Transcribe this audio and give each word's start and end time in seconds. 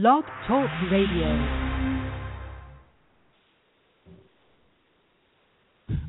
Blog 0.00 0.22
Talk 0.46 0.70
Radio. 0.92 1.26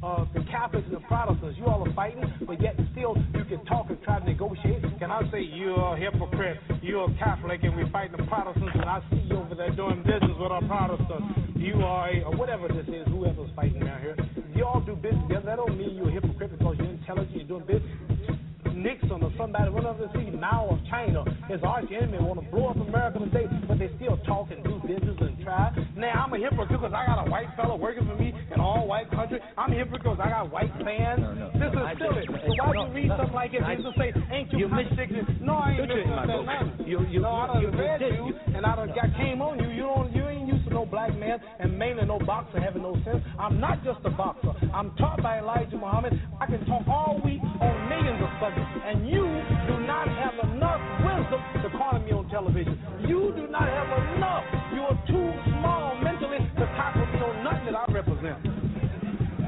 uh, 0.04 0.25
the 0.35 0.42
Catholics 0.51 0.85
and 0.85 0.96
the 0.96 1.00
Protestants. 1.08 1.58
You 1.58 1.65
all 1.65 1.88
are 1.88 1.94
fighting, 1.96 2.21
but 2.46 2.62
yet 2.62 2.75
still 2.91 3.17
you 3.33 3.46
can 3.46 3.65
talk 3.65 3.89
and 3.89 3.97
try 4.04 4.20
to 4.20 4.25
negotiate. 4.25 4.83
Can 4.99 5.10
I 5.10 5.21
say 5.31 5.41
you're 5.41 5.73
a 5.73 5.97
hypocrite? 5.97 6.57
You're 6.83 7.10
a 7.10 7.17
Catholic, 7.17 7.63
and 7.63 7.75
we're 7.75 7.89
fighting 7.89 8.15
the 8.17 8.25
Protestants, 8.25 8.75
and 8.75 8.86
I 8.86 9.02
see 9.10 9.25
you 9.28 9.38
over 9.38 9.55
there 9.55 9.71
doing 9.75 10.04
business 10.04 10.38
with 10.38 10.52
our 10.52 10.62
Protestants. 10.68 11.58
You 11.58 11.82
are 11.82 12.10
a, 12.12 12.21
or 12.26 12.38
whatever 12.38 12.68
this 12.68 12.88
is, 12.88 13.08
whoever's 13.08 13.50
fighting 13.56 13.82
down 13.82 14.02
here. 14.02 14.16
You 14.54 14.66
all 14.66 14.82
do 14.82 14.96
business 14.96 15.24
together. 15.28 15.46
That 15.48 15.56
don't 15.58 15.78
mean 15.78 15.96
you're 15.96 16.10
a 16.10 16.12
hypocrite 16.12 16.52
because 16.60 16.76
you're 16.78 16.94
intelligent, 16.94 17.36
you're 17.36 17.60
doing 17.60 17.66
business. 17.66 18.39
Nixon 18.80 19.21
or 19.23 19.32
somebody, 19.38 19.70
one 19.70 19.86
of 19.86 19.98
them 20.00 20.09
see 20.16 20.32
Mao 20.32 20.70
of 20.71 20.79
China, 20.89 21.23
his 21.48 21.59
arch 21.64 21.91
enemy, 21.91 22.18
want 22.20 22.39
to 22.39 22.46
blow 22.50 22.68
up 22.71 22.78
America 22.78 23.20
today, 23.20 23.48
but 23.68 23.78
they 23.78 23.91
still 24.00 24.18
talk 24.25 24.48
and 24.52 24.64
do 24.64 24.79
business 24.88 25.18
and 25.20 25.36
try. 25.43 25.75
Now 25.96 26.25
I'm 26.25 26.33
a 26.33 26.38
hypocrite 26.38 26.69
because 26.69 26.93
I 26.96 27.05
got 27.05 27.28
a 27.28 27.29
white 27.29 27.52
fellow 27.55 27.75
working 27.75 28.07
for 28.07 28.15
me 28.15 28.33
in 28.54 28.60
all 28.60 28.88
white 28.88 29.11
country. 29.11 29.39
I'm 29.57 29.71
a 29.71 29.75
hypocrite 29.75 30.04
because 30.04 30.19
I 30.24 30.29
got 30.29 30.52
white 30.52 30.71
fans. 30.79 31.19
No, 31.19 31.33
no, 31.33 31.47
this 31.60 31.71
is 31.75 31.86
silly. 32.00 32.25
So 32.28 32.52
why 32.55 32.72
do 32.72 32.80
you 32.80 32.94
read 32.95 33.11
something 33.11 33.36
like 33.36 33.52
this 33.52 33.61
and 33.64 33.83
just 33.83 33.97
say, 33.97 34.09
ain't 34.31 34.52
you 34.53 34.69
contradicting? 34.69 35.39
No, 35.41 35.59
I 35.59 35.75
ain't 35.75 35.89
listening 35.89 36.80
to 36.80 36.83
You, 36.88 37.05
you, 37.11 37.19
no, 37.22 37.36
I 37.36 37.47
done 37.47 37.75
read 37.75 38.02
you, 38.02 38.31
and 38.55 38.66
I 38.66 38.75
done 38.75 38.91
got 38.95 39.11
came 39.19 39.41
on 39.41 39.59
you. 39.59 39.69
You 39.69 39.83
don't, 39.83 40.16
you 40.16 40.23
ain't 40.27 40.48
no 40.72 40.86
black 40.86 41.16
man, 41.17 41.39
and 41.59 41.78
mainly 41.78 42.05
no 42.05 42.19
boxer 42.19 42.59
having 42.59 42.83
no 42.83 42.94
sense. 43.05 43.23
I'm 43.38 43.59
not 43.59 43.83
just 43.83 44.00
a 44.05 44.09
boxer. 44.09 44.53
I'm 44.73 44.95
taught 44.97 45.22
by 45.22 45.39
Elijah 45.39 45.77
Muhammad. 45.77 46.14
I 46.39 46.45
can 46.45 46.66
talk 46.66 46.88
all 46.88 47.19
week 47.23 47.41
on 47.41 47.73
millions 47.89 48.22
of 48.22 48.30
subjects, 48.39 48.73
and 48.86 49.09
you 49.09 49.25
do 49.67 49.75
not 49.86 50.08
have 50.08 50.36
enough 50.50 50.81
wisdom 51.02 51.41
to 51.63 51.69
corner 51.77 52.00
me 52.00 52.11
on 52.11 52.30
television. 52.30 52.77
You 53.08 53.33
do 53.36 53.47
not 53.47 53.67
have 53.67 53.89
enough. 54.16 54.45
You 54.73 54.81
are 54.86 55.00
too 55.08 55.27
small 55.59 55.95
mentally 56.02 56.39
to 56.39 56.66
tackle 56.77 57.05
me 57.08 57.19
on 57.19 57.44
nothing 57.44 57.73
that 57.73 57.75
I 57.75 57.85
represent. 57.91 58.39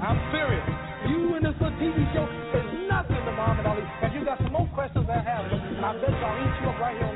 I'm 0.02 0.20
serious. 0.34 0.66
You 1.10 1.36
in 1.36 1.44
this 1.44 1.54
little 1.62 1.78
TV 1.78 1.98
show 2.14 2.26
is 2.26 2.68
nothing 2.90 3.22
to 3.22 3.32
Muhammad 3.38 3.66
Ali. 3.66 3.84
And 4.02 4.14
you 4.14 4.26
got 4.26 4.38
some 4.40 4.54
more 4.54 4.70
questions 4.74 5.06
I 5.10 5.22
have, 5.22 5.46
and 5.46 5.86
I 5.86 5.94
bet 6.00 6.10
I'll 6.10 6.38
eat 6.42 6.54
you 6.62 6.70
up 6.70 6.80
right 6.80 6.98
here 6.98 7.11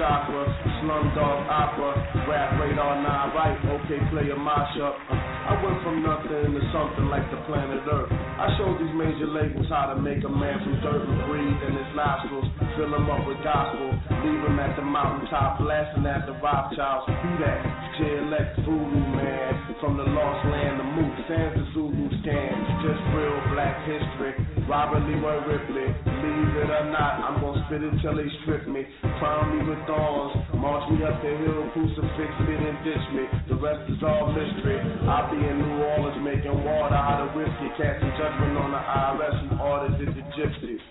chakra, 0.00 0.48
slumdog 0.80 1.44
opera, 1.52 1.92
rap 2.24 2.56
radar 2.56 2.96
nine 3.04 3.36
right, 3.36 3.52
okay 3.68 4.00
play 4.08 4.32
player 4.32 4.40
mashup. 4.40 4.96
I 5.12 5.60
went 5.60 5.76
from 5.84 6.00
nothing 6.00 6.56
to 6.56 6.62
something 6.72 7.12
like 7.12 7.28
the 7.28 7.36
planet 7.44 7.84
Earth. 7.84 8.08
I 8.08 8.48
showed 8.56 8.80
these 8.80 8.96
major 8.96 9.28
labels 9.28 9.68
how 9.68 9.92
to 9.92 10.00
make 10.00 10.24
a 10.24 10.32
man 10.32 10.56
from 10.64 10.80
dirt 10.80 11.04
and 11.04 11.20
breathe 11.28 11.60
in 11.68 11.76
his 11.76 11.90
nostrils, 11.92 12.48
fill 12.80 12.96
him 12.96 13.12
up 13.12 13.28
with 13.28 13.44
gospel, 13.44 13.92
leave 14.24 14.40
him 14.40 14.56
at 14.56 14.72
the 14.80 14.84
mountaintop, 14.88 15.60
blasting 15.60 16.08
at 16.08 16.24
the 16.24 16.32
Rothschilds. 16.40 17.04
Who 17.04 17.30
that? 17.44 17.60
J-Elect 18.00 18.64
Voodoo 18.64 19.04
man, 19.12 19.52
from 19.84 20.00
the 20.00 20.08
lost 20.08 20.48
land 20.48 20.80
of 20.80 20.88
Moose, 20.96 21.20
sans 21.28 21.60
Zulu 21.76 22.08
scan, 22.24 22.56
just 22.80 23.04
real 23.12 23.36
black 23.52 23.76
history. 23.84 24.32
Robert 24.70 25.02
Leroy 25.02 25.42
Ripley, 25.50 25.82
believe 26.06 26.54
it 26.62 26.70
or 26.70 26.86
not, 26.94 27.18
I'm 27.26 27.42
gonna 27.42 27.58
spit 27.66 27.82
it 27.82 27.90
till 28.06 28.14
they 28.14 28.30
strip 28.46 28.70
me. 28.70 28.86
Crown 29.18 29.50
me 29.50 29.66
with 29.66 29.82
thorns, 29.82 30.30
march 30.54 30.86
me 30.94 31.02
up 31.02 31.18
the 31.18 31.34
hill, 31.42 31.66
crucifix 31.74 32.30
me 32.46 32.54
and 32.54 32.78
ditch 32.86 33.06
me. 33.10 33.26
The 33.50 33.58
rest 33.58 33.82
is 33.90 33.98
all 34.06 34.30
mystery. 34.30 34.78
I'll 35.10 35.26
be 35.26 35.42
in 35.42 35.58
New 35.58 35.74
Orleans 35.90 36.22
making 36.22 36.54
water 36.62 36.94
out 36.94 37.18
of 37.18 37.34
whiskey, 37.34 37.66
casting 37.82 38.14
judgment 38.14 38.62
on 38.62 38.70
the 38.70 38.78
IRS 38.78 39.36
who 39.42 39.58
it 40.06 40.14
the 40.14 40.22
gypsies. 40.38 40.84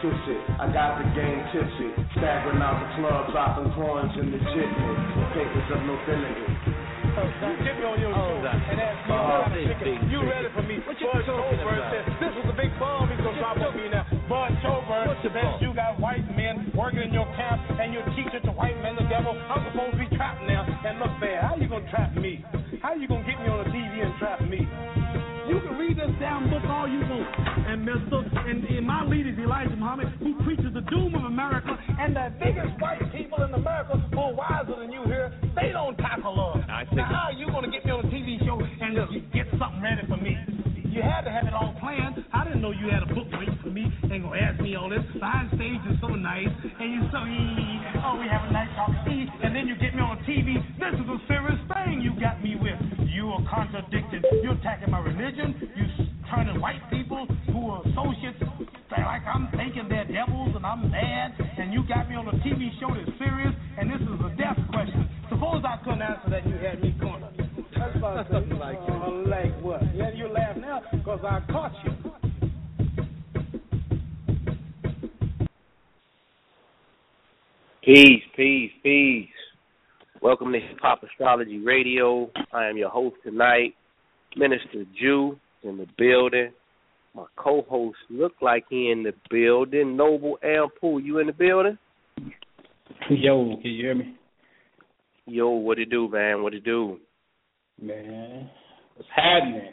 It, 0.00 0.40
I 0.56 0.72
got 0.72 0.96
the 0.96 1.12
game 1.12 1.44
tipsy, 1.52 1.92
staggering 2.16 2.62
out 2.64 2.80
the 2.80 2.88
club, 3.04 3.28
dropping 3.36 3.68
coins 3.76 4.16
in 4.16 4.32
the 4.32 4.40
jitney, 4.40 4.92
papers 5.36 5.68
of 5.76 5.84
nobility. 5.84 6.87
You 7.18 7.58
get 7.66 7.74
me 7.74 7.84
on 7.84 7.98
your 7.98 8.14
show 8.14 8.46
and 8.46 8.78
ask 8.78 9.02
me 9.10 9.14
about 9.18 9.50
a 9.50 9.58
chicken. 9.58 10.06
You 10.06 10.22
ready 10.22 10.46
for 10.54 10.62
me? 10.62 10.78
Bud 10.86 10.94
Chober 11.02 11.90
said 11.90 12.06
this 12.22 12.30
was 12.38 12.46
a 12.46 12.54
big 12.54 12.70
bomb 12.78 13.10
he's 13.10 13.18
gonna 13.18 13.42
drop 13.42 13.58
on 13.58 13.74
me 13.74 13.90
now. 13.90 14.06
Bud 14.30 14.54
Chober 14.62 15.18
says 15.26 15.58
you 15.58 15.74
got 15.74 15.98
white 15.98 16.22
men 16.38 16.70
working 16.78 17.02
in 17.02 17.12
your 17.12 17.26
camp 17.34 17.58
and 17.74 17.90
you're 17.90 18.06
teaching 18.14 18.38
to 18.46 18.52
white 18.54 18.78
men 18.86 18.94
the 18.94 19.02
devil. 19.10 19.34
I'm 19.34 19.66
supposed 19.66 19.98
to 19.98 19.98
be 19.98 20.06
trapped 20.14 20.46
now 20.46 20.62
and 20.62 21.02
look 21.02 21.10
bad. 21.18 21.42
How 21.42 21.56
you 21.58 21.66
gonna 21.66 21.90
trap 21.90 22.14
me? 22.14 22.44
How 22.82 22.94
you 22.94 23.08
gonna 23.10 23.26
get 23.26 23.42
me 23.42 23.50
on 23.50 23.66
the 23.66 23.70
TV 23.74 23.98
and 23.98 24.14
trap 24.22 24.38
me? 24.46 24.62
You 25.50 25.58
can 25.58 25.74
read 25.74 25.98
this 25.98 26.14
damn 26.22 26.46
book 26.50 26.62
all 26.70 26.86
you 26.86 27.02
want. 27.02 27.57
And 27.68 27.84
Mr. 27.84 28.24
And, 28.48 28.64
and 28.64 28.86
my 28.86 29.04
leader 29.04 29.28
is 29.28 29.38
Elijah 29.38 29.76
Muhammad, 29.76 30.08
who 30.24 30.32
preaches 30.40 30.72
the 30.72 30.80
doom 30.88 31.14
of 31.14 31.24
America. 31.28 31.76
And 32.00 32.16
the 32.16 32.32
biggest 32.40 32.80
white 32.80 33.04
people 33.12 33.44
in 33.44 33.52
America 33.52 34.00
who 34.08 34.18
are 34.18 34.32
wiser 34.32 34.72
than 34.80 34.90
you 34.90 35.04
here, 35.04 35.28
they 35.52 35.68
don't 35.68 35.92
tackle 35.98 36.32
us. 36.32 36.64
Now, 36.96 37.04
how 37.04 37.28
are 37.28 37.36
you 37.36 37.44
going 37.52 37.68
to 37.68 37.70
get 37.70 37.84
me 37.84 37.92
on 37.92 38.06
a 38.06 38.08
TV 38.08 38.40
show 38.40 38.56
and 38.56 38.96
get 39.36 39.52
something 39.60 39.84
ready 39.84 40.00
for 40.08 40.16
me? 40.16 40.32
You 40.88 41.04
had 41.04 41.28
to 41.28 41.30
have 41.30 41.44
it 41.44 41.52
all 41.52 41.76
planned. 41.78 42.24
I 42.32 42.48
didn't 42.48 42.64
know 42.64 42.72
you 42.72 42.88
had 42.88 43.04
a 43.04 43.10
book 43.12 43.28
waiting 43.36 43.60
for 43.62 43.68
me 43.68 43.84
and 43.84 44.24
gonna 44.24 44.40
ask 44.40 44.58
me 44.64 44.74
all 44.74 44.88
this. 44.88 45.04
Behind 45.12 45.52
stage 45.52 45.84
is 45.92 46.00
so 46.00 46.08
nice, 46.08 46.48
and 46.48 46.88
you're 46.88 47.12
so 47.12 47.20
oh 47.20 48.16
we 48.16 48.26
have 48.26 48.48
a 48.48 48.52
nice 48.52 48.72
talk, 48.74 48.90
and 49.06 49.54
then 49.54 49.68
you 49.68 49.76
get 49.76 49.94
me 49.94 50.00
on 50.00 50.16
TV. 50.24 50.56
This 50.80 50.96
is 50.96 51.06
a 51.06 51.20
serious 51.28 51.60
thing 51.68 52.00
you 52.00 52.18
got 52.18 52.42
me 52.42 52.56
with. 52.56 52.80
You 53.04 53.28
are 53.30 53.44
contradicting. 53.46 54.24
You're 54.42 54.56
attacking 54.56 54.90
my 54.90 54.98
religion. 55.04 55.54
You 55.76 56.07
turning 56.30 56.60
white 56.60 56.82
people 56.90 57.26
who 57.52 57.70
are 57.70 57.80
associates 57.88 58.38
like 58.90 59.22
I'm 59.26 59.48
thinking 59.56 59.88
they're 59.88 60.04
devils 60.04 60.52
and 60.54 60.64
I'm 60.64 60.90
mad, 60.90 61.32
and 61.58 61.72
you 61.72 61.82
got 61.88 62.08
me 62.08 62.16
on 62.16 62.28
a 62.28 62.32
TV 62.44 62.68
show 62.80 62.88
that's 62.92 63.18
serious, 63.18 63.54
and 63.78 63.90
this 63.90 64.00
is 64.00 64.20
a 64.20 64.36
death 64.36 64.58
question. 64.70 65.08
Suppose 65.30 65.62
I 65.64 65.76
couldn't 65.84 66.02
answer 66.02 66.30
that, 66.30 66.46
you 66.46 66.56
had 66.56 66.82
me 66.82 66.94
cornered. 67.00 67.34
That's 67.76 67.96
about 67.96 68.26
something 68.30 68.58
like 68.58 68.78
uh, 68.88 69.10
like 69.28 69.60
what? 69.62 69.82
Yeah, 69.94 70.10
you 70.14 70.28
laugh 70.28 70.56
now 70.56 70.82
because 70.92 71.20
I 71.24 71.40
caught 71.50 71.72
you. 71.84 71.92
Peace, 77.82 78.22
peace, 78.36 78.72
peace. 78.82 79.28
Welcome 80.20 80.52
to 80.52 80.58
Hip 80.58 80.78
Hop 80.82 81.02
Astrology 81.02 81.58
Radio. 81.58 82.30
I 82.52 82.66
am 82.66 82.76
your 82.76 82.90
host 82.90 83.16
tonight, 83.24 83.74
Minister 84.36 84.84
Jew 85.00 85.38
in 85.68 85.76
the 85.76 85.86
building. 85.96 86.52
My 87.14 87.24
co-host 87.36 87.98
look 88.10 88.32
like 88.40 88.64
he 88.68 88.90
in 88.90 89.02
the 89.02 89.12
building. 89.30 89.96
Noble 89.96 90.38
Ampool, 90.44 91.04
you 91.04 91.18
in 91.18 91.26
the 91.26 91.32
building? 91.32 91.78
Yo, 93.10 93.56
can 93.60 93.70
you 93.70 93.82
hear 93.82 93.94
me? 93.94 94.14
Yo, 95.26 95.50
what 95.50 95.78
it 95.78 95.90
do, 95.90 96.08
man? 96.08 96.42
What 96.42 96.54
it 96.54 96.64
do? 96.64 96.98
Man, 97.80 98.50
what's 98.96 99.08
happening? 99.14 99.72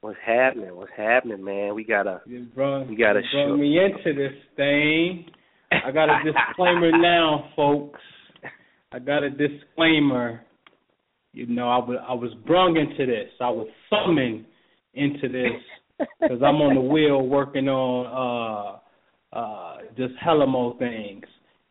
What's 0.00 0.18
happening? 0.26 0.76
What's 0.76 0.92
happening, 0.96 1.44
man? 1.44 1.74
We 1.74 1.84
gotta, 1.84 2.20
you 2.26 2.46
brought, 2.54 2.88
we 2.88 2.96
gotta 2.96 3.20
you 3.20 3.46
brought 3.46 3.56
me 3.56 3.78
into 3.78 4.12
this 4.18 4.36
thing. 4.56 5.26
I 5.70 5.90
got 5.90 6.10
a 6.10 6.18
disclaimer 6.24 6.90
now, 6.98 7.50
folks. 7.56 8.00
I 8.92 8.98
got 8.98 9.22
a 9.22 9.30
disclaimer. 9.30 10.40
You 11.32 11.46
know, 11.46 11.68
I 11.68 11.78
was 11.78 11.98
I 12.08 12.12
was 12.14 12.32
brung 12.46 12.76
into 12.76 13.10
this. 13.10 13.30
I 13.40 13.50
was 13.50 13.68
summoned 13.90 14.44
into 14.94 15.28
this 15.28 16.06
because 16.20 16.42
I'm 16.42 16.56
on 16.56 16.74
the 16.74 16.80
wheel 16.80 17.26
working 17.26 17.68
on 17.68 18.80
uh 19.32 19.36
uh 19.36 19.76
just 19.96 20.14
more 20.48 20.76
things 20.78 21.24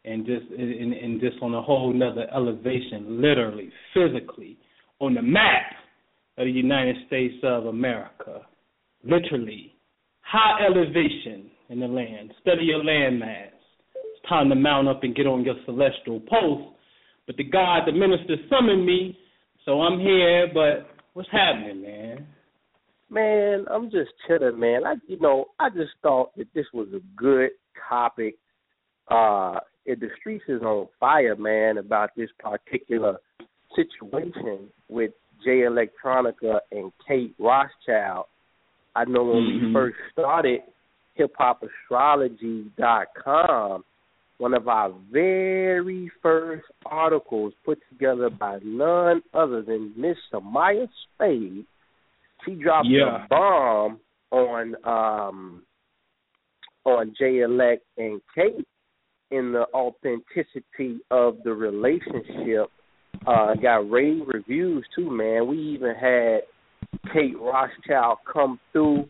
and 0.06 0.26
just 0.26 0.46
and, 0.58 0.94
and 0.94 1.22
just 1.22 1.38
on 1.42 1.54
a 1.54 1.62
whole 1.62 1.94
nother 1.94 2.28
elevation, 2.34 3.22
literally, 3.22 3.70
physically, 3.94 4.58
on 5.00 5.14
the 5.14 5.22
map 5.22 5.64
of 6.38 6.46
the 6.46 6.52
United 6.52 6.96
States 7.08 7.36
of 7.44 7.68
America. 7.68 8.42
Literally. 9.04 9.74
High 10.22 10.66
elevation 10.66 11.52
in 11.70 11.80
the 11.80 11.88
land. 11.88 12.34
Study 12.42 12.66
your 12.66 12.84
landmass. 12.84 13.52
It's 13.96 14.30
time 14.30 14.50
to 14.50 14.56
mount 14.56 14.88
up 14.88 15.04
and 15.04 15.16
get 15.16 15.28
on 15.28 15.44
your 15.44 15.56
celestial 15.66 16.22
post. 16.22 16.76
But 17.28 17.38
the 17.38 17.44
God, 17.44 17.82
the 17.86 17.92
minister 17.92 18.36
summoned 18.50 18.86
me, 18.86 19.18
so 19.66 19.82
I'm 19.82 20.00
here, 20.00 20.50
but 20.54 20.88
what's 21.14 21.30
happening, 21.32 21.82
man? 21.82 22.28
Man, 23.14 23.66
I'm 23.72 23.92
just 23.92 24.12
chilling, 24.28 24.60
man. 24.60 24.86
I 24.86 24.96
you 25.08 25.20
know, 25.20 25.46
I 25.60 25.70
just 25.70 25.92
thought 26.02 26.36
that 26.38 26.48
this 26.54 26.66
was 26.74 26.88
a 26.94 27.02
good 27.16 27.52
topic. 27.90 28.36
Uh 29.10 29.60
if 29.86 30.00
the 30.00 30.10
streets 30.20 30.46
is 30.48 30.62
on 30.62 30.88
fire, 31.00 31.36
man, 31.36 31.78
about 31.78 32.12
this 32.16 32.30
particular 32.40 33.18
situation 33.76 34.70
with 34.90 35.12
Jay 35.44 35.62
Electronica 35.62 36.60
and 36.72 36.92
Kate 37.08 37.36
Rothschild. 37.38 38.26
I 38.96 39.06
know 39.06 39.26
when 39.26 39.44
mm-hmm. 39.44 39.68
we 39.68 39.74
first 39.74 39.98
started 40.14 40.62
hiphopastrology.com, 41.20 43.84
one 44.38 44.54
of 44.54 44.68
our 44.68 44.94
very 45.12 46.12
first 46.22 46.66
articles 46.86 47.54
put 47.66 47.80
together 47.90 48.30
by 48.30 48.60
none 48.64 49.24
other 49.34 49.62
than 49.62 49.94
Miss 49.98 50.18
Samaya 50.32 50.88
Spade. 51.16 51.66
She 52.46 52.56
dropped 52.56 52.88
yeah. 52.90 53.26
a 53.26 53.28
bomb 53.28 54.00
on 54.32 54.76
um 54.86 55.64
on 56.86 57.14
J 57.18 57.40
Elect 57.42 57.84
and 57.98 58.22
Kate 58.36 58.68
in 59.32 59.52
the 59.52 59.66
authenticity 59.74 61.00
of 61.10 61.38
the 61.44 61.54
relationship. 61.54 62.70
Uh, 63.26 63.56
got 63.56 63.90
rave 63.90 64.24
reviews 64.28 64.86
too, 64.96 65.10
man. 65.10 65.48
We 65.48 65.58
even 65.58 65.96
had 65.96 66.42
Kate 67.14 67.40
Rothschild 67.40 68.18
come 68.32 68.60
through, 68.72 69.06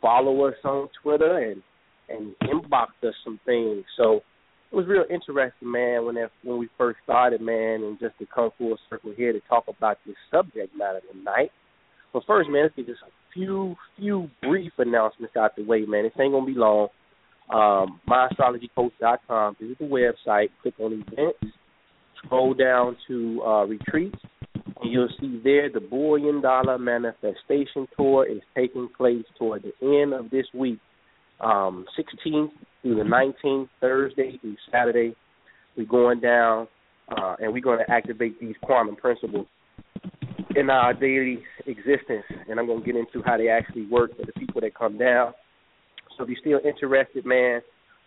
follow 0.00 0.46
us 0.46 0.54
on 0.64 0.88
Twitter, 1.02 1.38
and 1.38 1.62
and 2.08 2.34
inbox 2.42 2.88
us 3.06 3.14
some 3.24 3.38
things. 3.46 3.84
So 3.96 4.22
it 4.70 4.76
was 4.76 4.86
real 4.86 5.04
interesting, 5.10 5.70
man, 5.70 6.04
when 6.06 6.14
that, 6.16 6.30
when 6.42 6.58
we 6.58 6.68
first 6.78 6.98
started, 7.04 7.40
man, 7.40 7.82
and 7.82 7.98
just 8.00 8.18
to 8.18 8.26
come 8.26 8.50
full 8.58 8.76
circle 8.88 9.12
here 9.16 9.32
to 9.32 9.40
talk 9.48 9.64
about 9.68 9.98
this 10.06 10.16
subject 10.30 10.74
matter 10.76 11.00
tonight. 11.12 11.52
But 12.12 12.24
first, 12.26 12.50
man, 12.50 12.64
let's 12.64 12.76
get 12.76 12.86
just 12.86 13.02
a 13.02 13.10
few 13.32 13.74
few 13.98 14.28
brief 14.42 14.72
announcements 14.78 15.36
out 15.36 15.56
the 15.56 15.64
way, 15.64 15.84
man. 15.86 16.04
This 16.04 16.12
ain't 16.20 16.32
gonna 16.32 16.46
be 16.46 16.54
long. 16.54 16.88
Um, 17.50 18.00
myastrologycoach.com. 18.08 19.56
Visit 19.60 19.78
the 19.78 19.84
website. 19.84 20.48
Click 20.62 20.74
on 20.78 21.04
events. 21.08 21.54
Scroll 22.24 22.54
down 22.54 22.96
to 23.08 23.42
uh, 23.44 23.64
retreats, 23.64 24.18
and 24.54 24.92
you'll 24.92 25.08
see 25.20 25.40
there 25.42 25.68
the 25.70 25.80
Billion 25.80 26.40
Dollar 26.40 26.78
Manifestation 26.78 27.88
Tour 27.96 28.26
is 28.26 28.40
taking 28.54 28.88
place 28.96 29.24
toward 29.38 29.64
the 29.64 30.02
end 30.02 30.14
of 30.14 30.30
this 30.30 30.46
week, 30.54 30.78
um, 31.40 31.84
16th 31.98 32.50
through 32.82 32.94
the 32.94 33.02
19th, 33.02 33.68
Thursday 33.80 34.38
through 34.40 34.56
Saturday. 34.70 35.16
We're 35.76 35.86
going 35.86 36.20
down, 36.20 36.68
uh, 37.08 37.34
and 37.40 37.52
we're 37.52 37.60
going 37.60 37.80
to 37.84 37.90
activate 37.90 38.38
these 38.40 38.54
quantum 38.62 38.94
principles 38.94 39.46
in 40.56 40.70
our 40.70 40.94
daily 40.94 41.42
existence, 41.66 42.24
and 42.48 42.58
I'm 42.58 42.66
going 42.66 42.80
to 42.80 42.86
get 42.86 42.96
into 42.96 43.22
how 43.24 43.36
they 43.36 43.48
actually 43.48 43.86
work 43.86 44.16
for 44.16 44.26
the 44.26 44.32
people 44.32 44.60
that 44.60 44.74
come 44.74 44.98
down. 44.98 45.32
So 46.16 46.24
if 46.24 46.30
you're 46.30 46.60
still 46.60 46.68
interested, 46.68 47.24
man, 47.24 47.60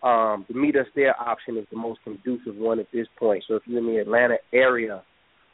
um, 0.03 0.45
the 0.47 0.53
meet 0.53 0.75
us 0.75 0.85
there 0.95 1.19
option 1.19 1.57
is 1.57 1.65
the 1.71 1.77
most 1.77 1.99
conducive 2.03 2.55
one 2.55 2.79
at 2.79 2.87
this 2.93 3.07
point. 3.17 3.43
So 3.47 3.55
if 3.55 3.63
you're 3.65 3.79
in 3.79 3.87
the 3.87 4.01
Atlanta 4.01 4.37
area 4.53 5.01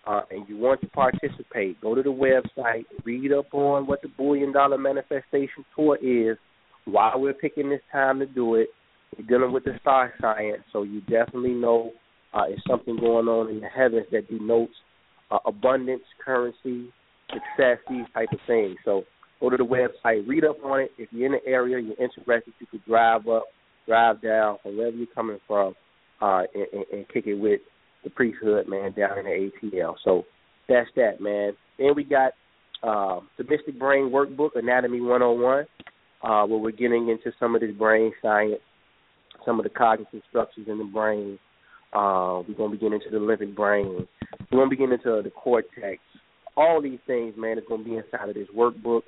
uh, 0.06 0.22
and 0.30 0.48
you 0.50 0.58
want 0.58 0.82
to 0.82 0.88
participate, 0.88 1.80
go 1.80 1.96
to 1.96 2.04
the 2.04 2.10
website, 2.10 2.84
read 3.06 3.32
up 3.32 3.54
on 3.54 3.88
what 3.88 4.02
the 4.02 4.10
Billion 4.10 4.52
Dollar 4.52 4.78
Manifestation 4.78 5.64
Tour 5.76 5.98
is, 6.02 6.38
why 6.86 7.14
we're 7.16 7.34
picking 7.34 7.70
this 7.70 7.82
time 7.92 8.20
to 8.20 8.26
do 8.26 8.56
it. 8.56 8.70
We're 9.18 9.28
dealing 9.28 9.54
with 9.54 9.64
the 9.64 9.78
star 9.82 10.14
science, 10.20 10.64
so 10.74 10.84
you 10.84 11.02
definitely 11.02 11.54
know 11.54 11.92
uh, 12.34 12.46
something 12.68 12.98
going 12.98 13.28
on 13.28 13.50
in 13.50 13.62
the 13.62 13.68
heavens 13.68 14.08
that 14.12 14.30
denotes 14.30 14.74
uh, 15.32 15.40
abundance, 15.46 16.04
currency, 16.24 16.92
success, 17.30 17.78
these 17.90 18.06
type 18.14 18.30
of 18.32 18.40
things. 18.48 18.78
So 18.86 19.04
go 19.40 19.50
to 19.50 19.58
the 19.58 19.64
website, 19.64 20.28
read 20.28 20.46
up 20.46 20.64
on 20.64 20.82
it. 20.82 20.92
If 20.98 21.10
you're 21.12 21.28
in 21.28 21.32
the 21.34 21.50
area, 21.50 21.80
you're 21.80 22.00
interested, 22.00 22.54
you 22.60 22.68
could 22.68 22.86
drive 22.86 23.28
up, 23.28 23.46
drive 23.88 24.22
down 24.22 24.58
from 24.62 24.78
wherever 24.78 24.96
you're 24.96 25.08
coming 25.16 25.40
from, 25.48 25.74
uh, 26.22 26.44
and, 26.54 26.68
and, 26.74 26.86
and 26.92 27.10
kick 27.10 27.28
it 27.28 27.36
with 27.36 27.62
the 28.04 28.10
priesthood, 28.10 28.68
man, 28.68 28.94
down 28.94 29.18
in 29.20 29.26
the 29.26 29.52
ATL. 29.70 29.96
So 30.04 30.26
that's 30.68 30.90
that, 30.96 31.22
man. 31.22 31.54
Then 31.78 31.94
we 31.96 32.04
got 32.04 32.34
uh, 32.84 33.22
the 33.38 33.44
Mystic 33.44 33.78
Brain 33.78 34.10
Workbook, 34.10 34.52
Anatomy 34.56 35.02
101, 35.02 35.66
uh, 36.24 36.46
where 36.48 36.60
we're 36.60 36.72
getting 36.72 37.10
into 37.10 37.32
some 37.40 37.56
of 37.56 37.62
this 37.62 37.72
brain 37.72 38.12
science, 38.22 38.62
some 39.46 39.60
of 39.60 39.64
the 39.64 39.70
cognitive 39.70 40.22
structures 40.30 40.68
in 40.68 40.78
the 40.78 40.84
brain. 40.84 41.40
Uh, 41.94 42.42
we're 42.48 42.56
going 42.56 42.72
to 42.72 42.78
be 42.78 42.78
getting 42.78 42.94
into 42.94 43.10
the 43.12 43.24
living 43.24 43.54
brain. 43.54 44.08
We're 44.52 44.58
going 44.58 44.70
to 44.70 44.76
be 44.76 44.78
getting 44.78 44.94
into 44.94 45.22
the 45.24 45.32
cortex. 45.32 46.00
All 46.56 46.82
these 46.82 47.00
things, 47.08 47.36
man, 47.38 47.58
is 47.58 47.64
going 47.68 47.84
to 47.84 47.90
be 47.90 47.96
inside 47.96 48.30
of 48.30 48.36
this 48.36 48.48
workbook. 48.56 49.02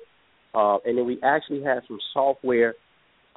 Uh, 0.54 0.78
and 0.84 0.96
then 0.96 1.06
we 1.06 1.18
actually 1.22 1.62
have 1.62 1.82
some 1.88 1.98
software 2.12 2.74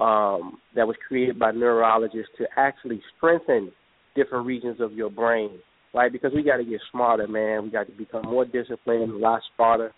um, 0.00 0.58
that 0.76 0.86
was 0.86 0.96
created 1.06 1.38
by 1.38 1.50
neurologists 1.50 2.30
to 2.38 2.46
actually 2.56 3.02
strengthen 3.16 3.72
different 4.14 4.46
regions 4.46 4.80
of 4.80 4.92
your 4.92 5.10
brain, 5.10 5.58
right? 5.94 6.12
Because 6.12 6.32
we 6.34 6.42
got 6.42 6.58
to 6.58 6.64
get 6.64 6.80
smarter, 6.92 7.26
man. 7.26 7.64
We 7.64 7.70
got 7.70 7.86
to 7.86 7.92
become 7.92 8.22
more 8.22 8.44
disciplined, 8.44 9.12
a 9.12 9.16
lot 9.16 9.40
smarter, 9.56 9.92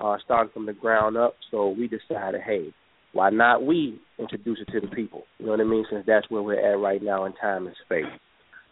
uh, 0.00 0.16
starting 0.24 0.52
from 0.52 0.66
the 0.66 0.72
ground 0.72 1.16
up. 1.16 1.34
So 1.50 1.68
we 1.68 1.88
decided, 1.88 2.40
hey, 2.44 2.74
why 3.12 3.30
not 3.30 3.64
we 3.64 4.00
introduce 4.18 4.58
it 4.60 4.72
to 4.72 4.80
the 4.80 4.94
people? 4.94 5.22
You 5.38 5.46
know 5.46 5.52
what 5.52 5.60
I 5.60 5.64
mean? 5.64 5.86
Since 5.90 6.04
that's 6.06 6.28
where 6.30 6.42
we're 6.42 6.72
at 6.72 6.78
right 6.78 7.02
now 7.02 7.24
in 7.24 7.32
time 7.34 7.66
and 7.66 7.76
space. 7.84 8.04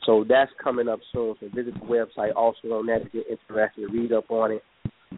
So 0.07 0.25
that's 0.29 0.51
coming 0.63 0.89
up 0.89 1.01
soon. 1.13 1.35
So 1.41 1.49
visit 1.55 1.75
the 1.75 1.87
website 1.87 2.35
also 2.35 2.69
on 2.69 2.87
that 2.87 3.03
if 3.03 3.09
you're 3.13 3.29
interested. 3.31 3.93
Read 3.93 4.13
up 4.13 4.31
on 4.31 4.53
it 4.53 4.63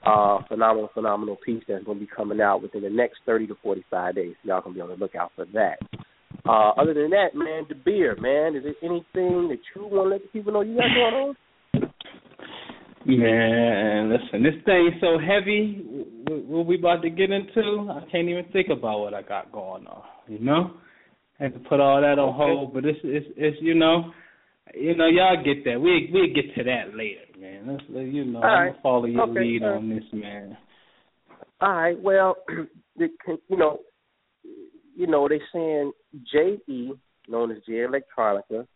uh, 0.04 0.38
phenomenal, 0.48 0.90
phenomenal 0.94 1.36
piece 1.44 1.62
that's 1.68 1.84
going 1.84 1.98
to 1.98 2.04
be 2.04 2.10
coming 2.14 2.40
out 2.40 2.62
within 2.62 2.82
the 2.82 2.90
next 2.90 3.18
30 3.26 3.48
to 3.48 3.56
45 3.62 4.14
days. 4.14 4.34
Y'all 4.42 4.60
going 4.60 4.74
to 4.74 4.78
be 4.78 4.80
on 4.80 4.88
the 4.88 4.96
lookout 4.96 5.32
for 5.36 5.46
that. 5.52 5.78
Uh, 6.46 6.70
other 6.70 6.94
than 6.94 7.10
that, 7.10 7.28
man, 7.34 7.64
the 7.68 7.74
beer, 7.74 8.16
man, 8.20 8.56
is 8.56 8.64
there 8.64 8.74
anything 8.82 9.48
that 9.48 9.58
you 9.74 9.82
want 9.82 10.06
to 10.06 10.10
let 10.10 10.22
the 10.22 10.28
people 10.28 10.52
know 10.52 10.60
you 10.60 10.76
got 10.76 10.94
going 10.94 11.14
on? 11.14 11.36
Man, 13.06 14.10
listen, 14.10 14.42
this 14.42 14.54
thing's 14.64 14.94
so 15.00 15.18
heavy. 15.18 15.84
What 16.26 16.66
we 16.66 16.78
about 16.78 17.02
to 17.02 17.10
get 17.10 17.30
into, 17.30 17.90
I 17.90 18.00
can't 18.10 18.28
even 18.28 18.46
think 18.52 18.68
about 18.70 19.00
what 19.00 19.14
I 19.14 19.22
got 19.22 19.52
going 19.52 19.86
on. 19.86 20.02
You 20.26 20.38
know, 20.38 20.72
I 21.38 21.44
had 21.44 21.52
to 21.52 21.60
put 21.60 21.80
all 21.80 22.00
that 22.00 22.18
on 22.18 22.34
hold. 22.34 22.72
But 22.72 22.86
it's 22.86 22.98
it's 23.04 23.26
it's 23.36 23.58
you 23.60 23.74
know, 23.74 24.10
you 24.72 24.96
know, 24.96 25.06
y'all 25.06 25.42
get 25.42 25.64
that. 25.64 25.80
We 25.80 26.10
we 26.12 26.32
get 26.34 26.54
to 26.56 26.64
that 26.64 26.96
later, 26.96 27.20
man. 27.38 27.66
Let's 27.66 27.84
you 27.90 28.24
know, 28.24 28.38
All 28.40 28.44
I'm 28.44 28.54
right. 28.54 28.70
gonna 28.70 28.82
follow 28.82 29.06
your 29.06 29.22
Okay, 29.24 29.40
lead 29.40 29.62
on 29.62 29.88
this, 29.88 30.04
man. 30.12 30.56
All 31.60 31.72
right. 31.72 32.00
Well, 32.00 32.36
the, 32.96 33.08
you 33.48 33.56
know, 33.56 33.78
you 34.96 35.06
know, 35.06 35.28
they 35.28 35.40
saying 35.52 35.92
J.E., 36.32 36.92
known 37.28 37.50
as 37.50 37.58
J 37.66 37.72
Electronica, 37.72 38.66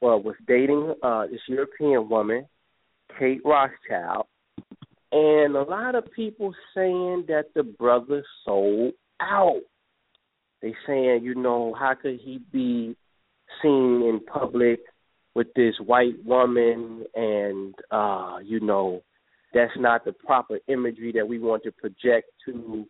well, 0.00 0.20
was 0.20 0.36
dating 0.46 0.94
uh, 1.02 1.26
this 1.26 1.40
European 1.48 2.08
woman, 2.08 2.46
Kate 3.18 3.40
Rothschild, 3.44 4.26
and 5.12 5.56
a 5.56 5.62
lot 5.62 5.94
of 5.94 6.10
people 6.12 6.54
saying 6.74 7.24
that 7.28 7.46
the 7.54 7.62
brother 7.62 8.22
sold 8.44 8.92
out. 9.20 9.62
They 10.62 10.74
saying, 10.86 11.20
you 11.22 11.34
know, 11.34 11.74
how 11.78 11.94
could 11.94 12.20
he 12.20 12.40
be 12.52 12.96
seen 13.62 14.02
in 14.02 14.20
public 14.26 14.80
with 15.36 15.52
this 15.54 15.74
white 15.84 16.14
woman 16.24 17.04
and 17.14 17.74
uh, 17.90 18.38
you 18.42 18.58
know, 18.58 19.02
that's 19.52 19.72
not 19.76 20.02
the 20.06 20.12
proper 20.12 20.58
imagery 20.66 21.12
that 21.14 21.28
we 21.28 21.38
want 21.38 21.62
to 21.62 21.72
project 21.72 22.28
to 22.46 22.86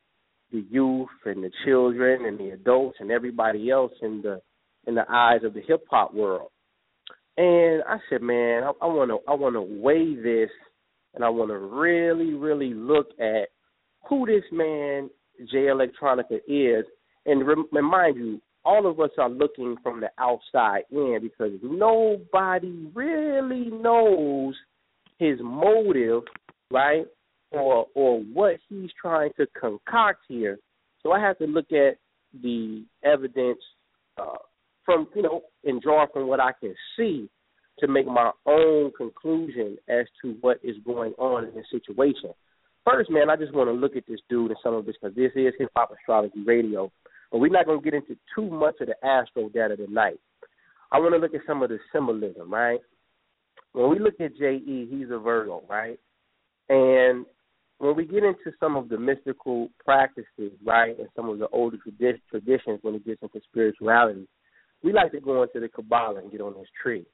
the 0.52 0.64
youth 0.70 1.08
and 1.24 1.42
the 1.42 1.50
children 1.64 2.24
and 2.24 2.38
the 2.38 2.50
adults 2.50 2.98
and 3.00 3.10
everybody 3.10 3.68
else 3.68 3.90
in 4.00 4.22
the 4.22 4.40
in 4.86 4.94
the 4.94 5.04
eyes 5.10 5.40
of 5.42 5.54
the 5.54 5.60
hip 5.66 5.84
hop 5.90 6.14
world. 6.14 6.50
And 7.36 7.82
I 7.82 7.96
said, 8.08 8.22
man, 8.22 8.62
I, 8.62 8.86
want 8.86 9.10
to 9.10 9.18
I 9.28 9.34
want 9.34 9.56
to 9.56 9.82
weigh 9.82 10.14
this, 10.14 10.50
and 11.16 11.24
I 11.24 11.28
want 11.30 11.50
to 11.50 11.58
really 11.58 12.34
really 12.34 12.72
look 12.72 13.08
at 13.18 13.48
who 14.08 14.24
this 14.24 14.44
man 14.52 15.10
jay 15.50 15.66
Electronica 15.66 16.38
is, 16.46 16.86
and 17.26 17.44
rem- 17.44 17.68
remind 17.72 18.16
you, 18.16 18.40
all 18.66 18.90
of 18.90 18.98
us 18.98 19.10
are 19.16 19.30
looking 19.30 19.76
from 19.82 20.00
the 20.00 20.10
outside 20.18 20.82
in 20.90 21.20
because 21.22 21.52
nobody 21.62 22.90
really 22.94 23.70
knows 23.70 24.54
his 25.18 25.38
motive, 25.40 26.22
right, 26.70 27.06
or 27.52 27.86
or 27.94 28.20
what 28.20 28.56
he's 28.68 28.90
trying 29.00 29.30
to 29.36 29.46
concoct 29.58 30.20
here. 30.28 30.58
So 31.02 31.12
I 31.12 31.20
have 31.20 31.38
to 31.38 31.46
look 31.46 31.70
at 31.70 31.98
the 32.42 32.84
evidence 33.04 33.60
uh, 34.20 34.38
from 34.84 35.06
you 35.14 35.22
know 35.22 35.42
and 35.64 35.80
draw 35.80 36.06
from 36.12 36.26
what 36.26 36.40
I 36.40 36.50
can 36.58 36.74
see 36.96 37.30
to 37.78 37.86
make 37.86 38.06
my 38.06 38.32
own 38.46 38.90
conclusion 38.96 39.76
as 39.88 40.06
to 40.22 40.36
what 40.40 40.58
is 40.64 40.76
going 40.84 41.12
on 41.18 41.44
in 41.44 41.54
this 41.54 41.66
situation. 41.70 42.30
First, 42.84 43.10
man, 43.10 43.30
I 43.30 43.36
just 43.36 43.54
want 43.54 43.68
to 43.68 43.72
look 43.72 43.96
at 43.96 44.06
this 44.08 44.20
dude 44.28 44.50
and 44.50 44.58
some 44.62 44.74
of 44.74 44.86
this 44.86 44.96
because 45.00 45.14
this 45.14 45.32
is 45.36 45.52
hip 45.58 45.70
hop 45.76 45.92
astrology 45.92 46.42
radio, 46.44 46.90
but 47.30 47.38
we're 47.38 47.48
not 47.48 47.66
going 47.66 47.80
to 47.80 47.84
get 47.84 47.94
into 47.94 48.16
too 48.34 48.48
much 48.48 48.76
of 48.80 48.88
the 48.88 49.06
astro 49.06 49.48
data 49.48 49.76
tonight. 49.76 50.18
I 50.92 50.98
want 50.98 51.14
to 51.14 51.18
look 51.18 51.34
at 51.34 51.46
some 51.46 51.62
of 51.62 51.68
the 51.68 51.78
symbolism, 51.92 52.52
right? 52.52 52.80
When 53.72 53.90
we 53.90 53.98
look 53.98 54.20
at 54.20 54.36
J.E., 54.36 54.88
he's 54.90 55.10
a 55.10 55.18
Virgo, 55.18 55.62
right? 55.68 55.98
And 56.68 57.26
when 57.78 57.94
we 57.94 58.06
get 58.06 58.24
into 58.24 58.52
some 58.58 58.76
of 58.76 58.88
the 58.88 58.98
mystical 58.98 59.68
practices, 59.84 60.52
right, 60.64 60.98
and 60.98 61.08
some 61.14 61.28
of 61.28 61.38
the 61.38 61.48
older 61.48 61.76
tradi- 61.76 62.20
traditions 62.30 62.78
when 62.82 62.94
it 62.94 63.04
gets 63.04 63.22
into 63.22 63.40
spirituality, 63.50 64.26
we 64.82 64.92
like 64.92 65.12
to 65.12 65.20
go 65.20 65.42
into 65.42 65.60
the 65.60 65.68
Kabbalah 65.68 66.20
and 66.20 66.30
get 66.30 66.40
on 66.40 66.54
this 66.54 66.68
tree 66.82 67.04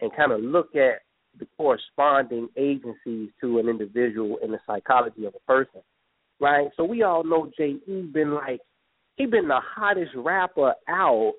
and 0.00 0.10
kind 0.16 0.32
of 0.32 0.40
look 0.40 0.74
at 0.74 1.02
the 1.38 1.46
corresponding 1.56 2.48
agencies 2.56 3.30
to 3.40 3.58
an 3.58 3.68
individual 3.68 4.38
in 4.42 4.50
the 4.50 4.58
psychology 4.66 5.24
of 5.24 5.34
a 5.34 5.40
person, 5.40 5.82
right? 6.40 6.68
So 6.76 6.84
we 6.84 7.02
all 7.02 7.22
know 7.22 7.50
J.E. 7.56 8.10
been 8.12 8.34
like, 8.34 8.60
he 9.18 9.26
been 9.26 9.48
the 9.48 9.60
hottest 9.60 10.12
rapper 10.14 10.74
out 10.88 11.32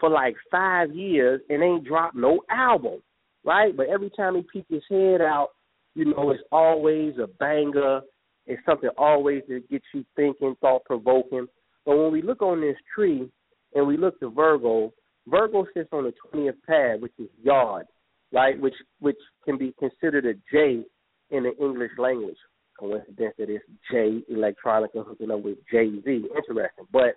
for 0.00 0.08
like 0.08 0.34
five 0.50 0.92
years 0.92 1.40
and 1.48 1.62
ain't 1.62 1.86
dropped 1.86 2.16
no 2.16 2.40
album, 2.50 3.02
right? 3.44 3.76
But 3.76 3.88
every 3.88 4.10
time 4.10 4.34
he 4.34 4.42
peeks 4.42 4.70
his 4.70 4.82
head 4.90 5.20
out, 5.20 5.50
you 5.94 6.06
know, 6.06 6.30
it's 6.30 6.42
always 6.50 7.14
a 7.22 7.26
banger. 7.26 8.00
It's 8.46 8.64
something 8.64 8.90
always 8.96 9.42
that 9.48 9.68
gets 9.70 9.84
you 9.92 10.04
thinking, 10.16 10.56
thought 10.60 10.84
provoking. 10.86 11.46
But 11.84 11.98
when 11.98 12.10
we 12.10 12.22
look 12.22 12.42
on 12.42 12.60
this 12.60 12.76
tree, 12.94 13.30
and 13.74 13.86
we 13.86 13.96
look 13.96 14.18
to 14.20 14.30
Virgo, 14.30 14.92
Virgo 15.28 15.66
sits 15.74 15.88
on 15.92 16.04
the 16.04 16.12
twentieth 16.28 16.56
pad, 16.66 17.00
which 17.00 17.12
is 17.18 17.28
Yod, 17.42 17.84
right? 18.32 18.58
Which 18.58 18.74
which 18.98 19.18
can 19.44 19.58
be 19.58 19.74
considered 19.78 20.26
a 20.26 20.34
J 20.52 20.82
in 21.30 21.44
the 21.44 21.56
English 21.62 21.92
language. 21.98 22.36
Coincidence 22.80 23.34
that 23.38 23.50
it's 23.50 23.64
J 23.90 24.22
Electronica 24.32 25.06
hooking 25.06 25.30
up 25.30 25.42
with 25.42 25.58
Jay 25.70 25.90
Z. 26.02 26.24
Interesting. 26.36 26.86
But 26.90 27.14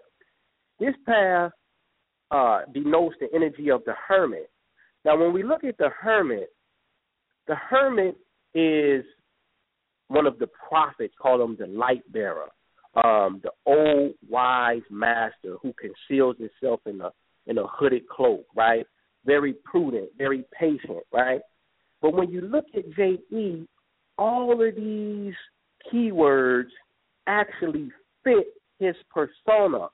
this 0.80 0.94
path 1.06 1.52
uh, 2.30 2.62
denotes 2.74 3.16
the 3.22 3.28
energy 3.34 3.72
of 3.72 3.82
the 3.86 3.94
hermit. 4.08 4.52
Now, 5.06 5.18
when 5.18 5.34
we 5.34 5.44
look 5.44 5.64
at 5.64 5.78
the 5.78 5.90
hermit, 5.90 6.50
the 7.48 7.56
hermit 7.56 8.18
is 8.54 9.06
one 10.10 10.28
of 10.28 10.38
the 10.40 10.48
prophets, 10.68 11.14
call 11.20 11.42
him 11.44 11.56
the 11.58 11.68
light 11.68 12.04
bearer, 12.12 12.50
um, 13.04 13.42
the 13.44 13.52
old 13.66 14.14
wise 14.30 14.82
master 14.92 15.56
who 15.62 15.74
conceals 15.80 16.36
himself 16.38 16.82
in 16.86 17.02
a 17.02 17.10
in 17.48 17.58
a 17.58 17.68
hooded 17.68 18.08
cloak, 18.08 18.46
right? 18.56 18.86
Very 19.26 19.54
prudent, 19.66 20.10
very 20.18 20.46
patient, 20.58 21.04
right? 21.12 21.42
But 22.02 22.14
when 22.14 22.30
you 22.30 22.42
look 22.42 22.66
at 22.76 22.90
J.E., 22.96 23.68
all 24.18 24.52
of 24.52 24.76
these 24.76 25.34
keywords 25.92 26.70
actually 27.28 27.90
fit 28.24 28.48
his 28.80 28.96
persona, 29.14 29.88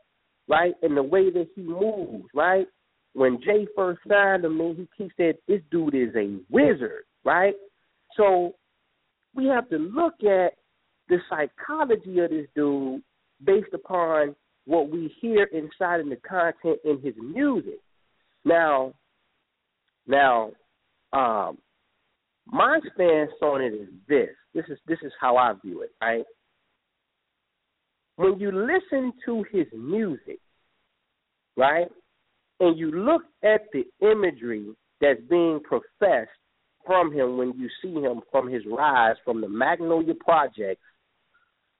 right? 0.47 0.73
And 0.81 0.95
the 0.97 1.03
way 1.03 1.29
that 1.29 1.47
he 1.55 1.61
moves, 1.61 2.25
right? 2.33 2.67
When 3.13 3.39
Jay 3.43 3.67
first 3.75 3.99
signed 4.07 4.45
him, 4.45 4.57
man, 4.57 4.87
he, 4.97 5.03
he 5.03 5.11
said, 5.17 5.35
This 5.47 5.61
dude 5.71 5.95
is 5.95 6.15
a 6.15 6.37
wizard, 6.49 7.03
right? 7.23 7.55
So 8.15 8.55
we 9.35 9.45
have 9.47 9.69
to 9.69 9.77
look 9.77 10.15
at 10.23 10.53
the 11.07 11.17
psychology 11.29 12.19
of 12.19 12.29
this 12.29 12.47
dude 12.55 13.01
based 13.43 13.73
upon 13.73 14.35
what 14.65 14.89
we 14.89 15.13
hear 15.19 15.45
inside 15.45 16.01
in 16.01 16.09
the 16.09 16.17
content 16.17 16.79
in 16.85 17.01
his 17.01 17.15
music. 17.17 17.79
Now, 18.45 18.93
now, 20.07 20.51
um, 21.13 21.57
my 22.51 22.79
stance 22.93 23.31
on 23.41 23.61
it 23.61 23.73
is 23.73 23.89
this. 24.07 24.29
This 24.53 24.65
is 24.69 24.77
this 24.87 24.99
is 25.03 25.11
how 25.19 25.37
I 25.37 25.53
view 25.63 25.81
it, 25.81 25.91
right? 26.01 26.23
When 28.15 28.39
you 28.39 28.51
listen 28.51 29.13
to 29.25 29.45
his 29.51 29.67
music, 29.73 30.39
right, 31.55 31.87
and 32.59 32.77
you 32.77 32.91
look 32.91 33.21
at 33.43 33.61
the 33.71 33.83
imagery 34.01 34.67
that's 34.99 35.21
being 35.29 35.61
professed 35.63 36.29
from 36.85 37.13
him 37.13 37.37
when 37.37 37.53
you 37.57 37.69
see 37.81 37.93
him 37.93 38.21
from 38.31 38.49
his 38.49 38.63
rise 38.65 39.15
from 39.23 39.41
the 39.41 39.47
Magnolia 39.47 40.13
Project 40.15 40.81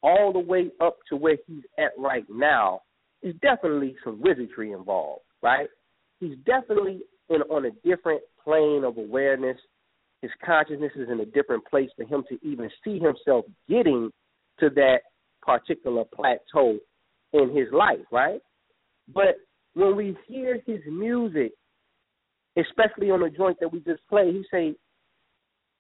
all 0.02 0.32
the 0.32 0.40
way 0.40 0.70
up 0.80 0.98
to 1.10 1.16
where 1.16 1.38
he's 1.48 1.64
at 1.78 1.92
right 1.98 2.26
now, 2.30 2.82
there's 3.22 3.36
definitely 3.42 3.96
some 4.04 4.22
wizardry 4.22 4.72
involved, 4.72 5.24
right? 5.42 5.68
He's 6.20 6.38
definitely 6.46 7.02
in 7.30 7.42
on 7.44 7.66
a 7.66 7.72
different 7.86 8.22
plane 8.44 8.84
of 8.86 8.98
awareness. 8.98 9.58
His 10.22 10.32
consciousness 10.46 10.92
is 10.96 11.10
in 11.10 11.22
a 11.22 11.26
different 11.26 11.66
place 11.66 11.90
for 11.96 12.04
him 12.04 12.24
to 12.30 12.38
even 12.46 12.70
see 12.84 13.00
himself 13.00 13.46
getting 13.70 14.12
to 14.60 14.70
that 14.72 15.00
particular 15.42 16.04
plateau 16.14 16.78
in 17.34 17.56
his 17.56 17.68
life, 17.72 18.06
right? 18.12 18.42
But 19.14 19.38
when 19.74 19.96
we 19.96 20.18
hear 20.28 20.60
his 20.66 20.80
music, 20.90 21.54
especially 22.58 23.12
on 23.12 23.22
the 23.22 23.30
joint 23.30 23.58
that 23.62 23.72
we 23.72 23.80
just 23.80 24.02
played, 24.10 24.34
he 24.34 24.44
say, 24.52 24.76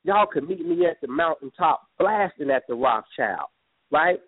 Y'all 0.05 0.27
could 0.31 0.47
meet 0.47 0.65
me 0.65 0.85
at 0.85 0.95
the 1.01 1.07
mountaintop 1.09 1.81
blasting 1.97 2.49
at 2.49 2.63
the 2.69 2.73
Rothschild, 2.73 3.49
right? 3.91 4.19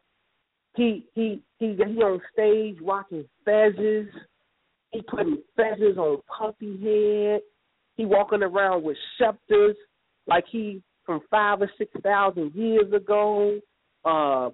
He 0.76 1.06
he 1.14 1.42
he 1.60 1.76
he 1.76 2.02
on 2.02 2.22
stage 2.34 2.76
rocking 2.82 3.24
fezzes. 3.48 4.08
He 4.92 5.02
putting 5.02 5.38
fezzes 5.58 5.98
on 5.98 6.22
Puffy 6.38 6.78
head. 6.82 7.42
He 7.96 8.06
walking 8.06 8.44
around 8.44 8.84
with 8.84 8.98
scepters 9.18 9.78
like 10.28 10.46
he 10.52 10.82
from 11.06 11.22
five 11.30 11.62
or 11.62 11.72
six 11.78 11.92
thousand 12.04 12.54
years 12.54 12.92
ago. 12.94 13.60
Uh, 14.04 14.50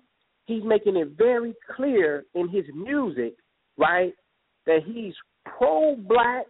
he's 0.45 0.63
making 0.63 0.97
it 0.97 1.09
very 1.17 1.53
clear 1.75 2.25
in 2.35 2.49
his 2.49 2.65
music, 2.73 3.33
right, 3.77 4.13
that 4.65 4.79
he's 4.85 5.13
pro 5.45 5.95
black 5.95 6.45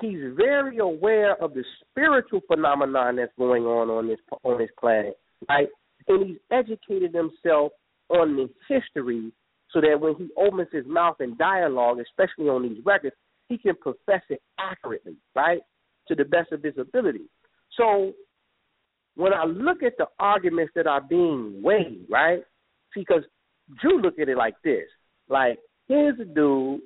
he's 0.00 0.18
very 0.36 0.78
aware 0.78 1.42
of 1.42 1.54
the 1.54 1.64
spiritual 1.80 2.40
phenomenon 2.46 3.16
that's 3.16 3.32
going 3.38 3.64
on 3.64 3.88
on 3.88 4.08
this 4.08 4.18
on 4.44 4.58
this 4.58 4.70
planet, 4.78 5.18
right? 5.48 5.68
And 6.08 6.26
he's 6.26 6.38
educated 6.50 7.14
himself 7.14 7.72
on 8.08 8.36
the 8.36 8.48
history 8.68 9.32
so 9.72 9.80
that 9.80 10.00
when 10.00 10.14
he 10.16 10.28
opens 10.36 10.68
his 10.72 10.86
mouth 10.86 11.16
in 11.20 11.36
dialogue, 11.36 11.98
especially 11.98 12.48
on 12.48 12.62
these 12.62 12.84
records, 12.84 13.16
he 13.48 13.58
can 13.58 13.74
profess 13.76 14.22
it 14.28 14.40
accurately, 14.58 15.16
right, 15.34 15.60
to 16.08 16.14
the 16.14 16.24
best 16.24 16.52
of 16.52 16.62
his 16.62 16.74
ability. 16.78 17.28
So 17.76 18.12
when 19.14 19.32
I 19.32 19.44
look 19.44 19.82
at 19.82 19.96
the 19.98 20.06
arguments 20.18 20.72
that 20.76 20.86
are 20.86 21.00
being 21.00 21.60
weighed, 21.62 22.06
right, 22.10 22.42
See, 22.94 23.00
because 23.00 23.24
Drew 23.80 24.00
look 24.00 24.18
at 24.18 24.28
it 24.28 24.36
like 24.36 24.54
this, 24.64 24.84
like 25.28 25.58
here's 25.88 26.18
a 26.20 26.24
dude 26.24 26.80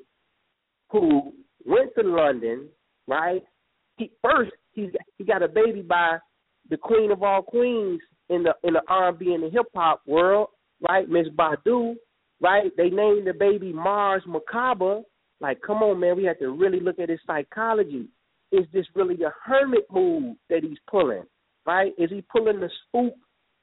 who 0.91 1.33
went 1.65 1.91
to 1.99 2.03
London, 2.03 2.69
right? 3.07 3.43
He 3.97 4.11
first 4.23 4.53
he 4.73 4.91
he 5.19 5.25
got 5.25 5.43
a 5.43 5.49
baby 5.49 5.83
by 5.83 6.19
the 6.69 6.77
queen 6.77 7.11
of 7.11 7.23
all 7.23 7.43
queens 7.43 8.01
in 8.29 8.43
the 8.43 8.55
in 8.65 8.75
the 8.75 8.83
R 8.89 9.11
and 9.11 9.19
B 9.19 9.35
and 9.35 9.43
the 9.43 9.51
hip 9.51 9.67
hop 9.75 10.03
world, 10.07 10.49
right? 10.89 11.09
Miss 11.09 11.29
Badu, 11.29 11.95
right? 12.41 12.71
They 12.77 12.91
named 12.91 13.27
the 13.27 13.35
baby 13.39 13.73
Mars 13.73 14.23
Merkaba. 14.27 15.03
Like, 15.41 15.61
come 15.63 15.83
on, 15.83 16.01
man, 16.01 16.17
we 16.17 16.25
have 16.25 16.39
to 16.41 16.51
really 16.51 16.81
look 16.81 16.99
at 16.99 17.09
his 17.09 17.21
psychology. 17.27 18.09
Is 18.53 18.67
this 18.73 18.87
really 18.95 19.23
a 19.23 19.33
hermit 19.45 19.87
move 19.93 20.37
that 20.49 20.63
he's 20.63 20.79
pulling, 20.91 21.25
right? 21.67 21.93
Is 21.99 22.11
he 22.11 22.23
pulling 22.23 22.61
the 22.61 22.71
spook 22.87 23.15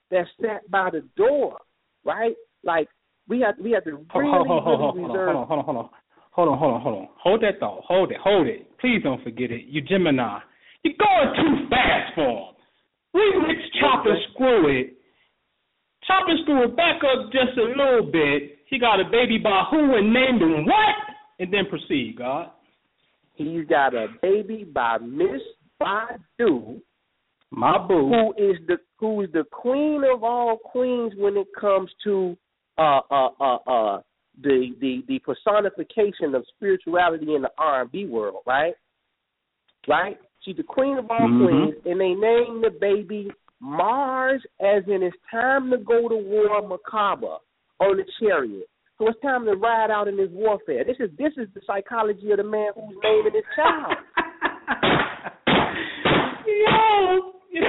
that's 0.09 0.29
sat 0.41 0.69
by 0.71 0.89
the 0.89 1.03
door, 1.17 1.57
right? 2.05 2.35
Like, 2.63 2.87
we 3.27 3.41
have 3.41 3.55
we 3.61 3.71
have 3.71 3.83
to 3.83 3.91
really, 3.91 4.05
hold, 4.09 4.47
hold, 4.47 4.63
hold, 4.63 4.95
really 4.95 5.07
reserve. 5.09 5.35
hold 5.35 5.37
on, 5.37 5.47
hold 5.47 5.59
on, 5.59 5.65
hold 5.65 5.77
on. 5.77 5.89
Hold 6.31 6.49
on, 6.49 6.57
hold 6.59 6.73
on, 6.75 6.81
hold 6.81 6.95
on. 6.99 7.07
Hold 7.17 7.41
that 7.41 7.59
thought. 7.59 7.81
Hold 7.87 8.11
it, 8.11 8.17
hold 8.21 8.45
it. 8.45 8.77
Please 8.79 9.01
don't 9.03 9.23
forget 9.23 9.49
it. 9.49 9.65
You 9.65 9.81
Gemini. 9.81 10.39
You're 10.83 10.93
going 10.93 11.33
too 11.35 11.67
fast 11.67 12.13
for 12.13 12.29
him. 12.29 12.53
Remix 13.15 13.57
chop 13.81 14.05
and 14.05 14.17
screw 14.31 14.79
it. 14.79 14.93
Chop 16.05 16.27
and 16.27 16.39
screw 16.43 16.63
it 16.63 16.77
back 16.77 17.01
up 17.01 17.31
just 17.31 17.57
a 17.57 17.63
little 17.63 18.11
bit. 18.11 18.59
He 18.67 18.77
got 18.77 18.99
a 18.99 19.05
baby 19.09 19.39
by 19.39 19.63
who 19.71 19.95
and 19.95 20.13
named 20.13 20.41
him 20.41 20.65
what? 20.65 20.95
And 21.39 21.51
then 21.51 21.65
proceed, 21.69 22.15
God. 22.17 22.51
He's 23.37 23.65
got 23.67 23.93
a 23.93 24.07
baby 24.21 24.63
by 24.63 24.97
Miss 24.97 25.41
Badu, 25.81 26.81
My 27.51 27.77
boo. 27.87 28.09
who 28.09 28.33
is 28.37 28.57
the 28.67 28.77
who 28.99 29.21
is 29.21 29.31
the 29.31 29.43
queen 29.51 30.03
of 30.11 30.23
all 30.23 30.57
queens 30.57 31.13
when 31.17 31.37
it 31.37 31.47
comes 31.59 31.89
to 32.03 32.35
uh 32.77 32.99
uh 33.11 33.29
uh 33.39 33.55
uh 33.67 34.01
the 34.41 34.73
the 34.81 35.03
the 35.07 35.19
personification 35.19 36.33
of 36.35 36.43
spirituality 36.55 37.35
in 37.35 37.43
the 37.43 37.51
R 37.57 37.81
and 37.81 37.91
B 37.91 38.05
world, 38.05 38.41
right? 38.45 38.73
Right? 39.87 40.17
She's 40.41 40.57
the 40.57 40.63
queen 40.63 40.97
of 40.97 41.09
all 41.11 41.27
Mhm. 41.27 41.41
queens, 41.43 41.75
and 41.85 42.01
they 42.01 42.13
named 42.13 42.63
the 42.63 42.71
baby 42.79 43.31
Mars, 43.59 44.45
as 44.59 44.83
in 44.87 45.01
it's 45.03 45.17
time 45.31 45.71
to 45.71 45.77
go 45.77 46.07
to 46.07 46.15
war, 46.15 46.61
Merkaba 46.61 47.39
on 47.79 47.97
the 47.97 48.05
chariot. 48.19 48.69
So 48.97 49.07
it's 49.09 49.19
time 49.21 49.45
to 49.45 49.53
ride 49.53 49.91
out 49.91 50.07
in 50.07 50.17
this 50.17 50.29
warfare. 50.31 50.83
This 50.83 50.97
is 50.99 51.11
this 51.17 51.33
is 51.37 51.47
the 51.53 51.61
psychology 51.67 52.31
of 52.31 52.37
the 52.37 52.43
man 52.43 52.71
who's 52.75 52.97
naming 53.03 53.33
his 53.33 53.43
child. 53.55 53.93
Yo, 56.47 57.33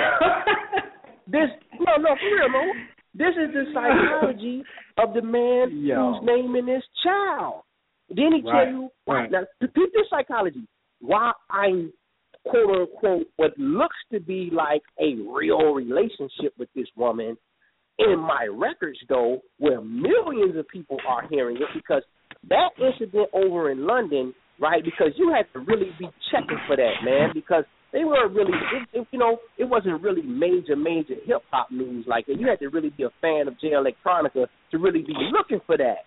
This 1.26 1.50
no 1.78 1.96
no 2.00 2.16
for 2.16 2.34
real, 2.34 2.48
no. 2.50 2.72
This 3.14 3.34
is 3.36 3.52
the 3.52 3.64
psychology 3.74 4.62
of 4.96 5.12
the 5.14 5.20
man 5.22 5.70
Yo. 5.84 6.14
who's 6.14 6.22
naming 6.24 6.66
his 6.72 6.82
child. 7.04 7.62
Then 8.08 8.32
he 8.32 8.40
Right, 8.48 8.64
tell 8.64 8.72
you 8.72 8.88
right. 9.06 9.30
now 9.30 9.42
repeat 9.60 9.90
this 9.92 10.06
psychology. 10.08 10.66
Why 11.00 11.32
I'm 11.50 11.92
quote 12.46 12.70
unquote 12.88 13.26
what 13.36 13.52
looks 13.58 13.96
to 14.12 14.20
be 14.20 14.48
like 14.52 14.82
a 14.98 15.14
real 15.30 15.74
relationship 15.74 16.54
with 16.58 16.70
this 16.74 16.88
woman 16.96 17.36
in 17.98 18.18
my 18.18 18.48
records 18.50 18.98
though, 19.08 19.38
where 19.58 19.80
millions 19.80 20.56
of 20.56 20.68
people 20.68 20.98
are 21.06 21.26
hearing 21.28 21.56
it 21.56 21.68
because 21.74 22.02
that 22.48 22.70
incident 22.78 23.28
over 23.32 23.70
in 23.70 23.86
London, 23.86 24.34
right? 24.60 24.82
Because 24.84 25.12
you 25.16 25.32
had 25.34 25.46
to 25.52 25.64
really 25.66 25.90
be 25.98 26.08
checking 26.30 26.58
for 26.66 26.76
that, 26.76 26.94
man, 27.04 27.30
because 27.34 27.64
they 27.92 28.04
weren't 28.04 28.34
really, 28.34 28.52
it, 28.52 29.00
it, 29.00 29.08
you 29.10 29.18
know, 29.18 29.38
it 29.56 29.64
wasn't 29.64 30.00
really 30.02 30.22
major, 30.22 30.76
major 30.76 31.14
hip 31.24 31.42
hop 31.50 31.70
news 31.70 32.04
like 32.06 32.26
that. 32.26 32.38
You 32.38 32.46
had 32.46 32.58
to 32.60 32.68
really 32.68 32.90
be 32.90 33.04
a 33.04 33.10
fan 33.20 33.48
of 33.48 33.58
J 33.60 33.68
Electronica 33.68 34.46
to 34.70 34.78
really 34.78 35.02
be 35.02 35.14
looking 35.32 35.60
for 35.66 35.76
that. 35.76 36.04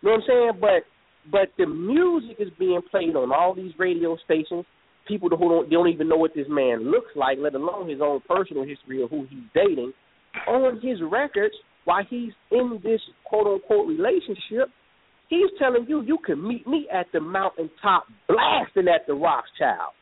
You 0.00 0.08
know 0.08 0.16
what 0.16 0.22
I'm 0.22 0.22
saying? 0.26 0.50
But 0.60 0.82
but 1.30 1.48
the 1.56 1.66
music 1.66 2.36
is 2.40 2.48
being 2.58 2.80
played 2.90 3.14
on 3.14 3.30
all 3.32 3.54
these 3.54 3.72
radio 3.78 4.16
stations. 4.24 4.64
People 5.06 5.28
who 5.28 5.48
don't 5.48 5.70
they 5.70 5.74
don't 5.74 5.88
even 5.88 6.08
know 6.08 6.16
what 6.16 6.34
this 6.34 6.46
man 6.48 6.90
looks 6.90 7.14
like, 7.14 7.38
let 7.40 7.54
alone 7.54 7.88
his 7.88 8.00
own 8.02 8.20
personal 8.28 8.64
history 8.64 9.02
of 9.02 9.10
who 9.10 9.26
he's 9.30 9.46
dating, 9.54 9.92
on 10.46 10.80
his 10.80 10.98
records 11.10 11.54
while 11.84 12.04
he's 12.08 12.32
in 12.50 12.80
this 12.82 13.00
quote 13.24 13.46
unquote 13.46 13.88
relationship. 13.88 14.68
He's 15.28 15.50
telling 15.58 15.86
you 15.88 16.02
you 16.02 16.18
can 16.24 16.46
meet 16.46 16.66
me 16.66 16.86
at 16.92 17.06
the 17.12 17.20
mountaintop, 17.20 18.04
blasting 18.28 18.88
at 18.88 19.06
the 19.06 19.14
Rothschild. 19.14 19.92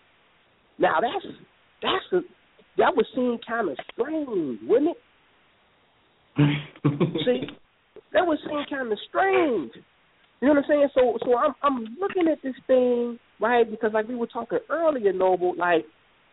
Now 0.78 0.96
that's 1.00 1.34
that's 1.82 2.12
a 2.12 2.20
that 2.78 2.96
would 2.96 3.06
seem 3.14 3.38
kind 3.46 3.68
of 3.68 3.76
strange, 3.92 4.58
wouldn't 4.64 4.96
it? 4.96 4.96
See, 7.24 7.42
that 8.12 8.26
would 8.26 8.38
seem 8.46 8.64
kind 8.70 8.90
of 8.90 8.98
strange. 9.08 9.72
You 10.40 10.48
know 10.48 10.54
what 10.54 10.64
I'm 10.64 10.68
saying? 10.68 10.88
So, 10.94 11.18
so 11.24 11.36
I'm 11.36 11.54
I'm 11.62 11.96
looking 12.00 12.28
at 12.30 12.38
this 12.42 12.54
thing 12.66 13.18
right 13.40 13.70
because 13.70 13.90
like 13.92 14.08
we 14.08 14.14
were 14.14 14.26
talking 14.26 14.58
earlier, 14.70 15.12
Noble, 15.12 15.54
like 15.56 15.84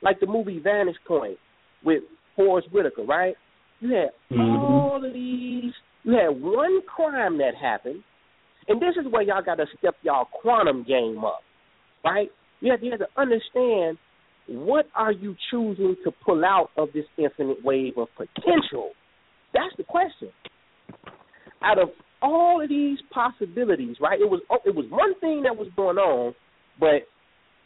like 0.01 0.20
the 0.20 0.27
movie 0.27 0.60
Vantage 0.60 0.96
Point 1.08 1.38
with 1.84 2.04
Forest 2.36 2.70
Whitaker, 2.72 3.04
right? 3.04 3.36
You 3.79 3.89
had 3.93 4.10
mm-hmm. 4.31 4.41
all 4.41 5.03
of 5.03 5.13
these. 5.13 5.74
You 6.03 6.13
had 6.13 6.41
one 6.41 6.81
crime 6.88 7.38
that 7.39 7.53
happened, 7.60 8.03
and 8.67 8.81
this 8.81 8.96
is 9.00 9.12
where 9.12 9.22
y'all 9.22 9.43
got 9.43 9.55
to 9.55 9.65
step 9.77 9.96
y'all 10.01 10.27
quantum 10.41 10.84
game 10.84 11.24
up, 11.24 11.41
right? 12.03 12.29
You 12.60 12.72
have, 12.72 12.81
you 12.81 12.91
have 12.91 13.00
to 13.00 13.07
understand 13.17 13.98
what 14.48 14.86
are 14.96 15.12
you 15.12 15.36
choosing 15.51 15.96
to 16.03 16.12
pull 16.25 16.43
out 16.46 16.69
of 16.77 16.89
this 16.93 17.05
infinite 17.17 17.57
wave 17.63 17.93
of 17.98 18.07
potential. 18.15 18.91
That's 19.53 19.75
the 19.77 19.84
question. 19.84 20.29
Out 21.62 21.79
of 21.79 21.89
all 22.22 22.62
of 22.63 22.69
these 22.69 22.98
possibilities, 23.12 23.98
right? 24.01 24.19
It 24.19 24.29
was 24.29 24.41
it 24.65 24.74
was 24.74 24.86
one 24.89 25.19
thing 25.19 25.43
that 25.43 25.55
was 25.55 25.67
going 25.75 25.98
on, 25.98 26.34
but 26.79 27.07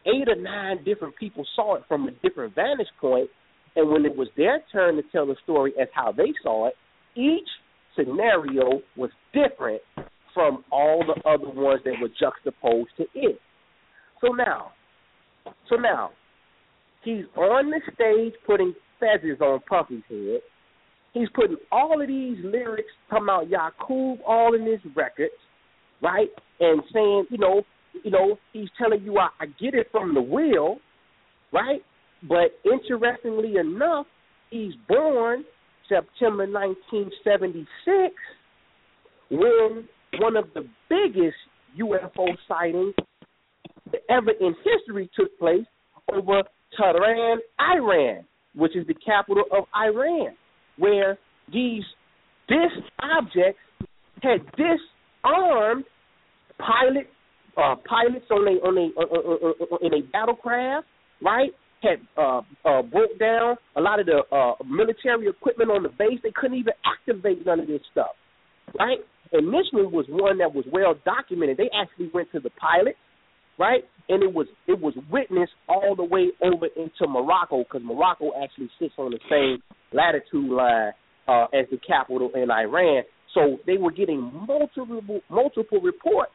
eight 0.06 0.28
or 0.28 0.36
nine 0.36 0.84
different 0.84 1.16
people 1.18 1.46
saw 1.56 1.76
it 1.76 1.84
from 1.88 2.08
a 2.08 2.12
different 2.28 2.56
vantage 2.56 2.88
point, 3.00 3.30
and 3.76 3.90
when 3.90 4.06
it 4.06 4.16
was 4.16 4.28
their 4.36 4.62
turn 4.72 4.96
to 4.96 5.04
tell 5.12 5.26
the 5.26 5.36
story 5.44 5.74
as 5.82 5.88
how 5.94 6.12
they 6.12 6.34
saw 6.44 6.68
it, 6.68 6.74
each 7.16 7.48
scenario 7.96 8.82
was 8.96 9.10
different 9.34 9.82
from 10.34 10.64
all 10.72 11.04
the 11.06 11.30
other 11.30 11.50
ones 11.50 11.82
that 11.86 11.94
were 12.02 12.10
juxtaposed 12.20 12.90
to 12.98 13.06
it. 13.14 13.40
So 14.22 14.30
now, 14.30 14.72
so 15.70 15.76
now, 15.76 16.12
he's 17.04 17.26
on 17.36 17.70
the 17.70 17.82
stage 17.94 18.34
putting 18.46 18.74
feathers 19.00 19.40
on 19.42 19.60
Puffy's 19.68 20.04
head. 20.08 20.42
He's 21.14 21.28
putting 21.34 21.58
all 21.72 22.02
of 22.02 22.08
these 22.08 22.38
lyrics 22.44 22.92
come 23.10 23.30
out 23.30 23.50
Yakub 23.50 24.20
all 24.26 24.56
in 24.56 24.66
his 24.66 24.80
records, 24.96 25.34
right? 26.02 26.30
And 26.60 26.82
saying, 26.94 27.26
you 27.30 27.38
know, 27.38 27.64
you 28.04 28.12
know, 28.12 28.38
he's 28.54 28.70
telling 28.78 29.04
you 29.04 29.18
I, 29.18 29.30
I 29.40 29.46
get 29.60 29.74
it 29.74 29.88
from 29.92 30.14
the 30.14 30.22
will, 30.22 30.78
right? 31.52 31.82
But 32.28 32.58
interestingly 32.66 33.58
enough, 33.58 34.06
he's 34.50 34.74
born 34.88 35.44
September 35.90 36.46
1976 36.48 38.14
when 39.32 39.88
one 40.20 40.36
of 40.36 40.46
the 40.54 40.68
biggest 40.90 41.38
UFO 41.80 42.28
sightings 42.48 42.94
ever 44.10 44.32
in 44.32 44.56
history 44.64 45.10
took 45.16 45.38
place 45.40 45.66
over 46.14 46.44
Tehran, 46.78 47.40
Iran, 47.60 48.26
which 48.56 48.76
is 48.76 48.86
the 48.88 48.94
capital 48.94 49.44
of 49.52 49.66
Iran, 49.76 50.36
where 50.78 51.18
these 51.52 51.84
this 52.48 52.72
object 53.02 53.58
had 54.22 54.40
disarmed 54.56 55.86
pilot 56.60 57.08
uh, 57.58 57.76
pilots 57.88 58.26
on 58.30 58.48
a 58.48 58.52
on 58.66 58.78
a 58.78 59.00
uh, 59.00 59.76
uh, 59.76 59.78
in 59.86 59.94
a 59.94 60.02
battlecraft, 60.16 60.84
right? 61.22 61.52
Had 61.82 62.00
uh, 62.16 62.42
uh, 62.64 62.82
broke 62.84 63.18
down 63.20 63.56
a 63.76 63.82
lot 63.82 64.00
of 64.00 64.06
the 64.06 64.22
uh, 64.32 64.54
military 64.64 65.28
equipment 65.28 65.72
on 65.72 65.84
the 65.84 65.90
base. 65.90 66.20
They 66.22 66.32
couldn't 66.34 66.58
even 66.58 66.74
activate 66.86 67.46
none 67.46 67.60
of 67.60 67.68
this 67.68 67.82
stuff, 67.92 68.12
right? 68.78 69.00
And 69.32 69.48
this 69.48 69.66
one 69.72 69.92
was 69.92 70.06
one 70.10 70.38
that 70.40 70.54
was 70.54 70.66
well 70.72 70.94
documented. 71.06 71.58
They 71.58 71.70
actually 71.74 72.12
went 72.14 72.32
to 72.34 72.40
the 72.40 72.52
pilot, 72.52 72.96
right? 73.58 73.84
And 74.10 74.22
it 74.22 74.34
was 74.34 74.48
it 74.68 74.80
was 74.80 74.94
witnessed 75.10 75.54
all 75.68 75.96
the 75.96 76.04
way 76.04 76.28
over 76.44 76.68
into 76.76 77.08
Morocco 77.08 77.64
because 77.64 77.82
Morocco 77.84 78.32
actually 78.44 78.70
sits 78.78 78.94
on 78.98 79.12
the 79.12 79.20
same 79.30 79.64
latitude 79.94 80.52
line 80.52 80.92
uh, 81.28 81.46
as 81.54 81.66
the 81.72 81.78
capital 81.86 82.30
in 82.36 82.52
Iran. 82.52 83.04
So 83.34 83.58
they 83.66 83.78
were 83.78 83.92
getting 83.92 84.22
multiple 84.48 85.22
multiple 85.30 85.80
reports. 85.82 86.34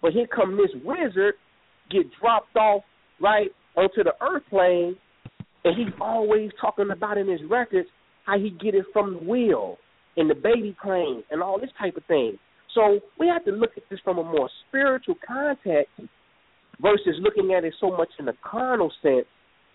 But 0.00 0.12
here 0.12 0.26
come 0.26 0.56
this 0.56 0.74
wizard 0.82 1.34
get 1.90 2.06
dropped 2.20 2.56
off 2.56 2.82
right 3.20 3.50
onto 3.76 4.04
the 4.04 4.14
earth 4.20 4.42
plane, 4.50 4.96
and 5.64 5.76
he's 5.76 5.94
always 6.00 6.50
talking 6.60 6.90
about 6.90 7.18
in 7.18 7.28
his 7.28 7.40
records 7.48 7.88
how 8.26 8.38
he 8.38 8.50
get 8.50 8.74
it 8.74 8.84
from 8.92 9.14
the 9.14 9.20
wheel 9.20 9.78
and 10.16 10.28
the 10.28 10.34
baby 10.34 10.76
plane 10.82 11.22
and 11.30 11.42
all 11.42 11.58
this 11.58 11.70
type 11.78 11.96
of 11.96 12.04
thing. 12.06 12.38
So 12.74 13.00
we 13.18 13.26
have 13.28 13.44
to 13.44 13.50
look 13.50 13.70
at 13.76 13.82
this 13.90 14.00
from 14.04 14.18
a 14.18 14.24
more 14.24 14.48
spiritual 14.68 15.16
context 15.26 15.92
versus 16.80 17.16
looking 17.20 17.52
at 17.52 17.64
it 17.64 17.74
so 17.80 17.90
much 17.90 18.08
in 18.18 18.28
a 18.28 18.32
carnal 18.42 18.92
sense, 19.02 19.26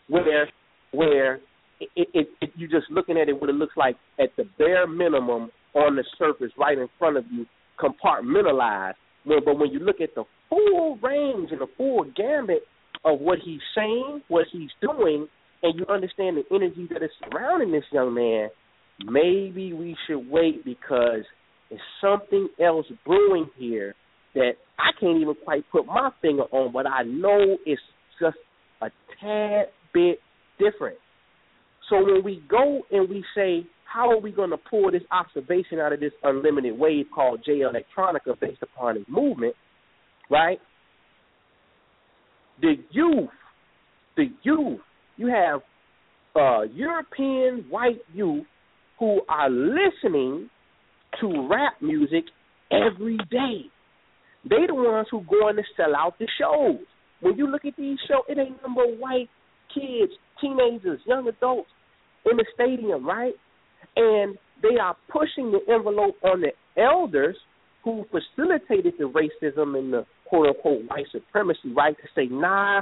where 0.08 0.50
where 0.92 1.36
it, 1.80 2.08
it, 2.14 2.28
it, 2.42 2.52
you're 2.56 2.70
just 2.70 2.90
looking 2.92 3.18
at 3.18 3.30
it 3.30 3.40
what 3.40 3.50
it 3.50 3.56
looks 3.56 3.78
like 3.78 3.98
at 4.20 4.30
the 4.38 4.46
bare 4.58 4.88
minimum 4.88 5.52
on 5.76 5.96
the 5.96 6.04
surface, 6.18 6.52
right 6.58 6.78
in 6.78 6.88
front 6.98 7.18
of 7.18 7.26
you, 7.32 7.46
compartmentalized. 7.80 8.96
But 9.26 9.60
when 9.60 9.72
you 9.72 9.80
look 9.80 10.02
at 10.02 10.16
the 10.16 10.24
full 10.50 10.98
range 11.04 11.50
and 11.52 11.62
the 11.62 11.68
full 11.78 12.06
gambit 12.16 12.64
of 13.06 13.20
what 13.20 13.40
he's 13.44 13.62
saying, 13.76 14.22
what 14.28 14.46
he's 14.52 14.70
doing, 14.82 15.28
and 15.64 15.80
you 15.80 15.86
understand 15.88 16.38
the 16.38 16.56
energy 16.56 16.88
that 16.92 17.04
is 17.04 17.10
surrounding 17.30 17.72
this 17.72 17.84
young 17.92 18.14
man, 18.14 18.50
maybe 19.06 19.74
we 19.74 19.96
should 20.08 20.30
wait 20.30 20.64
because 20.66 21.24
there's 21.70 21.82
something 22.02 22.48
else 22.64 22.86
brewing 23.06 23.50
here 23.58 23.96
that 24.36 24.52
I 24.78 24.92
can't 25.00 25.18
even 25.18 25.36
quite 25.44 25.64
put 25.72 25.86
my 25.86 26.12
finger 26.22 26.44
on, 26.44 26.72
but 26.72 26.86
I 26.88 27.04
know 27.04 27.58
it's 27.66 27.82
just 28.22 28.38
a 28.82 28.90
tad 29.20 29.68
bit 29.94 30.20
different. 30.60 30.98
So 31.90 32.04
when 32.04 32.24
we 32.24 32.44
go 32.50 32.82
and 32.92 33.10
we 33.10 33.24
say, 33.36 33.66
how 33.86 34.12
are 34.12 34.20
we 34.20 34.32
going 34.32 34.50
to 34.50 34.58
pull 34.58 34.92
this 34.92 35.02
observation 35.12 35.80
out 35.80 35.94
of 35.94 36.00
this 36.00 36.12
unlimited 36.24 36.78
wave 36.78 37.06
called 37.14 37.42
J 37.46 37.62
Electronica 37.62 38.40
based 38.40 38.62
upon 38.62 38.98
his 38.98 39.06
movement, 39.08 39.56
right? 40.30 40.60
The 42.62 42.76
youth, 42.92 43.30
the 44.16 44.26
youth, 44.44 44.80
you 45.18 45.28
have 45.28 45.62
uh, 46.36 46.64
European 46.74 47.66
white 47.70 48.02
youth 48.14 48.46
who 49.00 49.22
are 49.30 49.50
listening 49.50 50.50
to 51.22 51.48
rap 51.50 51.74
music 51.82 52.26
every 52.72 53.18
day. 53.30 53.66
They 54.44 54.66
the 54.68 54.74
ones 54.74 55.08
who 55.12 55.24
going 55.24 55.56
to 55.58 55.64
sell 55.76 55.96
out 55.96 56.18
the 56.20 56.28
shows. 56.40 56.86
When 57.22 57.38
you 57.38 57.50
look 57.50 57.66
at 57.66 57.76
these 57.78 57.98
shows, 58.08 58.24
it 58.30 58.38
ain't 58.38 58.62
number 58.62 58.84
white 58.98 59.30
kids, 59.74 60.12
teenagers, 60.40 61.00
young 61.06 61.28
adults 61.28 61.70
in 62.30 62.38
the 62.38 62.46
stadium, 62.54 63.06
right? 63.06 63.34
And 63.96 64.38
they 64.62 64.78
are 64.82 64.96
pushing 65.12 65.52
the 65.52 65.60
envelope 65.74 66.16
on 66.24 66.42
the 66.42 66.52
elders 66.82 67.36
who 67.84 68.06
facilitated 68.12 68.94
the 68.98 69.06
racism 69.06 69.78
and 69.78 69.94
the 69.94 70.06
quote 70.30 70.48
unquote 70.48 70.82
white 70.88 71.06
supremacy, 71.12 71.74
right? 71.76 71.96
To 71.98 72.08
say, 72.16 72.28
nah, 72.28 72.82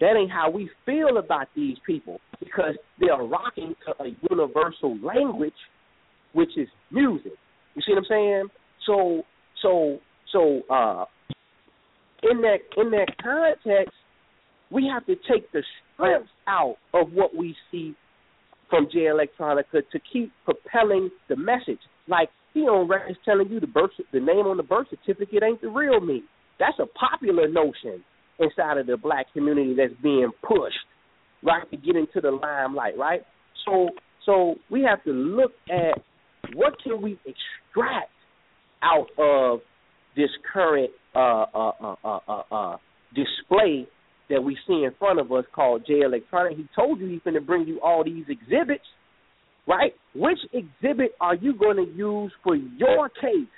that 0.00 0.16
ain't 0.16 0.30
how 0.30 0.50
we 0.50 0.70
feel 0.86 1.18
about 1.18 1.48
these 1.54 1.76
people 1.86 2.20
because 2.38 2.74
they 3.00 3.08
are 3.08 3.26
rocking 3.26 3.74
to 3.86 4.02
a 4.02 4.08
universal 4.30 4.98
language, 5.00 5.52
which 6.32 6.56
is 6.56 6.68
music. 6.90 7.32
You 7.74 7.82
see 7.82 7.92
what 7.92 7.98
I'm 7.98 8.04
saying? 8.08 8.48
So, 8.86 9.22
so, 9.62 9.98
so, 10.32 10.62
uh, 10.72 11.04
in 12.22 12.40
that 12.42 12.58
in 12.76 12.90
that 12.90 13.08
context, 13.22 13.94
we 14.70 14.90
have 14.92 15.06
to 15.06 15.14
take 15.30 15.50
the 15.52 15.62
strips 15.94 16.28
out 16.46 16.76
of 16.94 17.12
what 17.12 17.34
we 17.34 17.54
see 17.70 17.94
from 18.68 18.88
Jay 18.92 19.06
Electronica 19.06 19.82
to 19.90 20.00
keep 20.12 20.32
propelling 20.44 21.10
the 21.28 21.36
message. 21.36 21.80
Like 22.08 22.30
he 22.54 22.60
on 22.60 22.88
record 22.88 23.12
is 23.12 23.16
telling 23.24 23.48
you 23.48 23.60
the 23.60 23.66
birth 23.66 23.90
the 24.12 24.20
name 24.20 24.46
on 24.46 24.56
the 24.56 24.62
birth 24.62 24.86
certificate 24.90 25.42
ain't 25.42 25.60
the 25.60 25.68
real 25.68 26.00
me. 26.00 26.22
That's 26.60 26.78
a 26.78 26.86
popular 26.86 27.48
notion 27.48 28.04
inside 28.38 28.78
of 28.78 28.86
the 28.86 28.96
black 28.96 29.32
community 29.32 29.74
that's 29.76 29.98
being 30.02 30.30
pushed, 30.42 30.76
right, 31.42 31.68
to 31.70 31.76
get 31.76 31.96
into 31.96 32.20
the 32.20 32.30
limelight, 32.30 32.96
right? 32.96 33.22
So 33.66 33.88
so 34.26 34.54
we 34.70 34.82
have 34.82 35.02
to 35.04 35.10
look 35.10 35.52
at 35.70 36.02
what 36.54 36.74
can 36.82 37.02
we 37.02 37.18
extract 37.24 38.10
out 38.82 39.06
of 39.18 39.60
this 40.16 40.28
current 40.52 40.90
uh, 41.14 41.44
uh, 41.54 41.72
uh, 41.80 41.94
uh, 42.04 42.18
uh, 42.28 42.42
uh 42.50 42.76
display 43.14 43.86
that 44.28 44.42
we 44.42 44.56
see 44.66 44.84
in 44.84 44.90
front 44.98 45.18
of 45.18 45.32
us 45.32 45.44
called 45.52 45.84
Jay 45.86 46.00
Electronic. 46.00 46.56
He 46.56 46.66
told 46.76 47.00
you 47.00 47.08
he's 47.08 47.20
going 47.24 47.34
to 47.34 47.40
bring 47.40 47.66
you 47.66 47.80
all 47.80 48.04
these 48.04 48.24
exhibits, 48.28 48.84
right? 49.66 49.92
Which 50.14 50.38
exhibit 50.52 51.12
are 51.20 51.34
you 51.34 51.54
going 51.54 51.76
to 51.76 51.92
use 51.92 52.32
for 52.44 52.54
your 52.54 53.08
case? 53.08 53.48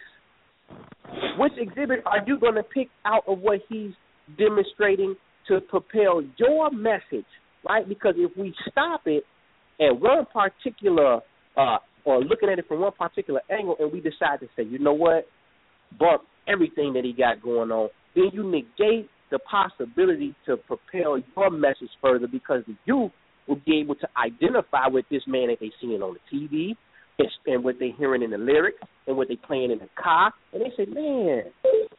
Which 1.39 1.53
exhibit 1.59 2.01
are 2.07 2.23
you 2.27 2.39
going 2.39 2.55
to 2.55 2.63
pick 2.63 2.89
out 3.05 3.25
of 3.27 3.39
what 3.41 3.61
he's 3.69 3.93
demonstrating 4.39 5.17
to 5.49 5.61
propel 5.61 6.23
your 6.37 6.71
message, 6.71 7.27
right? 7.69 7.89
Because 7.89 8.15
if 8.17 8.37
we 8.37 8.55
stop 8.71 9.03
it 9.07 9.25
at 9.81 9.99
one 9.99 10.27
particular, 10.33 11.21
uh, 11.57 11.79
or 12.05 12.23
looking 12.23 12.49
at 12.49 12.59
it 12.59 12.67
from 12.69 12.81
one 12.81 12.93
particular 12.93 13.41
angle, 13.51 13.77
and 13.79 13.93
we 13.93 14.01
decide 14.01 14.41
to 14.41 14.47
say, 14.57 14.63
you 14.63 14.79
know 14.79 14.93
what, 14.93 15.27
Bump, 15.99 16.23
everything 16.49 16.93
that 16.95 17.05
he 17.05 17.13
got 17.13 17.43
going 17.43 17.71
on, 17.71 17.89
then 18.15 18.31
you 18.33 18.45
negate 18.45 19.09
the 19.31 19.39
possibility 19.41 20.35
to 20.47 20.57
propel 20.57 21.19
your 21.37 21.51
message 21.51 21.91
further 22.01 22.27
because 22.27 22.63
youth 22.85 23.11
will 23.49 23.61
be 23.67 23.81
able 23.81 23.95
to 23.97 24.09
identify 24.17 24.87
with 24.87 25.05
this 25.11 25.23
man 25.27 25.49
that 25.49 25.57
they're 25.61 25.71
seeing 25.81 26.03
on 26.03 26.15
the 26.15 26.37
TV 26.37 26.77
and 27.47 27.65
what 27.65 27.77
they 27.79 27.95
hearing 27.99 28.23
in 28.23 28.31
the 28.31 28.39
lyrics 28.39 28.79
and 29.07 29.17
what 29.17 29.29
they 29.29 29.37
playing 29.37 29.71
in 29.71 29.79
the 29.79 29.89
car, 30.01 30.33
and 30.53 30.63
they 30.63 30.73
say, 30.77 30.91
"Man, 30.91 31.45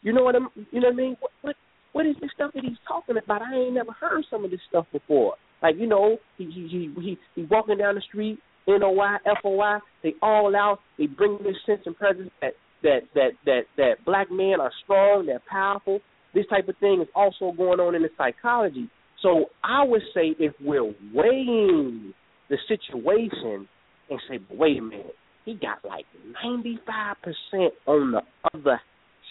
you 0.01 0.13
know 0.13 0.23
what 0.23 0.35
I'm, 0.35 0.49
you 0.71 0.79
know 0.79 0.87
what 0.87 0.93
I 0.93 0.97
mean? 0.97 1.17
What 1.19 1.31
what 1.41 1.55
what 1.93 2.05
is 2.05 2.15
this 2.21 2.31
stuff 2.33 2.51
that 2.53 2.63
he's 2.63 2.77
talking 2.87 3.17
about? 3.17 3.41
I 3.41 3.55
ain't 3.55 3.73
never 3.73 3.91
heard 3.91 4.23
some 4.29 4.43
of 4.43 4.51
this 4.51 4.59
stuff 4.69 4.85
before. 4.91 5.35
Like 5.61 5.75
you 5.77 5.87
know, 5.87 6.17
he 6.37 6.45
he 6.45 6.67
he 6.67 7.01
he, 7.01 7.17
he 7.35 7.47
walking 7.49 7.77
down 7.77 7.95
the 7.95 8.01
street, 8.01 8.39
N 8.67 8.83
O 8.83 8.91
Y 8.91 9.17
F 9.25 9.37
O 9.43 9.51
Y. 9.51 9.79
They 10.03 10.13
all 10.21 10.55
out. 10.55 10.79
They 10.97 11.07
bring 11.07 11.37
this 11.43 11.55
sense 11.65 11.81
and 11.85 11.95
presence 11.95 12.31
that 12.41 12.53
that 12.83 13.01
that 13.15 13.29
that 13.45 13.61
that 13.77 13.93
black 14.05 14.31
men 14.31 14.55
are 14.59 14.71
strong, 14.83 15.25
they're 15.25 15.41
powerful. 15.49 15.99
This 16.33 16.45
type 16.47 16.67
of 16.67 16.77
thing 16.77 16.99
is 17.01 17.07
also 17.15 17.51
going 17.55 17.79
on 17.79 17.95
in 17.95 18.01
the 18.01 18.09
psychology. 18.17 18.89
So 19.21 19.45
I 19.63 19.83
would 19.83 20.01
say 20.13 20.35
if 20.39 20.53
we're 20.59 20.93
weighing 21.13 22.13
the 22.49 22.57
situation 22.67 23.67
and 24.09 24.19
say, 24.29 24.37
but 24.37 24.57
wait 24.57 24.77
a 24.77 24.81
minute, 24.81 25.15
he 25.45 25.55
got 25.55 25.79
like 25.87 26.05
95% 26.45 27.69
on 27.87 28.11
the 28.11 28.21
other 28.53 28.79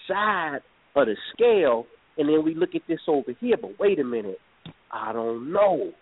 side 0.09 0.61
of 0.95 1.07
the 1.07 1.17
scale, 1.33 1.87
and 2.19 2.29
then 2.29 2.45
we 2.45 2.55
look 2.55 2.75
at 2.75 2.83
this 2.89 3.01
over 3.09 3.33
here, 3.41 3.57
but 3.61 3.79
wait 3.79 3.99
a 3.99 4.05
minute, 4.05 4.39
I 4.91 5.13
don't 5.13 5.53
know. 5.53 5.93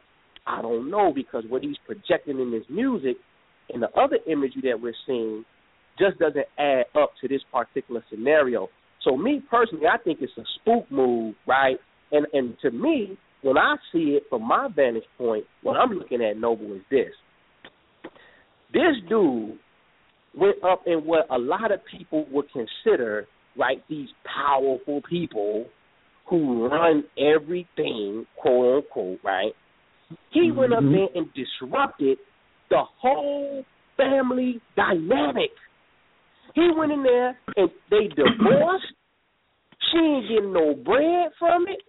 I 0.46 0.62
don't 0.62 0.90
know 0.90 1.12
because 1.14 1.44
what 1.48 1.62
he's 1.62 1.76
projecting 1.86 2.40
in 2.40 2.52
his 2.52 2.64
music 2.68 3.16
and 3.68 3.82
the 3.82 3.90
other 3.90 4.18
imagery 4.26 4.62
that 4.64 4.80
we're 4.80 4.94
seeing 5.06 5.44
just 5.98 6.18
doesn't 6.18 6.46
add 6.58 6.84
up 7.00 7.12
to 7.20 7.28
this 7.28 7.42
particular 7.52 8.02
scenario. 8.10 8.68
So 9.02 9.16
me 9.16 9.42
personally, 9.50 9.86
I 9.86 9.98
think 9.98 10.18
it's 10.20 10.32
a 10.38 10.44
spook 10.60 10.90
move, 10.90 11.34
right? 11.46 11.76
And 12.12 12.26
and 12.32 12.56
to 12.62 12.70
me, 12.70 13.16
when 13.42 13.56
I 13.56 13.76
see 13.92 14.18
it 14.18 14.24
from 14.28 14.46
my 14.46 14.68
vantage 14.74 15.04
point, 15.16 15.44
what 15.62 15.76
I'm 15.76 15.92
looking 15.92 16.22
at, 16.22 16.36
Noble, 16.36 16.74
is 16.74 16.82
this. 16.90 17.12
This 18.72 18.96
dude 19.08 19.58
went 20.36 20.56
up 20.64 20.82
in 20.86 20.98
what 20.98 21.26
a 21.30 21.38
lot 21.38 21.72
of 21.72 21.80
people 21.90 22.26
would 22.30 22.46
consider, 22.52 23.26
right, 23.56 23.82
these 23.88 24.08
powerful 24.24 25.02
people 25.08 25.66
who 26.28 26.68
run 26.68 27.04
everything, 27.18 28.24
quote 28.36 28.84
unquote, 28.84 29.18
right? 29.24 29.52
He 30.30 30.40
mm-hmm. 30.40 30.58
went 30.58 30.72
up 30.72 30.82
there 30.82 31.08
and 31.14 31.28
disrupted 31.34 32.18
the 32.70 32.82
whole 33.00 33.64
family 33.96 34.60
dynamic. 34.76 35.50
He 36.54 36.68
went 36.76 36.92
in 36.92 37.02
there 37.02 37.38
and 37.56 37.70
they 37.90 38.08
divorced. 38.08 38.84
she 39.92 39.98
ain't 39.98 40.28
getting 40.28 40.52
no 40.52 40.74
bread 40.74 41.30
from 41.38 41.66
it 41.68 41.80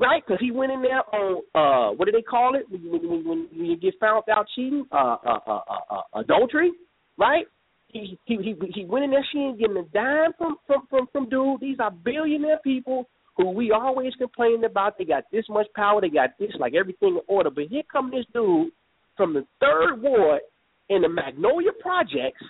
right? 0.00 0.22
Because 0.26 0.40
he 0.40 0.50
went 0.50 0.72
in 0.72 0.82
there 0.82 1.02
on 1.14 1.42
uh, 1.54 1.94
what 1.94 2.06
do 2.06 2.12
they 2.12 2.22
call 2.22 2.56
it 2.56 2.64
when, 2.70 2.82
when, 2.90 3.28
when, 3.28 3.48
when 3.52 3.66
you 3.66 3.76
get 3.76 3.94
found 4.00 4.24
out 4.30 4.46
cheating? 4.56 4.86
Uh, 4.90 5.16
uh, 5.24 5.38
uh, 5.46 5.60
uh, 5.70 5.94
uh, 5.94 6.20
adultery, 6.20 6.72
right? 7.18 7.44
He, 7.88 8.18
he 8.24 8.36
he 8.36 8.54
he 8.72 8.84
went 8.84 9.04
in 9.04 9.10
there. 9.10 9.26
She 9.32 9.38
ain't 9.38 9.58
getting 9.58 9.76
a 9.76 9.84
dime 9.84 10.32
from 10.38 10.56
from 10.66 10.86
from 10.88 11.06
from 11.12 11.28
dude. 11.28 11.60
These 11.60 11.78
are 11.80 11.90
billionaire 11.90 12.60
people 12.64 13.08
who 13.36 13.50
we 13.50 13.72
always 13.72 14.14
complain 14.14 14.64
about. 14.64 14.96
They 14.96 15.04
got 15.04 15.24
this 15.30 15.44
much 15.48 15.66
power. 15.74 16.00
They 16.00 16.08
got 16.08 16.30
this 16.38 16.50
like 16.58 16.74
everything 16.74 17.10
in 17.10 17.20
order. 17.28 17.50
But 17.50 17.64
here 17.64 17.82
come 17.90 18.10
this 18.10 18.26
dude 18.32 18.70
from 19.16 19.34
the 19.34 19.44
third 19.60 20.00
ward 20.00 20.40
in 20.88 21.02
the 21.02 21.08
Magnolia 21.08 21.70
Projects, 21.80 22.42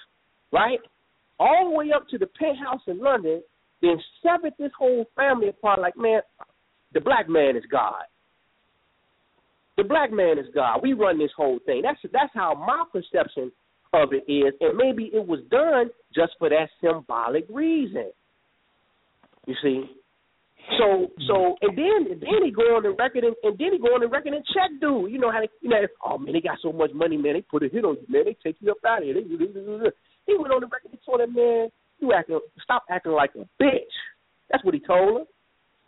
right? 0.52 0.78
All 1.38 1.70
the 1.70 1.76
way 1.76 1.90
up 1.94 2.06
to 2.08 2.18
the 2.18 2.26
penthouse 2.26 2.82
in 2.86 3.00
London, 3.00 3.42
then 3.80 3.96
severed 4.22 4.52
this 4.58 4.72
whole 4.78 5.06
family 5.16 5.48
apart. 5.48 5.80
Like, 5.80 5.96
man, 5.96 6.20
the 6.92 7.00
black 7.00 7.28
man 7.28 7.56
is 7.56 7.64
God. 7.70 8.04
The 9.76 9.84
black 9.84 10.12
man 10.12 10.38
is 10.38 10.46
God. 10.54 10.80
We 10.82 10.92
run 10.92 11.18
this 11.18 11.30
whole 11.36 11.58
thing. 11.64 11.82
That's 11.82 11.98
that's 12.12 12.32
how 12.34 12.54
my 12.54 12.84
perception 12.92 13.50
of 13.92 14.12
it 14.12 14.30
is, 14.30 14.54
and 14.60 14.76
maybe 14.76 15.10
it 15.12 15.26
was 15.26 15.40
done 15.50 15.90
just 16.14 16.32
for 16.38 16.48
that 16.48 16.68
symbolic 16.80 17.46
reason. 17.48 18.10
You 19.46 19.54
see, 19.62 19.84
so 20.78 21.10
so 21.26 21.56
and 21.62 21.76
then 21.76 22.12
and 22.12 22.20
then 22.20 22.44
he 22.44 22.50
go 22.50 22.76
on 22.76 22.82
the 22.82 22.90
record 22.90 23.24
and, 23.24 23.34
and 23.42 23.58
then 23.58 23.72
he 23.72 23.78
go 23.78 23.94
on 23.94 24.00
the 24.00 24.08
record 24.08 24.34
and 24.34 24.44
check 24.52 24.70
dude. 24.80 25.10
You 25.10 25.18
know 25.18 25.32
how 25.32 25.40
they 25.40 25.48
you 25.60 25.70
know 25.70 25.80
oh 26.04 26.18
man 26.18 26.34
they 26.34 26.40
got 26.40 26.58
so 26.62 26.72
much 26.72 26.90
money 26.92 27.16
man 27.16 27.34
they 27.34 27.42
put 27.42 27.62
a 27.62 27.68
hit 27.68 27.84
on 27.84 27.96
you 27.96 28.06
man 28.08 28.24
they 28.26 28.36
take 28.42 28.56
you 28.60 28.70
up 28.70 28.78
out 28.86 28.98
of 28.98 29.04
here. 29.04 29.14
They, 29.14 29.22
they. 29.22 29.90
He 30.26 30.36
went 30.36 30.52
on 30.52 30.60
the 30.60 30.68
record 30.68 30.92
and 30.92 31.00
told 31.04 31.20
him 31.20 31.34
man 31.34 31.70
you 31.98 32.12
acting 32.12 32.38
stop 32.62 32.84
acting 32.90 33.12
like 33.12 33.30
a 33.34 33.48
bitch. 33.62 33.94
That's 34.50 34.64
what 34.64 34.74
he 34.74 34.80
told 34.80 35.20
her. 35.20 35.24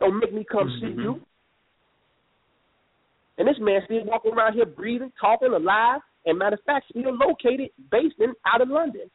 Don't 0.03 0.19
make 0.19 0.33
me 0.33 0.45
come 0.49 0.67
mm-hmm. 0.67 0.97
see 0.97 1.01
you. 1.01 1.21
And 3.37 3.47
this 3.47 3.55
man 3.61 3.79
still 3.85 4.03
walking 4.03 4.33
around 4.33 4.53
here 4.53 4.65
breathing, 4.65 5.13
talking, 5.19 5.53
alive, 5.53 6.01
and 6.25 6.37
matter 6.37 6.55
of 6.55 6.63
fact, 6.65 6.87
still 6.89 7.15
located, 7.15 7.69
based 7.89 8.15
in 8.19 8.33
out 8.45 8.59
of 8.59 8.67
London. 8.67 9.09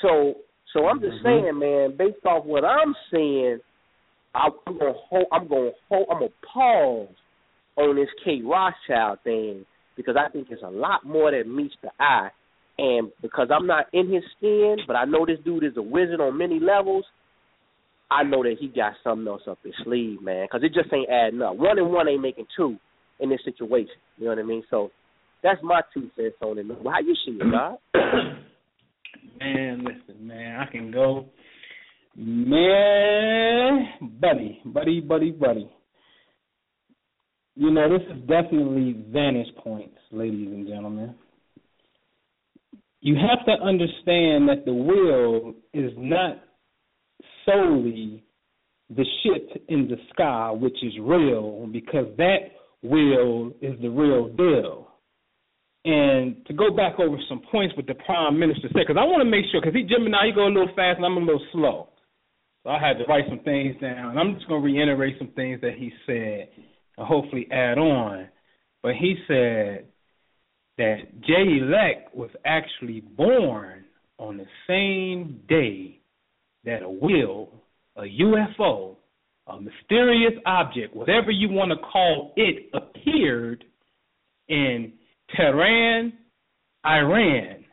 So, 0.00 0.36
so 0.72 0.86
I'm 0.86 1.00
just 1.00 1.22
mm-hmm. 1.22 1.44
saying, 1.44 1.58
man, 1.58 1.96
based 1.98 2.24
off 2.24 2.46
what 2.46 2.64
I'm 2.64 2.94
seeing, 3.10 3.58
I'm 4.34 4.52
gonna 4.66 4.94
hold, 4.94 5.26
I'm 5.30 5.46
gonna 5.46 5.70
hold, 5.90 6.06
I'm 6.10 6.18
gonna 6.20 6.30
pause 6.50 7.14
on 7.76 7.96
this 7.96 8.08
Kate 8.24 8.42
Rothschild 8.42 9.18
thing 9.22 9.66
because 9.96 10.16
I 10.18 10.30
think 10.30 10.48
there's 10.48 10.62
a 10.64 10.70
lot 10.70 11.04
more 11.04 11.30
that 11.30 11.46
meets 11.46 11.74
the 11.82 11.90
eye, 12.00 12.30
and 12.78 13.10
because 13.20 13.48
I'm 13.54 13.66
not 13.66 13.86
in 13.92 14.10
his 14.10 14.24
skin, 14.38 14.78
but 14.86 14.96
I 14.96 15.04
know 15.04 15.26
this 15.26 15.38
dude 15.44 15.62
is 15.62 15.76
a 15.76 15.82
wizard 15.82 16.22
on 16.22 16.38
many 16.38 16.58
levels. 16.58 17.04
I 18.14 18.22
know 18.22 18.44
that 18.44 18.56
he 18.60 18.68
got 18.68 18.92
something 19.02 19.26
else 19.26 19.42
up 19.48 19.58
his 19.64 19.74
sleeve, 19.82 20.22
man, 20.22 20.46
because 20.46 20.62
it 20.62 20.72
just 20.72 20.92
ain't 20.92 21.10
adding 21.10 21.42
up. 21.42 21.56
One 21.56 21.78
and 21.78 21.90
one 21.90 22.08
ain't 22.08 22.22
making 22.22 22.46
two 22.56 22.76
in 23.18 23.28
this 23.28 23.40
situation. 23.44 23.96
You 24.18 24.26
know 24.26 24.30
what 24.30 24.38
I 24.38 24.42
mean? 24.42 24.62
So 24.70 24.90
that's 25.42 25.60
my 25.64 25.80
two 25.92 26.08
cents 26.16 26.36
on 26.40 26.58
it. 26.58 26.66
How 26.84 27.00
you 27.00 27.14
see 27.26 27.32
it, 27.32 27.50
God? 27.50 27.76
man, 29.40 29.84
listen, 29.84 30.26
man, 30.26 30.60
I 30.60 30.70
can 30.70 30.92
go, 30.92 31.26
man, 32.16 33.88
buddy, 34.20 34.60
buddy, 34.64 35.00
buddy, 35.00 35.32
buddy. 35.32 35.70
You 37.56 37.72
know, 37.72 37.98
this 37.98 38.06
is 38.14 38.20
definitely 38.22 39.04
vantage 39.10 39.54
points, 39.56 39.98
ladies 40.12 40.48
and 40.48 40.68
gentlemen. 40.68 41.16
You 43.00 43.16
have 43.16 43.44
to 43.46 43.52
understand 43.52 44.48
that 44.48 44.62
the 44.64 44.72
will 44.72 45.54
is 45.72 45.92
not 45.96 46.43
solely 47.44 48.24
the 48.90 49.04
ship 49.22 49.64
in 49.68 49.88
the 49.88 49.96
sky, 50.12 50.50
which 50.50 50.76
is 50.82 50.92
real, 51.00 51.66
because 51.72 52.06
that 52.18 52.38
will 52.82 53.52
is 53.60 53.80
the 53.80 53.88
real 53.88 54.28
deal. 54.28 54.88
And 55.86 56.44
to 56.46 56.54
go 56.54 56.70
back 56.74 56.98
over 56.98 57.16
some 57.28 57.42
points 57.50 57.74
with 57.76 57.86
the 57.86 57.94
prime 57.94 58.38
minister 58.38 58.68
said, 58.68 58.84
because 58.86 58.96
I 58.98 59.04
want 59.04 59.20
to 59.20 59.30
make 59.30 59.44
sure, 59.50 59.60
because 59.60 59.74
he 59.74 59.82
Gemini, 59.82 60.26
he 60.26 60.32
go 60.32 60.46
a 60.46 60.48
little 60.48 60.74
fast 60.74 60.96
and 60.96 61.04
I'm 61.04 61.16
a 61.16 61.20
little 61.20 61.46
slow. 61.52 61.88
So 62.62 62.70
I 62.70 62.78
had 62.80 62.94
to 62.98 63.04
write 63.04 63.24
some 63.28 63.40
things 63.40 63.76
down. 63.80 64.10
And 64.10 64.18
I'm 64.18 64.34
just 64.36 64.48
going 64.48 64.62
to 64.62 64.66
reiterate 64.66 65.16
some 65.18 65.32
things 65.36 65.60
that 65.60 65.74
he 65.76 65.92
said 66.06 66.48
and 66.96 67.06
hopefully 67.06 67.46
add 67.52 67.76
on. 67.76 68.28
But 68.82 68.94
he 68.94 69.16
said 69.28 69.86
that 70.78 71.20
Jay 71.20 71.58
Elect 71.60 72.14
was 72.14 72.30
actually 72.46 73.00
born 73.00 73.84
on 74.18 74.38
the 74.38 74.46
same 74.66 75.40
day 75.48 76.00
that 76.64 76.82
a 76.82 76.88
will, 76.88 77.50
a 77.96 78.02
UFO, 78.02 78.96
a 79.46 79.60
mysterious 79.60 80.32
object, 80.46 80.94
whatever 80.94 81.30
you 81.30 81.48
want 81.50 81.70
to 81.70 81.76
call 81.76 82.32
it, 82.36 82.70
appeared 82.72 83.64
in 84.48 84.92
Tehran, 85.36 86.12
Iran. 86.86 87.64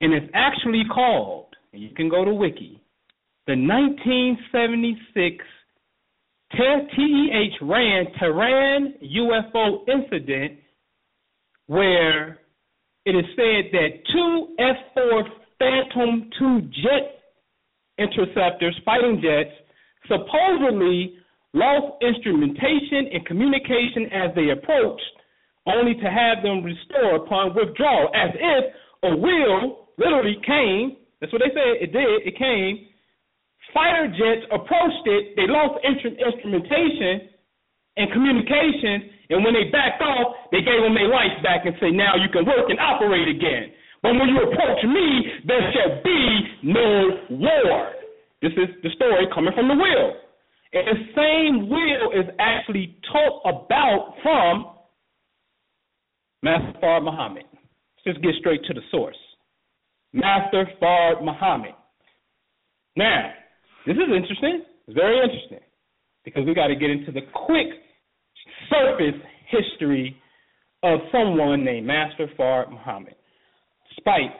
And 0.00 0.12
it's 0.12 0.30
actually 0.34 0.82
called, 0.92 1.54
and 1.72 1.82
you 1.82 1.90
can 1.90 2.08
go 2.08 2.24
to 2.24 2.32
Wiki, 2.32 2.82
the 3.46 3.54
1976 3.54 5.44
TEH 6.52 7.56
ran 7.62 8.06
Tehran 8.18 8.94
UFO 9.02 9.88
incident 9.88 10.58
where 11.66 12.38
it 13.04 13.10
is 13.10 13.24
said 13.34 13.72
that 13.72 13.88
two 14.12 14.54
F 14.58 14.76
4 14.94 15.24
Phantom 15.58 16.30
2 16.38 16.60
jet 16.82 17.15
interceptors, 17.98 18.76
fighting 18.84 19.20
jets, 19.22 19.54
supposedly 20.08 21.18
lost 21.54 22.02
instrumentation 22.02 23.08
and 23.12 23.24
communication 23.26 24.06
as 24.12 24.34
they 24.34 24.50
approached, 24.50 25.02
only 25.66 25.94
to 25.94 26.08
have 26.10 26.42
them 26.42 26.62
restored 26.62 27.22
upon 27.22 27.54
withdrawal, 27.54 28.10
as 28.14 28.30
if 28.34 28.64
a 29.04 29.16
wheel 29.16 29.88
literally 29.98 30.36
came. 30.46 30.96
That's 31.20 31.32
what 31.32 31.40
they 31.40 31.50
said. 31.50 31.80
It 31.80 31.92
did. 31.92 32.28
It 32.28 32.36
came. 32.36 32.88
Fighter 33.72 34.08
jets 34.08 34.46
approached 34.52 35.06
it. 35.06 35.34
They 35.36 35.48
lost 35.48 35.80
instrumentation 35.82 37.32
and 37.96 38.12
communication, 38.12 39.10
and 39.30 39.42
when 39.42 39.54
they 39.56 39.72
backed 39.72 40.02
off, 40.02 40.52
they 40.52 40.60
gave 40.60 40.84
them 40.84 40.94
their 40.94 41.08
life 41.08 41.32
back 41.42 41.64
and 41.64 41.74
said, 41.80 41.92
"Now 41.92 42.14
you 42.14 42.28
can 42.28 42.44
work 42.44 42.68
and 42.68 42.78
operate 42.78 43.28
again." 43.28 43.72
But 44.06 44.20
when 44.20 44.28
you 44.28 44.38
approach 44.40 44.84
me, 44.84 45.26
there 45.46 45.72
shall 45.74 46.00
be 46.04 46.40
no 46.62 47.10
war. 47.30 47.90
This 48.40 48.52
is 48.52 48.68
the 48.84 48.90
story 48.94 49.26
coming 49.34 49.52
from 49.52 49.66
the 49.66 49.74
will. 49.74 50.12
And 50.72 50.86
the 50.86 51.02
same 51.16 51.68
will 51.68 52.12
is 52.12 52.30
actually 52.38 52.98
taught 53.10 53.42
about 53.44 54.14
from 54.22 54.66
Master 56.44 56.78
Fard 56.80 57.02
Muhammad. 57.02 57.46
Let's 58.04 58.18
get 58.20 58.36
straight 58.38 58.62
to 58.66 58.74
the 58.74 58.80
source. 58.92 59.16
Master 60.12 60.70
Fard 60.80 61.24
Muhammad. 61.24 61.74
Now, 62.94 63.32
this 63.88 63.96
is 63.96 64.14
interesting. 64.14 64.62
It's 64.86 64.94
very 64.94 65.20
interesting 65.20 65.66
because 66.24 66.46
we 66.46 66.54
got 66.54 66.68
to 66.68 66.76
get 66.76 66.90
into 66.90 67.10
the 67.10 67.22
quick 67.34 67.66
surface 68.70 69.20
history 69.48 70.16
of 70.84 71.00
someone 71.10 71.64
named 71.64 71.88
Master 71.88 72.28
Fard 72.38 72.70
Muhammad. 72.70 73.15
Despite, 73.96 74.30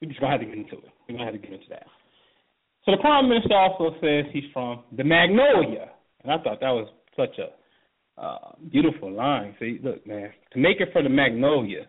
we're 0.00 0.08
just 0.08 0.20
to 0.20 0.26
have 0.26 0.40
to 0.40 0.46
get 0.46 0.54
into 0.56 0.76
it. 0.76 0.92
We're 1.08 1.18
to 1.18 1.24
have 1.24 1.32
to 1.34 1.38
get 1.38 1.52
into 1.52 1.68
that. 1.70 1.86
So 2.84 2.92
the 2.92 2.98
Prime 2.98 3.28
Minister 3.28 3.54
also 3.54 3.94
says 4.00 4.24
he's 4.32 4.50
from 4.52 4.82
the 4.96 5.04
Magnolia. 5.04 5.90
And 6.22 6.32
I 6.32 6.38
thought 6.38 6.60
that 6.60 6.70
was 6.70 6.88
such 7.16 7.38
a 7.38 8.20
uh, 8.20 8.52
beautiful 8.70 9.10
line. 9.12 9.54
See, 9.60 9.78
look, 9.82 10.06
man, 10.06 10.30
to 10.52 10.58
make 10.58 10.80
it 10.80 10.88
from 10.92 11.04
the 11.04 11.10
Magnolia 11.10 11.86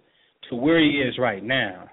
to 0.50 0.56
where 0.56 0.80
he 0.80 1.02
is 1.02 1.18
right 1.18 1.44
now, 1.44 1.90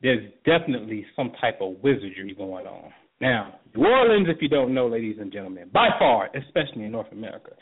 there's 0.00 0.24
definitely 0.44 1.06
some 1.14 1.32
type 1.40 1.58
of 1.60 1.76
wizardry 1.82 2.34
going 2.36 2.66
on. 2.66 2.90
Now, 3.20 3.60
New 3.76 3.86
Orleans, 3.86 4.26
if 4.28 4.42
you 4.42 4.48
don't 4.48 4.74
know, 4.74 4.88
ladies 4.88 5.16
and 5.20 5.32
gentlemen, 5.32 5.70
by 5.72 5.90
far, 5.98 6.28
especially 6.34 6.84
in 6.84 6.92
North 6.92 7.12
America, 7.12 7.52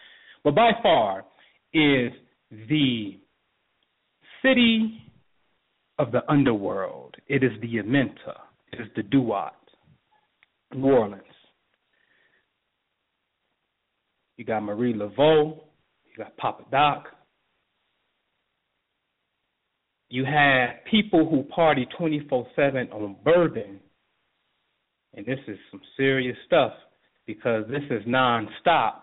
but 0.43 0.55
by 0.55 0.71
far 0.83 1.27
is 1.75 2.11
the 2.51 3.19
city 4.43 5.10
of 6.01 6.13
the 6.13 6.29
underworld. 6.31 7.15
It 7.29 7.45
is 7.45 7.53
the 7.61 7.77
Amenta. 7.77 8.35
It 8.73 8.81
is 8.81 8.89
the 8.97 9.03
Duat. 9.03 9.53
New 10.75 10.87
Orleans. 10.87 11.23
You 14.39 14.47
got 14.47 14.63
Marie 14.63 14.95
Laveau. 14.95 15.61
You 16.07 16.25
got 16.25 16.35
Papa 16.39 16.65
Doc. 16.73 17.05
You 20.09 20.25
have 20.25 20.71
people 20.91 21.29
who 21.29 21.43
party 21.55 21.87
24 21.99 22.47
7 22.57 22.89
on 22.93 23.17
bourbon. 23.23 23.79
And 25.13 25.27
this 25.27 25.39
is 25.47 25.59
some 25.71 25.83
serious 25.99 26.37
stuff 26.47 26.73
because 27.27 27.65
this 27.69 27.83
is 27.91 28.07
nonstop. 28.07 28.95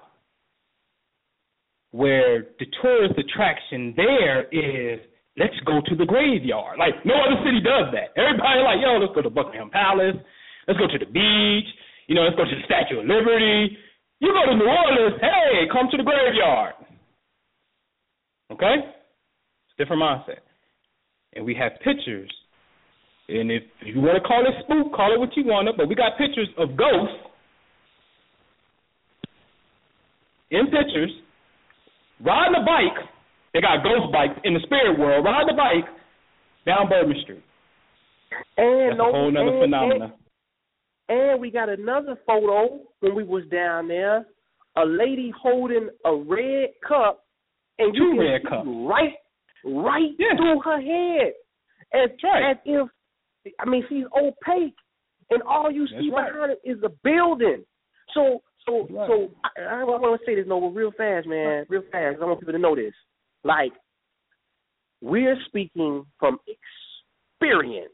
Where 1.92 2.48
the 2.58 2.66
tourist 2.82 3.14
attraction 3.20 3.94
there 3.96 4.46
is 4.46 5.00
let's 5.38 5.56
go 5.66 5.80
to 5.86 5.96
the 5.96 6.06
graveyard. 6.06 6.78
Like 6.78 7.06
no 7.06 7.14
other 7.14 7.40
city 7.46 7.62
does 7.62 7.94
that. 7.94 8.18
Everybody 8.20 8.62
like, 8.66 8.82
yo, 8.82 8.98
let's 8.98 9.14
go 9.14 9.22
to 9.22 9.30
Buckingham 9.30 9.70
Palace. 9.70 10.18
Let's 10.68 10.80
go 10.80 10.88
to 10.88 10.98
the 10.98 11.06
beach. 11.06 11.70
You 12.08 12.16
know, 12.16 12.24
let's 12.24 12.36
go 12.36 12.44
to 12.44 12.56
the 12.56 12.66
Statue 12.66 13.00
of 13.00 13.06
Liberty. 13.06 13.78
You 14.20 14.34
go 14.34 14.50
to 14.50 14.58
New 14.58 14.66
Orleans, 14.66 15.22
hey, 15.22 15.70
come 15.72 15.88
to 15.92 15.98
the 15.98 16.04
graveyard. 16.04 16.74
Okay? 18.52 18.76
It's 18.82 19.74
a 19.78 19.84
different 19.84 20.02
mindset. 20.02 20.42
And 21.34 21.46
we 21.46 21.54
have 21.54 21.74
pictures. 21.84 22.32
And 23.30 23.52
if 23.52 23.64
you 23.86 24.02
want 24.02 24.16
to 24.22 24.28
call 24.28 24.42
it 24.42 24.54
spook, 24.64 24.94
call 24.96 25.14
it 25.14 25.20
what 25.20 25.36
you 25.36 25.44
want 25.44 25.68
to, 25.68 25.74
but 25.76 25.88
we 25.88 25.96
got 25.96 26.18
pictures 26.18 26.48
of 26.58 26.76
ghosts 26.78 27.14
in 30.50 30.66
pictures 30.68 31.12
riding 32.22 32.56
a 32.56 32.66
bike. 32.66 33.06
They 33.58 33.62
got 33.62 33.82
ghost 33.82 34.14
bikes 34.14 34.40
in 34.44 34.54
the 34.54 34.60
spirit 34.68 35.00
world, 35.00 35.26
Ride 35.26 35.48
the 35.50 35.56
bike 35.58 35.90
down 36.68 36.90
Bourbon 36.90 37.16
Street. 37.24 37.42
And 38.56 38.92
That's 38.92 38.98
no, 39.00 39.10
a 39.10 39.12
whole 39.12 39.34
other 39.34 39.60
phenomenon. 39.66 40.14
And, 41.10 41.20
and 41.32 41.42
we 41.42 41.50
got 41.50 41.68
another 41.68 42.20
photo 42.28 42.82
when 43.00 43.16
we 43.16 43.24
was 43.24 43.46
down 43.50 43.88
there. 43.88 44.28
A 44.76 44.86
lady 44.86 45.34
holding 45.42 45.90
a 46.06 46.16
red 46.16 46.70
cup, 46.88 47.26
and 47.80 47.96
you 47.96 48.12
Two 48.14 48.18
can 48.20 48.28
red 48.28 48.42
see 48.44 48.48
cups. 48.48 48.68
right, 48.68 49.14
right 49.66 50.12
Yeah. 50.20 50.38
through 50.38 50.62
her 50.64 50.80
head, 50.80 51.34
as 51.96 52.10
right. 52.24 52.52
as 52.52 52.58
if, 52.64 52.88
I 53.60 53.68
mean, 53.68 53.84
she's 53.90 54.06
opaque, 54.16 54.76
and 55.32 55.42
all 55.50 55.72
you 55.72 55.88
see 55.88 56.12
right. 56.14 56.32
behind 56.32 56.52
it 56.52 56.60
is 56.64 56.78
a 56.84 56.90
building. 57.04 57.66
So, 58.14 58.44
so, 58.68 58.82
right. 58.92 59.10
so 59.10 59.30
I, 59.44 59.80
I 59.80 59.84
want 59.84 60.22
to 60.22 60.26
say 60.28 60.36
this, 60.36 60.46
Nova, 60.48 60.68
real 60.70 60.92
fast, 60.96 61.26
man, 61.26 61.66
real 61.70 61.82
fast. 61.92 62.18
I 62.22 62.26
want 62.26 62.40
people 62.40 62.54
to 62.54 62.60
know 62.60 62.76
this. 62.76 62.94
Like, 63.48 63.72
we're 65.02 65.38
speaking 65.46 66.06
from 66.20 66.38
experience. 66.48 67.94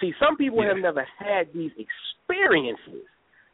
See, 0.00 0.12
some 0.20 0.36
people 0.36 0.62
Yeah. 0.62 0.68
have 0.74 0.76
never 0.78 1.02
had 1.02 1.50
these 1.54 1.72
experiences, 1.78 3.06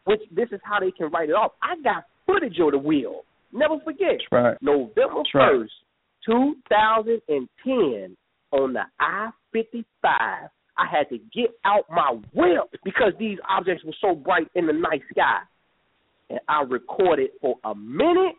which 0.04 0.20
this 0.32 0.50
is 0.50 0.60
how 0.64 0.80
they 0.80 0.90
can 0.90 1.08
write 1.10 1.28
it 1.28 1.34
off. 1.34 1.52
I 1.62 1.76
got 1.76 2.08
footage 2.26 2.58
of 2.58 2.72
the 2.72 2.78
wheel. 2.78 3.24
Never 3.52 3.78
forget. 3.80 4.20
right. 4.32 4.60
November 4.62 5.18
That's 5.18 5.34
right. 5.34 5.52
1st, 5.52 5.84
2010, 6.24 8.16
on 8.50 8.72
the 8.72 8.82
I 8.98 9.30
55, 9.52 10.50
I 10.78 10.86
had 10.86 11.08
to 11.10 11.18
get 11.32 11.50
out 11.64 11.88
my 11.88 12.18
whip 12.32 12.74
because 12.82 13.12
these 13.18 13.38
objects 13.48 13.84
were 13.84 13.94
so 14.00 14.14
bright 14.16 14.48
in 14.56 14.66
the 14.66 14.72
night 14.72 15.02
sky. 15.10 15.42
And 16.30 16.40
I 16.48 16.62
recorded 16.62 17.30
for 17.40 17.58
a 17.64 17.74
minute 17.74 18.36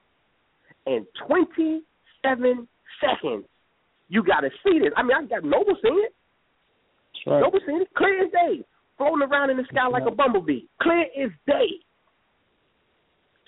and 0.86 1.06
27 1.28 2.68
seconds. 3.04 3.46
You 4.10 4.24
got 4.24 4.42
to 4.42 4.50
see 4.64 4.80
this. 4.80 4.92
I 4.96 5.04
mean, 5.04 5.18
I 5.18 5.26
got 5.26 5.44
Noble 5.44 5.76
seen 5.84 5.98
it. 6.06 6.14
That's 7.14 7.28
right. 7.28 7.40
Noble 7.42 7.60
seen 7.66 7.82
it. 7.82 7.88
Clear 7.96 8.26
as 8.26 8.32
day. 8.32 8.64
Floating 8.98 9.28
around 9.28 9.50
in 9.50 9.58
the 9.58 9.64
sky 9.72 9.88
like 9.88 10.04
a 10.08 10.12
bumblebee. 10.12 10.62
Clear 10.82 11.06
as 11.24 11.32
day. 11.48 11.68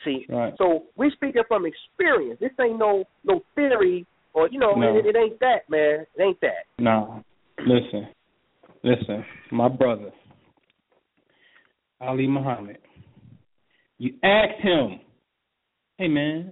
See, 0.04 0.26
Right. 0.30 0.54
so 0.58 0.84
we're 0.96 1.12
speaking 1.12 1.44
from 1.48 1.66
experience. 1.66 2.40
This 2.40 2.52
ain't 2.62 2.78
no 2.78 3.06
no 3.24 3.42
theory 3.56 4.06
or 4.34 4.48
you 4.50 4.60
know 4.60 4.74
No. 4.76 4.98
it, 4.98 5.06
it 5.06 5.16
ain't 5.16 5.40
that 5.40 5.70
man. 5.70 6.06
It 6.16 6.22
ain't 6.22 6.42
that. 6.42 6.66
No. 6.78 7.24
Listen. 7.66 8.08
Listen. 8.84 9.26
My 9.52 9.68
brother, 9.68 10.12
Ali 12.02 12.28
Muhammad. 12.28 12.78
You 13.98 14.14
asked 14.24 14.62
him, 14.62 15.00
hey 15.98 16.08
man, 16.08 16.52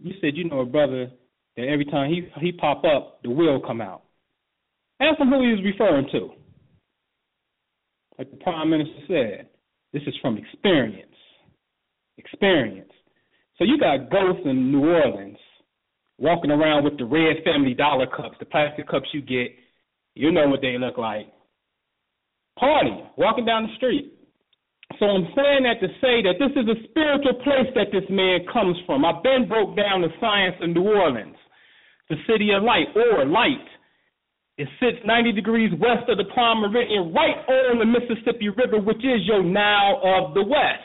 you 0.00 0.14
said 0.20 0.36
you 0.36 0.44
know 0.48 0.60
a 0.60 0.66
brother 0.66 1.10
that 1.58 1.66
every 1.66 1.84
time 1.84 2.08
he 2.08 2.22
he 2.40 2.52
pop 2.52 2.84
up, 2.84 3.20
the 3.22 3.30
will 3.30 3.60
come 3.60 3.80
out. 3.80 4.02
Ask 5.00 5.18
him 5.20 5.28
who 5.28 5.42
he 5.42 5.50
was 5.50 5.64
referring 5.64 6.06
to. 6.12 6.30
Like 8.16 8.30
the 8.30 8.36
Prime 8.36 8.70
Minister 8.70 9.00
said, 9.08 9.48
this 9.92 10.02
is 10.06 10.14
from 10.22 10.38
experience. 10.38 11.04
Experience. 12.16 12.90
So 13.56 13.64
you 13.64 13.78
got 13.78 14.10
ghosts 14.10 14.42
in 14.44 14.70
New 14.70 14.88
Orleans 14.88 15.38
walking 16.18 16.52
around 16.52 16.84
with 16.84 16.96
the 16.96 17.04
red 17.04 17.42
family 17.44 17.74
dollar 17.74 18.06
cups, 18.06 18.36
the 18.38 18.44
plastic 18.44 18.88
cups 18.88 19.08
you 19.12 19.20
get. 19.20 19.50
You 20.14 20.30
know 20.30 20.48
what 20.48 20.60
they 20.60 20.78
look 20.78 20.96
like. 20.96 21.26
Party, 22.58 23.02
walking 23.16 23.44
down 23.44 23.64
the 23.64 23.76
street. 23.76 24.14
So 24.98 25.06
I'm 25.06 25.26
saying 25.34 25.62
that 25.62 25.80
to 25.80 25.88
say 26.00 26.22
that 26.22 26.38
this 26.38 26.50
is 26.54 26.68
a 26.68 26.88
spiritual 26.90 27.34
place 27.42 27.70
that 27.74 27.92
this 27.92 28.08
man 28.10 28.40
comes 28.52 28.76
from. 28.86 29.04
I've 29.04 29.22
been 29.22 29.48
broke 29.48 29.76
down 29.76 30.02
the 30.02 30.08
science 30.20 30.56
of 30.60 30.70
New 30.70 30.88
Orleans, 30.88 31.36
the 32.08 32.16
city 32.26 32.50
of 32.52 32.62
light, 32.62 32.88
or 32.96 33.24
light. 33.24 33.66
It 34.56 34.68
sits 34.80 34.98
90 35.06 35.32
degrees 35.32 35.72
west 35.78 36.08
of 36.08 36.18
the 36.18 36.24
Prime 36.34 36.60
Meridian, 36.60 37.12
right 37.14 37.36
on 37.48 37.78
the 37.78 37.86
Mississippi 37.86 38.48
River, 38.48 38.80
which 38.80 38.98
is 38.98 39.22
your 39.24 39.42
Nile 39.42 40.00
of 40.02 40.34
the 40.34 40.42
West. 40.42 40.82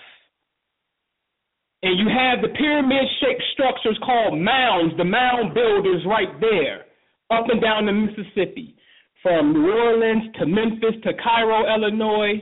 And 1.82 2.00
you 2.00 2.08
have 2.08 2.42
the 2.42 2.56
pyramid 2.56 3.04
shaped 3.20 3.44
structures 3.54 4.00
called 4.06 4.40
mounds, 4.40 4.96
the 4.98 5.04
mound 5.04 5.54
builders 5.54 6.04
right 6.08 6.40
there, 6.40 6.86
up 7.30 7.50
and 7.50 7.62
down 7.62 7.88
the 7.88 7.92
Mississippi, 7.92 8.76
from 9.22 9.54
New 9.54 9.72
Orleans 9.72 10.24
to 10.40 10.46
Memphis 10.46 10.96
to 11.04 11.14
Cairo, 11.22 11.66
Illinois. 11.74 12.42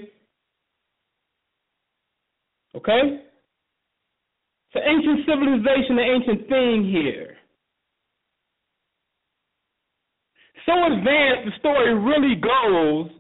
Okay? 2.75 3.23
It's 4.67 4.75
an 4.75 4.81
ancient 4.85 5.25
civilization, 5.25 5.97
an 5.97 6.05
ancient 6.05 6.49
thing 6.49 6.89
here. 6.91 7.30
So 10.65 10.73
advanced, 10.73 11.45
the 11.45 11.51
story 11.59 11.93
really 11.95 12.35
goes 12.35 13.11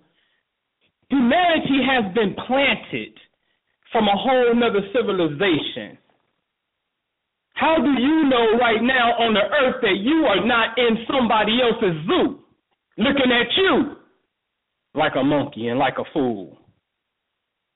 humanity 1.11 1.83
has 1.85 2.13
been 2.15 2.33
planted 2.47 3.13
from 3.91 4.07
a 4.07 4.15
whole 4.15 4.55
nother 4.55 4.81
civilization. 4.95 5.97
How 7.53 7.75
do 7.75 7.91
you 8.01 8.23
know 8.29 8.57
right 8.57 8.81
now 8.81 9.11
on 9.19 9.33
the 9.33 9.43
earth 9.43 9.81
that 9.81 9.97
you 10.01 10.25
are 10.25 10.45
not 10.45 10.77
in 10.77 11.05
somebody 11.05 11.59
else's 11.61 11.99
zoo 12.07 12.39
looking 12.97 13.31
at 13.31 13.47
you 13.57 13.97
like 14.95 15.13
a 15.15 15.23
monkey 15.23 15.67
and 15.67 15.77
like 15.77 15.95
a 15.99 16.05
fool? 16.13 16.57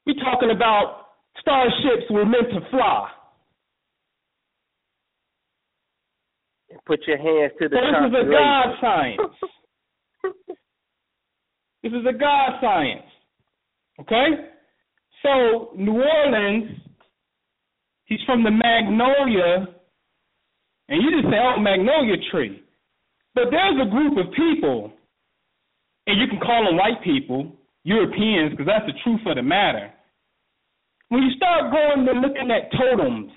We're 0.08 0.16
talking 0.24 0.52
about 0.56 1.08
starships 1.40 2.10
were 2.10 2.26
meant 2.26 2.50
to 2.54 2.62
fly. 2.72 3.10
Put 6.86 7.02
your 7.08 7.18
hands 7.18 7.52
to 7.60 7.68
the 7.68 7.76
So 7.76 7.82
this 7.82 8.22
is 8.22 8.28
a. 8.28 8.32
God 8.32 8.76
science. 8.80 9.36
This 11.84 11.94
is 11.94 12.06
a 12.10 12.18
God 12.18 12.54
science. 12.62 13.06
Okay? 14.02 14.50
So 15.22 15.70
New 15.76 16.02
Orleans, 16.02 16.80
he's 18.06 18.20
from 18.26 18.44
the 18.44 18.50
Magnolia, 18.50 19.68
and 20.90 21.02
you 21.04 21.12
just 21.12 21.32
say, 21.32 21.38
"Oh, 21.38 21.60
Magnolia 21.60 22.16
tree," 22.32 22.64
but 23.36 23.52
there's 23.52 23.80
a 23.82 23.90
group 23.90 24.18
of 24.18 24.34
people, 24.34 24.94
and 26.08 26.20
you 26.20 26.28
can 26.28 26.40
call 26.40 26.66
them 26.66 26.78
white 26.78 27.04
people, 27.04 27.56
Europeans, 27.84 28.52
because 28.52 28.66
that's 28.66 28.88
the 28.88 28.98
truth 29.04 29.22
of 29.28 29.36
the 29.36 29.44
matter. 29.44 29.92
When 31.10 31.22
you 31.22 31.32
start 31.38 31.72
going 31.72 32.08
and 32.08 32.22
looking 32.22 32.50
at 32.50 32.72
totems 32.74 33.32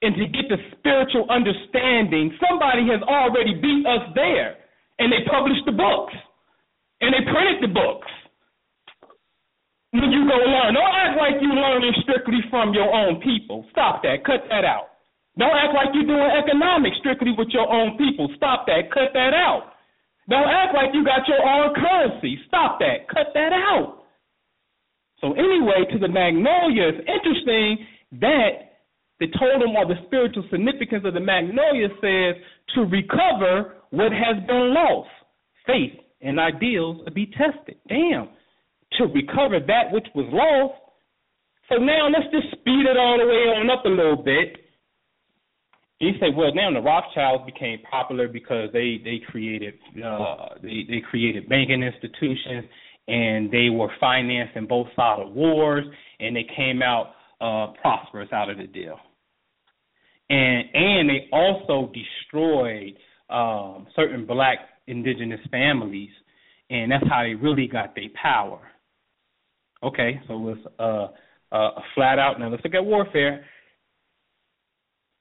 and 0.00 0.14
to 0.16 0.26
get 0.26 0.48
the 0.48 0.56
spiritual 0.78 1.26
understanding, 1.28 2.32
somebody 2.48 2.88
has 2.88 3.02
already 3.02 3.54
beat 3.54 3.86
us 3.86 4.08
there, 4.14 4.56
and 4.98 5.12
they 5.12 5.26
published 5.30 5.66
the 5.66 5.72
books, 5.72 6.14
and 7.00 7.12
they 7.12 7.22
printed 7.30 7.62
the 7.62 7.72
books 7.72 8.08
when 9.90 10.10
you 10.10 10.26
go 10.26 10.34
learn. 10.34 10.74
Don't 10.74 10.94
act 10.94 11.18
like 11.18 11.38
you're 11.40 11.54
learning 11.54 11.94
strictly 12.02 12.42
from 12.50 12.74
your 12.74 12.90
own 12.92 13.20
people. 13.22 13.64
Stop 13.70 14.02
that. 14.02 14.24
Cut 14.24 14.42
that 14.50 14.64
out. 14.64 14.94
Don't 15.38 15.54
act 15.54 15.74
like 15.74 15.94
you're 15.94 16.06
doing 16.06 16.30
economics 16.30 16.96
strictly 16.98 17.34
with 17.36 17.48
your 17.50 17.66
own 17.66 17.98
people. 17.98 18.30
Stop 18.36 18.66
that. 18.66 18.90
Cut 18.90 19.10
that 19.14 19.34
out. 19.34 19.74
Don't 20.28 20.48
act 20.48 20.74
like 20.74 20.94
you 20.94 21.04
got 21.04 21.26
your 21.28 21.42
own 21.42 21.74
currency. 21.74 22.38
Stop 22.46 22.78
that. 22.78 23.08
Cut 23.08 23.34
that 23.34 23.52
out. 23.52 24.04
So 25.20 25.32
anyway, 25.32 25.86
to 25.92 25.98
the 25.98 26.08
magnolia, 26.08 26.90
it's 26.90 27.06
interesting 27.06 27.86
that 28.20 28.82
the 29.20 29.26
totem 29.38 29.76
or 29.76 29.86
the 29.86 29.94
spiritual 30.06 30.44
significance 30.50 31.04
of 31.04 31.14
the 31.14 31.20
magnolia 31.20 31.88
says 32.00 32.34
to 32.74 32.82
recover 32.82 33.74
what 33.96 34.12
has 34.12 34.36
been 34.46 34.74
lost. 34.74 35.08
Faith 35.66 35.98
and 36.20 36.38
ideals 36.38 37.04
to 37.06 37.10
be 37.10 37.26
tested. 37.26 37.76
Damn 37.88 38.28
to 38.98 39.04
recover 39.06 39.60
that 39.60 39.92
which 39.92 40.06
was 40.14 40.26
lost. 40.32 40.80
So 41.68 41.76
now 41.76 42.08
let's 42.08 42.30
just 42.30 42.52
speed 42.60 42.86
it 42.86 42.96
all 42.96 43.18
the 43.18 43.26
way 43.26 43.48
on 43.56 43.70
up 43.70 43.84
a 43.84 43.88
little 43.88 44.22
bit. 44.22 44.58
You 46.00 46.12
say, 46.20 46.26
well, 46.36 46.54
now 46.54 46.72
the 46.72 46.80
Rothschilds 46.80 47.46
became 47.46 47.78
popular 47.90 48.28
because 48.28 48.68
they 48.72 49.00
they 49.02 49.20
created 49.26 49.74
uh, 50.04 50.48
they 50.62 50.84
they 50.88 51.00
created 51.08 51.48
banking 51.48 51.82
institutions 51.82 52.66
and 53.08 53.50
they 53.50 53.70
were 53.70 53.88
financing 54.00 54.66
both 54.66 54.88
sides 54.96 55.22
of 55.24 55.32
wars 55.32 55.84
and 56.20 56.36
they 56.36 56.46
came 56.56 56.82
out 56.82 57.12
uh, 57.40 57.72
prosperous 57.80 58.28
out 58.32 58.50
of 58.50 58.58
the 58.58 58.66
deal. 58.66 58.98
And 60.28 60.64
and 60.74 61.08
they 61.08 61.28
also 61.32 61.90
destroyed 61.94 62.94
um, 63.30 63.86
certain 63.96 64.26
black 64.26 64.58
indigenous 64.86 65.40
families, 65.50 66.10
and 66.70 66.92
that's 66.92 67.06
how 67.08 67.22
they 67.22 67.34
really 67.34 67.66
got 67.66 67.94
their 67.94 68.10
power. 68.20 68.60
Okay, 69.82 70.20
so 70.26 70.48
it's 70.48 70.66
uh, 70.78 71.08
uh, 71.52 71.70
flat 71.94 72.18
out. 72.18 72.38
Now 72.38 72.48
let's 72.48 72.64
look 72.64 72.74
at 72.74 72.84
warfare, 72.84 73.44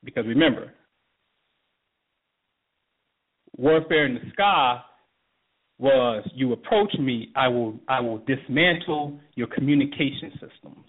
because 0.03 0.25
remember, 0.25 0.73
warfare 3.57 4.05
in 4.05 4.15
the 4.15 4.31
sky 4.31 4.81
was 5.79 6.23
you 6.33 6.53
approach 6.53 6.93
me, 6.99 7.29
I 7.35 7.47
will 7.47 7.79
I 7.89 7.99
will 7.99 8.19
dismantle 8.19 9.19
your 9.35 9.47
communication 9.47 10.31
systems. 10.33 10.85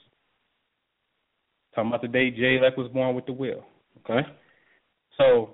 Talking 1.74 1.88
about 1.88 2.02
the 2.02 2.08
day 2.08 2.30
Jay 2.30 2.58
Leck 2.62 2.76
was 2.76 2.90
born 2.92 3.16
with 3.16 3.26
the 3.26 3.32
will. 3.32 3.64
Okay, 4.00 4.26
so 5.18 5.50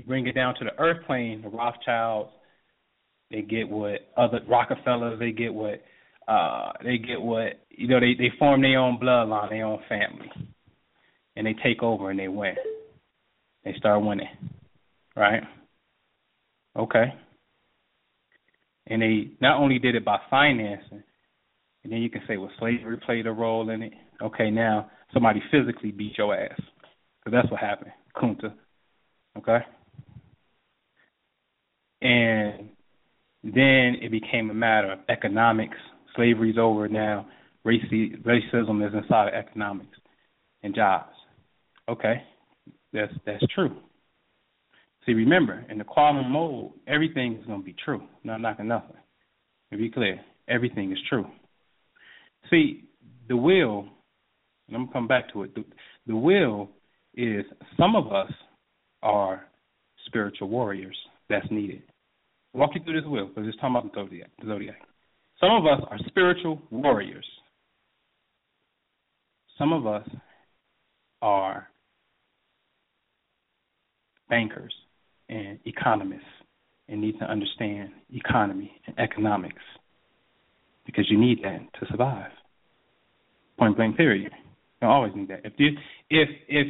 you 0.00 0.06
bring 0.06 0.26
it 0.26 0.34
down 0.34 0.54
to 0.54 0.64
the 0.64 0.78
earth 0.78 1.04
plane. 1.06 1.42
The 1.42 1.48
Rothschilds, 1.48 2.30
they 3.30 3.42
get 3.42 3.68
what 3.68 4.00
other 4.16 4.40
Rockefellers, 4.48 5.18
they 5.18 5.32
get 5.32 5.52
what 5.52 5.82
uh, 6.26 6.72
they 6.82 6.98
get 6.98 7.20
what 7.20 7.60
you 7.70 7.88
know 7.88 8.00
they 8.00 8.14
they 8.18 8.32
form 8.38 8.62
their 8.62 8.78
own 8.78 8.98
bloodline, 8.98 9.50
their 9.50 9.66
own 9.66 9.80
family, 9.88 10.30
and 11.36 11.46
they 11.46 11.54
take 11.62 11.82
over 11.82 12.10
and 12.10 12.18
they 12.18 12.28
win. 12.28 12.54
They 13.64 13.74
start 13.76 14.02
winning, 14.02 14.28
right? 15.16 15.42
Okay. 16.76 17.12
And 18.86 19.02
they 19.02 19.32
not 19.40 19.60
only 19.60 19.78
did 19.78 19.94
it 19.94 20.04
by 20.04 20.18
financing, 20.30 21.02
and 21.84 21.92
then 21.92 22.00
you 22.00 22.10
can 22.10 22.22
say, 22.26 22.36
well, 22.38 22.50
slavery 22.58 22.96
played 23.04 23.26
a 23.26 23.32
role 23.32 23.68
in 23.70 23.82
it. 23.82 23.92
Okay, 24.22 24.50
now 24.50 24.90
somebody 25.12 25.42
physically 25.50 25.90
beat 25.90 26.18
your 26.18 26.34
ass, 26.34 26.58
because 26.58 27.32
that's 27.32 27.50
what 27.50 27.60
happened, 27.60 27.92
Kunta. 28.16 28.52
Okay. 29.38 29.58
And 32.02 32.70
then 33.42 33.96
it 34.02 34.10
became 34.10 34.50
a 34.50 34.54
matter 34.54 34.92
of 34.92 34.98
economics 35.08 35.76
slavery's 36.16 36.58
over 36.58 36.88
now. 36.88 37.26
Raci- 37.66 38.20
racism 38.22 38.86
is 38.86 38.94
inside 38.94 39.28
of 39.28 39.34
economics 39.34 39.96
and 40.62 40.74
jobs. 40.74 41.12
Okay, 41.88 42.22
that's 42.92 43.12
that's 43.26 43.44
true. 43.54 43.76
See, 45.06 45.12
remember, 45.12 45.64
in 45.68 45.78
the 45.78 45.84
quantum 45.84 46.30
mode, 46.30 46.72
everything 46.86 47.36
is 47.36 47.46
going 47.46 47.60
to 47.60 47.64
be 47.64 47.74
true. 47.84 48.02
Not 48.22 48.40
knocking 48.40 48.68
nothing. 48.68 48.96
To 49.72 49.78
be 49.78 49.90
clear, 49.90 50.20
everything 50.48 50.92
is 50.92 50.98
true. 51.08 51.26
See, 52.50 52.84
the 53.28 53.36
will, 53.36 53.88
and 54.68 54.76
I'm 54.76 54.82
going 54.82 54.88
to 54.88 54.92
come 54.92 55.08
back 55.08 55.32
to 55.32 55.44
it. 55.44 55.54
The, 55.54 55.64
the 56.06 56.16
will 56.16 56.68
is 57.14 57.44
some 57.78 57.96
of 57.96 58.12
us 58.12 58.30
are 59.02 59.46
spiritual 60.06 60.48
warriors 60.48 60.96
that's 61.28 61.46
needed. 61.50 61.82
Walk 62.52 62.70
you 62.74 62.82
through 62.82 63.00
this 63.00 63.08
will 63.08 63.26
because 63.26 63.46
it's 63.46 63.56
talking 63.56 63.76
about 63.76 63.92
the 63.92 64.00
zodiac. 64.00 64.30
The 64.40 64.46
zodiac. 64.46 64.80
Some 65.40 65.50
of 65.50 65.66
us 65.66 65.80
are 65.90 65.98
spiritual 66.06 66.60
warriors. 66.70 67.26
Some 69.58 69.72
of 69.72 69.86
us 69.86 70.08
are 71.22 71.68
bankers 74.28 74.72
and 75.28 75.58
economists 75.64 76.22
and 76.88 77.00
need 77.00 77.18
to 77.18 77.24
understand 77.24 77.90
economy 78.12 78.72
and 78.86 78.98
economics 78.98 79.62
because 80.86 81.06
you 81.10 81.18
need 81.18 81.42
that 81.42 81.60
to 81.78 81.86
survive. 81.90 82.30
Point 83.58 83.76
blank 83.76 83.96
period. 83.96 84.32
You 84.80 84.88
always 84.88 85.12
need 85.14 85.28
that. 85.28 85.40
If 85.44 85.52
you, 85.58 85.70
if 86.08 86.28
if 86.48 86.66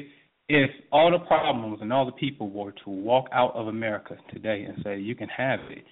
if 0.53 0.71
all 0.91 1.13
the 1.13 1.25
problems 1.27 1.79
and 1.81 1.93
all 1.93 2.05
the 2.05 2.11
people 2.13 2.51
were 2.51 2.73
to 2.73 2.91
walk 2.91 3.27
out 3.33 3.55
of 3.55 3.69
America 3.69 4.17
today 4.33 4.65
and 4.65 4.83
say 4.83 4.99
you 4.99 5.15
can 5.15 5.29
have 5.29 5.61
it, 5.71 5.85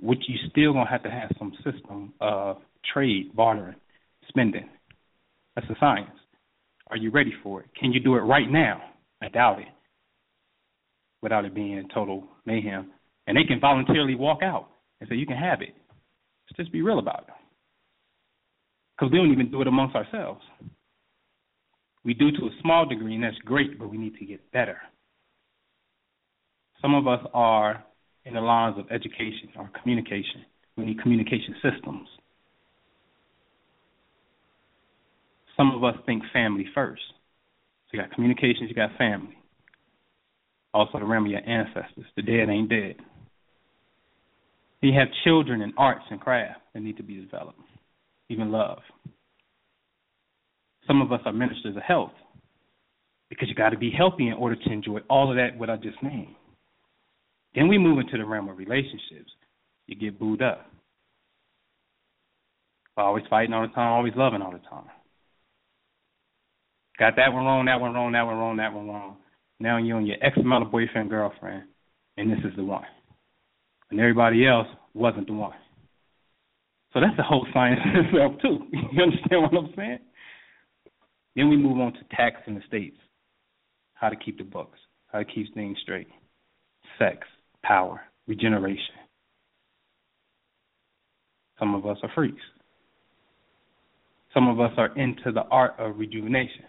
which 0.00 0.20
you 0.28 0.36
still 0.50 0.72
gonna 0.72 0.88
have 0.88 1.02
to 1.02 1.10
have 1.10 1.32
some 1.36 1.52
system 1.64 2.12
of 2.20 2.58
trade, 2.94 3.34
bartering, 3.34 3.74
spending. 4.28 4.68
That's 5.56 5.66
the 5.66 5.74
science. 5.80 6.10
Are 6.90 6.96
you 6.96 7.10
ready 7.10 7.32
for 7.42 7.60
it? 7.60 7.66
Can 7.78 7.92
you 7.92 7.98
do 7.98 8.14
it 8.14 8.20
right 8.20 8.48
now? 8.48 8.82
I 9.20 9.28
doubt 9.28 9.58
it. 9.58 9.68
Without 11.20 11.44
it 11.44 11.52
being 11.52 11.88
total 11.92 12.28
mayhem. 12.46 12.92
And 13.26 13.36
they 13.36 13.44
can 13.44 13.58
voluntarily 13.58 14.14
walk 14.14 14.44
out 14.44 14.68
and 15.00 15.08
say, 15.08 15.16
you 15.16 15.26
can 15.26 15.36
have 15.36 15.60
it. 15.60 15.74
Let's 16.48 16.56
just 16.56 16.72
be 16.72 16.82
real 16.82 17.00
about 17.00 17.24
it. 17.26 17.34
Because 18.96 19.10
we 19.10 19.18
don't 19.18 19.32
even 19.32 19.50
do 19.50 19.60
it 19.60 19.66
amongst 19.66 19.96
ourselves. 19.96 20.40
We 22.04 22.14
do 22.14 22.30
to 22.30 22.46
a 22.46 22.50
small 22.62 22.86
degree, 22.86 23.14
and 23.14 23.24
that's 23.24 23.36
great, 23.44 23.78
but 23.78 23.90
we 23.90 23.98
need 23.98 24.16
to 24.18 24.24
get 24.24 24.50
better. 24.52 24.78
Some 26.80 26.94
of 26.94 27.06
us 27.06 27.20
are 27.34 27.84
in 28.24 28.34
the 28.34 28.40
lines 28.40 28.78
of 28.78 28.86
education 28.90 29.50
or 29.56 29.70
communication. 29.82 30.44
We 30.76 30.86
need 30.86 31.02
communication 31.02 31.54
systems. 31.62 32.08
Some 35.56 35.74
of 35.74 35.84
us 35.84 35.94
think 36.06 36.22
family 36.32 36.66
first. 36.74 37.02
So 37.90 37.96
you 37.96 38.02
got 38.02 38.12
communications, 38.12 38.70
you 38.70 38.74
got 38.74 38.96
family. 38.96 39.36
Also 40.72 40.98
the 40.98 41.04
realm 41.04 41.26
of 41.26 41.30
your 41.32 41.46
ancestors. 41.46 42.06
The 42.16 42.22
dead 42.22 42.48
ain't 42.48 42.70
dead. 42.70 42.96
You 44.80 44.94
have 44.98 45.08
children 45.24 45.60
in 45.60 45.74
arts 45.76 46.04
and 46.10 46.18
craft 46.18 46.60
that 46.72 46.80
need 46.80 46.96
to 46.96 47.02
be 47.02 47.20
developed, 47.20 47.60
even 48.30 48.50
love. 48.50 48.78
Some 50.86 51.02
of 51.02 51.12
us 51.12 51.20
are 51.24 51.32
ministers 51.32 51.76
of 51.76 51.82
health 51.82 52.12
because 53.28 53.48
you 53.48 53.54
got 53.54 53.70
to 53.70 53.78
be 53.78 53.90
healthy 53.90 54.28
in 54.28 54.34
order 54.34 54.56
to 54.56 54.72
enjoy 54.72 55.00
all 55.08 55.30
of 55.30 55.36
that 55.36 55.56
what 55.56 55.70
I 55.70 55.76
just 55.76 56.02
named. 56.02 56.34
Then 57.54 57.68
we 57.68 57.78
move 57.78 57.98
into 57.98 58.16
the 58.16 58.24
realm 58.24 58.48
of 58.48 58.58
relationships. 58.58 59.30
You 59.86 59.96
get 59.96 60.18
booed 60.18 60.42
up. 60.42 60.66
Always 62.96 63.24
fighting 63.30 63.54
all 63.54 63.66
the 63.66 63.72
time, 63.72 63.92
always 63.92 64.12
loving 64.16 64.42
all 64.42 64.52
the 64.52 64.58
time. 64.58 64.84
Got 66.98 67.16
that 67.16 67.32
one 67.32 67.44
wrong, 67.44 67.64
that 67.64 67.80
one 67.80 67.94
wrong, 67.94 68.12
that 68.12 68.22
one 68.22 68.36
wrong, 68.36 68.56
that 68.58 68.74
one 68.74 68.88
wrong. 68.88 69.16
Now 69.58 69.78
you're 69.78 69.96
on 69.96 70.06
your 70.06 70.16
ex 70.22 70.36
amount 70.36 70.66
of 70.66 70.70
boyfriend, 70.70 71.08
girlfriend, 71.08 71.64
and 72.18 72.30
this 72.30 72.38
is 72.44 72.54
the 72.56 72.64
one. 72.64 72.84
And 73.90 73.98
everybody 73.98 74.46
else 74.46 74.66
wasn't 74.92 75.28
the 75.28 75.32
one. 75.32 75.54
So 76.92 77.00
that's 77.00 77.16
the 77.16 77.22
whole 77.22 77.46
science 77.54 77.80
itself 77.86 78.32
too. 78.42 78.66
You 78.92 79.02
understand 79.02 79.42
what 79.42 79.54
I'm 79.54 79.72
saying? 79.76 79.98
Then 81.36 81.48
we 81.48 81.56
move 81.56 81.78
on 81.78 81.92
to 81.92 82.00
tax 82.16 82.36
in 82.46 82.54
the 82.54 82.62
states. 82.66 82.96
How 83.94 84.08
to 84.08 84.16
keep 84.16 84.38
the 84.38 84.44
books, 84.44 84.78
how 85.08 85.18
to 85.18 85.24
keep 85.24 85.52
things 85.54 85.76
straight. 85.82 86.08
Sex, 86.98 87.18
power, 87.62 88.00
regeneration. 88.26 88.94
Some 91.58 91.74
of 91.74 91.86
us 91.86 91.98
are 92.02 92.10
freaks. 92.14 92.40
Some 94.32 94.48
of 94.48 94.60
us 94.60 94.72
are 94.78 94.96
into 94.96 95.32
the 95.32 95.42
art 95.50 95.74
of 95.78 95.98
rejuvenation. 95.98 96.64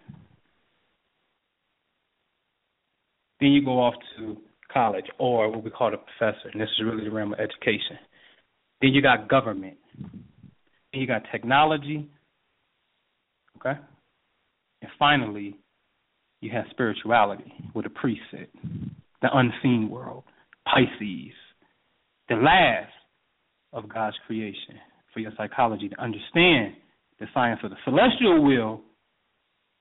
Then 3.39 3.51
you 3.51 3.63
go 3.63 3.79
off 3.81 3.95
to 4.17 4.37
college 4.71 5.05
or 5.17 5.49
what 5.49 5.63
we 5.63 5.71
call 5.71 5.93
a 5.93 5.97
professor, 5.97 6.49
and 6.51 6.61
this 6.61 6.69
is 6.77 6.85
really 6.85 7.03
the 7.03 7.11
realm 7.11 7.33
of 7.33 7.39
education. 7.39 7.97
Then 8.81 8.91
you 8.91 9.01
got 9.01 9.29
government. 9.29 9.77
Then 9.99 11.01
you 11.01 11.07
got 11.07 11.23
technology. 11.31 12.09
Okay? 13.57 13.79
And 14.81 14.91
finally, 14.97 15.57
you 16.41 16.51
have 16.51 16.65
spirituality, 16.71 17.53
with 17.73 17.85
a 17.85 17.89
said, 18.31 18.47
the 19.21 19.29
unseen 19.31 19.89
world, 19.89 20.23
Pisces, 20.65 21.33
the 22.29 22.35
last 22.35 22.91
of 23.73 23.87
God's 23.87 24.17
creation 24.25 24.75
for 25.13 25.19
your 25.19 25.31
psychology 25.37 25.89
to 25.89 26.01
understand 26.01 26.75
the 27.19 27.27
science 27.33 27.59
of 27.63 27.69
the 27.69 27.77
celestial 27.85 28.43
will, 28.43 28.81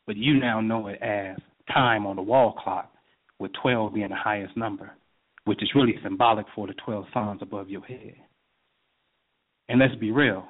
but 0.07 0.17
you 0.17 0.39
now 0.39 0.61
know 0.61 0.89
it 0.89 1.01
as 1.01 1.39
time 1.73 2.07
on 2.07 2.17
the 2.17 2.23
wall 2.23 2.53
clock, 2.63 2.93
with 3.39 3.53
12 3.63 3.95
being 3.95 4.11
the 4.11 4.15
highest 4.15 4.57
number, 4.57 4.91
which 5.45 5.63
is 5.63 5.71
really 5.75 5.95
symbolic 6.03 6.45
for 6.55 6.67
the 6.67 6.75
12 6.85 7.07
signs 7.15 7.41
above 7.41 7.71
your 7.71 7.83
head. 7.83 8.15
And 9.69 9.79
let's 9.79 9.95
be 9.95 10.11
real, 10.11 10.45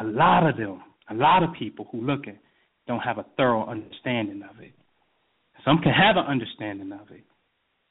a 0.00 0.04
lot 0.04 0.48
of 0.48 0.56
them, 0.56 0.82
a 1.10 1.14
lot 1.14 1.42
of 1.42 1.50
people 1.58 1.88
who 1.92 2.00
look 2.00 2.26
at 2.26 2.38
don't 2.86 3.00
have 3.00 3.18
a 3.18 3.26
thorough 3.36 3.66
understanding 3.66 4.42
of 4.48 4.60
it. 4.60 4.72
Some 5.64 5.78
can 5.78 5.92
have 5.92 6.16
an 6.16 6.24
understanding 6.24 6.92
of 6.92 7.10
it, 7.10 7.24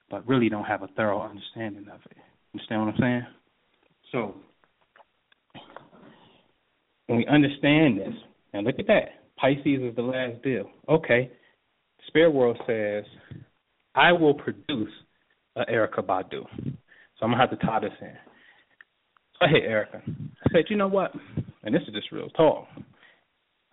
but 0.10 0.28
really 0.28 0.50
don't 0.50 0.66
have 0.66 0.84
a 0.84 0.88
thorough 0.96 1.22
understanding 1.22 1.86
of 1.92 2.02
it. 2.10 2.18
Understand 2.54 2.82
what 2.82 2.94
I'm 2.94 3.00
saying? 3.00 3.26
So, 4.12 4.36
when 7.08 7.18
we 7.18 7.26
understand 7.28 8.00
this, 8.00 8.14
now 8.54 8.62
look 8.62 8.80
at 8.80 8.88
that. 8.88 9.22
Pisces 9.38 9.82
is 9.82 9.96
the 9.96 10.02
last 10.02 10.42
deal. 10.44 10.70
Okay. 10.90 11.32
Spirit 12.08 12.32
world 12.32 12.58
says, 12.68 13.06
I 13.96 14.12
will 14.12 14.34
produce 14.34 14.92
a 15.56 15.66
Erykah 15.66 16.06
Badu. 16.06 16.46
So 16.64 17.26
I'm 17.26 17.32
gonna 17.32 17.38
have 17.38 17.50
to 17.52 17.66
tie 17.66 17.80
this 17.80 17.92
in. 18.02 18.14
So 19.34 19.46
I 19.46 19.48
hit 19.50 19.64
Erykah. 19.64 20.02
I 20.06 20.52
said, 20.52 20.66
you 20.70 20.76
know 20.76 20.88
what? 20.88 21.12
And 21.64 21.74
this 21.74 21.82
is 21.88 21.94
just 21.94 22.12
real 22.12 22.30
talk. 22.30 22.68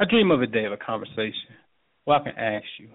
I 0.00 0.04
dream 0.04 0.30
of 0.30 0.42
a 0.42 0.46
day 0.46 0.64
of 0.64 0.72
a 0.72 0.76
conversation 0.76 1.56
where 2.04 2.18
I 2.18 2.22
can 2.22 2.38
ask 2.38 2.64
you, 2.78 2.88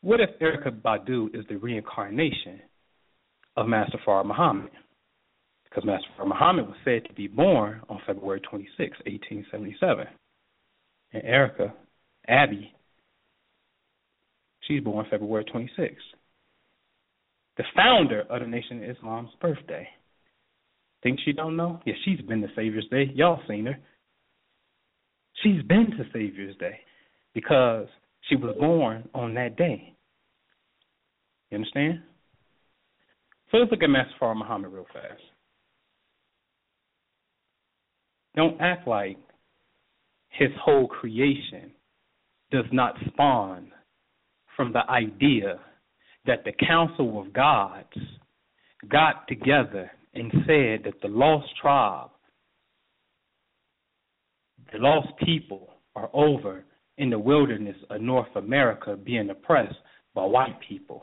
what 0.00 0.20
if 0.20 0.30
Erykah 0.40 0.80
Badu 0.82 1.34
is 1.34 1.44
the 1.48 1.56
reincarnation 1.56 2.60
of 3.56 3.68
Master 3.68 3.98
Fard 4.04 4.26
Muhammad? 4.26 4.70
Because 5.64 5.84
Master 5.84 6.08
Fard 6.18 6.28
Muhammad 6.28 6.66
was 6.66 6.76
said 6.84 7.04
to 7.06 7.14
be 7.14 7.28
born 7.28 7.80
on 7.88 8.00
February 8.06 8.40
26, 8.40 8.78
1877. 9.06 10.06
And 11.12 11.22
Erykah, 11.22 11.72
Abby, 12.26 12.72
she's 14.66 14.82
born 14.82 15.06
February 15.08 15.44
26. 15.44 15.94
The 17.56 17.64
founder 17.74 18.22
of 18.28 18.40
the 18.40 18.48
Nation 18.48 18.82
of 18.82 18.96
Islam's 18.96 19.30
birthday. 19.40 19.88
Think 21.04 21.20
she 21.24 21.32
don't 21.32 21.56
know? 21.56 21.80
Yeah, 21.86 21.94
she's 22.04 22.20
been 22.20 22.42
to 22.42 22.48
Savior's 22.56 22.88
Day. 22.90 23.12
Y'all 23.14 23.40
seen 23.48 23.66
her. 23.66 23.78
She's 25.42 25.62
been 25.62 25.90
to 25.92 26.04
Savior's 26.12 26.56
Day 26.56 26.78
because 27.34 27.86
she 28.28 28.36
was 28.36 28.56
born 28.58 29.08
on 29.14 29.34
that 29.34 29.56
day. 29.56 29.94
You 31.50 31.56
understand? 31.56 32.00
So 33.50 33.58
let's 33.58 33.70
look 33.70 33.82
at 33.82 33.90
Master 33.90 34.34
Muhammad 34.34 34.72
real 34.72 34.86
fast. 34.92 35.22
Don't 38.34 38.60
act 38.60 38.86
like 38.86 39.18
his 40.28 40.50
whole 40.60 40.88
creation 40.88 41.72
does 42.50 42.66
not 42.72 42.94
spawn 43.06 43.72
from 44.56 44.72
the 44.72 44.88
idea 44.90 45.58
that 46.26 46.44
the 46.44 46.52
Council 46.66 47.20
of 47.20 47.32
Gods 47.32 47.86
got 48.90 49.26
together 49.28 49.90
and 50.14 50.30
said 50.46 50.84
that 50.84 51.00
the 51.02 51.08
lost 51.08 51.48
tribe, 51.60 52.10
the 54.72 54.78
lost 54.78 55.08
people, 55.24 55.70
are 55.96 56.10
over 56.12 56.64
in 56.98 57.10
the 57.10 57.18
wilderness 57.18 57.76
of 57.90 58.00
North 58.00 58.34
America 58.36 58.96
being 58.96 59.30
oppressed 59.30 59.76
by 60.14 60.24
white 60.24 60.58
people. 60.68 61.02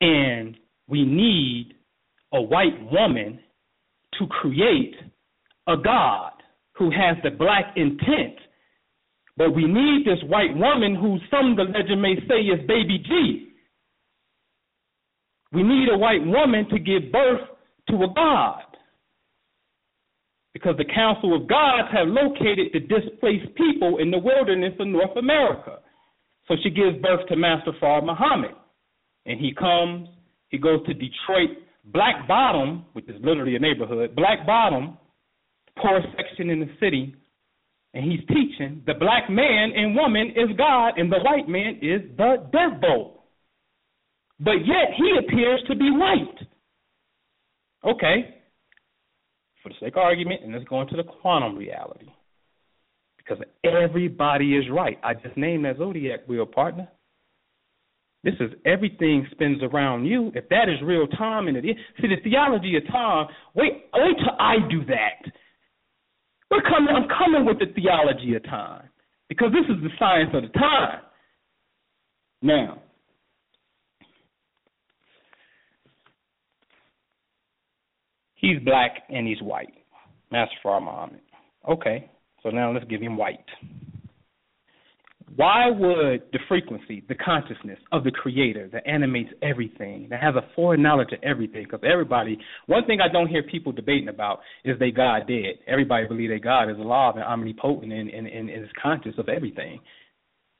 And 0.00 0.56
we 0.88 1.04
need 1.04 1.74
a 2.32 2.40
white 2.40 2.78
woman 2.92 3.40
to 4.18 4.26
create 4.26 4.94
a 5.66 5.76
God 5.76 6.32
who 6.74 6.90
has 6.90 7.16
the 7.22 7.30
black 7.30 7.74
intent. 7.76 8.36
But 9.36 9.54
we 9.54 9.66
need 9.66 10.06
this 10.06 10.22
white 10.28 10.54
woman 10.54 10.94
who 10.94 11.18
some 11.30 11.56
the 11.56 11.64
legend 11.64 12.00
may 12.00 12.16
say 12.28 12.40
is 12.40 12.66
baby 12.66 12.98
G. 12.98 13.48
We 15.52 15.62
need 15.62 15.88
a 15.92 15.98
white 15.98 16.24
woman 16.24 16.68
to 16.70 16.78
give 16.78 17.12
birth 17.12 17.40
to 17.88 17.96
a 17.96 18.12
God. 18.14 18.62
Because 20.56 20.76
the 20.78 20.86
Council 20.86 21.36
of 21.36 21.46
Gods 21.46 21.88
have 21.92 22.08
located 22.08 22.68
the 22.72 22.80
displaced 22.80 23.54
people 23.56 23.98
in 23.98 24.10
the 24.10 24.16
wilderness 24.16 24.72
of 24.80 24.86
North 24.86 25.14
America. 25.18 25.80
So 26.48 26.54
she 26.62 26.70
gives 26.70 26.96
birth 27.02 27.28
to 27.28 27.36
Master 27.36 27.72
Fard 27.78 28.06
Muhammad. 28.06 28.52
And 29.26 29.38
he 29.38 29.52
comes, 29.52 30.08
he 30.48 30.56
goes 30.56 30.80
to 30.86 30.94
Detroit, 30.94 31.58
Black 31.84 32.26
Bottom, 32.26 32.86
which 32.94 33.06
is 33.06 33.16
literally 33.22 33.56
a 33.56 33.58
neighborhood, 33.58 34.16
Black 34.16 34.46
Bottom, 34.46 34.96
poor 35.78 36.00
section 36.16 36.48
in 36.48 36.60
the 36.60 36.70
city, 36.80 37.14
and 37.92 38.10
he's 38.10 38.20
teaching 38.20 38.82
the 38.86 38.94
black 38.94 39.28
man 39.28 39.72
and 39.76 39.94
woman 39.94 40.28
is 40.28 40.56
God 40.56 40.94
and 40.96 41.12
the 41.12 41.18
white 41.18 41.50
man 41.50 41.80
is 41.82 42.00
the 42.16 42.48
devil. 42.50 43.24
But 44.40 44.64
yet 44.64 44.96
he 44.96 45.18
appears 45.18 45.60
to 45.68 45.76
be 45.76 45.90
white. 45.90 46.46
Okay. 47.84 48.36
For 49.66 49.70
the 49.70 49.86
sake 49.86 49.96
of 49.96 50.02
argument, 50.04 50.44
and 50.44 50.52
let's 50.52 50.64
go 50.66 50.80
into 50.80 50.94
the 50.94 51.02
quantum 51.02 51.56
reality. 51.56 52.06
Because 53.18 53.38
everybody 53.64 54.56
is 54.56 54.64
right. 54.70 54.96
I 55.02 55.14
just 55.14 55.36
named 55.36 55.64
that 55.64 55.78
zodiac 55.78 56.20
wheel 56.28 56.46
partner. 56.46 56.86
This 58.22 58.34
is 58.38 58.52
everything 58.64 59.26
spins 59.32 59.58
around 59.64 60.04
you. 60.04 60.30
If 60.36 60.48
that 60.50 60.68
is 60.68 60.76
real 60.84 61.08
time 61.08 61.48
and 61.48 61.56
it 61.56 61.64
is 61.64 61.74
see 62.00 62.06
the 62.06 62.22
theology 62.22 62.76
of 62.76 62.86
time, 62.92 63.26
wait 63.56 63.86
wait 63.92 64.16
till 64.18 64.36
I 64.38 64.58
do 64.70 64.84
that. 64.84 65.32
We're 66.48 66.62
coming 66.62 66.94
I'm 66.94 67.08
coming 67.08 67.44
with 67.44 67.58
the 67.58 67.66
theology 67.74 68.36
of 68.36 68.44
time. 68.44 68.88
Because 69.28 69.50
this 69.50 69.64
is 69.64 69.82
the 69.82 69.90
science 69.98 70.30
of 70.32 70.42
the 70.42 70.48
time. 70.56 71.00
Now, 72.40 72.82
he's 78.46 78.62
black 78.64 79.02
and 79.08 79.26
he's 79.26 79.40
white. 79.42 79.72
Master 80.30 80.56
Fard 80.64 80.84
Muhammad. 80.84 81.20
Okay, 81.68 82.10
so 82.42 82.50
now 82.50 82.72
let's 82.72 82.86
give 82.86 83.00
him 83.00 83.16
white 83.16 83.44
why 85.36 85.68
would 85.70 86.22
the 86.32 86.38
frequency, 86.48 87.04
the 87.08 87.14
consciousness 87.14 87.78
of 87.92 88.04
the 88.04 88.10
creator 88.10 88.68
that 88.72 88.86
animates 88.86 89.30
everything, 89.42 90.06
that 90.08 90.20
has 90.22 90.34
a 90.34 90.42
foreknowledge 90.54 91.12
of 91.12 91.18
everything, 91.22 91.64
because 91.64 91.80
everybody, 91.84 92.38
one 92.66 92.86
thing 92.86 93.00
I 93.00 93.12
don't 93.12 93.26
hear 93.26 93.42
people 93.42 93.72
debating 93.72 94.08
about 94.08 94.40
is 94.64 94.78
they 94.78 94.90
God 94.90 95.26
dead. 95.28 95.56
Everybody 95.66 96.06
believe 96.06 96.30
that 96.30 96.42
God 96.42 96.70
is 96.70 96.78
alive 96.78 97.16
and 97.16 97.24
omnipotent 97.24 97.92
and, 97.92 98.08
and, 98.08 98.26
and 98.26 98.48
is 98.48 98.68
conscious 98.82 99.14
of 99.18 99.28
everything. 99.28 99.80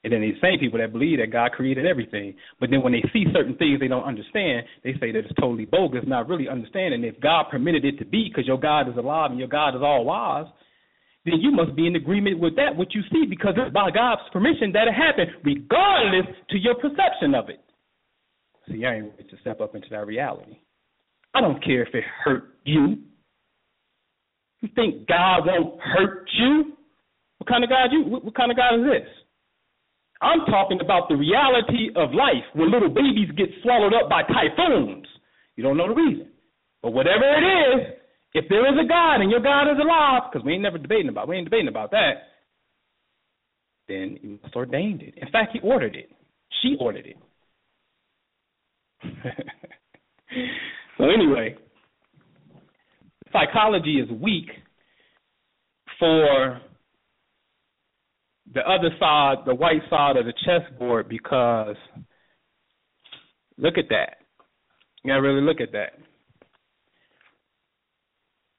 And 0.06 0.14
then 0.14 0.20
these 0.22 0.38
same 0.40 0.60
people 0.62 0.78
that 0.78 0.92
believe 0.92 1.18
that 1.18 1.34
God 1.34 1.50
created 1.50 1.84
everything, 1.84 2.34
but 2.60 2.70
then 2.70 2.80
when 2.80 2.92
they 2.94 3.02
see 3.12 3.26
certain 3.34 3.56
things 3.56 3.80
they 3.80 3.88
don't 3.90 4.06
understand, 4.06 4.62
they 4.84 4.92
say 5.02 5.10
that 5.10 5.26
it's 5.26 5.34
totally 5.34 5.66
bogus, 5.66 6.04
not 6.06 6.28
really 6.28 6.46
understanding 6.46 7.02
if 7.02 7.18
God 7.18 7.46
permitted 7.50 7.84
it 7.84 7.98
to 7.98 8.04
be 8.06 8.30
because 8.30 8.46
your 8.46 8.60
God 8.60 8.88
is 8.88 8.96
alive 8.96 9.32
and 9.32 9.40
your 9.40 9.50
God 9.50 9.74
is 9.74 9.82
all 9.82 10.04
wise– 10.04 10.46
then 11.26 11.40
you 11.40 11.50
must 11.50 11.74
be 11.74 11.88
in 11.88 11.96
agreement 11.96 12.38
with 12.38 12.54
that, 12.54 12.76
what 12.76 12.94
you 12.94 13.02
see, 13.12 13.26
because 13.28 13.54
it's 13.56 13.74
by 13.74 13.90
God's 13.90 14.22
permission 14.32 14.70
that 14.72 14.86
it 14.86 14.94
happened, 14.94 15.32
regardless 15.44 16.26
to 16.50 16.56
your 16.56 16.76
perception 16.76 17.34
of 17.34 17.48
it. 17.48 17.60
See, 18.68 18.84
I 18.86 18.94
ain't 18.94 19.10
ready 19.10 19.28
to 19.30 19.36
step 19.40 19.60
up 19.60 19.74
into 19.74 19.88
that 19.90 20.06
reality. 20.06 20.60
I 21.34 21.40
don't 21.40 21.62
care 21.62 21.82
if 21.82 21.92
it 21.94 22.04
hurt 22.24 22.54
you. 22.64 22.98
You 24.60 24.68
think 24.76 25.08
God 25.08 25.46
won't 25.46 25.80
hurt 25.80 26.28
you? 26.38 26.76
What 27.38 27.48
kind 27.48 27.64
of 27.64 27.70
God 27.70 27.88
you? 27.90 28.04
What, 28.04 28.24
what 28.24 28.34
kind 28.36 28.52
of 28.52 28.56
God 28.56 28.76
is 28.76 28.84
this? 28.84 29.08
I'm 30.22 30.40
talking 30.46 30.80
about 30.80 31.08
the 31.08 31.16
reality 31.16 31.90
of 31.94 32.12
life 32.14 32.44
where 32.54 32.68
little 32.68 32.88
babies 32.88 33.28
get 33.36 33.48
swallowed 33.62 33.92
up 33.92 34.08
by 34.08 34.22
typhoons. 34.22 35.06
You 35.56 35.62
don't 35.62 35.76
know 35.76 35.88
the 35.88 35.94
reason. 35.94 36.28
But 36.82 36.92
whatever 36.92 37.24
it 37.24 37.44
is, 37.44 37.96
if 38.32 38.48
there 38.48 38.66
is 38.66 38.78
a 38.82 38.88
God 38.88 39.20
and 39.20 39.30
your 39.30 39.40
God 39.40 39.70
is 39.70 39.78
alive, 39.80 40.30
because 40.30 40.44
we 40.44 40.54
ain't 40.54 40.62
never 40.62 40.78
debating 40.78 41.08
about 41.08 41.28
we 41.28 41.36
ain't 41.36 41.46
debating 41.46 41.68
about 41.68 41.90
that, 41.90 42.12
then 43.88 44.18
he 44.20 44.38
must 44.42 44.54
ordained 44.54 45.02
it. 45.02 45.14
In 45.16 45.28
fact, 45.30 45.52
he 45.52 45.60
ordered 45.60 45.94
it. 45.94 46.10
She 46.62 46.76
ordered 46.80 47.06
it. 47.06 47.16
so 50.98 51.04
anyway, 51.04 51.56
psychology 53.32 54.00
is 54.00 54.10
weak 54.10 54.48
for 55.98 56.60
the 58.52 58.60
other 58.60 58.90
side, 58.98 59.38
the 59.46 59.54
white 59.54 59.82
side 59.90 60.16
of 60.16 60.24
the 60.24 60.32
chessboard, 60.44 61.08
because 61.08 61.76
look 63.58 63.78
at 63.78 63.88
that. 63.90 64.18
You 65.02 65.10
gotta 65.10 65.22
really 65.22 65.42
look 65.42 65.60
at 65.60 65.72
that. 65.72 65.98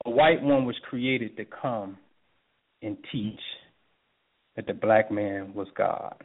A 0.06 0.10
white 0.10 0.42
one 0.42 0.66
was 0.66 0.76
created 0.90 1.36
to 1.38 1.46
come 1.46 1.98
and 2.82 2.98
teach 3.12 3.40
that 4.56 4.68
the 4.68 4.74
black 4.74 5.12
man 5.12 5.54
was 5.54 5.68
God. 5.76 6.16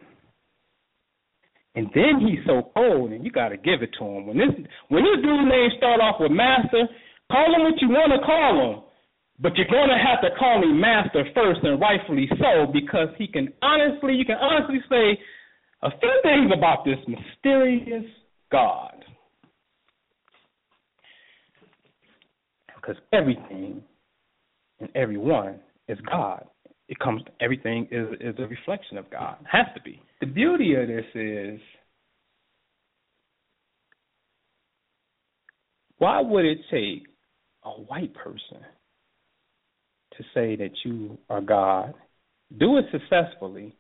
And 1.75 1.89
then 1.95 2.21
he's 2.21 2.45
so 2.47 2.71
cold, 2.75 3.13
and 3.13 3.25
you 3.25 3.31
got 3.31 3.49
to 3.49 3.57
give 3.57 3.83
it 3.83 3.91
to 3.99 4.05
him. 4.05 4.27
When 4.27 4.37
this 4.37 4.51
when 4.89 5.05
this 5.05 5.23
dude's 5.23 5.49
name 5.49 5.71
start 5.79 6.01
off 6.01 6.17
with 6.21 6.31
Master, 6.31 6.87
call 7.31 7.55
him 7.55 7.63
what 7.63 7.81
you 7.81 7.89
want 7.89 8.13
to 8.13 8.27
call 8.27 8.73
him, 8.73 8.83
but 9.39 9.57
you're 9.57 9.67
going 9.67 9.89
to 9.89 9.97
have 9.97 10.21
to 10.23 10.37
call 10.39 10.63
him 10.63 10.81
Master 10.81 11.25
first, 11.35 11.61
and 11.63 11.81
rightfully 11.81 12.29
so, 12.39 12.71
because 12.73 13.09
he 13.19 13.27
can 13.27 13.49
honestly, 13.63 14.15
you 14.15 14.25
can 14.25 14.37
honestly 14.37 14.79
say 14.89 15.19
a 15.83 15.91
few 15.99 16.21
things 16.23 16.53
about 16.57 16.85
this 16.85 16.99
mysterious 17.09 18.05
God. 18.51 19.05
Because 22.77 22.97
everything 23.13 23.83
and 24.81 24.89
everyone 24.95 25.61
is 25.89 25.99
God 26.11 26.45
it 26.93 26.99
comes 26.99 27.23
everything 27.41 27.89
is 27.91 28.07
is 28.21 28.35
a 28.39 28.47
reflection 28.47 28.99
of 28.99 29.11
God. 29.11 29.37
It 29.41 29.47
has 29.51 29.67
to 29.75 29.81
be. 29.81 30.03
The 30.21 30.27
beauty 30.27 30.75
of 30.75 30.89
this 30.89 31.07
is 31.15 31.59
why 35.97 36.21
would 36.21 36.45
it 36.45 36.59
take 36.71 37.07
a 37.65 37.71
white 37.71 38.13
person 38.13 38.59
to 40.23 40.29
say 40.35 40.57
that 40.57 40.71
you 40.85 41.19
are 41.29 41.41
God? 41.41 41.95
Do 42.59 42.79
it 42.79 42.85
successfully. 42.91 43.75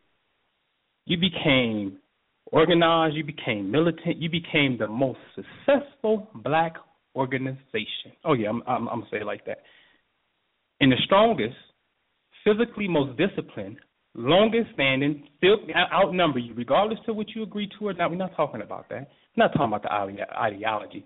You 1.07 1.19
became 1.19 1.99
organized, 2.47 3.17
you 3.17 3.25
became 3.25 3.71
militant, 3.71 4.19
you 4.19 4.31
became 4.31 4.79
the 4.79 4.87
most 4.87 5.19
successful 5.35 6.29
black 6.35 6.75
organization. 7.15 8.13
Oh 8.25 8.35
yeah, 8.35 8.49
I'm 8.49 8.63
I'm, 8.67 8.89
I'm 8.89 9.01
gonna 9.01 9.11
say 9.11 9.19
it 9.19 9.27
like 9.27 9.45
that. 9.47 9.59
And 10.81 10.91
the 10.93 10.97
strongest 11.05 11.57
physically 12.45 12.89
most 12.89 13.19
disciplined, 13.19 13.77
longest 14.15 14.69
standing, 14.75 15.25
still 15.37 15.57
outnumber 15.93 16.39
you, 16.39 16.55
regardless 16.55 16.99
to 17.07 17.13
what 17.13 17.29
you 17.35 17.43
agree 17.43 17.69
to 17.79 17.89
or 17.89 17.93
not. 17.95 18.11
We're 18.11 18.17
not 18.17 18.37
talking 18.37 18.63
about 18.63 18.89
that. 18.89 19.09
We're 19.37 19.45
not 19.45 19.53
talking 19.53 19.69
about 19.69 19.83
the 19.83 20.39
ideology. 20.39 21.05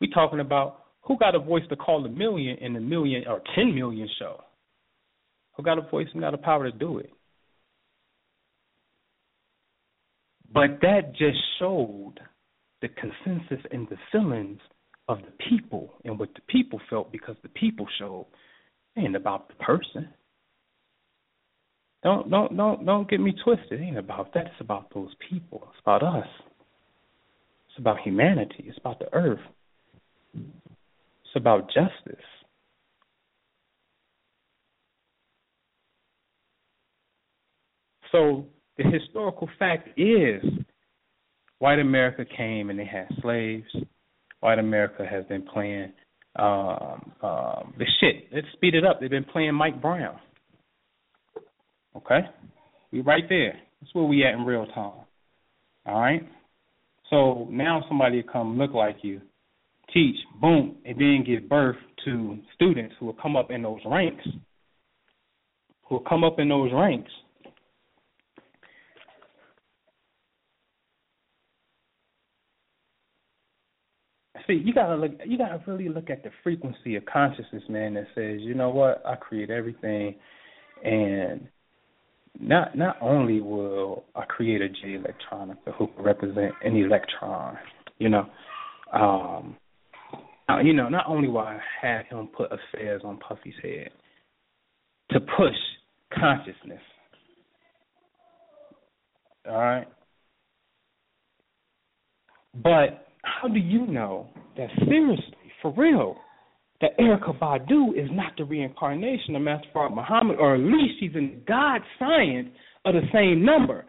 We're 0.00 0.12
talking 0.12 0.40
about 0.40 0.80
who 1.02 1.18
got 1.18 1.34
a 1.34 1.38
voice 1.38 1.62
to 1.68 1.76
call 1.76 2.04
a 2.04 2.08
million 2.08 2.56
in 2.58 2.76
a 2.76 2.80
million 2.80 3.24
or 3.28 3.40
ten 3.54 3.74
million 3.74 4.08
show. 4.18 4.42
Who 5.56 5.62
got 5.62 5.78
a 5.78 5.82
voice 5.82 6.08
and 6.12 6.22
got 6.22 6.32
the 6.32 6.38
power 6.38 6.70
to 6.70 6.76
do 6.76 6.98
it. 6.98 7.10
But 10.52 10.80
that 10.82 11.12
just 11.16 11.38
showed 11.58 12.14
the 12.80 12.88
consensus 12.88 13.64
and 13.70 13.88
the 13.88 13.96
feelings 14.12 14.60
of 15.08 15.18
the 15.18 15.32
people 15.48 15.94
and 16.04 16.18
what 16.18 16.32
the 16.34 16.40
people 16.48 16.80
felt 16.88 17.10
because 17.12 17.36
the 17.42 17.48
people 17.48 17.86
showed 17.98 18.26
it 18.96 19.00
ain't 19.00 19.16
about 19.16 19.48
the 19.48 19.54
person. 19.54 20.08
Don't 22.02 22.30
don't 22.30 22.56
don't 22.56 22.84
don't 22.84 23.10
get 23.10 23.20
me 23.20 23.34
twisted. 23.44 23.80
It 23.80 23.82
ain't 23.82 23.98
about 23.98 24.34
that. 24.34 24.46
It's 24.46 24.60
about 24.60 24.92
those 24.94 25.10
people. 25.30 25.68
It's 25.70 25.80
about 25.82 26.02
us. 26.02 26.28
It's 27.70 27.78
about 27.78 28.00
humanity. 28.00 28.66
It's 28.68 28.78
about 28.78 28.98
the 28.98 29.12
earth. 29.12 29.40
It's 30.34 31.34
about 31.36 31.68
justice. 31.68 32.24
So 38.14 38.46
the 38.78 38.84
historical 38.84 39.48
fact 39.58 39.88
is 39.98 40.40
white 41.58 41.80
America 41.80 42.24
came 42.24 42.70
and 42.70 42.78
they 42.78 42.84
had 42.84 43.08
slaves. 43.20 43.66
White 44.38 44.60
America 44.60 45.04
has 45.04 45.24
been 45.24 45.42
playing 45.42 45.92
um, 46.36 47.12
um, 47.22 47.74
the 47.76 47.86
shit. 47.98 48.28
Let's 48.32 48.46
speed 48.52 48.76
it 48.76 48.84
up. 48.84 49.00
They've 49.00 49.10
been 49.10 49.24
playing 49.24 49.54
Mike 49.54 49.82
Brown. 49.82 50.20
Okay? 51.96 52.20
We 52.92 53.00
right 53.00 53.24
there. 53.28 53.58
That's 53.80 53.92
where 53.92 54.04
we 54.04 54.24
at 54.24 54.34
in 54.34 54.44
real 54.44 54.66
time. 54.66 55.04
All 55.84 56.00
right? 56.00 56.22
So 57.10 57.48
now 57.50 57.82
somebody 57.88 58.22
come 58.22 58.56
look 58.58 58.74
like 58.74 58.98
you, 59.02 59.20
teach, 59.92 60.16
boom, 60.40 60.76
and 60.84 60.96
then 61.00 61.24
give 61.26 61.48
birth 61.48 61.76
to 62.04 62.38
students 62.54 62.94
who 63.00 63.06
will 63.06 63.16
come 63.20 63.34
up 63.34 63.50
in 63.50 63.62
those 63.62 63.80
ranks. 63.84 64.24
Who 65.88 65.96
will 65.96 66.04
come 66.04 66.22
up 66.22 66.38
in 66.38 66.48
those 66.48 66.70
ranks. 66.72 67.10
See, 74.46 74.60
you 74.62 74.74
gotta 74.74 74.96
look. 74.96 75.12
You 75.24 75.38
gotta 75.38 75.62
really 75.66 75.88
look 75.88 76.10
at 76.10 76.22
the 76.22 76.30
frequency 76.42 76.96
of 76.96 77.04
consciousness, 77.06 77.62
man. 77.68 77.94
That 77.94 78.06
says, 78.14 78.40
you 78.40 78.54
know 78.54 78.70
what, 78.70 79.02
I 79.06 79.16
create 79.16 79.50
everything, 79.50 80.16
and 80.84 81.48
not 82.38 82.76
not 82.76 82.96
only 83.00 83.40
will 83.40 84.04
I 84.14 84.24
create 84.26 84.60
a 84.60 84.68
Jay 84.68 84.98
Electronica 84.98 85.74
who 85.78 85.88
represent 85.98 86.52
an 86.62 86.76
electron, 86.76 87.56
you 87.98 88.10
know, 88.10 88.26
um, 88.92 89.56
you 90.62 90.74
know, 90.74 90.88
not 90.88 91.06
only 91.08 91.28
will 91.28 91.38
I 91.38 91.58
have 91.80 92.06
him 92.06 92.28
put 92.36 92.50
affairs 92.52 93.02
on 93.04 93.18
Puffy's 93.18 93.54
head 93.62 93.90
to 95.10 95.20
push 95.20 95.54
consciousness. 96.18 96.82
All 99.48 99.58
right. 99.58 99.86
But 102.62 103.06
how 103.24 103.48
do 103.48 103.58
you 103.58 103.86
know 103.86 104.28
that 104.56 104.68
seriously, 104.86 105.52
for 105.62 105.72
real, 105.76 106.16
that 106.80 106.98
Erykah 106.98 107.38
Badu 107.38 107.92
is 107.96 108.10
not 108.12 108.32
the 108.36 108.44
reincarnation 108.44 109.36
of 109.36 109.42
Master 109.42 109.68
Fard 109.74 109.94
Muhammad, 109.94 110.36
or 110.38 110.54
at 110.54 110.60
least 110.60 110.94
she's 111.00 111.14
in 111.14 111.42
God 111.46 111.80
science 111.98 112.48
of 112.84 112.94
the 112.94 113.02
same 113.12 113.44
number 113.44 113.86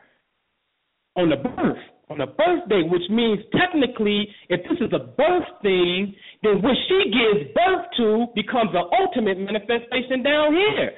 on 1.16 1.30
the 1.30 1.38
birth, 1.38 1.78
on 2.10 2.18
the 2.20 2.28
birthday, 2.28 2.84
which 2.88 3.02
means 3.10 3.40
technically, 3.58 4.28
if 4.50 4.62
this 4.64 4.80
is 4.80 4.94
a 4.94 5.00
birth 5.00 5.48
thing, 5.62 6.14
then 6.44 6.62
what 6.62 6.76
she 6.88 7.12
gives 7.12 7.52
birth 7.54 7.86
to 7.98 8.28
becomes 8.36 8.72
the 8.72 8.84
ultimate 9.02 9.40
manifestation 9.40 10.24
down 10.24 10.54
here. 10.54 10.92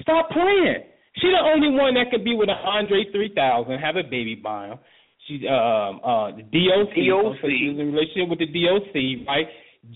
Stop 0.00 0.30
playing. 0.30 0.84
She's 1.16 1.32
the 1.32 1.44
only 1.44 1.70
one 1.70 1.94
that 1.94 2.10
could 2.10 2.24
be 2.24 2.34
with 2.34 2.48
an 2.48 2.56
Andre 2.64 3.04
3000, 3.10 3.78
have 3.78 3.96
a 3.96 4.02
baby 4.02 4.34
by 4.34 4.68
him. 4.68 4.78
She's 5.26 5.42
um, 5.50 6.00
uh, 6.06 6.30
the 6.38 6.46
DOC, 6.46 6.94
DOC. 6.94 7.42
So 7.42 7.46
she's 7.50 7.74
in 7.74 7.90
relationship 7.92 8.30
with 8.30 8.38
the 8.38 8.46
DOC, 8.46 9.26
right? 9.26 9.46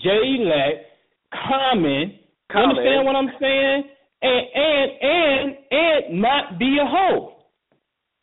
Jay 0.03 0.43
Let, 0.43 0.91
Common. 1.31 2.19
Common. 2.51 2.77
Understand 2.77 3.07
what 3.07 3.15
I'm 3.15 3.31
saying? 3.39 3.79
And 4.23 4.43
and 4.55 4.89
and 5.01 5.47
and 5.71 6.21
not 6.21 6.59
be 6.59 6.79
a 6.83 6.87
hoe. 6.87 7.47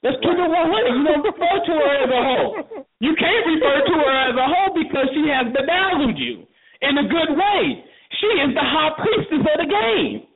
Let's 0.04 0.20
keep 0.22 0.36
it 0.36 0.52
100. 0.52 0.94
You 0.94 1.04
don't 1.08 1.26
refer 1.26 1.56
to 1.66 1.74
her 1.74 1.94
as 2.04 2.12
a 2.12 2.22
hoe. 2.22 2.86
You 3.00 3.16
can't 3.18 3.46
refer 3.50 3.78
to 3.88 3.96
her 3.98 4.14
as 4.30 4.36
a 4.38 4.46
hoe 4.46 4.72
because 4.76 5.08
she 5.16 5.26
has 5.32 5.48
bedazzled 5.50 6.20
you 6.20 6.46
in 6.84 6.94
a 7.02 7.06
good 7.08 7.34
way. 7.34 7.84
She 8.22 8.30
is 8.46 8.54
the 8.54 8.62
high 8.62 8.94
priestess 9.00 9.42
of 9.42 9.58
the 9.58 9.70
game. 9.70 10.28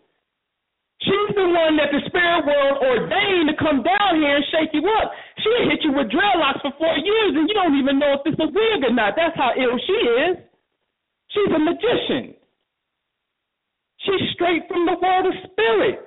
She's 1.02 1.34
the 1.34 1.50
one 1.50 1.82
that 1.82 1.90
the 1.90 2.02
spirit 2.06 2.46
world 2.46 2.78
ordained 2.78 3.50
to 3.50 3.58
come 3.58 3.82
down 3.82 4.22
here 4.22 4.38
and 4.38 4.46
shake 4.54 4.70
you 4.70 4.86
up. 5.02 5.10
She 5.42 5.50
hit 5.66 5.82
you 5.82 5.98
with 5.98 6.14
dreadlocks 6.14 6.62
for 6.62 6.70
four 6.78 6.94
years 6.94 7.34
and 7.34 7.50
you 7.50 7.56
don't 7.58 7.74
even 7.74 7.98
know 7.98 8.22
if 8.22 8.24
it's 8.30 8.38
a 8.38 8.46
wig 8.46 8.86
or 8.86 8.94
not. 8.94 9.18
That's 9.18 9.34
how 9.34 9.50
ill 9.58 9.82
she 9.82 9.98
is. 10.30 10.38
She's 11.34 11.50
a 11.50 11.58
magician. 11.58 12.38
She's 14.06 14.24
straight 14.38 14.70
from 14.70 14.86
the 14.86 14.94
world 15.02 15.26
of 15.26 15.36
spirit. 15.50 16.06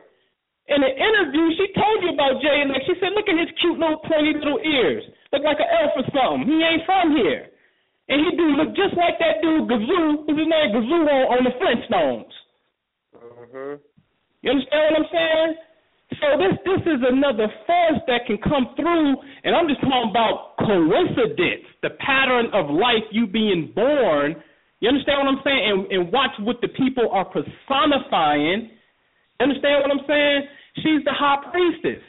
In 0.70 0.78
an 0.78 0.95
interview, 0.95 1.47
she 1.59 1.74
told 1.74 1.99
you 2.07 2.14
about 2.14 2.38
Jay 2.38 2.62
Elect. 2.62 2.86
She 2.86 2.95
said, 3.03 3.18
look 3.18 3.26
at 3.26 3.34
his 3.34 3.51
cute 3.59 3.74
little 3.74 3.99
pointy 4.07 4.38
little 4.38 4.62
ears. 4.62 5.03
Look 5.34 5.42
like 5.42 5.59
an 5.59 5.74
elf 5.74 5.99
or 5.99 6.07
something. 6.14 6.47
He 6.47 6.62
ain't 6.62 6.86
from 6.86 7.18
here. 7.18 7.51
And 8.07 8.22
he 8.22 8.36
do 8.38 8.47
look 8.55 8.78
just 8.78 8.95
like 8.95 9.18
that 9.18 9.42
dude 9.42 9.66
Gazoo, 9.66 10.22
what's 10.22 10.38
his 10.38 10.47
name, 10.47 10.70
Gazoo 10.70 11.03
on, 11.03 11.24
on 11.34 11.42
the 11.42 11.55
Flintstones. 11.59 12.30
Mm-hmm. 13.18 13.82
You 14.45 14.53
understand 14.53 14.82
what 14.92 15.01
I'm 15.01 15.11
saying? 15.11 15.51
So 16.20 16.26
this 16.36 16.55
this 16.68 16.82
is 16.84 17.01
another 17.01 17.49
force 17.64 18.01
that 18.07 18.28
can 18.28 18.36
come 18.45 18.76
through, 18.76 19.16
and 19.42 19.57
I'm 19.57 19.66
just 19.66 19.80
talking 19.80 20.12
about 20.12 20.61
coincidence, 20.61 21.64
the 21.80 21.97
pattern 21.99 22.53
of 22.53 22.68
life, 22.68 23.09
you 23.11 23.26
being 23.26 23.72
born 23.74 24.36
you 24.84 24.92
understand 24.92 25.24
what 25.24 25.32
I'm 25.32 25.40
saying? 25.40 25.64
And, 25.64 25.80
and 25.88 26.12
watch 26.12 26.36
what 26.45 26.61
the 26.61 26.68
people 26.68 27.09
are 27.09 27.24
personifying. 27.24 28.68
You 28.68 29.40
Understand 29.40 29.80
what 29.80 29.88
I'm 29.88 30.05
saying? 30.05 30.40
She's 30.84 31.01
the 31.09 31.16
high 31.16 31.40
priestess. 31.49 32.05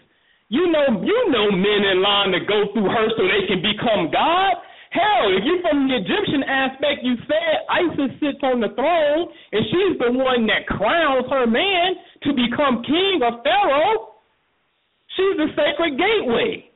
You 0.52 0.68
know, 0.68 1.00
you 1.00 1.16
know 1.32 1.56
men 1.56 1.82
in 1.88 2.04
line 2.04 2.36
to 2.36 2.44
go 2.44 2.68
through 2.76 2.92
her 2.92 3.08
so 3.16 3.24
they 3.32 3.48
can 3.48 3.64
become 3.64 4.12
God. 4.12 4.60
Hell, 4.96 5.28
if 5.36 5.44
you're 5.44 5.60
from 5.60 5.92
the 5.92 6.00
Egyptian 6.00 6.48
aspect, 6.48 7.04
you 7.04 7.20
said 7.28 7.68
Isis 7.68 8.16
sits 8.24 8.40
on 8.48 8.64
the 8.64 8.72
throne 8.80 9.28
and 9.52 9.62
she's 9.68 10.00
the 10.00 10.16
one 10.16 10.48
that 10.48 10.72
crowns 10.72 11.28
her 11.28 11.44
man 11.44 12.00
to 12.24 12.32
become 12.32 12.80
king 12.88 13.20
of 13.20 13.44
pharaoh. 13.44 14.16
She's 15.20 15.36
the 15.36 15.52
sacred 15.52 16.00
gateway. 16.00 16.72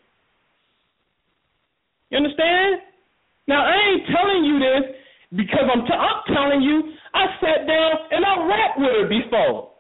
You 2.12 2.20
understand? 2.20 2.84
Now 3.48 3.64
I 3.64 3.76
ain't 3.88 4.04
telling 4.12 4.44
you 4.44 4.60
this 4.60 4.84
because 5.40 5.64
I'm 5.72 5.88
t- 5.88 5.96
I'm 5.96 6.20
telling 6.36 6.60
you 6.60 6.92
I 7.16 7.24
sat 7.40 7.72
down 7.72 7.92
and 8.12 8.26
I 8.28 8.34
rapped 8.52 8.80
with 8.84 8.92
her 9.00 9.08
before. 9.08 9.72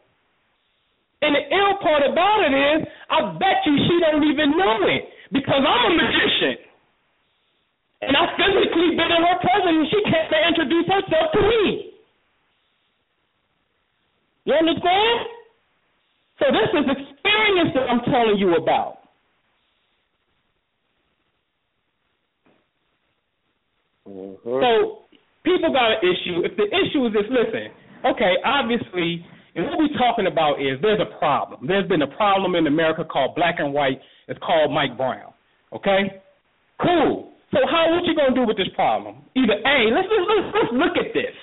And 1.27 1.35
the 1.35 1.43
ill 1.43 1.75
part 1.83 2.07
about 2.07 2.39
it 2.47 2.55
is 2.55 2.87
I 3.11 3.35
bet 3.35 3.67
you 3.67 3.75
she 3.83 3.95
don't 3.99 4.23
even 4.23 4.55
know 4.55 4.87
it 4.87 5.11
because 5.35 5.59
I'm 5.59 5.91
a 5.91 5.93
magician. 5.99 6.68
And 8.01 8.15
I 8.15 8.31
physically 8.39 8.95
been 8.95 9.11
in 9.11 9.21
her 9.23 9.37
presence 9.43 9.75
and 9.83 9.87
she 9.91 9.99
can't 10.07 10.31
introduce 10.49 10.87
herself 10.87 11.27
to 11.35 11.41
me. 11.41 11.91
You 14.45 14.53
understand? 14.53 15.19
So 16.39 16.45
this 16.49 16.69
is 16.73 16.85
experience 16.87 17.71
that 17.75 17.85
I'm 17.91 18.01
telling 18.07 18.37
you 18.39 18.55
about. 18.55 18.99
Mm-hmm. 24.07 24.63
So 24.63 25.03
people 25.43 25.71
got 25.73 25.91
an 25.91 25.99
issue. 26.01 26.41
If 26.45 26.55
the 26.57 26.65
issue 26.65 27.05
is 27.07 27.13
this, 27.13 27.27
listen, 27.29 27.69
okay, 28.05 28.35
obviously, 28.45 29.25
and 29.55 29.65
what 29.65 29.77
we're 29.77 29.97
talking 29.99 30.27
about 30.27 30.61
is 30.61 30.79
there's 30.81 31.01
a 31.01 31.17
problem. 31.19 31.67
There's 31.67 31.87
been 31.87 32.01
a 32.01 32.15
problem 32.15 32.55
in 32.55 32.65
America 32.65 33.03
called 33.03 33.35
black 33.35 33.55
and 33.59 33.73
white. 33.73 33.99
It's 34.27 34.39
called 34.39 34.71
Mike 34.71 34.97
Brown. 34.97 35.33
Okay? 35.73 36.21
Cool. 36.81 37.33
So 37.51 37.59
how 37.65 37.89
what 37.89 38.05
you 38.05 38.15
gonna 38.15 38.35
do 38.35 38.45
with 38.45 38.57
this 38.57 38.69
problem? 38.75 39.25
Either 39.35 39.57
A, 39.57 39.77
let's 39.89 40.07
let's 40.09 40.47
let's 40.53 40.73
look 40.73 40.95
at 40.97 41.13
this. 41.13 41.33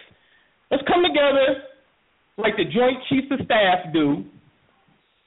Let's 0.71 0.83
come 0.87 1.03
together 1.03 1.67
like 2.39 2.57
the 2.57 2.65
Joint 2.65 2.99
Chiefs 3.09 3.27
of 3.31 3.41
Staff 3.45 3.93
do 3.93 4.25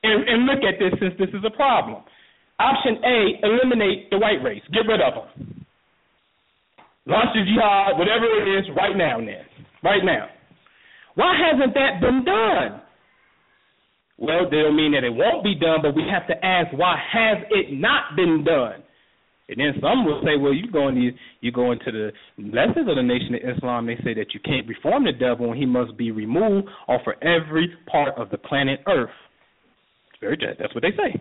and, 0.03 0.29
and 0.29 0.45
look 0.45 0.63
at 0.63 0.79
this 0.79 0.93
since 0.99 1.13
this 1.19 1.29
is 1.29 1.43
a 1.45 1.51
problem. 1.55 2.03
Option 2.59 2.99
A, 3.03 3.39
eliminate 3.43 4.09
the 4.09 4.17
white 4.17 4.43
race. 4.43 4.63
Get 4.73 4.87
rid 4.87 5.01
of 5.01 5.13
them. 5.15 5.65
Launch 7.05 7.29
the 7.33 7.43
jihad, 7.43 7.97
whatever 7.97 8.25
it 8.25 8.59
is, 8.59 8.65
right 8.75 8.95
now, 8.95 9.17
then. 9.19 9.43
Right 9.83 10.03
now. 10.03 10.27
Why 11.15 11.35
hasn't 11.35 11.73
that 11.73 11.99
been 12.01 12.23
done? 12.23 12.81
Well, 14.17 14.49
they 14.49 14.57
don't 14.57 14.75
mean 14.75 14.91
that 14.91 15.03
it 15.03 15.13
won't 15.13 15.43
be 15.43 15.55
done, 15.55 15.79
but 15.81 15.95
we 15.95 16.03
have 16.11 16.27
to 16.27 16.45
ask 16.45 16.71
why 16.75 16.97
has 17.11 17.37
it 17.49 17.71
not 17.71 18.15
been 18.15 18.43
done? 18.43 18.83
And 19.49 19.57
then 19.57 19.81
some 19.81 20.05
will 20.05 20.21
say, 20.23 20.37
well, 20.37 20.53
you 20.53 20.69
go 20.71 20.89
into 20.89 21.09
you 21.41 21.51
go 21.51 21.71
into 21.71 21.91
the 21.91 22.11
lessons 22.37 22.87
of 22.87 22.95
the 22.95 23.01
Nation 23.01 23.33
of 23.33 23.57
Islam. 23.57 23.87
They 23.87 23.97
say 24.03 24.13
that 24.13 24.33
you 24.33 24.39
can't 24.45 24.67
reform 24.67 25.05
the 25.05 25.11
devil, 25.11 25.51
and 25.51 25.59
he 25.59 25.65
must 25.65 25.97
be 25.97 26.11
removed 26.11 26.67
off 26.87 27.01
of 27.07 27.13
every 27.23 27.73
part 27.91 28.15
of 28.15 28.29
the 28.29 28.37
planet 28.37 28.81
Earth. 28.87 29.09
It's 30.11 30.19
very 30.21 30.37
that's 30.59 30.73
what 30.75 30.83
they 30.83 30.91
say. 30.91 31.19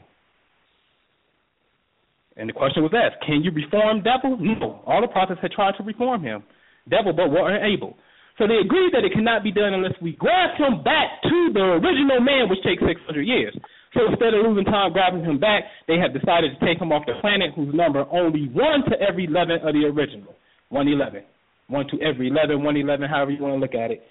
And 2.36 2.48
the 2.48 2.52
question 2.52 2.84
was 2.84 2.92
asked, 2.94 3.24
can 3.26 3.42
you 3.42 3.50
reform 3.50 4.04
devil? 4.04 4.36
No. 4.38 4.82
All 4.86 5.00
the 5.00 5.08
prophets 5.08 5.40
had 5.42 5.50
tried 5.50 5.74
to 5.78 5.82
reform 5.82 6.22
him, 6.22 6.44
devil, 6.88 7.12
but 7.12 7.30
were 7.30 7.48
unable. 7.48 7.96
So 8.36 8.46
they 8.46 8.62
agreed 8.62 8.94
that 8.94 9.02
it 9.02 9.12
cannot 9.12 9.42
be 9.42 9.50
done 9.50 9.74
unless 9.74 9.98
we 10.00 10.12
graft 10.12 10.60
him 10.60 10.84
back 10.84 11.18
to 11.24 11.50
the 11.52 11.82
original 11.82 12.20
man, 12.20 12.48
which 12.48 12.62
takes 12.62 12.80
600 12.86 13.22
years. 13.22 13.56
So 13.98 14.06
instead 14.06 14.32
of 14.32 14.46
losing 14.46 14.64
time 14.64 14.92
grabbing 14.92 15.24
him 15.24 15.40
back, 15.40 15.64
they 15.88 15.98
have 15.98 16.14
decided 16.14 16.54
to 16.54 16.64
take 16.64 16.80
him 16.80 16.92
off 16.92 17.02
the 17.04 17.14
planet, 17.20 17.50
whose 17.56 17.74
number 17.74 18.06
only 18.12 18.48
one 18.52 18.84
to 18.88 18.94
every 19.02 19.24
11 19.24 19.66
of 19.66 19.74
the 19.74 19.90
original. 19.90 20.36
111. 20.68 21.24
One 21.66 21.84
to 21.88 22.00
every 22.00 22.28
11, 22.28 22.62
111, 22.62 23.08
however 23.08 23.32
you 23.32 23.42
want 23.42 23.56
to 23.56 23.58
look 23.58 23.74
at 23.74 23.90
it. 23.90 24.02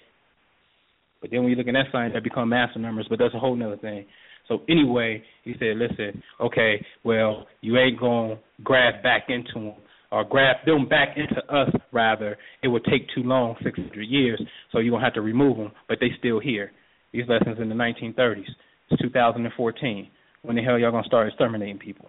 But 1.22 1.30
then 1.30 1.40
when 1.40 1.50
you 1.50 1.56
look 1.56 1.68
at 1.68 1.72
that 1.72 1.90
sign, 1.90 2.12
that 2.12 2.22
become 2.22 2.50
master 2.50 2.78
numbers, 2.78 3.06
but 3.08 3.18
that's 3.18 3.34
a 3.34 3.38
whole 3.38 3.60
other 3.64 3.78
thing. 3.78 4.04
So 4.46 4.60
anyway, 4.68 5.22
he 5.44 5.54
said, 5.58 5.76
listen, 5.76 6.22
okay, 6.38 6.84
well, 7.02 7.46
you 7.62 7.78
ain't 7.78 7.98
to 7.98 8.38
grab 8.62 9.02
back 9.02 9.24
into 9.28 9.54
them 9.54 9.74
or 10.12 10.24
grab 10.24 10.56
them 10.66 10.86
back 10.86 11.16
into 11.16 11.40
us, 11.52 11.70
rather. 11.92 12.36
It 12.62 12.68
would 12.68 12.84
take 12.84 13.06
too 13.14 13.22
long, 13.22 13.56
600 13.62 14.02
years, 14.02 14.40
so 14.70 14.78
you're 14.78 14.98
to 14.98 15.04
have 15.04 15.14
to 15.14 15.22
remove 15.22 15.56
them, 15.56 15.72
but 15.88 15.98
they 16.00 16.10
still 16.18 16.40
here. 16.40 16.72
These 17.12 17.24
lessons 17.28 17.58
in 17.58 17.70
the 17.70 17.74
1930s. 17.74 18.44
It's 18.90 19.02
2014. 19.02 20.10
When 20.42 20.56
the 20.56 20.62
hell 20.62 20.78
y'all 20.78 20.92
to 21.02 21.06
start 21.06 21.28
exterminating 21.28 21.78
people? 21.78 22.08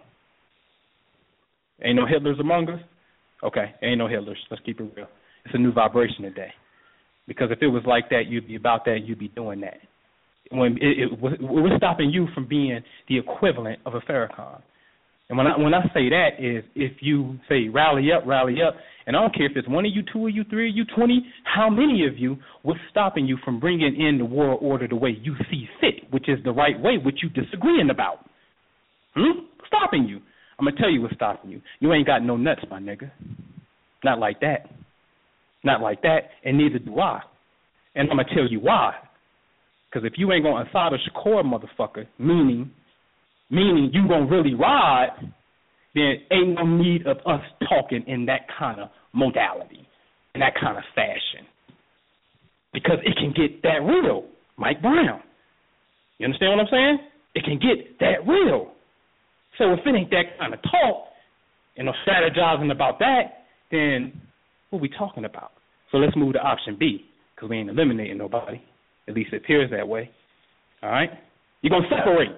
Ain't 1.82 1.96
no 1.96 2.04
Hitlers 2.04 2.40
among 2.40 2.68
us? 2.68 2.80
Okay, 3.42 3.74
ain't 3.82 3.98
no 3.98 4.06
Hitlers. 4.06 4.36
Let's 4.50 4.62
keep 4.64 4.80
it 4.80 4.92
real. 4.96 5.08
It's 5.44 5.54
a 5.54 5.58
new 5.58 5.72
vibration 5.72 6.22
today. 6.22 6.52
Because 7.26 7.50
if 7.50 7.62
it 7.62 7.68
was 7.68 7.82
like 7.86 8.10
that, 8.10 8.26
you'd 8.28 8.46
be 8.46 8.56
about 8.56 8.84
that, 8.84 9.00
you'd 9.04 9.18
be 9.18 9.28
doing 9.28 9.60
that 9.60 9.78
when 10.50 10.76
it, 10.80 11.12
it, 11.12 11.40
we're 11.40 11.76
stopping 11.76 12.10
you 12.10 12.26
from 12.34 12.46
being 12.46 12.80
the 13.08 13.18
equivalent 13.18 13.78
of 13.86 13.94
a 13.94 14.00
Farrakhan. 14.00 14.60
And 15.30 15.38
when 15.38 15.46
I 15.46 15.56
when 15.56 15.72
I 15.72 15.82
say 15.94 16.10
that 16.10 16.30
is 16.40 16.64
if 16.74 16.92
you 17.00 17.38
say 17.48 17.68
rally 17.68 18.08
up, 18.12 18.26
rally 18.26 18.56
up, 18.66 18.74
and 19.06 19.16
I 19.16 19.20
don't 19.20 19.32
care 19.32 19.46
if 19.46 19.56
it's 19.56 19.68
one 19.68 19.86
of 19.86 19.92
you, 19.94 20.02
two 20.12 20.26
of 20.26 20.34
you, 20.34 20.42
three 20.50 20.70
of 20.70 20.76
you, 20.76 20.84
twenty, 20.94 21.24
how 21.44 21.70
many 21.70 22.04
of 22.06 22.18
you, 22.18 22.36
what's 22.62 22.80
stopping 22.90 23.26
you 23.26 23.38
from 23.44 23.60
bringing 23.60 23.94
in 23.96 24.18
the 24.18 24.24
world 24.24 24.58
order 24.60 24.88
the 24.88 24.96
way 24.96 25.16
you 25.22 25.36
see 25.48 25.68
fit, 25.80 26.12
which 26.12 26.28
is 26.28 26.38
the 26.42 26.50
right 26.50 26.78
way, 26.80 26.98
which 26.98 27.20
you 27.22 27.28
disagreeing 27.28 27.90
about? 27.90 28.28
Hmm? 29.14 29.46
Stopping 29.68 30.08
you. 30.08 30.20
I'm 30.58 30.64
gonna 30.64 30.76
tell 30.76 30.90
you 30.90 31.00
what's 31.00 31.14
stopping 31.14 31.50
you. 31.50 31.62
You 31.78 31.92
ain't 31.92 32.08
got 32.08 32.24
no 32.24 32.36
nuts, 32.36 32.62
my 32.68 32.80
nigga. 32.80 33.12
Not 34.02 34.18
like 34.18 34.40
that. 34.40 34.68
Not 35.62 35.80
like 35.80 36.02
that, 36.02 36.30
and 36.44 36.58
neither 36.58 36.80
do 36.80 36.98
I. 36.98 37.20
And 37.94 38.10
I'm 38.10 38.16
gonna 38.16 38.28
tell 38.34 38.48
you 38.50 38.58
why. 38.58 38.94
Because 39.88 40.04
if 40.04 40.14
you 40.18 40.32
ain't 40.32 40.42
gonna 40.42 40.64
Assata 40.68 40.96
Shakur, 41.08 41.44
motherfucker, 41.44 42.06
meaning 42.18 42.72
meaning 43.50 43.90
you 43.92 44.08
gonna 44.08 44.26
really 44.26 44.54
ride, 44.54 45.16
then 45.94 46.14
ain't 46.30 46.54
no 46.54 46.66
need 46.66 47.06
of 47.06 47.18
us 47.26 47.42
talking 47.68 48.04
in 48.06 48.26
that 48.26 48.42
kind 48.58 48.80
of 48.80 48.88
modality, 49.12 49.86
in 50.34 50.40
that 50.40 50.54
kind 50.60 50.78
of 50.78 50.84
fashion. 50.94 51.46
Because 52.72 52.98
it 53.04 53.16
can 53.16 53.32
get 53.32 53.62
that 53.62 53.82
real, 53.82 54.24
Mike 54.56 54.80
Brown. 54.80 55.20
You 56.18 56.26
understand 56.26 56.52
what 56.52 56.60
I'm 56.60 56.68
saying? 56.70 56.98
It 57.34 57.44
can 57.44 57.58
get 57.58 57.98
that 57.98 58.26
real. 58.26 58.72
So 59.58 59.72
if 59.72 59.80
it 59.84 59.94
ain't 59.94 60.10
that 60.10 60.38
kind 60.38 60.54
of 60.54 60.60
talk 60.62 61.06
and 61.76 61.86
no 61.86 61.92
strategizing 62.06 62.70
about 62.70 62.98
that, 63.00 63.46
then 63.70 64.12
what 64.70 64.80
we 64.80 64.88
talking 64.88 65.24
about? 65.24 65.52
So 65.90 65.98
let's 65.98 66.16
move 66.16 66.34
to 66.34 66.38
option 66.38 66.76
B, 66.78 67.04
because 67.34 67.50
we 67.50 67.56
ain't 67.56 67.70
eliminating 67.70 68.18
nobody. 68.18 68.62
At 69.08 69.14
least 69.14 69.32
it 69.32 69.38
appears 69.38 69.70
that 69.72 69.88
way. 69.88 70.10
All 70.82 70.90
right? 70.90 71.10
You're 71.62 71.70
going 71.70 71.82
to 71.82 71.88
separate. 71.88 72.36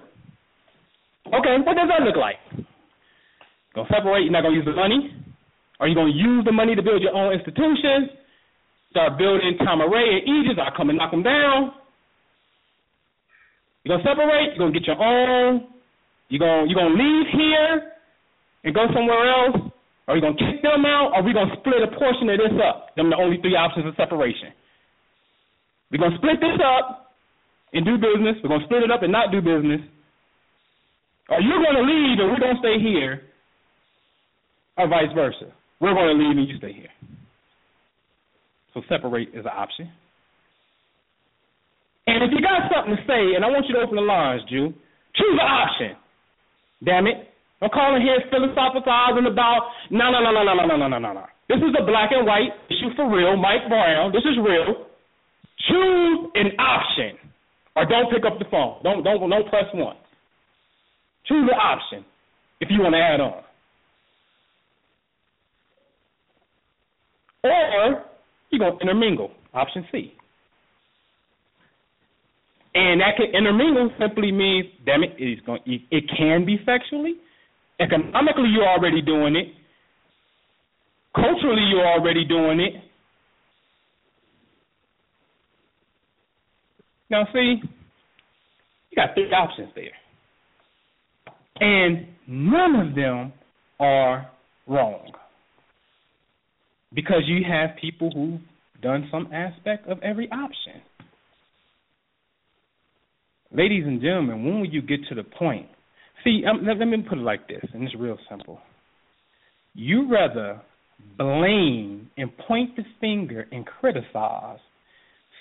Okay, 1.27 1.55
what 1.63 1.75
does 1.77 1.87
that 1.87 2.03
look 2.03 2.17
like? 2.17 2.39
To 3.75 3.85
separate, 3.89 4.23
you're 4.23 4.31
not 4.31 4.41
to 4.41 4.51
use 4.51 4.65
the 4.65 4.73
money? 4.73 5.15
Are 5.79 5.87
you 5.87 5.95
to 5.95 6.07
use 6.07 6.45
the 6.45 6.51
money 6.51 6.75
to 6.75 6.83
build 6.83 7.01
your 7.01 7.15
own 7.15 7.33
institutions? 7.33 8.11
Start 8.91 9.17
building 9.17 9.57
Tama-Re 9.57 10.21
and 10.21 10.23
Aegis, 10.29 10.59
I 10.61 10.75
come 10.77 10.89
and 10.89 10.97
knock 10.97 11.11
them 11.11 11.23
down. 11.23 11.73
You're 13.83 13.97
to 13.97 14.03
separate, 14.03 14.55
you're 14.55 14.71
to 14.71 14.79
get 14.79 14.87
your 14.87 15.01
own. 15.01 15.67
You're 16.29 16.39
going, 16.39 16.69
you're 16.69 16.79
to 16.79 16.93
leave 16.93 17.27
here 17.33 17.91
and 18.63 18.73
go 18.73 18.85
somewhere 18.93 19.27
else? 19.27 19.73
Are 20.07 20.15
you 20.15 20.21
to 20.21 20.33
kick 20.33 20.61
them 20.61 20.85
out? 20.85 21.11
Or 21.13 21.19
are 21.19 21.23
we 21.23 21.33
to 21.33 21.45
split 21.59 21.81
a 21.83 21.91
portion 21.97 22.29
of 22.29 22.37
this 22.37 22.55
up? 22.63 22.95
Them 22.95 23.09
the 23.09 23.17
only 23.17 23.39
three 23.41 23.55
options 23.55 23.87
of 23.87 23.95
separation. 23.95 24.53
We're 25.91 26.09
to 26.09 26.15
split 26.17 26.39
this 26.39 26.59
up 26.63 27.15
and 27.73 27.85
do 27.85 27.97
business. 27.97 28.37
We're 28.43 28.59
to 28.59 28.65
split 28.65 28.83
it 28.83 28.91
up 28.91 29.03
and 29.03 29.11
not 29.11 29.31
do 29.31 29.41
business. 29.41 29.81
Or 31.33 31.41
you're 31.41 31.63
going 31.65 31.81
to 31.81 31.81
leave 31.81 32.21
and 32.21 32.29
we're 32.29 32.39
going 32.39 32.53
to 32.53 32.61
stay 32.61 32.77
here, 32.77 33.25
or 34.77 34.87
vice 34.87 35.09
versa. 35.15 35.49
We're 35.81 35.97
going 35.97 36.13
to 36.13 36.23
leave 36.23 36.37
and 36.37 36.47
you 36.47 36.57
stay 36.57 36.73
here. 36.73 36.93
So 38.73 38.81
separate 38.87 39.29
is 39.33 39.45
an 39.45 39.53
option. 39.53 39.89
And 42.05 42.21
if 42.21 42.29
you 42.35 42.41
got 42.41 42.69
something 42.69 42.93
to 42.93 43.01
say, 43.09 43.33
and 43.33 43.41
I 43.41 43.49
want 43.49 43.65
you 43.65 43.73
to 43.75 43.81
open 43.81 43.95
the 43.95 44.05
lines, 44.05 44.41
Jew, 44.49 44.73
choose 45.15 45.37
an 45.41 45.49
option. 45.49 45.97
Damn 46.85 47.07
it. 47.07 47.33
I'm 47.61 47.71
calling 47.73 48.01
here 48.01 48.19
philosophizing 48.29 49.25
about 49.25 49.71
no, 49.89 50.11
no, 50.11 50.19
no, 50.19 50.29
no, 50.29 50.43
no, 50.43 50.53
no, 50.53 50.65
no, 50.67 50.87
no, 50.87 50.99
no, 50.99 51.13
no. 51.13 51.25
This 51.49 51.57
is 51.57 51.73
a 51.79 51.85
black 51.85 52.11
and 52.11 52.27
white 52.27 52.51
issue 52.69 52.93
for 52.95 53.09
real. 53.09 53.37
Mike 53.37 53.65
Brown. 53.69 54.11
This 54.11 54.25
is 54.27 54.37
real. 54.37 54.85
Choose 55.69 56.19
an 56.35 56.59
option, 56.59 57.17
or 57.75 57.85
don't 57.85 58.11
pick 58.11 58.25
up 58.27 58.37
the 58.37 58.45
phone. 58.51 58.83
Don't 58.83 59.03
don't 59.03 59.29
don't 59.29 59.47
press 59.47 59.65
one. 59.73 59.95
Choose 61.25 61.49
the 61.49 61.55
option 61.55 62.05
if 62.59 62.69
you 62.69 62.81
want 62.81 62.95
to 62.95 62.99
add 62.99 63.21
on. 63.21 63.43
Or 67.43 68.05
you're 68.49 68.59
going 68.59 68.77
to 68.77 68.81
intermingle, 68.81 69.31
option 69.53 69.85
C. 69.91 70.13
And 72.75 73.01
that 73.01 73.17
can 73.17 73.27
intermingle 73.35 73.91
simply 73.99 74.31
means, 74.31 74.65
damn 74.85 75.03
it, 75.03 75.13
it's 75.17 75.45
going, 75.45 75.61
it 75.65 76.03
can 76.17 76.45
be 76.45 76.57
sexually. 76.65 77.15
Economically, 77.79 78.49
you're 78.49 78.67
already 78.67 79.01
doing 79.01 79.35
it. 79.35 79.47
Culturally, 81.15 81.63
you're 81.69 81.85
already 81.85 82.25
doing 82.25 82.59
it. 82.59 82.73
Now, 87.09 87.27
see, 87.31 87.61
you 88.89 88.95
got 88.95 89.13
three 89.13 89.31
options 89.31 89.69
there. 89.75 89.91
And 91.59 92.07
none 92.27 92.75
of 92.75 92.95
them 92.95 93.33
are 93.79 94.29
wrong. 94.67 95.11
Because 96.93 97.23
you 97.25 97.41
have 97.49 97.71
people 97.79 98.11
who've 98.11 98.41
done 98.81 99.07
some 99.11 99.29
aspect 99.33 99.87
of 99.87 100.01
every 100.03 100.29
option. 100.31 100.81
Ladies 103.51 103.83
and 103.85 104.01
gentlemen, 104.01 104.43
when 104.43 104.59
will 104.59 104.69
you 104.69 104.81
get 104.81 104.99
to 105.09 105.15
the 105.15 105.23
point? 105.23 105.67
See, 106.23 106.43
um, 106.49 106.65
let, 106.65 106.77
let 106.77 106.87
me 106.87 106.97
put 107.07 107.17
it 107.17 107.21
like 107.21 107.47
this, 107.47 107.63
and 107.73 107.83
it's 107.83 107.95
real 107.95 108.17
simple. 108.29 108.59
You 109.73 110.09
rather 110.11 110.61
blame 111.17 112.09
and 112.17 112.35
point 112.47 112.75
the 112.75 112.83
finger 112.99 113.47
and 113.51 113.65
criticize 113.65 114.59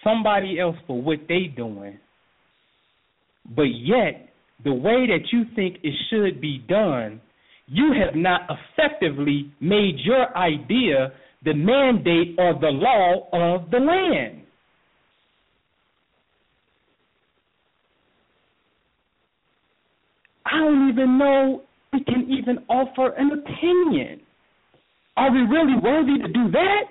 somebody 0.03 0.59
else 0.59 0.77
for 0.87 1.01
what 1.01 1.19
they're 1.29 1.49
doing, 1.55 1.99
but 3.55 3.63
yet 3.63 4.32
the 4.65 4.73
way 4.73 5.07
that 5.07 5.33
you 5.33 5.45
think 5.55 5.79
it 5.83 5.95
should 6.11 6.41
be 6.41 6.59
done, 6.69 7.21
you 7.67 7.93
have 8.05 8.15
not 8.15 8.43
effectively 8.49 9.53
made 9.61 9.97
your 9.99 10.37
idea 10.37 11.13
the 11.45 11.55
mandate 11.55 12.37
or 12.39 12.55
the 12.61 12.69
law 12.69 13.29
of 13.33 13.71
the 13.71 13.79
land. 13.79 14.43
I 20.45 20.59
don't 20.59 20.89
even 20.91 21.19
know 21.19 21.63
we 21.93 22.05
can 22.05 22.29
even 22.31 22.59
offer 22.69 23.13
an 23.17 23.31
opinion. 23.33 24.21
Are 25.17 25.31
we 25.31 25.41
really 25.41 25.79
worthy 25.83 26.19
to 26.23 26.29
do 26.29 26.51
that? 26.53 26.85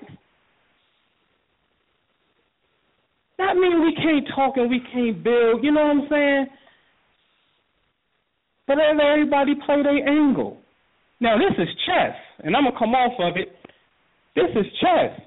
That 3.37 3.55
means 3.55 3.75
we 3.81 3.95
can't 3.95 4.27
talk 4.35 4.57
and 4.57 4.69
we 4.69 4.81
can't 4.93 5.23
build, 5.23 5.63
you 5.63 5.71
know 5.71 5.81
what 5.81 6.03
I'm 6.03 6.07
saying? 6.09 6.45
But 8.71 8.77
let 8.77 9.05
everybody 9.05 9.53
play 9.65 9.83
their 9.83 10.07
angle. 10.07 10.57
Now 11.19 11.37
this 11.37 11.51
is 11.59 11.67
chess, 11.85 12.15
and 12.39 12.55
I'm 12.55 12.63
gonna 12.63 12.79
come 12.79 12.95
off 12.95 13.19
of 13.19 13.35
it. 13.35 13.53
This 14.33 14.47
is 14.55 14.65
chess. 14.79 15.19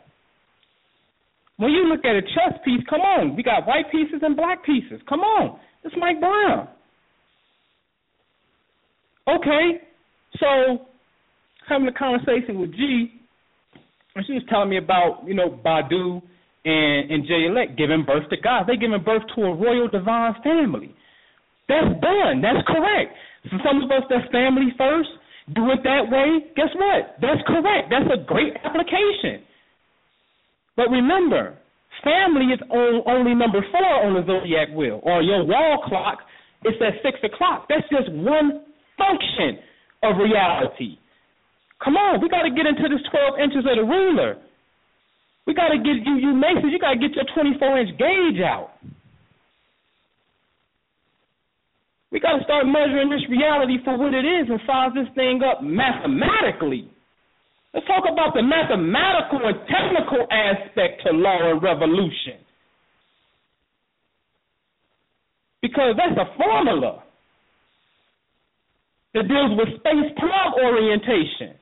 When 1.59 1.71
you 1.71 1.85
look 1.87 2.07
at 2.07 2.17
a 2.17 2.23
chess 2.23 2.59
piece, 2.65 2.81
come 2.89 3.03
on, 3.03 3.37
we 3.37 3.43
got 3.43 3.67
white 3.67 3.93
pieces 3.93 4.21
and 4.23 4.35
black 4.35 4.65
pieces. 4.65 4.99
Come 5.07 5.21
on, 5.21 5.61
it's 5.85 5.95
Mike 5.99 6.21
Brown. 6.21 6.69
Okay, 9.29 9.83
so 10.41 10.87
having 11.69 11.87
a 11.87 11.93
conversation 11.93 12.59
with 12.59 12.73
G, 12.73 13.21
and 14.17 14.25
she 14.27 14.33
was 14.33 14.43
telling 14.49 14.71
me 14.71 14.79
about 14.79 15.21
you 15.27 15.35
know 15.35 15.51
Badu 15.51 16.23
and 16.65 17.11
and 17.11 17.27
Jay 17.27 17.45
Elect 17.47 17.77
giving 17.77 18.07
birth 18.07 18.27
to 18.31 18.39
God. 18.39 18.65
They 18.67 18.79
giving 18.79 19.05
birth 19.05 19.23
to 19.37 19.43
a 19.43 19.55
royal 19.55 19.89
divine 19.89 20.33
family. 20.43 20.95
That's 21.69 21.93
done. 22.01 22.41
That's 22.45 22.65
correct. 22.67 23.15
So 23.51 23.57
some 23.65 23.83
of 23.83 23.91
us 23.91 24.05
that's 24.09 24.29
family 24.33 24.73
first 24.77 25.09
do 25.53 25.69
it 25.73 25.85
that 25.85 26.09
way. 26.09 26.49
Guess 26.57 26.73
what? 26.77 27.21
That's 27.21 27.41
correct. 27.47 27.93
That's 27.93 28.09
a 28.09 28.25
great 28.25 28.57
application. 28.65 29.45
But 30.77 30.89
remember, 30.91 31.57
family 32.03 32.53
is 32.53 32.61
on, 32.71 33.05
only 33.07 33.35
number 33.35 33.61
four 33.71 33.95
on 34.05 34.15
the 34.15 34.25
zodiac 34.27 34.75
wheel, 34.75 35.01
or 35.03 35.23
your 35.23 35.45
wall 35.45 35.85
clock. 35.87 36.19
It's 36.65 36.81
at 36.81 37.01
six 37.05 37.21
o'clock. 37.23 37.67
That's 37.69 37.85
just 37.93 38.09
one 38.11 38.65
function 38.97 39.61
of 40.03 40.17
reality. 40.17 40.97
Come 41.85 41.97
on, 41.97 42.21
we 42.21 42.29
got 42.29 42.43
to 42.43 42.51
get 42.51 42.65
into 42.65 42.89
this 42.89 43.05
12 43.11 43.41
inches 43.41 43.65
of 43.69 43.77
the 43.77 43.85
ruler. 43.85 44.41
We 45.47 45.53
got 45.53 45.69
to 45.69 45.77
get 45.77 46.01
you, 46.01 46.17
you 46.17 46.33
Masons, 46.33 46.73
you 46.73 46.79
got 46.79 46.97
to 46.97 47.01
get 47.01 47.12
your 47.12 47.29
24 47.37 47.81
inch 47.81 47.99
gauge 47.99 48.41
out. 48.41 48.73
We 52.15 52.21
got 52.21 52.39
to 52.39 52.45
start 52.45 52.65
measuring 52.71 53.11
this 53.11 53.27
reality 53.29 53.83
for 53.83 53.99
what 53.99 54.15
it 54.15 54.23
is 54.23 54.47
and 54.47 54.61
size 54.65 54.95
this 54.95 55.11
thing 55.17 55.43
up 55.43 55.67
mathematically. 55.67 56.87
Let's 57.75 57.89
talk 57.91 58.07
about 58.07 58.39
the 58.39 58.43
mathematical 58.47 59.43
and 59.43 59.59
technical 59.67 60.23
aspect 60.31 61.03
to 61.03 61.11
law 61.11 61.51
and 61.51 61.61
revolution. 61.61 62.39
Because 65.61 65.99
that's 65.99 66.15
a 66.15 66.31
formula 66.39 67.03
that 69.15 69.27
deals 69.27 69.59
with 69.59 69.75
space 69.83 70.15
time 70.15 70.55
orientation. 70.62 71.59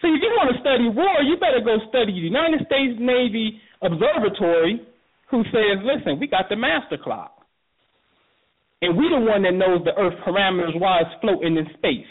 See, 0.00 0.08
if 0.08 0.24
you 0.24 0.32
want 0.40 0.56
to 0.56 0.60
study 0.64 0.88
war, 0.88 1.20
you 1.20 1.36
better 1.36 1.60
go 1.60 1.84
study 1.90 2.16
the 2.16 2.32
United 2.32 2.64
States 2.64 2.96
Navy 2.96 3.60
Observatory, 3.82 4.80
who 5.30 5.44
says, 5.52 5.84
listen, 5.84 6.18
we 6.18 6.28
got 6.28 6.48
the 6.48 6.56
master 6.56 6.96
clock. 6.96 7.33
And 8.84 8.98
we 8.98 9.08
the 9.08 9.18
one 9.18 9.42
that 9.44 9.54
knows 9.54 9.80
the 9.82 9.94
Earth 9.98 10.12
parameters 10.26 10.78
while 10.78 10.98
it's 11.00 11.18
floating 11.22 11.56
in 11.56 11.64
space. 11.78 12.04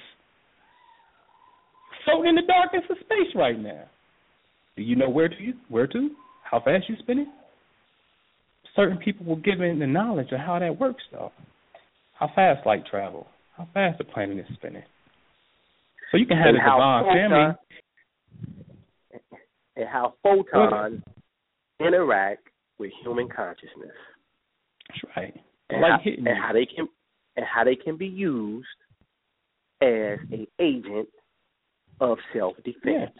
Floating 2.03 2.29
in 2.29 2.35
the 2.35 2.41
darkness 2.47 2.81
of 2.89 2.97
space 2.97 3.35
right 3.35 3.59
now. 3.59 3.83
Do 4.75 4.81
you 4.81 4.95
know 4.95 5.07
where 5.07 5.29
to? 5.29 5.35
Where 5.69 5.85
to? 5.85 6.09
How 6.49 6.59
fast 6.61 6.89
you 6.89 6.95
spinning? 6.97 7.31
Certain 8.75 8.97
people 8.97 9.23
were 9.27 9.35
given 9.35 9.77
the 9.77 9.85
knowledge 9.85 10.31
of 10.31 10.39
how 10.39 10.57
that 10.57 10.79
works, 10.79 11.03
though. 11.11 11.31
How 12.17 12.31
fast 12.33 12.65
light 12.65 12.87
travel? 12.89 13.27
How 13.55 13.67
fast 13.71 13.99
the 13.99 14.03
planet 14.05 14.39
is 14.39 14.45
spinning. 14.55 14.81
So 16.11 16.17
you 16.17 16.25
can 16.25 16.37
have 16.37 16.47
and 16.47 16.57
a 16.57 16.59
divine 16.59 17.03
photon, 17.03 17.15
family. 17.15 17.55
Uh, 19.13 19.37
and 19.75 19.87
how 19.87 20.15
photons 20.23 21.03
interact 21.79 22.47
with 22.79 22.91
human 23.03 23.29
consciousness. 23.29 23.93
That's 24.89 25.01
right. 25.15 25.39
And, 25.73 25.81
Light 25.81 26.01
how, 26.03 26.11
and 26.11 26.37
how 26.37 26.53
they 26.53 26.65
can 26.65 26.87
and 27.35 27.45
how 27.45 27.63
they 27.63 27.75
can 27.75 27.97
be 27.97 28.07
used 28.07 28.67
as 29.81 30.19
a 30.31 30.47
agent 30.59 31.09
of 31.99 32.17
self 32.33 32.55
defense. 32.63 33.11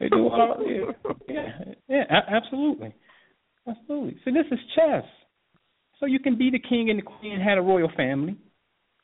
They 0.00 0.08
do 0.08 0.28
all, 0.28 0.64
yeah, 0.66 0.92
yeah, 1.28 1.64
yeah, 1.88 2.20
absolutely, 2.28 2.94
absolutely. 3.68 4.18
So 4.24 4.30
this 4.30 4.46
is 4.52 4.58
chess. 4.76 5.04
So 5.98 6.06
you 6.06 6.20
can 6.20 6.38
be 6.38 6.50
the 6.50 6.60
king 6.60 6.90
and 6.90 6.98
the 6.98 7.02
queen 7.02 7.32
and 7.32 7.42
had 7.42 7.58
a 7.58 7.62
royal 7.62 7.90
family, 7.96 8.36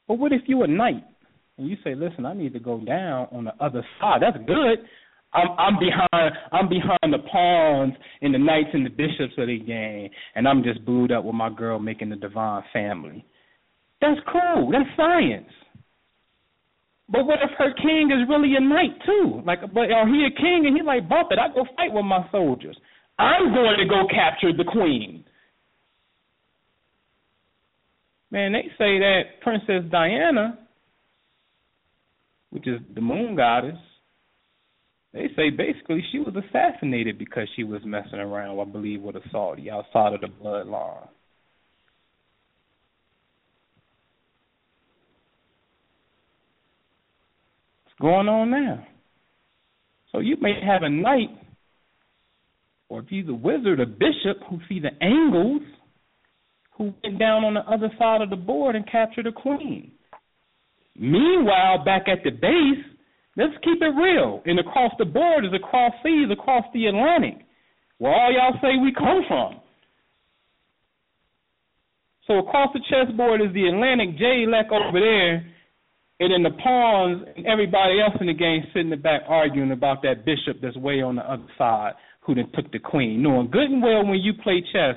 but 0.06 0.18
what 0.18 0.32
if 0.32 0.42
you 0.46 0.62
a 0.62 0.66
knight 0.68 1.04
and 1.58 1.68
you 1.68 1.76
say, 1.82 1.94
"Listen, 1.94 2.26
I 2.26 2.34
need 2.34 2.52
to 2.52 2.60
go 2.60 2.78
down 2.78 3.28
on 3.32 3.44
the 3.44 3.54
other 3.60 3.84
side." 4.00 4.22
That's 4.22 4.38
good. 4.46 4.78
I'm, 5.34 5.48
I'm 5.58 5.78
behind. 5.78 6.36
I'm 6.52 6.68
behind 6.68 7.12
the 7.12 7.18
pawns 7.30 7.94
and 8.22 8.32
the 8.32 8.38
knights 8.38 8.70
and 8.72 8.86
the 8.86 8.90
bishops 8.90 9.34
of 9.36 9.48
the 9.48 9.58
game, 9.58 10.10
and 10.34 10.46
I'm 10.46 10.62
just 10.62 10.84
booed 10.84 11.12
up 11.12 11.24
with 11.24 11.34
my 11.34 11.50
girl 11.50 11.78
making 11.78 12.10
the 12.10 12.16
divine 12.16 12.62
family. 12.72 13.24
That's 14.00 14.20
cool. 14.30 14.70
That's 14.70 14.88
science. 14.96 15.50
But 17.08 17.26
what 17.26 17.38
if 17.42 17.50
her 17.58 17.72
king 17.74 18.10
is 18.10 18.28
really 18.28 18.54
a 18.56 18.60
knight 18.60 18.96
too? 19.04 19.42
Like, 19.44 19.60
but 19.72 19.90
or 19.90 20.08
he 20.08 20.26
a 20.26 20.30
king 20.40 20.64
and 20.66 20.76
he 20.76 20.82
like 20.82 21.08
bump 21.08 21.28
it. 21.32 21.38
I 21.38 21.48
go 21.48 21.66
fight 21.76 21.92
with 21.92 22.04
my 22.04 22.26
soldiers. 22.30 22.76
I'm 23.18 23.52
going 23.52 23.76
to 23.78 23.86
go 23.86 24.06
capture 24.08 24.52
the 24.56 24.64
queen. 24.64 25.24
Man, 28.30 28.52
they 28.52 28.62
say 28.78 28.98
that 28.98 29.22
Princess 29.42 29.84
Diana, 29.90 30.58
which 32.50 32.66
is 32.66 32.80
the 32.94 33.00
moon 33.00 33.36
goddess, 33.36 33.78
they 35.14 35.28
say 35.36 35.48
basically 35.48 36.04
she 36.10 36.18
was 36.18 36.34
assassinated 36.34 37.18
because 37.18 37.48
she 37.54 37.62
was 37.62 37.80
messing 37.84 38.18
around, 38.18 38.58
I 38.58 38.64
believe, 38.64 39.00
with 39.00 39.14
a 39.14 39.20
Saudi 39.30 39.70
outside 39.70 40.12
of 40.12 40.20
the 40.20 40.26
bloodline. 40.26 41.08
What's 47.84 48.00
going 48.00 48.28
on 48.28 48.50
now? 48.50 48.84
So 50.10 50.18
you 50.18 50.36
may 50.40 50.54
have 50.64 50.82
a 50.82 50.90
knight, 50.90 51.30
or 52.88 53.00
if 53.00 53.06
he's 53.08 53.28
a 53.28 53.34
wizard, 53.34 53.78
a 53.78 53.86
bishop 53.86 54.42
who 54.50 54.58
see 54.68 54.80
the 54.80 54.90
angles, 55.00 55.62
who 56.76 56.92
went 57.04 57.20
down 57.20 57.44
on 57.44 57.54
the 57.54 57.60
other 57.60 57.88
side 58.00 58.20
of 58.20 58.30
the 58.30 58.36
board 58.36 58.74
and 58.74 58.90
captured 58.90 59.28
a 59.28 59.32
queen. 59.32 59.92
Meanwhile, 60.96 61.84
back 61.84 62.08
at 62.08 62.24
the 62.24 62.30
base, 62.30 62.93
let's 63.36 63.54
keep 63.62 63.80
it 63.80 63.94
real. 63.94 64.42
And 64.46 64.58
across 64.58 64.92
the 64.98 65.04
board 65.04 65.44
is 65.44 65.52
across 65.54 65.92
seas, 66.02 66.28
across 66.30 66.64
the 66.72 66.86
Atlantic, 66.86 67.46
where 67.98 68.12
all 68.12 68.32
y'all 68.32 68.58
say 68.60 68.78
we 68.80 68.92
come 68.92 69.22
from. 69.28 69.60
So 72.26 72.38
across 72.38 72.70
the 72.72 72.80
chessboard 72.88 73.42
is 73.42 73.52
the 73.52 73.68
Atlantic, 73.68 74.16
Jay 74.18 74.44
Elect 74.46 74.72
over 74.72 74.98
there, 74.98 75.46
and 76.20 76.32
then 76.32 76.42
the 76.42 76.56
pawns 76.62 77.26
and 77.36 77.46
everybody 77.46 78.00
else 78.00 78.14
in 78.20 78.28
the 78.28 78.34
game 78.34 78.62
sitting 78.68 78.86
in 78.86 78.90
the 78.90 78.96
back 78.96 79.22
arguing 79.28 79.72
about 79.72 80.00
that 80.02 80.24
bishop 80.24 80.62
that's 80.62 80.76
way 80.76 81.02
on 81.02 81.16
the 81.16 81.22
other 81.30 81.46
side 81.58 81.92
who 82.20 82.34
then 82.34 82.50
took 82.54 82.70
the 82.72 82.78
queen. 82.78 83.22
Knowing 83.22 83.50
good 83.50 83.70
and 83.70 83.82
well 83.82 84.06
when 84.06 84.20
you 84.20 84.32
play 84.42 84.62
chess, 84.72 84.94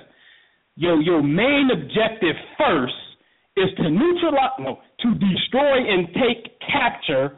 your 0.75 1.01
your 1.01 1.21
main 1.21 1.69
objective 1.73 2.35
first 2.57 2.93
is 3.57 3.69
to 3.77 3.89
neutralize 3.89 4.51
no, 4.59 4.77
to 5.01 5.13
destroy 5.15 5.91
and 5.91 6.07
take 6.13 6.59
capture 6.61 7.35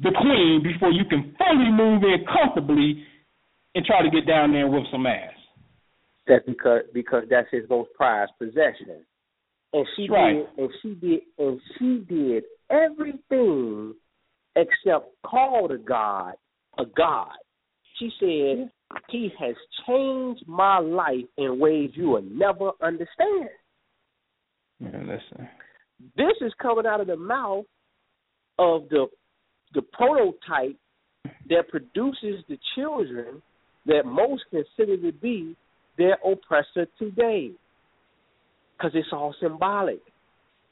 the 0.00 0.10
queen 0.20 0.62
before 0.62 0.92
you 0.92 1.04
can 1.04 1.34
fully 1.36 1.70
move 1.70 2.02
in 2.02 2.24
comfortably 2.26 3.04
and 3.74 3.84
try 3.84 4.02
to 4.02 4.10
get 4.10 4.26
down 4.26 4.52
there 4.52 4.64
and 4.64 4.72
whip 4.72 4.84
some 4.90 5.06
ass. 5.06 5.32
That's 6.26 6.44
because 6.46 6.82
because 6.92 7.24
that's 7.30 7.48
his 7.50 7.68
most 7.68 7.90
prized 7.94 8.32
possession. 8.38 9.04
And 9.72 9.86
she 9.96 10.08
Right. 10.08 10.34
did 10.34 10.58
and 10.58 10.70
she 10.82 10.94
did 10.94 11.20
and 11.38 11.60
she 11.78 12.04
did 12.08 12.44
everything 12.70 13.94
except 14.56 15.10
call 15.24 15.68
to 15.68 15.78
God 15.78 16.34
a 16.78 16.84
God. 16.84 17.32
She 17.98 18.10
said, 18.20 18.70
He 19.08 19.30
has 19.38 19.56
changed 19.86 20.46
my 20.46 20.78
life 20.78 21.24
in 21.36 21.58
ways 21.58 21.90
you 21.94 22.10
will 22.10 22.22
never 22.22 22.70
understand. 22.80 23.50
Yeah, 24.80 25.00
listen. 25.00 25.48
This 26.16 26.36
is 26.40 26.52
coming 26.62 26.86
out 26.86 27.00
of 27.00 27.08
the 27.08 27.16
mouth 27.16 27.64
of 28.58 28.88
the 28.90 29.06
the 29.74 29.82
prototype 29.82 30.76
that 31.48 31.68
produces 31.68 32.44
the 32.48 32.58
children 32.74 33.42
that 33.86 34.04
most 34.04 34.44
consider 34.50 34.96
to 34.96 35.12
be 35.18 35.56
their 35.96 36.18
oppressor 36.24 36.86
today. 36.98 37.50
Because 38.76 38.92
it's 38.94 39.08
all 39.12 39.34
symbolic. 39.40 40.00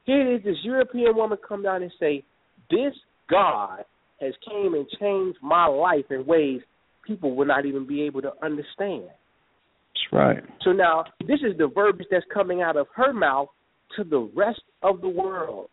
Here 0.04 0.34
it 0.34 0.36
is 0.36 0.44
this 0.44 0.56
European 0.62 1.16
woman 1.16 1.38
come 1.46 1.62
down 1.62 1.82
and 1.82 1.92
say, 1.98 2.22
This 2.70 2.94
God 3.28 3.84
has 4.20 4.34
came 4.48 4.74
and 4.74 4.86
changed 5.00 5.38
my 5.42 5.66
life 5.66 6.04
in 6.10 6.24
ways 6.26 6.60
people 7.06 7.34
will 7.34 7.46
not 7.46 7.66
even 7.66 7.86
be 7.86 8.02
able 8.02 8.22
to 8.22 8.32
understand. 8.42 9.04
That's 9.08 10.12
right. 10.12 10.42
So 10.62 10.72
now 10.72 11.04
this 11.20 11.40
is 11.40 11.56
the 11.58 11.68
verbiage 11.72 12.06
that's 12.10 12.24
coming 12.32 12.62
out 12.62 12.76
of 12.76 12.86
her 12.94 13.12
mouth 13.12 13.48
to 13.96 14.04
the 14.04 14.30
rest 14.34 14.62
of 14.82 15.00
the 15.00 15.08
world 15.08 15.68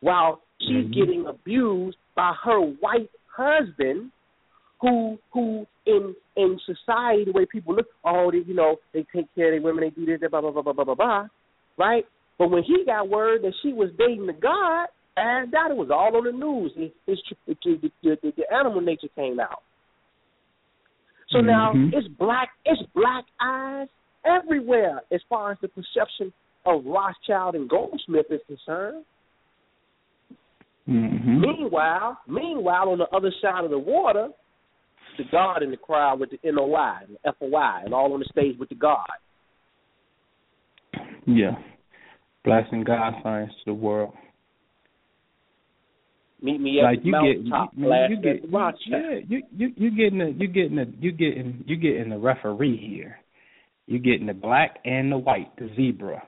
while 0.00 0.42
she's 0.60 0.86
Mhm. 0.86 0.94
getting 0.94 1.26
abused 1.26 1.96
by 2.18 2.34
her 2.44 2.60
white 2.60 3.08
husband 3.34 4.10
who 4.80 5.16
who 5.32 5.64
in 5.86 6.14
in 6.36 6.58
society 6.66 7.24
the 7.24 7.32
way 7.32 7.46
people 7.46 7.74
look 7.76 7.86
oh 8.04 8.28
they 8.32 8.38
you 8.38 8.54
know 8.54 8.76
they 8.92 9.06
take 9.14 9.32
care 9.36 9.46
of 9.46 9.52
their 9.52 9.62
women 9.62 9.84
they 9.84 9.90
do 9.90 10.04
this 10.04 10.28
blah 10.28 10.40
blah 10.40 10.50
blah 10.50 10.62
blah 10.62 10.72
blah 10.72 10.84
blah 10.84 10.94
blah 10.94 11.26
right 11.78 12.04
but 12.36 12.50
when 12.50 12.64
he 12.64 12.84
got 12.84 13.08
word 13.08 13.42
that 13.42 13.52
she 13.62 13.72
was 13.72 13.88
dating 13.96 14.26
the 14.26 14.32
god 14.32 14.88
and 15.16 15.52
that 15.52 15.70
it 15.70 15.76
was 15.76 15.90
all 15.92 16.16
on 16.16 16.24
the 16.24 16.32
news 16.32 16.72
it, 16.76 16.92
the, 17.06 17.16
the, 17.56 17.90
the, 18.02 18.32
the 18.36 18.52
animal 18.52 18.80
nature 18.80 19.08
came 19.14 19.38
out 19.38 19.62
so 21.30 21.38
now 21.40 21.72
Mhm. 21.72 21.92
it's 21.92 22.08
black 22.18 22.48
it's 22.64 22.82
black 22.94 23.24
eyes 23.40 23.86
everywhere 24.24 25.02
as 25.12 25.20
far 25.28 25.52
as 25.52 25.58
the 25.60 25.68
perception 25.68 26.32
of 26.66 26.84
Rothschild 26.84 27.54
and 27.54 27.68
Goldsmith 27.68 28.26
is 28.30 28.40
concerned. 28.46 29.04
Mm-hmm. 30.88 31.40
Meanwhile, 31.40 32.18
meanwhile, 32.26 32.88
on 32.88 32.98
the 32.98 33.08
other 33.14 33.32
side 33.42 33.64
of 33.64 33.70
the 33.70 33.78
water, 33.78 34.28
the 35.18 35.24
God 35.30 35.62
in 35.62 35.70
the 35.70 35.76
crowd 35.76 36.20
with 36.20 36.30
the 36.30 36.38
NOI 36.44 37.00
and 37.06 37.16
the 37.22 37.32
FOI 37.38 37.84
and 37.84 37.92
all 37.92 38.12
on 38.14 38.20
the 38.20 38.28
stage 38.30 38.58
with 38.58 38.70
the 38.70 38.74
God. 38.74 39.06
Yeah. 41.26 41.52
Blasting 42.44 42.84
God 42.84 43.14
signs 43.22 43.50
to 43.50 43.56
the 43.66 43.74
world. 43.74 44.14
Meet 46.40 46.60
me 46.60 46.78
at 46.78 46.84
like 46.84 47.02
the 47.02 47.06
you 47.06 47.12
get, 47.12 47.44
you, 47.44 47.50
mountaintop, 47.50 47.76
man, 47.76 48.10
you 48.10 48.16
get, 48.16 48.50
the 48.50 48.72
yeah, 48.86 49.20
you 49.28 49.42
you 49.56 49.72
you 49.76 49.90
getting 49.90 50.20
a, 50.20 50.28
you 50.28 50.46
getting 50.46 50.78
a, 50.78 50.84
you 51.00 51.10
getting 51.10 51.64
you 51.66 51.76
getting 51.76 52.10
the 52.10 52.18
referee 52.18 52.78
here. 52.78 53.18
You're 53.86 53.98
getting 53.98 54.26
the 54.26 54.34
black 54.34 54.78
and 54.84 55.10
the 55.10 55.18
white, 55.18 55.54
the 55.56 55.68
zebra. 55.74 56.22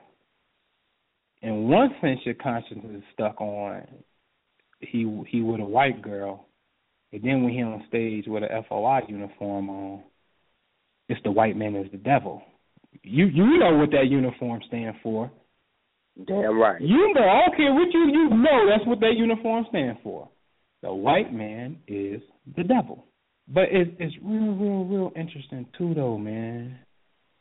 In 1.41 1.69
one 1.69 1.91
sense, 2.01 2.19
your 2.25 2.35
conscience 2.35 2.83
is 2.93 3.03
stuck 3.13 3.39
on 3.39 3.83
he 4.81 5.23
he 5.27 5.41
with 5.41 5.59
a 5.59 5.65
white 5.65 6.01
girl, 6.01 6.45
and 7.11 7.23
then 7.23 7.43
when 7.43 7.53
he 7.53 7.61
on 7.61 7.83
stage 7.87 8.25
with 8.27 8.43
a 8.43 8.63
FOI 8.67 9.01
uniform 9.07 9.69
on, 9.69 10.03
it's 11.09 11.21
the 11.23 11.31
white 11.31 11.57
man 11.57 11.75
is 11.75 11.91
the 11.91 11.97
devil. 11.97 12.41
You 13.03 13.25
you 13.25 13.57
know 13.59 13.77
what 13.77 13.91
that 13.91 14.07
uniform 14.07 14.61
stand 14.67 14.95
for. 15.01 15.31
Damn 16.27 16.59
right. 16.59 16.81
You 16.81 17.13
know, 17.13 17.21
I 17.21 17.47
don't 17.47 17.57
care 17.57 17.73
what 17.73 17.93
you 17.93 18.07
you 18.11 18.29
know. 18.29 18.67
That's 18.69 18.85
what 18.85 18.99
that 18.99 19.13
uniform 19.17 19.65
stands 19.69 19.99
for. 20.03 20.29
The 20.81 20.93
white 20.93 21.33
man 21.33 21.77
is 21.87 22.21
the 22.55 22.63
devil. 22.63 23.05
But 23.47 23.65
it's 23.71 23.91
it's 23.99 24.15
real, 24.23 24.53
real, 24.53 24.85
real 24.85 25.11
interesting 25.15 25.67
too, 25.77 25.93
though, 25.93 26.17
man. 26.17 26.77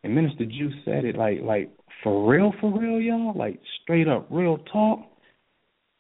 And 0.03 0.15
Minister 0.15 0.45
Juice 0.45 0.75
said 0.85 1.05
it 1.05 1.17
like 1.17 1.41
like 1.43 1.71
for 2.03 2.31
real, 2.31 2.53
for 2.61 2.77
real, 2.79 3.01
y'all. 3.01 3.37
Like 3.37 3.61
straight 3.83 4.09
up, 4.09 4.27
real 4.31 4.59
talk. 4.73 5.01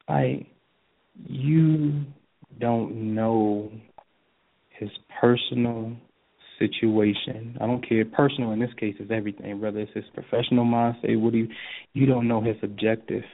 Like 0.09 0.47
you 1.27 2.05
don't 2.59 3.15
know 3.15 3.71
his 4.79 4.91
personal 5.21 5.97
situation. 6.59 7.57
I 7.61 7.67
don't 7.67 7.87
care. 7.87 8.05
Personal 8.05 8.53
in 8.53 8.61
this 8.61 8.71
case 8.79 8.97
is 9.01 9.11
everything, 9.11 9.61
whether 9.61 9.81
it's 9.81 9.93
his 9.95 10.05
professional 10.15 10.65
mindset, 10.65 11.21
what 11.21 11.35
he 11.35 11.41
you 11.41 11.49
you 11.93 12.07
don't 12.07 12.29
know 12.29 12.43
his 12.43 12.57
objective. 12.63 13.25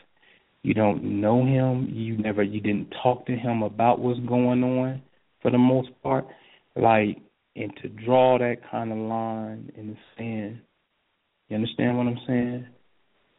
You 0.62 0.74
don't 0.74 1.20
know 1.20 1.45
him. 1.45 1.89
You 1.93 2.16
never 2.18 2.43
you 2.43 2.61
didn't 2.61 2.93
talk 3.03 3.26
to 3.26 3.32
him 3.32 3.62
about 3.62 4.01
what's 4.01 4.20
going 4.20 4.64
on 4.64 5.03
for 5.43 5.51
the 5.51 5.59
most 5.59 5.91
part. 6.03 6.26
Like 6.74 7.18
and 7.57 7.72
to 7.82 7.89
draw 7.89 8.39
that 8.39 8.57
kind 8.70 8.93
of 8.93 8.99
line 8.99 9.72
in 9.76 9.89
the 9.89 9.97
sand. 10.16 10.61
You 11.49 11.57
understand 11.57 11.97
what 11.97 12.07
I'm 12.07 12.18
saying? 12.26 12.66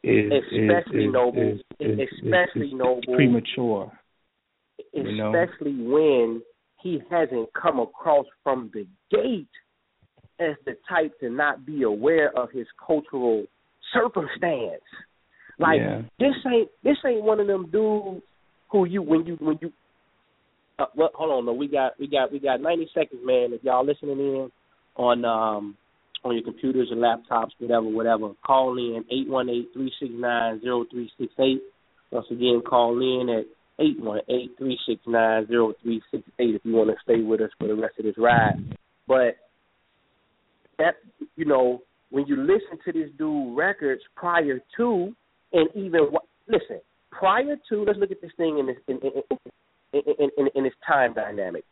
Is, 0.02 0.32
Especially 0.32 1.04
is, 1.04 1.12
noble. 1.12 1.42
is, 1.42 1.60
is, 1.80 1.98
is, 1.98 2.08
Especially 2.24 2.74
noble. 2.74 3.14
premature. 3.14 3.92
You 4.92 5.16
know? 5.16 5.34
Especially 5.34 5.76
when 5.82 6.42
he 6.82 7.00
hasn't 7.10 7.48
come 7.60 7.80
across 7.80 8.26
from 8.42 8.70
the 8.72 8.86
gate 9.10 9.48
as 10.40 10.54
the 10.64 10.76
type 10.88 11.18
to 11.20 11.30
not 11.30 11.66
be 11.66 11.82
aware 11.82 12.36
of 12.38 12.50
his 12.52 12.66
cultural 12.84 13.44
circumstance. 13.92 14.82
Like 15.58 15.80
Yeah. 15.80 16.02
this 16.20 16.34
ain't 16.46 16.70
this 16.84 16.96
ain't 17.04 17.22
one 17.24 17.40
of 17.40 17.46
them 17.48 17.68
dudes 17.70 18.22
who 18.70 18.84
you 18.84 19.02
when 19.02 19.26
you 19.26 19.36
when 19.40 19.58
you 19.60 19.72
uh, 20.78 20.86
well 20.94 21.10
hold 21.14 21.32
on 21.32 21.46
no 21.46 21.52
we 21.52 21.66
got 21.66 21.98
we 21.98 22.06
got 22.06 22.30
we 22.30 22.38
got 22.38 22.60
ninety 22.60 22.88
seconds 22.94 23.20
man 23.24 23.52
if 23.52 23.64
y'all 23.64 23.84
listening 23.84 24.20
in 24.20 24.52
on 24.96 25.24
um 25.24 25.76
on 26.24 26.34
your 26.34 26.44
computers 26.44 26.88
and 26.90 27.00
laptops 27.00 27.50
whatever 27.58 27.88
whatever 27.88 28.30
call 28.46 28.76
in 28.78 29.04
eight 29.10 29.28
one 29.28 29.48
eight 29.48 29.68
three 29.72 29.92
six 29.98 30.12
nine 30.14 30.60
zero 30.60 30.84
three 30.90 31.10
six 31.18 31.32
eight 31.40 31.62
once 32.12 32.26
again 32.30 32.62
call 32.64 32.98
in 33.00 33.28
at 33.28 33.44
eight 33.80 34.00
one 34.00 34.20
eight 34.28 34.52
three 34.58 34.78
six 34.86 35.00
nine 35.06 35.46
zero 35.46 35.72
three 35.82 36.00
six 36.10 36.22
eight 36.38 36.54
if 36.54 36.62
you 36.64 36.74
want 36.74 36.90
to 36.90 36.96
stay 37.02 37.22
with 37.22 37.40
us 37.40 37.50
for 37.58 37.68
the 37.68 37.74
rest 37.74 37.94
of 37.98 38.04
this 38.04 38.16
ride. 38.18 38.56
But 39.06 39.36
that 40.78 40.96
you 41.36 41.44
know 41.44 41.82
when 42.10 42.26
you 42.26 42.36
listen 42.36 42.78
to 42.84 42.92
this 42.92 43.10
dude 43.18 43.56
records 43.56 44.02
prior 44.16 44.60
to 44.76 45.14
and 45.52 45.68
even 45.74 46.08
listen 46.48 46.80
prior 47.10 47.56
to 47.68 47.84
let's 47.84 47.98
look 47.98 48.10
at 48.10 48.20
this 48.20 48.30
thing 48.36 48.58
in 48.58 48.66
this 48.66 48.76
in 48.86 48.98
in 48.98 49.22
in, 49.92 50.30
in, 50.36 50.48
in, 50.54 50.66
its 50.66 50.76
time 50.86 51.14
dynamic. 51.14 51.64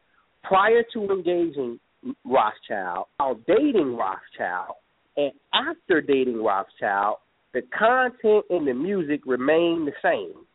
Prior 0.42 0.82
to 0.94 1.11
engaging 1.11 1.78
Rothschild 2.24 3.07
while 3.18 3.38
dating 3.46 3.96
Rothschild 3.96 4.76
and 5.16 5.32
after 5.52 6.00
dating 6.00 6.42
Rothschild 6.42 7.16
the 7.52 7.62
content 7.76 8.44
and 8.50 8.66
the 8.66 8.74
music 8.74 9.20
remain 9.26 9.86
the 9.86 9.92
same 10.02 10.45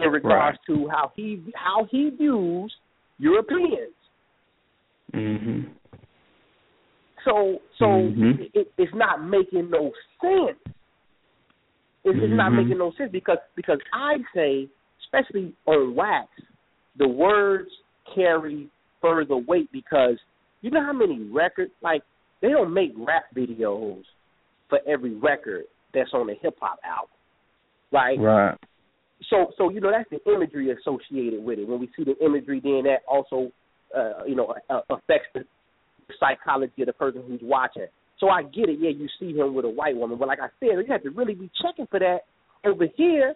in 0.00 0.10
regards 0.10 0.58
to 0.66 0.88
how 0.88 1.12
he 1.16 1.42
how 1.54 1.86
he 1.90 2.10
views 2.10 2.74
Europeans 3.18 3.94
Mhm. 5.12 5.70
So 7.24 7.60
so 7.78 7.86
Mhm. 7.86 8.50
it, 8.54 8.72
it's 8.76 8.94
not 8.94 9.24
making 9.24 9.70
no 9.70 9.92
sense. 10.20 10.58
It's, 12.04 12.18
it's 12.22 12.32
not 12.34 12.50
making 12.50 12.78
no 12.78 12.92
sense 12.92 13.10
because 13.10 13.38
because 13.56 13.80
I 13.92 14.18
say, 14.34 14.68
especially 15.00 15.54
on 15.66 15.94
wax, 15.94 16.28
the 16.96 17.08
words 17.08 17.70
carry 18.14 18.68
further 19.00 19.36
weight 19.36 19.70
because 19.72 20.18
you 20.62 20.70
know 20.70 20.82
how 20.82 20.92
many 20.92 21.24
records 21.24 21.72
like 21.82 22.02
they 22.40 22.50
don't 22.50 22.72
make 22.72 22.92
rap 22.96 23.24
videos 23.34 24.04
for 24.68 24.80
every 24.86 25.14
record 25.14 25.64
that's 25.92 26.12
on 26.12 26.28
a 26.30 26.34
hip 26.34 26.56
hop 26.60 26.78
album, 26.84 27.08
right? 27.90 28.18
Right. 28.18 28.56
So 29.30 29.52
so 29.56 29.70
you 29.70 29.80
know 29.80 29.90
that's 29.90 30.08
the 30.10 30.32
imagery 30.32 30.70
associated 30.70 31.42
with 31.42 31.58
it. 31.58 31.68
When 31.68 31.80
we 31.80 31.90
see 31.96 32.04
the 32.04 32.16
imagery, 32.24 32.60
then 32.62 32.82
that 32.84 33.00
also 33.08 33.50
uh, 33.96 34.24
you 34.26 34.36
know 34.36 34.54
uh, 34.70 34.80
affects 34.90 35.28
the 35.34 35.44
psychology 36.18 36.82
of 36.82 36.86
the 36.86 36.92
person 36.92 37.22
who's 37.26 37.40
watching. 37.42 37.86
So 38.20 38.28
I 38.28 38.42
get 38.42 38.68
it. 38.68 38.78
Yeah, 38.80 38.90
you 38.90 39.08
see 39.20 39.36
him 39.36 39.54
with 39.54 39.64
a 39.64 39.68
white 39.68 39.96
woman, 39.96 40.18
but 40.18 40.28
like 40.28 40.40
I 40.40 40.48
said, 40.60 40.70
you 40.70 40.84
have 40.88 41.02
to 41.02 41.10
really 41.10 41.34
be 41.34 41.50
checking 41.62 41.86
for 41.86 42.00
that 42.00 42.20
over 42.64 42.86
here, 42.96 43.34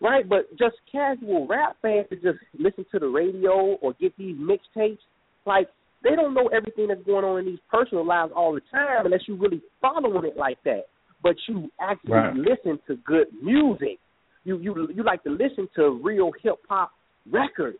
right? 0.00 0.28
But 0.28 0.50
just 0.58 0.76
casual 0.90 1.46
rap 1.46 1.76
fans 1.82 2.06
to 2.10 2.16
just 2.16 2.38
listen 2.58 2.84
to 2.92 2.98
the 2.98 3.06
radio 3.06 3.76
or 3.80 3.94
get 4.00 4.16
these 4.16 4.36
mixtapes, 4.36 4.98
like 5.44 5.68
they 6.02 6.16
don't 6.16 6.34
know 6.34 6.48
everything 6.48 6.88
that's 6.88 7.02
going 7.04 7.24
on 7.24 7.40
in 7.40 7.46
these 7.46 7.58
personal 7.70 8.04
lives 8.04 8.32
all 8.34 8.54
the 8.54 8.60
time 8.70 9.06
unless 9.06 9.22
you 9.26 9.36
really 9.36 9.62
following 9.80 10.24
it 10.24 10.36
like 10.36 10.58
that. 10.64 10.84
But 11.22 11.36
you 11.48 11.70
actually 11.80 12.12
Right. 12.12 12.34
listen 12.34 12.78
to 12.86 12.96
good 12.96 13.28
music 13.42 13.98
you 14.46 14.58
you 14.58 14.88
you 14.94 15.02
like 15.02 15.22
to 15.24 15.30
listen 15.30 15.68
to 15.76 16.00
real 16.02 16.30
hip 16.42 16.56
hop 16.68 16.92
records, 17.30 17.78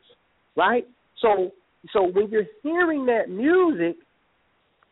right? 0.57 0.87
So 1.23 1.53
so 1.93 2.03
when 2.03 2.29
you're 2.31 2.47
hearing 2.62 3.07
that 3.07 3.31
music 3.31 3.97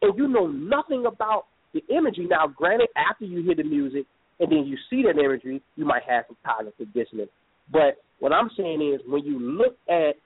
and 0.00 0.16
you 0.16 0.28
know 0.28 0.46
nothing 0.46 1.04
about 1.06 1.46
the 1.72 1.82
imagery, 1.94 2.26
now 2.26 2.46
granted 2.46 2.88
after 2.96 3.24
you 3.24 3.42
hear 3.42 3.56
the 3.56 3.64
music 3.64 4.06
and 4.40 4.50
then 4.50 4.64
you 4.66 4.76
see 4.88 5.02
that 5.02 5.20
imagery, 5.20 5.60
you 5.76 5.84
might 5.84 6.02
have 6.08 6.24
some 6.28 6.36
cognitive 6.44 6.92
dissonance. 6.94 7.30
But 7.72 7.96
what 8.20 8.32
I'm 8.32 8.50
saying 8.56 8.94
is, 8.94 9.00
when 9.06 9.24
you 9.24 9.38
look 9.38 9.76
at 9.88 10.16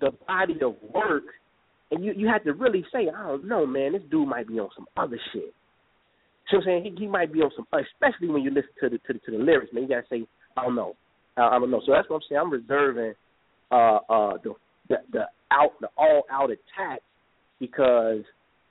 the 0.00 0.10
body 0.26 0.58
of 0.62 0.76
work, 0.94 1.24
and 1.90 2.04
you 2.04 2.12
you 2.16 2.28
have 2.28 2.44
to 2.44 2.52
really 2.52 2.84
say, 2.92 3.08
I 3.14 3.26
don't 3.26 3.46
know, 3.46 3.66
man, 3.66 3.92
this 3.92 4.02
dude 4.10 4.28
might 4.28 4.46
be 4.46 4.58
on 4.60 4.68
some 4.76 4.86
other 4.96 5.18
shit. 5.32 5.52
So 6.50 6.58
I'm 6.58 6.62
saying 6.64 6.84
he, 6.84 7.04
he 7.04 7.06
might 7.06 7.32
be 7.32 7.40
on 7.40 7.50
some, 7.54 7.66
especially 7.72 8.28
when 8.28 8.42
you 8.42 8.50
listen 8.50 8.70
to 8.80 8.88
the 8.88 8.98
to 8.98 9.12
the, 9.12 9.18
to 9.20 9.30
the 9.38 9.44
lyrics, 9.44 9.72
man. 9.72 9.84
You 9.84 9.88
gotta 9.88 10.06
say, 10.10 10.26
I 10.56 10.64
don't 10.64 10.74
know, 10.74 10.94
I, 11.36 11.42
I 11.42 11.58
don't 11.58 11.70
know. 11.70 11.82
So 11.86 11.92
that's 11.92 12.08
what 12.08 12.16
I'm 12.16 12.22
saying. 12.28 12.40
I'm 12.40 12.52
reserving 12.52 13.14
uh 13.70 13.98
uh 14.08 14.32
the 14.42 14.54
the, 14.88 14.96
the 15.12 15.24
out 15.52 15.72
the 15.80 15.88
all 15.96 16.24
out 16.30 16.50
attack 16.50 17.00
because 17.58 18.22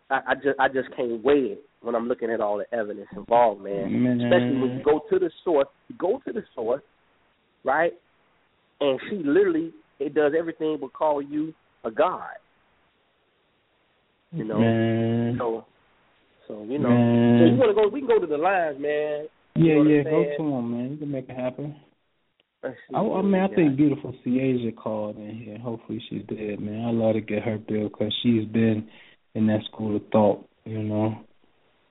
I, 0.10 0.20
I 0.28 0.36
just 0.36 0.60
I 0.60 0.68
just 0.68 0.96
can't 0.96 1.24
weigh 1.24 1.54
it 1.54 1.62
when 1.82 1.96
I'm 1.96 2.08
looking 2.08 2.30
at 2.30 2.42
all 2.42 2.58
the 2.58 2.78
evidence 2.78 3.08
involved, 3.16 3.64
man. 3.64 4.04
Man. 4.04 4.22
Especially 4.22 4.58
when 4.58 4.78
you 4.78 4.84
go 4.84 5.02
to 5.10 5.20
the 5.20 5.32
source, 5.44 5.68
you 5.88 5.96
go 5.98 6.20
to 6.26 6.34
the 6.34 6.44
source, 6.56 6.82
right? 7.64 7.94
And 8.82 9.00
she 9.10 9.18
literally 9.18 9.72
it 10.00 10.14
does 10.14 10.34
everything 10.38 10.78
but 10.80 10.94
call 10.94 11.22
you 11.22 11.54
a 11.84 11.92
god. 11.92 12.36
You 14.32 14.44
know, 14.44 14.60
Man. 14.60 15.36
so 15.40 15.66
so 16.48 16.64
you 16.64 16.80
know, 16.80 16.90
Man. 16.90 17.40
so 17.40 17.46
you 17.46 17.58
want 17.58 17.70
to 17.70 17.82
go? 17.82 17.88
We 17.88 18.02
can 18.02 18.08
go 18.08 18.20
to 18.20 18.28
the 18.28 18.38
lines, 18.38 18.78
man. 18.80 19.28
Yeah, 19.56 19.76
know 19.76 19.84
yeah, 19.84 20.04
go 20.04 20.24
to 20.38 20.44
him, 20.44 20.72
man. 20.72 20.92
You 20.92 20.98
can 20.98 21.12
make 21.12 21.30
it 21.30 21.36
happen. 21.36 21.76
I, 22.64 23.00
I 23.00 23.22
mean, 23.22 23.42
I 23.42 23.48
think 23.56 23.78
beautiful 23.78 24.14
Ciasia 24.26 24.76
called 24.76 25.18
in 25.18 25.36
here. 25.36 25.58
Hopefully 25.60 26.02
she's 26.10 26.24
dead, 26.28 26.60
man. 26.60 26.86
I 26.86 26.92
love 26.92 27.14
to 27.14 27.22
get 27.22 27.44
her 27.44 27.58
bill 27.58 27.88
because 27.90 28.14
she's 28.22 28.46
been 28.46 28.90
in 29.34 29.48
that 29.48 29.62
school 29.72 29.96
of 29.96 30.02
thought, 30.12 30.46
you 30.66 30.84
know, 30.84 31.16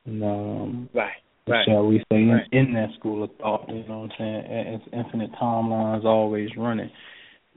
and 0.05 0.23
um, 0.23 0.89
right, 0.95 1.13
right. 1.47 1.67
shall 1.67 1.87
we 1.87 1.99
say, 2.11 2.17
in, 2.17 2.31
Right. 2.31 2.47
in 2.53 2.73
that 2.75 2.91
school 2.99 3.25
of 3.25 3.31
thought. 3.37 3.69
You 3.69 3.87
know 3.89 4.01
what 4.01 4.11
I'm 4.13 4.19
saying? 4.19 4.45
It's 4.49 4.85
infinite 4.93 5.31
timelines 5.41 6.05
always 6.05 6.51
running. 6.57 6.91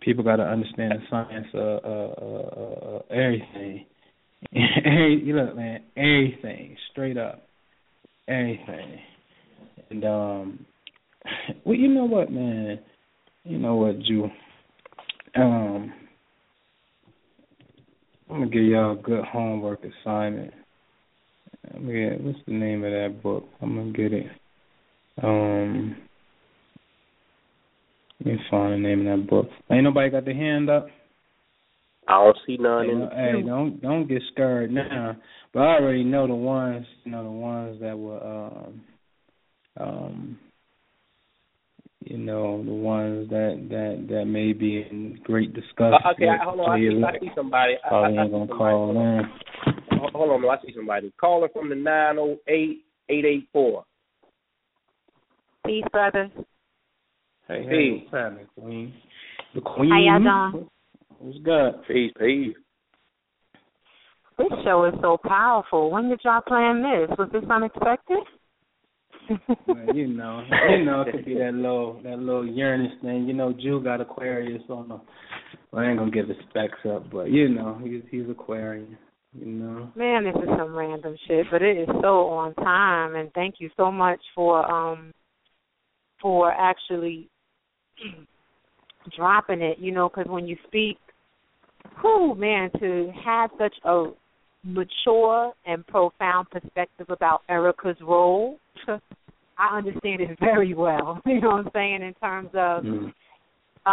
People 0.01 0.23
got 0.23 0.37
to 0.37 0.43
understand 0.43 0.93
the 0.93 1.03
science 1.09 1.47
of 1.53 1.83
uh, 1.83 2.23
uh, 2.23 2.95
uh, 2.95 2.99
everything. 3.09 3.85
Every, 4.55 5.21
you 5.23 5.35
look, 5.35 5.55
man, 5.55 5.83
everything, 5.95 6.75
straight 6.91 7.15
up, 7.15 7.43
everything. 8.27 8.99
And 9.89 10.05
um, 10.05 10.65
well, 11.65 11.75
you 11.75 11.87
know 11.87 12.05
what, 12.05 12.31
man? 12.31 12.79
You 13.43 13.57
know 13.57 13.75
what, 13.75 13.99
Jew? 13.99 14.29
Um, 15.35 15.93
I'm 18.29 18.39
gonna 18.39 18.49
give 18.49 18.63
y'all 18.63 18.93
a 18.93 19.01
good 19.01 19.23
homework 19.25 19.81
assignment. 19.83 20.53
Get, 21.63 22.21
what's 22.21 22.39
the 22.47 22.53
name 22.53 22.83
of 22.83 22.91
that 22.91 23.21
book? 23.21 23.45
I'm 23.61 23.75
gonna 23.75 23.91
get 23.91 24.13
it. 24.13 24.27
Um, 25.21 25.95
let 28.19 28.35
me 28.35 28.39
find 28.49 28.73
the 28.73 28.87
name 28.87 29.07
of 29.07 29.19
that 29.19 29.29
book. 29.29 29.47
Ain't 29.71 29.83
nobody 29.83 30.09
got 30.09 30.25
their 30.25 30.35
hand 30.35 30.69
up. 30.69 30.87
I 32.07 32.23
don't 32.23 32.37
see 32.45 32.57
none 32.57 32.85
Hey, 32.85 32.91
in 32.91 32.99
the 32.99 33.09
hey, 33.09 33.41
don't 33.45 33.81
don't 33.81 34.07
get 34.07 34.21
scared 34.31 34.71
now. 34.71 35.15
But 35.53 35.59
I 35.61 35.75
already 35.79 36.03
know 36.03 36.27
the 36.27 36.35
ones, 36.35 36.85
you 37.03 37.11
know, 37.11 37.23
the 37.23 37.29
ones 37.29 37.79
that 37.81 37.97
were, 37.97 38.23
um, 38.23 38.81
um, 39.79 40.37
you 42.03 42.17
know, 42.17 42.63
the 42.63 42.71
ones 42.71 43.29
that 43.29 43.67
that 43.69 44.07
that 44.13 44.25
may 44.25 44.53
be 44.53 44.77
in 44.89 45.19
great 45.23 45.53
disgust. 45.53 46.03
Uh, 46.03 46.11
okay, 46.11 46.25
with 46.29 46.39
hold 46.41 46.59
on. 46.61 46.71
I 46.71 46.77
see, 46.79 47.03
I 47.03 47.19
see 47.19 47.31
somebody. 47.35 47.73
I, 47.83 47.87
I, 47.87 47.89
Probably 47.89 48.17
I 48.17 48.21
ain't 48.23 48.31
gonna 48.31 48.47
somebody. 48.47 48.57
call 48.57 48.89
in. 48.91 49.31
Ho- 49.99 50.09
Hold 50.13 50.31
on, 50.31 50.41
no, 50.41 50.49
I 50.49 50.57
see 50.65 50.73
somebody. 50.75 51.13
Caller 51.19 51.49
from 51.53 51.69
the 51.69 51.75
nine 51.75 52.17
oh 52.17 52.37
eight 52.47 52.85
eight 53.09 53.25
eight 53.25 53.47
four. 53.53 53.85
Peace, 55.65 55.85
brothers. 55.91 56.31
Hey, 57.47 57.63
Hey. 57.63 57.69
hey, 57.69 57.91
what's 57.91 58.11
happening, 58.11 58.47
Queen? 58.59 58.93
The 59.53 59.61
Queen. 59.61 59.91
How 59.91 59.99
y'all 59.99 60.51
doing? 60.51 60.69
What's 61.19 61.37
good? 61.39 61.73
Peace, 61.87 62.11
peace. 62.19 62.55
This 64.37 64.47
show 64.63 64.85
is 64.85 64.95
so 65.01 65.17
powerful. 65.23 65.91
When 65.91 66.09
did 66.09 66.19
y'all 66.23 66.41
plan 66.41 66.81
this? 66.81 67.15
Was 67.19 67.29
this 67.31 67.43
unexpected? 67.49 68.17
Well, 69.67 69.95
you 69.95 70.07
know, 70.07 70.43
you 70.69 70.85
know, 70.85 71.01
it 71.01 71.11
could 71.11 71.25
be 71.25 71.35
that 71.35 71.53
little 71.53 72.01
that 72.03 72.19
little 72.19 72.47
Uranus 72.47 72.91
thing. 73.01 73.25
You 73.27 73.33
know, 73.33 73.53
Jew 73.53 73.81
got 73.83 74.01
Aquarius 74.01 74.63
on 74.69 74.89
the. 74.89 75.01
Well, 75.71 75.83
I 75.83 75.89
ain't 75.89 75.99
gonna 75.99 76.11
give 76.11 76.27
the 76.27 76.35
specs 76.49 76.79
up, 76.89 77.11
but 77.11 77.29
you 77.29 77.49
know, 77.49 77.79
he's 77.83 78.01
he's 78.09 78.29
Aquarian. 78.29 78.97
You 79.33 79.45
know. 79.45 79.91
Man, 79.95 80.25
this 80.25 80.35
is 80.35 80.49
some 80.57 80.75
random 80.75 81.15
shit, 81.27 81.45
but 81.49 81.61
it 81.61 81.77
is 81.77 81.87
so 82.01 82.27
on 82.27 82.53
time. 82.55 83.15
And 83.15 83.31
thank 83.33 83.55
you 83.59 83.69
so 83.77 83.91
much 83.91 84.19
for 84.35 84.69
um 84.69 85.13
for 86.21 86.51
actually 86.51 87.29
dropping 89.15 89.61
it. 89.61 89.79
You 89.79 89.91
know, 89.91 90.09
because 90.09 90.29
when 90.29 90.47
you 90.47 90.57
speak, 90.67 90.97
whoo, 92.03 92.35
man, 92.35 92.71
to 92.79 93.11
have 93.23 93.51
such 93.57 93.75
a 93.85 94.11
mature 94.63 95.53
and 95.65 95.85
profound 95.87 96.49
perspective 96.49 97.07
about 97.09 97.41
Erykah's 97.49 97.99
role, 98.01 98.57
I 99.61 99.77
understand 99.77 100.21
it 100.21 100.37
very 100.39 100.73
well. 100.73 101.21
You 101.25 101.39
know 101.39 101.49
what 101.49 101.65
I'm 101.65 101.71
saying 101.73 102.01
in 102.01 102.13
terms 102.15 102.49
of 102.53 102.83
Mm. 102.83 103.13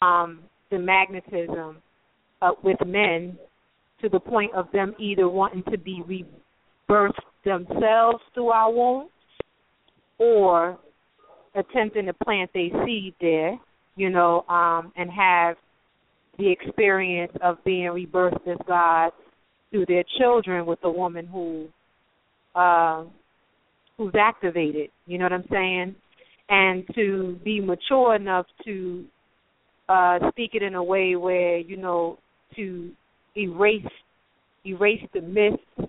um, 0.03 0.41
the 0.71 0.79
magnetism 0.79 1.77
uh, 2.43 2.51
with 2.62 2.79
men 2.87 3.39
to 4.01 4.09
the 4.09 4.21
point 4.21 4.53
of 4.55 4.71
them 4.73 4.95
either 4.99 5.29
wanting 5.29 5.62
to 5.71 5.79
be 5.79 6.03
rebirthed 6.89 7.12
themselves 7.45 8.23
through 8.35 8.49
our 8.49 8.73
wombs 8.73 9.11
or 10.19 10.79
attempting 11.55 12.07
to 12.07 12.12
plant 12.12 12.51
a 12.55 12.71
seed 12.85 13.14
there, 13.21 13.59
you 13.97 14.11
know, 14.11 14.45
um, 14.49 14.93
and 14.97 15.11
have 15.11 15.57
the 16.39 16.51
experience 16.51 17.33
of 17.43 17.62
being 17.64 17.89
rebirthed 17.89 18.47
as 18.47 18.59
God 18.66 19.11
through 19.71 19.87
their 19.87 20.05
children 20.19 20.66
with 20.66 20.79
a 20.85 20.91
woman 20.91 21.27
who 21.27 21.66
uh, 22.55 23.05
who's 23.99 24.14
activated. 24.18 24.90
You 25.07 25.18
know 25.18 25.24
what 25.24 25.32
I'm 25.32 25.44
saying? 25.51 25.94
And 26.49 26.84
to 26.94 27.38
be 27.44 27.61
mature 27.61 28.14
enough 28.14 28.46
to 28.64 29.05
uh, 29.88 30.18
speak 30.30 30.53
it 30.55 30.62
in 30.62 30.74
a 30.74 30.82
way 30.82 31.16
where 31.16 31.59
you 31.59 31.76
know 31.76 32.18
to 32.57 32.90
erase 33.36 33.84
erase 34.64 35.03
the 35.14 35.20
myth 35.20 35.88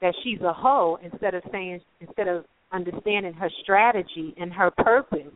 that 0.00 0.14
she's 0.22 0.40
a 0.40 0.52
hoe 0.52 0.98
instead 1.02 1.34
of 1.34 1.42
saying 1.50 1.80
instead 2.00 2.28
of 2.28 2.44
understanding 2.72 3.32
her 3.32 3.50
strategy 3.62 4.34
and 4.38 4.52
her 4.52 4.70
purpose 4.78 5.32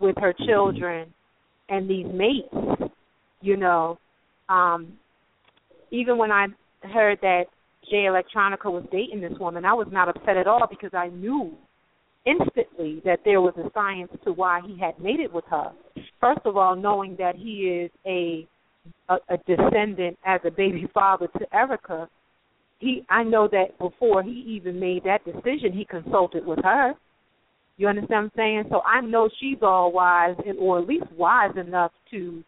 with 0.00 0.16
her 0.18 0.32
children 0.46 1.12
and 1.68 1.90
these 1.90 2.06
mates 2.06 2.92
you 3.40 3.56
know 3.56 3.98
um 4.48 4.92
even 5.90 6.16
when 6.16 6.30
i 6.30 6.46
heard 6.94 7.18
that 7.20 7.44
jay 7.90 8.06
electronica 8.06 8.66
was 8.66 8.84
dating 8.92 9.20
this 9.20 9.38
woman 9.38 9.64
i 9.64 9.72
was 9.72 9.88
not 9.90 10.08
upset 10.08 10.36
at 10.36 10.46
all 10.46 10.66
because 10.68 10.90
i 10.92 11.08
knew 11.08 11.52
instantly 12.26 13.00
that 13.04 13.20
there 13.24 13.40
was 13.40 13.54
a 13.56 13.70
science 13.72 14.10
to 14.24 14.32
why 14.32 14.60
he 14.66 14.78
had 14.78 14.98
made 14.98 15.20
it 15.20 15.32
with 15.32 15.44
her 15.50 15.72
first 16.20 16.40
of 16.44 16.56
all 16.56 16.76
knowing 16.76 17.16
that 17.18 17.34
he 17.36 17.84
is 17.84 17.90
a 18.06 18.46
a, 19.08 19.16
a 19.28 19.36
descendant 19.46 20.18
as 20.24 20.40
a 20.44 20.50
baby 20.50 20.88
father 20.94 21.28
to 21.38 21.46
Erykah, 21.54 22.08
he 22.78 23.04
I 23.08 23.24
know 23.24 23.48
that 23.48 23.78
before 23.78 24.22
he 24.22 24.30
even 24.30 24.78
made 24.78 25.04
that 25.04 25.24
decision, 25.24 25.72
he 25.72 25.84
consulted 25.84 26.46
with 26.46 26.60
her. 26.62 26.94
You 27.76 27.88
understand 27.88 28.10
what 28.10 28.18
I'm 28.18 28.30
saying? 28.36 28.64
So 28.70 28.80
I 28.80 29.00
know 29.00 29.28
she's 29.40 29.58
all 29.62 29.92
wise, 29.92 30.36
and, 30.46 30.58
or 30.58 30.80
at 30.80 30.88
least 30.88 31.06
wise 31.16 31.56
enough 31.56 31.92
to 32.10 32.42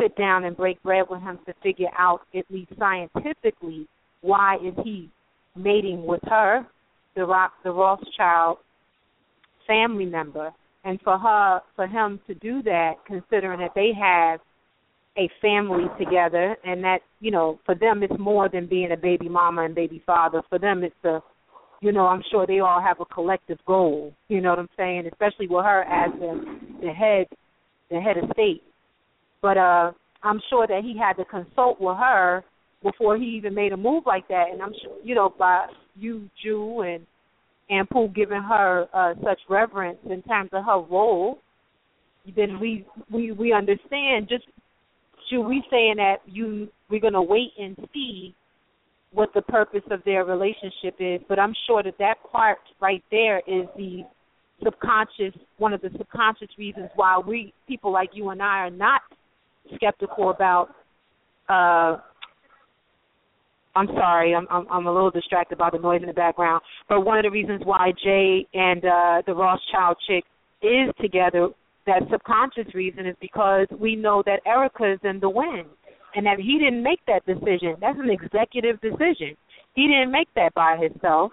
sit 0.00 0.16
down 0.16 0.44
and 0.44 0.56
break 0.56 0.82
bread 0.82 1.04
with 1.08 1.20
him 1.20 1.38
to 1.46 1.54
figure 1.62 1.88
out, 1.98 2.20
at 2.34 2.44
least 2.50 2.72
scientifically, 2.78 3.86
why 4.22 4.56
is 4.56 4.74
he 4.84 5.10
mating 5.54 6.06
with 6.06 6.22
her, 6.24 6.66
the 7.14 7.24
Rock, 7.24 7.52
the 7.62 7.70
Rothschild 7.70 8.58
family 9.66 10.06
member, 10.06 10.50
and 10.84 11.00
for 11.02 11.18
her, 11.18 11.60
for 11.76 11.86
him 11.86 12.20
to 12.26 12.34
do 12.34 12.62
that, 12.62 12.94
considering 13.06 13.60
that 13.60 13.72
they 13.74 13.90
have 13.98 14.40
a 15.18 15.28
family 15.40 15.84
together 15.98 16.56
and 16.64 16.82
that 16.82 17.00
you 17.20 17.30
know 17.30 17.58
for 17.66 17.74
them 17.74 18.02
it's 18.02 18.18
more 18.18 18.48
than 18.48 18.66
being 18.66 18.92
a 18.92 18.96
baby 18.96 19.28
mama 19.28 19.64
and 19.64 19.74
baby 19.74 20.02
father. 20.06 20.42
For 20.48 20.58
them 20.58 20.82
it's 20.82 21.04
a 21.04 21.20
you 21.82 21.92
know 21.92 22.06
i'm 22.06 22.22
sure 22.30 22.46
they 22.46 22.60
all 22.60 22.80
have 22.80 22.98
a 23.00 23.04
collective 23.04 23.58
goal. 23.66 24.14
You 24.28 24.40
know 24.40 24.50
what 24.50 24.58
i'm 24.58 24.70
saying? 24.76 25.06
Especially 25.06 25.48
with 25.48 25.64
her 25.64 25.82
as 25.82 26.12
the 26.18 26.58
the 26.80 26.92
head 26.92 27.26
the 27.90 28.00
head 28.00 28.16
of 28.16 28.30
state. 28.32 28.62
But 29.42 29.58
uh 29.58 29.92
i'm 30.22 30.40
sure 30.48 30.66
that 30.66 30.82
he 30.82 30.98
had 30.98 31.14
to 31.14 31.26
consult 31.26 31.78
with 31.78 31.96
her 31.98 32.42
before 32.82 33.16
he 33.16 33.24
even 33.24 33.54
made 33.54 33.72
a 33.72 33.76
move 33.76 34.04
like 34.06 34.28
that. 34.28 34.46
And 34.52 34.62
i'm 34.62 34.72
sure 34.82 34.96
you 35.02 35.14
know 35.14 35.32
by 35.38 35.66
you 35.96 36.28
jew 36.42 36.80
and 36.80 37.06
and 37.70 37.88
Pooh 37.88 38.08
giving 38.08 38.42
her 38.42 38.86
uh 38.92 39.14
such 39.22 39.40
reverence 39.48 39.98
in 40.08 40.22
terms 40.22 40.50
of 40.52 40.64
her 40.64 40.80
role 40.80 41.38
then 42.36 42.60
we 42.60 42.86
we 43.10 43.32
we 43.32 43.52
understand 43.52 44.28
just 44.28 44.44
should 45.28 45.42
we 45.42 45.62
saying 45.70 45.94
that 45.96 46.16
you 46.26 46.68
we're 46.90 47.00
to 47.00 47.22
wait 47.22 47.52
and 47.58 47.76
see 47.92 48.34
what 49.12 49.30
the 49.34 49.42
purpose 49.42 49.82
of 49.90 50.02
their 50.04 50.24
relationship 50.24 50.94
is. 50.98 51.20
But 51.28 51.38
i'm 51.38 51.54
sure 51.66 51.82
that 51.82 51.98
that 51.98 52.16
part 52.30 52.58
right 52.80 53.02
there 53.10 53.38
is 53.46 53.66
the 53.76 54.02
subconscious 54.62 55.34
one 55.58 55.72
of 55.72 55.80
the 55.80 55.90
subconscious 55.96 56.48
reasons 56.58 56.88
why 56.94 57.18
we 57.18 57.52
people 57.66 57.92
like 57.92 58.10
you 58.12 58.30
and 58.30 58.42
I 58.42 58.58
are 58.58 58.70
not 58.70 59.02
skeptical 59.74 60.30
about 60.30 60.68
uh 61.48 61.98
I'm 63.74 63.86
sorry, 63.88 64.34
I'm 64.34 64.46
I'm 64.50 64.66
I'm 64.70 64.86
a 64.86 64.92
little 64.92 65.10
distracted 65.10 65.58
by 65.58 65.70
the 65.70 65.78
noise 65.78 66.02
in 66.02 66.08
the 66.08 66.14
background. 66.14 66.62
But 66.88 67.02
one 67.02 67.18
of 67.18 67.24
the 67.24 67.30
reasons 67.30 67.62
why 67.64 67.92
Jay 68.02 68.46
and 68.54 68.84
uh 68.84 69.22
the 69.26 69.34
Rothschild 69.34 69.96
chick 70.06 70.24
is 70.62 70.90
together, 71.00 71.48
that 71.86 72.02
subconscious 72.10 72.74
reason 72.74 73.06
is 73.06 73.16
because 73.20 73.66
we 73.78 73.96
know 73.96 74.22
that 74.26 74.40
Erykah's 74.46 75.00
in 75.04 75.20
the 75.20 75.30
wind 75.30 75.68
and 76.14 76.26
that 76.26 76.38
he 76.38 76.58
didn't 76.58 76.82
make 76.82 77.00
that 77.06 77.24
decision. 77.26 77.76
That's 77.80 77.98
an 77.98 78.10
executive 78.10 78.80
decision. 78.80 79.36
He 79.74 79.86
didn't 79.86 80.12
make 80.12 80.28
that 80.36 80.52
by 80.54 80.76
himself. 80.76 81.32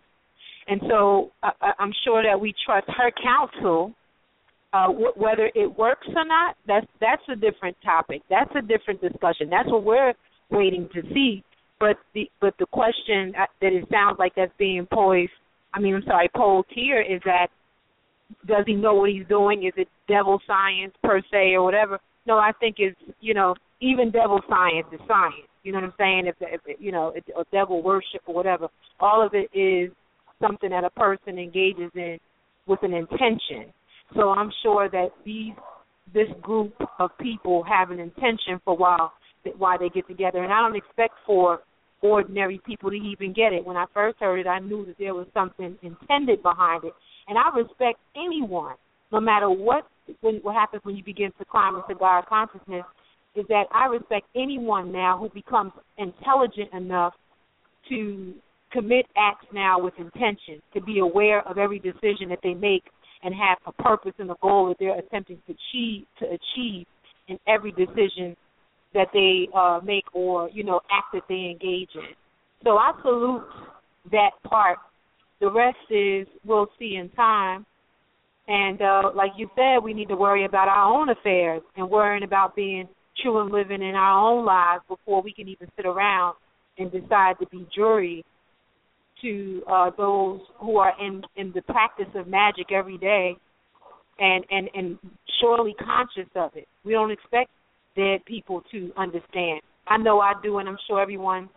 And 0.67 0.81
so 0.87 1.31
uh, 1.43 1.51
I'm 1.77 1.91
sure 2.03 2.23
that 2.23 2.39
we 2.39 2.53
trust 2.65 2.87
her 2.87 3.11
counsel. 3.21 3.93
Uh, 4.71 4.87
w- 4.87 5.13
whether 5.15 5.49
it 5.55 5.77
works 5.77 6.07
or 6.15 6.25
not, 6.25 6.55
that's 6.67 6.85
that's 7.01 7.23
a 7.27 7.35
different 7.35 7.75
topic. 7.83 8.21
That's 8.29 8.51
a 8.55 8.61
different 8.61 9.01
discussion. 9.01 9.49
That's 9.49 9.67
what 9.67 9.83
we're 9.83 10.13
waiting 10.51 10.87
to 10.93 11.01
see. 11.13 11.43
But 11.79 11.97
the 12.13 12.29
but 12.41 12.55
the 12.59 12.65
question 12.67 13.33
that 13.35 13.49
it 13.61 13.85
sounds 13.91 14.17
like 14.19 14.33
that's 14.35 14.51
being 14.57 14.87
posed, 14.91 15.31
I 15.73 15.79
mean, 15.79 15.95
I'm 15.95 16.03
sorry, 16.03 16.29
posed 16.35 16.67
here 16.73 17.01
is 17.01 17.21
that 17.25 17.47
does 18.45 18.65
he 18.67 18.73
know 18.73 18.95
what 18.95 19.09
he's 19.09 19.27
doing? 19.27 19.63
Is 19.63 19.73
it 19.77 19.87
devil 20.07 20.39
science 20.45 20.93
per 21.03 21.21
se 21.31 21.53
or 21.53 21.63
whatever? 21.63 21.99
No, 22.27 22.37
I 22.37 22.51
think 22.59 22.75
it's 22.79 22.99
you 23.21 23.33
know 23.33 23.55
even 23.81 24.11
devil 24.11 24.41
science 24.49 24.87
is 24.91 24.99
science. 25.07 25.47
You 25.63 25.71
know 25.71 25.79
what 25.79 25.85
I'm 25.85 25.93
saying? 25.97 26.27
If, 26.27 26.35
if 26.41 26.79
you 26.79 26.91
know, 26.91 27.13
or 27.35 27.45
devil 27.51 27.81
worship 27.81 28.21
or 28.25 28.33
whatever, 28.33 28.67
all 28.99 29.25
of 29.25 29.33
it 29.33 29.49
is 29.57 29.91
something 30.41 30.69
that 30.69 30.83
a 30.83 30.89
person 30.89 31.37
engages 31.37 31.91
in 31.95 32.17
with 32.65 32.79
an 32.83 32.93
intention. 32.93 33.73
So 34.15 34.29
I'm 34.29 34.51
sure 34.63 34.89
that 34.89 35.09
these 35.25 35.53
this 36.13 36.27
group 36.41 36.73
of 36.97 37.11
people 37.19 37.63
have 37.63 37.91
an 37.91 37.99
intention 37.99 38.59
for 38.65 38.75
why 38.75 39.09
why 39.57 39.77
they 39.77 39.89
get 39.89 40.07
together, 40.07 40.43
and 40.43 40.51
I 40.51 40.61
don't 40.61 40.75
expect 40.75 41.13
for 41.25 41.61
ordinary 42.01 42.61
people 42.65 42.89
to 42.89 42.95
even 42.95 43.33
get 43.33 43.53
it. 43.53 43.65
When 43.65 43.77
I 43.77 43.85
first 43.93 44.19
heard 44.19 44.39
it, 44.39 44.47
I 44.47 44.59
knew 44.59 44.85
that 44.85 44.97
there 44.97 45.13
was 45.13 45.27
something 45.33 45.77
intended 45.81 46.41
behind 46.41 46.83
it, 46.83 46.93
and 47.27 47.37
I 47.37 47.55
respect 47.55 47.99
anyone, 48.15 48.75
no 49.11 49.19
matter 49.19 49.49
what 49.49 49.85
when, 50.21 50.35
what 50.41 50.55
happens 50.55 50.83
when 50.83 50.95
you 50.95 51.03
begin 51.03 51.31
to 51.37 51.45
climb 51.45 51.75
into 51.75 51.99
God 51.99 52.25
consciousness. 52.27 52.83
Is 53.35 53.45
that 53.47 53.65
I 53.71 53.85
respect 53.85 54.25
anyone 54.35 54.91
now 54.91 55.17
who 55.19 55.29
becomes 55.29 55.71
intelligent 55.97 56.73
enough 56.73 57.13
to 57.89 58.33
commit 58.71 59.05
acts 59.15 59.45
now 59.53 59.79
with 59.79 59.93
intention, 59.99 60.61
to 60.73 60.81
be 60.81 60.99
aware 60.99 61.47
of 61.47 61.57
every 61.57 61.79
decision 61.79 62.29
that 62.29 62.39
they 62.43 62.53
make 62.53 62.83
and 63.23 63.33
have 63.33 63.57
a 63.65 63.83
purpose 63.83 64.13
and 64.19 64.31
a 64.31 64.35
goal 64.41 64.69
that 64.69 64.77
they're 64.79 64.97
attempting 64.97 65.37
to 65.47 65.53
achieve 65.53 66.05
to 66.19 66.25
achieve 66.25 66.85
in 67.27 67.37
every 67.47 67.71
decision 67.71 68.35
that 68.93 69.07
they 69.13 69.47
uh, 69.55 69.79
make 69.83 70.05
or 70.13 70.49
you 70.49 70.63
know 70.63 70.81
act 70.91 71.07
that 71.13 71.23
they 71.29 71.51
engage 71.51 71.89
in. 71.95 72.15
So 72.63 72.71
I 72.77 72.91
salute 73.01 73.45
that 74.11 74.31
part. 74.43 74.77
The 75.39 75.51
rest 75.51 75.77
is 75.89 76.27
we'll 76.45 76.67
see 76.77 76.95
in 76.95 77.09
time. 77.09 77.65
And 78.47 78.81
uh, 78.81 79.11
like 79.15 79.31
you 79.37 79.47
said, 79.55 79.83
we 79.83 79.93
need 79.93 80.07
to 80.09 80.15
worry 80.15 80.45
about 80.45 80.67
our 80.67 80.91
own 80.91 81.09
affairs 81.09 81.61
and 81.77 81.89
worrying 81.89 82.23
about 82.23 82.55
being 82.55 82.89
true 83.21 83.41
and 83.41 83.51
living 83.51 83.83
in 83.83 83.95
our 83.95 84.19
own 84.19 84.43
lives 84.43 84.83
before 84.87 85.21
we 85.21 85.31
can 85.31 85.47
even 85.47 85.67
sit 85.75 85.85
around 85.85 86.35
and 86.77 86.91
decide 86.91 87.35
to 87.39 87.45
be 87.51 87.67
jury 87.75 88.25
to 89.21 89.61
uh, 89.69 89.91
those 89.97 90.39
who 90.59 90.77
are 90.77 90.93
in 90.99 91.21
in 91.35 91.51
the 91.53 91.61
practice 91.63 92.07
of 92.15 92.27
magic 92.27 92.71
every 92.71 92.97
day, 92.97 93.35
and 94.19 94.45
and 94.49 94.69
and 94.73 94.97
surely 95.41 95.75
conscious 95.75 96.29
of 96.35 96.51
it. 96.55 96.67
We 96.83 96.93
don't 96.93 97.11
expect 97.11 97.51
dead 97.95 98.25
people 98.25 98.61
to 98.71 98.91
understand. 98.97 99.61
I 99.87 99.97
know 99.97 100.19
I 100.19 100.33
do, 100.43 100.59
and 100.59 100.69
I'm 100.69 100.77
sure 100.87 101.01
everyone 101.01 101.49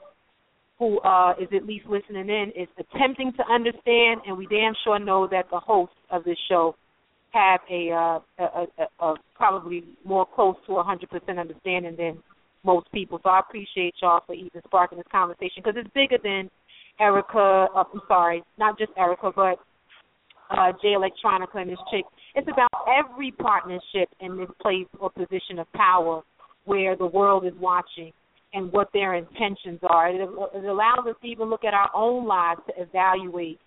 who 0.78 0.98
uh, 1.00 1.34
is 1.40 1.48
at 1.54 1.66
least 1.66 1.86
listening 1.86 2.28
in 2.28 2.52
is 2.56 2.68
attempting 2.78 3.32
to 3.36 3.44
understand, 3.52 4.22
and 4.26 4.36
we 4.36 4.46
damn 4.46 4.72
sure 4.84 4.98
know 4.98 5.28
that 5.30 5.44
the 5.50 5.60
hosts 5.60 5.94
of 6.10 6.24
this 6.24 6.38
show 6.48 6.74
have 7.30 7.60
a, 7.70 7.90
uh, 7.90 8.44
a, 8.44 8.66
a, 8.78 9.06
a 9.06 9.14
probably 9.34 9.84
more 10.04 10.26
close 10.26 10.56
to 10.66 10.72
100% 10.72 11.38
understanding 11.38 11.94
than 11.96 12.22
most 12.64 12.90
people. 12.92 13.20
So 13.22 13.30
I 13.30 13.40
appreciate 13.40 13.94
y'all 14.02 14.20
for 14.26 14.34
even 14.34 14.60
sparking 14.66 14.98
this 14.98 15.06
conversation 15.10 15.62
because 15.62 15.74
it's 15.76 15.90
bigger 15.94 16.18
than 16.22 16.50
Erykah. 17.00 17.68
Uh, 17.74 17.84
I'm 17.92 18.00
sorry, 18.08 18.42
not 18.58 18.78
just 18.78 18.92
Erykah, 18.96 19.34
but 19.34 19.58
uh, 20.52 20.72
Jay 20.82 20.94
Electronica 20.94 21.60
and 21.60 21.70
this 21.70 21.78
chick. 21.90 22.04
It's 22.34 22.48
about 22.52 22.70
every 22.88 23.32
partnership 23.32 24.08
in 24.20 24.36
this 24.36 24.48
place 24.60 24.86
or 25.00 25.10
position 25.10 25.58
of 25.58 25.72
power 25.72 26.22
where 26.64 26.96
the 26.96 27.06
world 27.06 27.44
is 27.44 27.52
watching 27.58 28.12
and 28.54 28.70
what 28.72 28.88
their 28.92 29.14
intentions 29.14 29.80
are. 29.82 30.08
It, 30.10 30.20
it 30.20 30.64
allows 30.64 31.06
us 31.08 31.16
to 31.22 31.26
even 31.26 31.48
look 31.48 31.64
at 31.64 31.74
our 31.74 31.90
own 31.94 32.26
lives 32.26 32.60
to 32.68 32.82
evaluate 32.82 33.58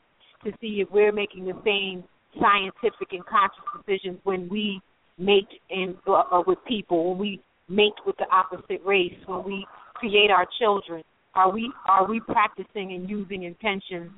to 0.44 0.52
see 0.62 0.82
if 0.82 0.90
we're 0.92 1.12
making 1.12 1.46
the 1.46 1.60
same 1.66 2.04
scientific 2.40 3.12
and 3.12 3.26
conscious 3.26 3.64
decisions 3.78 4.20
when 4.24 4.48
we 4.50 4.82
mate 5.18 5.48
in 5.70 5.96
uh, 6.08 6.42
with 6.46 6.60
people, 6.68 7.12
when 7.12 7.20
we 7.20 7.42
mate 7.70 7.94
with 8.06 8.16
the 8.18 8.26
opposite 8.32 8.82
race, 8.86 9.14
when 9.26 9.44
we 9.44 9.66
create 9.96 10.30
our 10.30 10.46
children. 10.60 11.04
Are 11.34 11.52
we 11.52 11.72
are 11.90 12.08
we 12.08 12.20
practicing 12.20 12.94
and 12.94 13.10
using 13.10 13.44
intention 13.44 14.14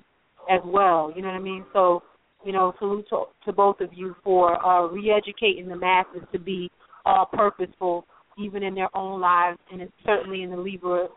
as 0.51 0.61
well? 0.65 1.11
You 1.15 1.21
know 1.21 1.29
what 1.29 1.35
I 1.35 1.39
mean? 1.39 1.65
So, 1.73 2.03
you 2.47 2.53
know, 2.53 2.73
salute 2.79 3.05
to, 3.09 3.25
to 3.45 3.51
both 3.51 3.81
of 3.81 3.89
you 3.93 4.15
for 4.23 4.65
uh, 4.65 4.87
re-educating 4.87 5.67
the 5.67 5.75
masses 5.75 6.21
to 6.31 6.39
be 6.39 6.71
all 7.05 7.25
purposeful, 7.25 8.05
even 8.37 8.63
in 8.63 8.73
their 8.73 8.87
own 8.95 9.19
lives, 9.19 9.59
and 9.69 9.81
it's 9.81 9.91
certainly 10.05 10.43
in 10.43 10.51
the 10.51 10.55
Libra 10.55 11.09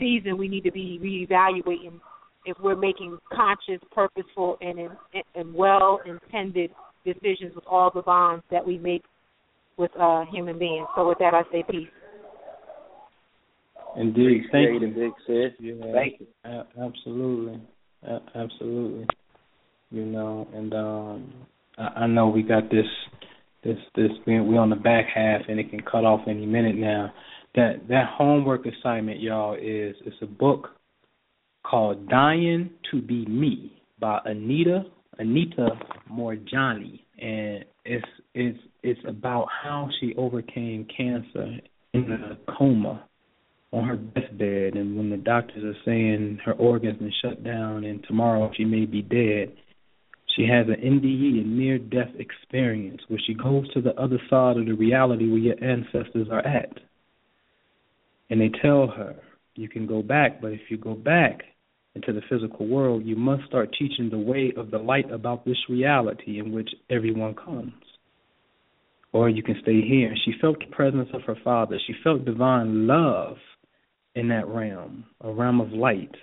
season, 0.00 0.36
we 0.36 0.48
need 0.48 0.64
to 0.64 0.72
be 0.72 0.98
reevaluating 1.00 2.00
if 2.46 2.56
we're 2.60 2.74
making 2.74 3.16
conscious, 3.32 3.80
purposeful, 3.92 4.58
and 4.60 4.90
and 5.36 5.54
well 5.54 6.00
intended 6.04 6.72
decisions 7.04 7.54
with 7.54 7.64
all 7.70 7.92
the 7.94 8.02
bonds 8.02 8.42
that 8.50 8.66
we 8.66 8.76
make 8.76 9.04
with 9.76 9.92
uh, 10.00 10.24
human 10.32 10.58
beings. 10.58 10.88
So 10.96 11.08
with 11.08 11.18
that, 11.18 11.32
I 11.32 11.42
say 11.52 11.62
peace. 11.70 11.88
Indeed, 13.96 14.42
thank 14.50 14.80
you. 14.80 14.88
Big 14.88 15.12
sis. 15.28 15.52
Yeah, 15.60 15.74
Thank 15.92 16.20
you. 16.20 16.26
absolutely, 16.82 17.60
absolutely. 18.34 19.06
You 19.90 20.04
know, 20.04 20.48
and 20.52 20.74
um, 20.74 21.32
I, 21.78 22.02
I 22.02 22.06
know 22.06 22.28
we 22.28 22.42
got 22.42 22.70
this, 22.70 22.86
this, 23.62 23.78
this. 23.94 24.10
We 24.26 24.40
we 24.40 24.56
on 24.56 24.70
the 24.70 24.76
back 24.76 25.06
half, 25.14 25.42
and 25.48 25.60
it 25.60 25.70
can 25.70 25.80
cut 25.80 26.04
off 26.04 26.20
any 26.26 26.46
minute 26.46 26.76
now. 26.76 27.12
That 27.54 27.88
that 27.88 28.06
homework 28.16 28.66
assignment, 28.66 29.20
y'all, 29.20 29.54
is 29.54 29.94
it's 30.04 30.16
a 30.22 30.26
book 30.26 30.70
called 31.64 32.08
"Dying 32.08 32.70
to 32.90 33.00
Be 33.00 33.24
Me" 33.26 33.72
by 33.98 34.20
Anita 34.24 34.84
Anita 35.18 35.68
Moorjani, 36.10 37.00
and 37.18 37.64
it's 37.84 38.06
it's 38.34 38.58
it's 38.82 39.00
about 39.06 39.46
how 39.62 39.88
she 40.00 40.14
overcame 40.16 40.86
cancer 40.96 41.58
in 41.94 42.10
a 42.12 42.52
coma 42.58 43.04
on 43.72 43.84
her 43.84 43.96
deathbed, 43.96 44.74
and 44.74 44.96
when 44.96 45.10
the 45.10 45.16
doctors 45.16 45.64
are 45.64 45.78
saying 45.84 46.38
her 46.44 46.52
organs 46.52 46.98
been 46.98 47.12
shut 47.22 47.42
down 47.42 47.84
and 47.84 48.04
tomorrow 48.06 48.50
she 48.56 48.64
may 48.64 48.84
be 48.86 49.02
dead, 49.02 49.52
she 50.36 50.46
has 50.46 50.66
an 50.68 50.74
NDE, 50.74 51.42
a 51.42 51.46
near 51.46 51.78
death 51.78 52.14
experience, 52.18 53.00
where 53.08 53.20
she 53.26 53.32
goes 53.32 53.68
to 53.72 53.80
the 53.80 53.94
other 53.94 54.20
side 54.28 54.58
of 54.58 54.66
the 54.66 54.72
reality 54.72 55.28
where 55.28 55.38
your 55.38 55.64
ancestors 55.64 56.28
are 56.30 56.46
at. 56.46 56.72
And 58.28 58.40
they 58.40 58.50
tell 58.62 58.86
her, 58.86 59.16
you 59.54 59.68
can 59.68 59.86
go 59.86 60.02
back, 60.02 60.42
but 60.42 60.52
if 60.52 60.60
you 60.68 60.76
go 60.76 60.94
back 60.94 61.40
into 61.94 62.12
the 62.12 62.20
physical 62.28 62.66
world, 62.66 63.06
you 63.06 63.16
must 63.16 63.46
start 63.46 63.74
teaching 63.78 64.10
the 64.10 64.18
way 64.18 64.52
of 64.56 64.70
the 64.70 64.78
light 64.78 65.10
about 65.10 65.46
this 65.46 65.56
reality 65.70 66.38
in 66.38 66.52
which 66.52 66.68
everyone 66.90 67.34
comes. 67.34 67.72
Or 69.12 69.30
you 69.30 69.42
can 69.42 69.56
stay 69.62 69.80
here. 69.80 70.14
She 70.26 70.32
felt 70.38 70.58
the 70.58 70.66
presence 70.66 71.08
of 71.14 71.22
her 71.22 71.36
father. 71.42 71.78
She 71.86 71.94
felt 72.04 72.26
divine 72.26 72.86
love 72.86 73.36
in 74.14 74.28
that 74.28 74.46
realm, 74.46 75.06
a 75.22 75.32
realm 75.32 75.62
of 75.62 75.72
light. 75.72 76.14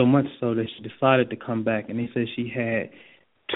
So 0.00 0.06
much 0.06 0.24
so 0.40 0.54
that 0.54 0.64
she 0.64 0.88
decided 0.88 1.28
to 1.28 1.36
come 1.36 1.62
back, 1.62 1.90
and 1.90 1.98
they 1.98 2.08
said 2.14 2.24
she 2.34 2.48
had 2.48 2.88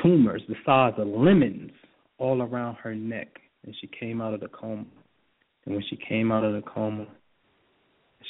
tumors 0.02 0.42
the 0.46 0.56
size 0.66 0.92
of 0.98 1.06
lemons 1.08 1.70
all 2.18 2.42
around 2.42 2.74
her 2.82 2.94
neck, 2.94 3.28
and 3.64 3.74
she 3.80 3.86
came 3.98 4.20
out 4.20 4.34
of 4.34 4.40
the 4.40 4.48
coma. 4.48 4.84
And 5.64 5.74
when 5.74 5.82
she 5.88 5.96
came 6.06 6.30
out 6.30 6.44
of 6.44 6.52
the 6.52 6.60
coma, 6.60 7.06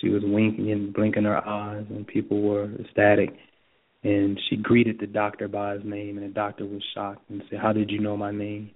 she 0.00 0.10
was 0.10 0.22
winking 0.24 0.70
and 0.70 0.94
blinking 0.94 1.24
her 1.24 1.44
eyes, 1.44 1.86
and 1.90 2.06
people 2.06 2.40
were 2.40 2.70
ecstatic. 2.78 3.30
And 4.04 4.40
she 4.48 4.58
greeted 4.58 5.00
the 5.00 5.08
doctor 5.08 5.48
by 5.48 5.74
his 5.74 5.82
name, 5.84 6.16
and 6.16 6.30
the 6.30 6.32
doctor 6.32 6.66
was 6.66 6.84
shocked 6.94 7.28
and 7.30 7.42
said, 7.50 7.58
"How 7.58 7.72
did 7.72 7.90
you 7.90 7.98
know 7.98 8.16
my 8.16 8.30
name?" 8.30 8.70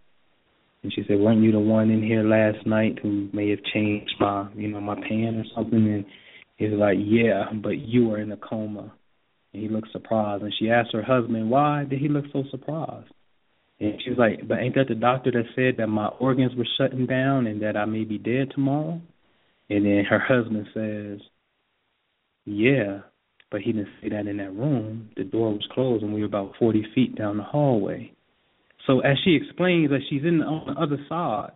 And 0.82 0.92
she 0.92 1.04
said, 1.04 1.20
"Weren't 1.20 1.44
you 1.44 1.52
the 1.52 1.60
one 1.60 1.90
in 1.92 2.02
here 2.02 2.24
last 2.24 2.66
night 2.66 2.98
who 3.00 3.28
may 3.32 3.50
have 3.50 3.62
changed 3.72 4.16
my, 4.18 4.48
you 4.56 4.66
know, 4.66 4.80
my 4.80 4.96
pan 4.96 5.36
or 5.36 5.44
something?" 5.54 5.86
And 5.86 6.04
he 6.56 6.66
was 6.66 6.80
like, 6.80 6.98
"Yeah, 7.00 7.52
but 7.52 7.78
you 7.78 8.08
were 8.08 8.18
in 8.18 8.32
a 8.32 8.36
coma." 8.36 8.92
And 9.58 9.68
he 9.68 9.74
looked 9.74 9.90
surprised. 9.90 10.44
And 10.44 10.54
she 10.56 10.70
asked 10.70 10.92
her 10.92 11.02
husband, 11.02 11.50
"Why 11.50 11.84
did 11.84 11.98
he 11.98 12.08
look 12.08 12.26
so 12.32 12.44
surprised?" 12.50 13.10
And 13.80 14.00
she 14.02 14.10
was 14.10 14.18
like, 14.18 14.46
But 14.46 14.58
ain't 14.58 14.76
that 14.76 14.86
the 14.88 14.94
doctor 14.94 15.32
that 15.32 15.46
said 15.56 15.76
that 15.78 15.88
my 15.88 16.06
organs 16.06 16.54
were 16.54 16.66
shutting 16.78 17.06
down 17.06 17.46
and 17.46 17.62
that 17.62 17.76
I 17.76 17.84
may 17.84 18.04
be 18.04 18.18
dead 18.18 18.52
tomorrow? 18.52 19.00
And 19.68 19.84
then 19.84 20.04
her 20.08 20.18
husband 20.18 20.68
says, 20.72 21.20
Yeah, 22.44 23.00
but 23.50 23.62
he 23.62 23.72
didn't 23.72 23.88
say 24.00 24.10
that 24.10 24.26
in 24.26 24.36
that 24.36 24.54
room. 24.54 25.10
The 25.16 25.24
door 25.24 25.52
was 25.52 25.68
closed 25.72 26.02
and 26.04 26.14
we 26.14 26.20
were 26.20 26.26
about 26.26 26.54
40 26.58 26.84
feet 26.94 27.16
down 27.16 27.36
the 27.36 27.42
hallway. 27.42 28.12
So 28.86 29.00
as 29.00 29.16
she 29.24 29.34
explains 29.34 29.90
that 29.90 30.00
she's 30.08 30.22
in 30.24 30.40
on 30.40 30.74
the 30.74 30.80
other 30.80 30.98
side, 31.08 31.52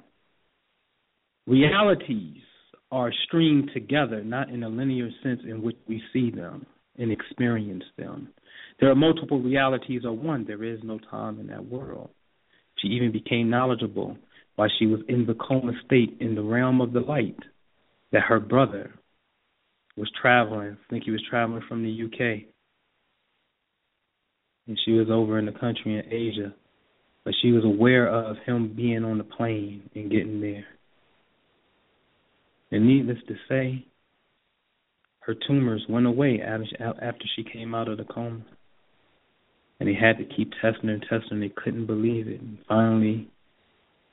realities 1.46 2.42
are 2.90 3.12
streamed 3.26 3.70
together, 3.72 4.22
not 4.22 4.50
in 4.50 4.62
a 4.64 4.68
linear 4.68 5.08
sense 5.22 5.40
in 5.48 5.62
which 5.62 5.76
we 5.88 6.02
see 6.12 6.30
them 6.30 6.66
and 7.02 7.12
experience 7.12 7.84
them. 7.98 8.28
There 8.80 8.90
are 8.90 8.94
multiple 8.94 9.40
realities 9.40 10.02
of 10.04 10.18
one. 10.18 10.44
There 10.46 10.64
is 10.64 10.78
no 10.82 10.98
time 11.10 11.40
in 11.40 11.48
that 11.48 11.66
world. 11.66 12.10
She 12.78 12.88
even 12.88 13.12
became 13.12 13.50
knowledgeable 13.50 14.16
while 14.54 14.70
she 14.78 14.86
was 14.86 15.00
in 15.08 15.26
the 15.26 15.34
coma 15.34 15.72
state 15.84 16.16
in 16.20 16.34
the 16.34 16.42
realm 16.42 16.80
of 16.80 16.92
the 16.92 17.00
light 17.00 17.38
that 18.12 18.22
her 18.22 18.40
brother 18.40 18.92
was 19.96 20.10
traveling. 20.20 20.78
I 20.80 20.90
think 20.90 21.04
he 21.04 21.10
was 21.10 21.22
traveling 21.28 21.62
from 21.68 21.82
the 21.82 22.04
UK. 22.04 22.44
And 24.68 24.78
she 24.84 24.92
was 24.92 25.08
over 25.10 25.38
in 25.38 25.46
the 25.46 25.52
country 25.52 25.98
in 25.98 26.12
Asia. 26.12 26.54
But 27.24 27.34
she 27.42 27.50
was 27.50 27.64
aware 27.64 28.08
of 28.08 28.36
him 28.46 28.74
being 28.74 29.04
on 29.04 29.18
the 29.18 29.24
plane 29.24 29.90
and 29.94 30.10
getting 30.10 30.40
there. 30.40 30.66
And 32.70 32.86
needless 32.86 33.18
to 33.28 33.34
say, 33.48 33.86
her 35.26 35.34
tumors 35.46 35.84
went 35.88 36.06
away 36.06 36.40
after 36.42 37.24
she 37.36 37.44
came 37.44 37.74
out 37.74 37.88
of 37.88 37.98
the 37.98 38.04
coma. 38.04 38.44
And 39.78 39.88
they 39.88 39.94
had 39.94 40.18
to 40.18 40.24
keep 40.24 40.52
testing 40.60 40.90
and 40.90 41.04
testing. 41.08 41.40
They 41.40 41.48
couldn't 41.48 41.86
believe 41.86 42.28
it. 42.28 42.40
And 42.40 42.58
finally, 42.68 43.28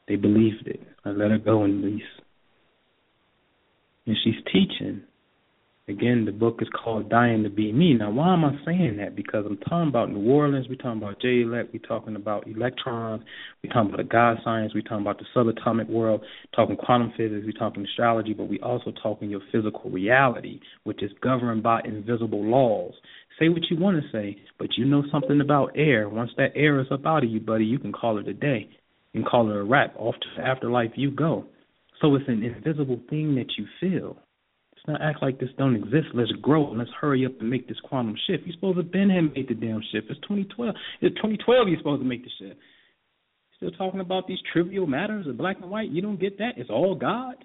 they 0.08 0.16
believed 0.16 0.68
it. 0.68 0.82
I 1.06 1.10
let 1.10 1.32
her 1.32 1.38
go 1.38 1.64
in 1.66 1.84
least. 1.84 2.06
And 4.08 4.18
she's 4.24 4.42
teaching 4.52 5.04
Again, 5.90 6.26
the 6.26 6.32
book 6.32 6.60
is 6.62 6.68
called 6.70 7.10
Dying 7.10 7.42
to 7.42 7.50
Be 7.50 7.72
Me. 7.72 7.96
Now, 7.96 8.12
why 8.12 8.32
am 8.32 8.46
I 8.46 8.52
saying 8.64 8.98
that? 8.98 9.16
Because 9.16 9.44
I'm 9.48 9.58
talking 9.58 9.90
about 9.90 10.12
New 10.12 10.30
Orleans, 10.30 10.68
we're 10.70 10.76
talking 10.76 11.02
about 11.02 11.20
Jay 11.20 11.42
Elect, 11.42 11.74
we're 11.74 11.80
talking 11.80 12.16
about 12.16 12.48
electrons, 12.48 13.24
we're 13.64 13.74
talking 13.74 13.92
about 13.92 13.98
the 13.98 14.04
God 14.04 14.38
science, 14.44 14.72
we're 14.76 14.84
talking 14.84 15.02
about 15.02 15.18
the 15.18 15.26
subatomic 15.36 15.90
world, 15.90 16.24
talking 16.56 16.78
quantum 16.78 17.12
physics, 17.18 17.44
we're 17.44 17.58
talking 17.58 17.84
astrology, 17.84 18.36
but 18.36 18.44
we 18.44 18.60
also 18.60 18.94
talking 19.02 19.32
your 19.32 19.42
physical 19.52 19.90
reality, 19.90 20.60
which 20.84 21.02
is 21.02 21.10
governed 21.24 21.64
by 21.64 21.82
invisible 21.84 22.46
laws. 22.46 22.94
Say 23.40 23.50
what 23.50 23.64
you 23.72 23.80
want 23.80 24.00
to 24.00 24.12
say, 24.12 24.38
but 24.60 24.78
you 24.78 24.86
know 24.86 25.02
something 25.12 25.42
about 25.42 25.72
air. 25.76 26.08
Once 26.08 26.30
that 26.38 26.52
air 26.56 26.80
is 26.80 26.88
up 26.92 27.08
out 27.08 27.24
of 27.24 27.32
you, 27.32 27.40
buddy, 27.40 27.66
you 27.66 27.80
can 27.80 27.94
call 27.94 28.20
it 28.20 28.28
a 28.28 28.34
day. 28.34 28.70
Can 29.14 29.24
call 29.24 29.50
it 29.50 29.56
a 29.56 29.64
wrap. 29.64 29.96
Off 29.98 30.14
to 30.14 30.28
the 30.38 30.48
afterlife 30.48 30.92
you 30.94 31.10
go. 31.10 31.46
So 32.00 32.14
it's 32.14 32.28
an 32.28 32.44
invisible 32.44 33.00
thing 33.10 33.34
that 33.36 33.54
you 33.58 33.66
feel. 33.80 34.18
Not 34.90 35.04
act 35.04 35.22
like 35.22 35.40
this 35.40 35.50
don't 35.56 35.76
exist. 35.76 36.08
Let's 36.16 36.32
grow. 36.42 36.70
And 36.70 36.80
let's 36.80 36.90
hurry 37.00 37.24
up 37.24 37.34
and 37.40 37.48
make 37.48 37.68
this 37.68 37.80
quantum 37.84 38.16
shift. 38.26 38.44
You're 38.48 38.56
supposed 38.56 38.78
to 38.78 38.84
been 38.84 39.12
have 39.12 39.36
made 39.36 39.48
the 39.48 39.54
damn 39.54 39.84
shift. 39.92 40.08
It's 40.10 40.20
2012. 40.22 40.74
It's 41.02 41.16
2012. 41.18 41.68
You're 41.68 41.78
supposed 41.78 42.02
to 42.02 42.08
make 42.08 42.24
the 42.24 42.32
shift. 42.40 42.60
Still 43.58 43.70
talking 43.72 44.00
about 44.00 44.26
these 44.28 44.40
trivial 44.52 44.88
matters 44.88 45.28
of 45.28 45.38
black 45.38 45.58
and 45.62 45.70
white. 45.70 45.92
You 45.92 46.02
don't 46.02 46.20
get 46.20 46.40
that. 46.40 46.54
It's 46.58 46.72
all 46.72 46.96
God. 46.96 47.36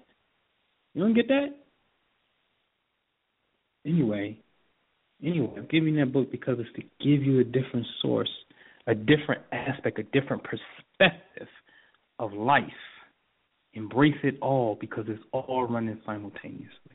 You 0.95 1.03
don't 1.03 1.13
get 1.13 1.27
that. 1.27 1.49
Anyway, 3.85 4.39
anyway, 5.23 5.53
I'm 5.55 5.67
giving 5.69 5.97
that 5.97 6.11
book 6.11 6.31
because 6.31 6.57
it's 6.57 6.75
to 6.77 6.81
give 7.05 7.21
you 7.21 7.41
a 7.41 7.43
different 7.43 7.85
source, 8.01 8.31
a 8.87 8.95
different 8.95 9.43
aspect, 9.51 9.99
a 9.99 10.03
different 10.19 10.43
perspective 10.43 11.47
of 12.17 12.33
life. 12.33 12.63
Embrace 13.73 14.15
it 14.23 14.39
all 14.41 14.75
because 14.81 15.05
it's 15.07 15.21
all 15.31 15.67
running 15.69 16.01
simultaneously. 16.07 16.94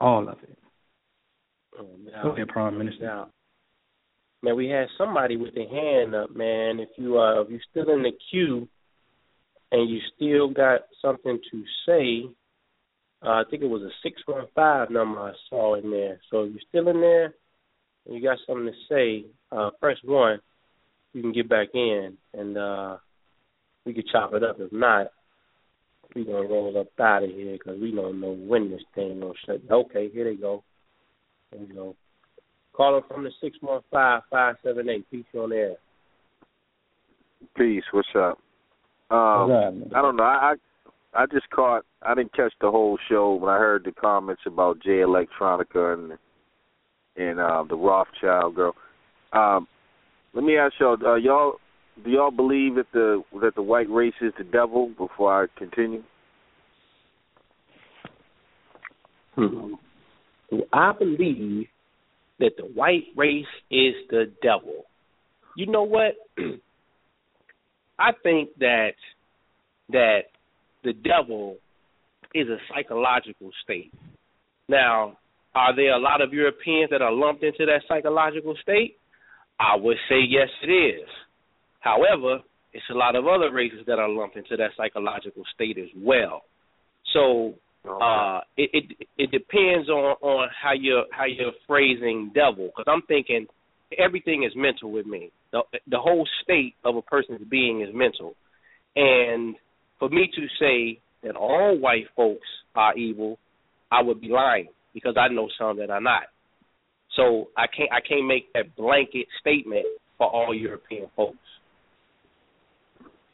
All 0.00 0.28
of 0.28 0.38
it. 0.42 0.58
Oh, 1.78 1.86
now, 2.04 2.22
Go 2.22 2.30
ahead, 2.30 2.48
Prime 2.48 2.78
Minister. 2.78 3.04
Now, 3.04 3.28
man, 4.42 4.56
we 4.56 4.68
had 4.68 4.86
somebody 4.96 5.36
with 5.36 5.54
their 5.54 5.68
hand 5.68 6.14
up, 6.14 6.34
man. 6.34 6.80
If 6.80 6.88
you 6.96 7.18
uh, 7.18 7.42
if 7.42 7.50
you're 7.50 7.60
still 7.70 7.92
in 7.94 8.02
the 8.02 8.12
queue 8.30 8.68
and 9.72 9.88
you 9.88 10.00
still 10.16 10.48
got 10.48 10.82
something 11.02 11.38
to 11.50 11.62
say, 11.86 12.30
uh, 13.22 13.30
I 13.30 13.42
think 13.50 13.62
it 13.62 13.68
was 13.68 13.82
a 13.82 13.90
six 14.02 14.20
one 14.26 14.46
five 14.54 14.90
number 14.90 15.20
I 15.20 15.32
saw 15.48 15.74
in 15.74 15.90
there. 15.90 16.20
So 16.30 16.44
if 16.44 16.52
you're 16.52 16.62
still 16.68 16.90
in 16.90 17.00
there 17.00 17.34
and 18.06 18.14
you 18.14 18.22
got 18.22 18.38
something 18.46 18.66
to 18.66 18.72
say, 18.88 19.26
uh, 19.52 19.70
press 19.80 19.98
one. 20.04 20.40
You 21.12 21.22
can 21.22 21.32
get 21.32 21.48
back 21.48 21.68
in 21.74 22.16
and 22.34 22.56
uh, 22.56 22.96
we 23.84 23.94
can 23.94 24.04
chop 24.12 24.32
it 24.34 24.44
up. 24.44 24.56
If 24.60 24.72
not, 24.72 25.08
we 26.14 26.24
gonna 26.24 26.48
roll 26.48 26.78
up 26.78 26.88
out 27.00 27.24
of 27.24 27.30
here 27.30 27.52
because 27.52 27.80
we 27.80 27.92
don't 27.92 28.20
know 28.20 28.32
when 28.32 28.70
this 28.70 28.82
thing 28.94 29.20
gonna 29.20 29.32
shut. 29.46 29.60
Okay, 29.70 30.08
here 30.10 30.24
they 30.24 30.36
go. 30.36 30.62
There 31.50 31.60
we 31.60 31.74
go. 31.74 31.96
Calling 32.72 33.02
from 33.08 33.24
the 33.24 33.30
six 33.40 33.56
one 33.60 33.80
five 33.90 34.22
five 34.30 34.56
seven 34.62 34.88
eight. 34.88 35.10
Peace 35.10 35.24
on 35.34 35.52
air. 35.52 35.74
Peace. 37.56 37.84
What's 37.92 38.08
up? 38.14 38.38
Um, 39.10 39.90
I 39.94 40.00
don't 40.00 40.16
know. 40.16 40.22
I, 40.22 40.54
I 41.14 41.22
I 41.22 41.26
just 41.26 41.50
caught. 41.50 41.84
I 42.02 42.14
didn't 42.14 42.34
catch 42.34 42.52
the 42.60 42.70
whole 42.70 42.98
show, 43.08 43.38
but 43.40 43.48
I 43.48 43.58
heard 43.58 43.84
the 43.84 43.92
comments 43.92 44.42
about 44.46 44.80
Jay 44.80 45.00
Electronica 45.00 45.94
and 45.94 46.12
and 47.16 47.40
uh, 47.40 47.64
the 47.68 47.76
Rothschild 47.76 48.54
girl. 48.54 48.74
Um, 49.32 49.66
let 50.32 50.44
me 50.44 50.56
ask 50.56 50.74
y'all. 50.78 50.96
Uh, 51.04 51.16
y'all 51.16 51.54
do 52.04 52.10
y'all 52.10 52.30
believe 52.30 52.76
that 52.76 52.86
the 52.92 53.22
that 53.40 53.54
the 53.54 53.62
white 53.62 53.90
race 53.90 54.14
is 54.20 54.32
the 54.38 54.44
devil? 54.44 54.90
Before 54.96 55.44
I 55.44 55.46
continue, 55.58 56.02
hmm. 59.34 59.74
I 60.72 60.92
believe 60.98 61.66
that 62.38 62.52
the 62.56 62.64
white 62.64 63.04
race 63.16 63.44
is 63.70 63.94
the 64.10 64.32
devil. 64.42 64.84
You 65.56 65.66
know 65.66 65.82
what? 65.82 66.14
I 67.98 68.12
think 68.22 68.50
that 68.58 68.92
that 69.90 70.20
the 70.84 70.92
devil 70.92 71.56
is 72.34 72.48
a 72.48 72.56
psychological 72.72 73.50
state. 73.62 73.92
Now, 74.68 75.18
are 75.54 75.74
there 75.74 75.94
a 75.94 75.98
lot 75.98 76.22
of 76.22 76.32
Europeans 76.32 76.90
that 76.90 77.02
are 77.02 77.12
lumped 77.12 77.42
into 77.42 77.66
that 77.66 77.82
psychological 77.88 78.54
state? 78.62 78.96
I 79.58 79.76
would 79.76 79.96
say 80.08 80.20
yes, 80.26 80.48
it 80.62 80.70
is. 80.70 81.08
However, 81.80 82.38
it's 82.72 82.84
a 82.90 82.94
lot 82.94 83.16
of 83.16 83.26
other 83.26 83.52
races 83.52 83.80
that 83.86 83.98
are 83.98 84.08
lumped 84.08 84.36
into 84.36 84.56
that 84.56 84.70
psychological 84.76 85.42
state 85.54 85.78
as 85.78 85.88
well. 85.96 86.42
So 87.12 87.54
uh, 87.88 88.40
it, 88.56 88.70
it 88.72 89.08
it 89.18 89.30
depends 89.30 89.88
on 89.88 90.16
on 90.20 90.48
how 90.62 90.72
you're 90.72 91.06
how 91.10 91.24
you're 91.24 91.52
phrasing 91.66 92.30
devil. 92.34 92.66
Because 92.66 92.84
I'm 92.86 93.02
thinking 93.08 93.46
everything 93.98 94.44
is 94.44 94.52
mental 94.54 94.92
with 94.92 95.06
me. 95.06 95.30
The 95.52 95.62
the 95.88 95.98
whole 95.98 96.28
state 96.44 96.74
of 96.84 96.96
a 96.96 97.02
person's 97.02 97.40
being 97.50 97.80
is 97.80 97.88
mental, 97.94 98.34
and 98.94 99.56
for 99.98 100.08
me 100.08 100.30
to 100.34 100.46
say 100.60 101.00
that 101.22 101.36
all 101.36 101.76
white 101.78 102.06
folks 102.14 102.46
are 102.74 102.96
evil, 102.96 103.38
I 103.90 104.02
would 104.02 104.20
be 104.20 104.28
lying 104.28 104.68
because 104.94 105.16
I 105.18 105.32
know 105.32 105.48
some 105.58 105.78
that 105.78 105.90
are 105.90 106.00
not. 106.00 106.24
So 107.16 107.48
I 107.56 107.66
can't 107.66 107.90
I 107.92 108.00
can't 108.06 108.26
make 108.26 108.52
that 108.52 108.76
blanket 108.76 109.26
statement 109.40 109.86
for 110.18 110.28
all 110.28 110.54
European 110.54 111.08
folks. 111.16 111.38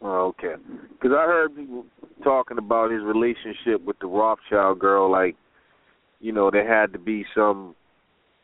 Oh, 0.03 0.27
okay. 0.27 0.55
Because 0.93 1.17
I 1.17 1.25
heard 1.25 1.57
people 1.57 1.85
talking 2.23 2.59
about 2.59 2.91
his 2.91 3.03
relationship 3.03 3.85
with 3.85 3.99
the 4.01 4.07
Rothschild 4.07 4.79
girl, 4.79 5.11
like, 5.11 5.37
you 6.21 6.33
know, 6.33 6.51
there 6.51 6.69
had 6.69 6.93
to 6.93 6.99
be 6.99 7.25
some, 7.35 7.75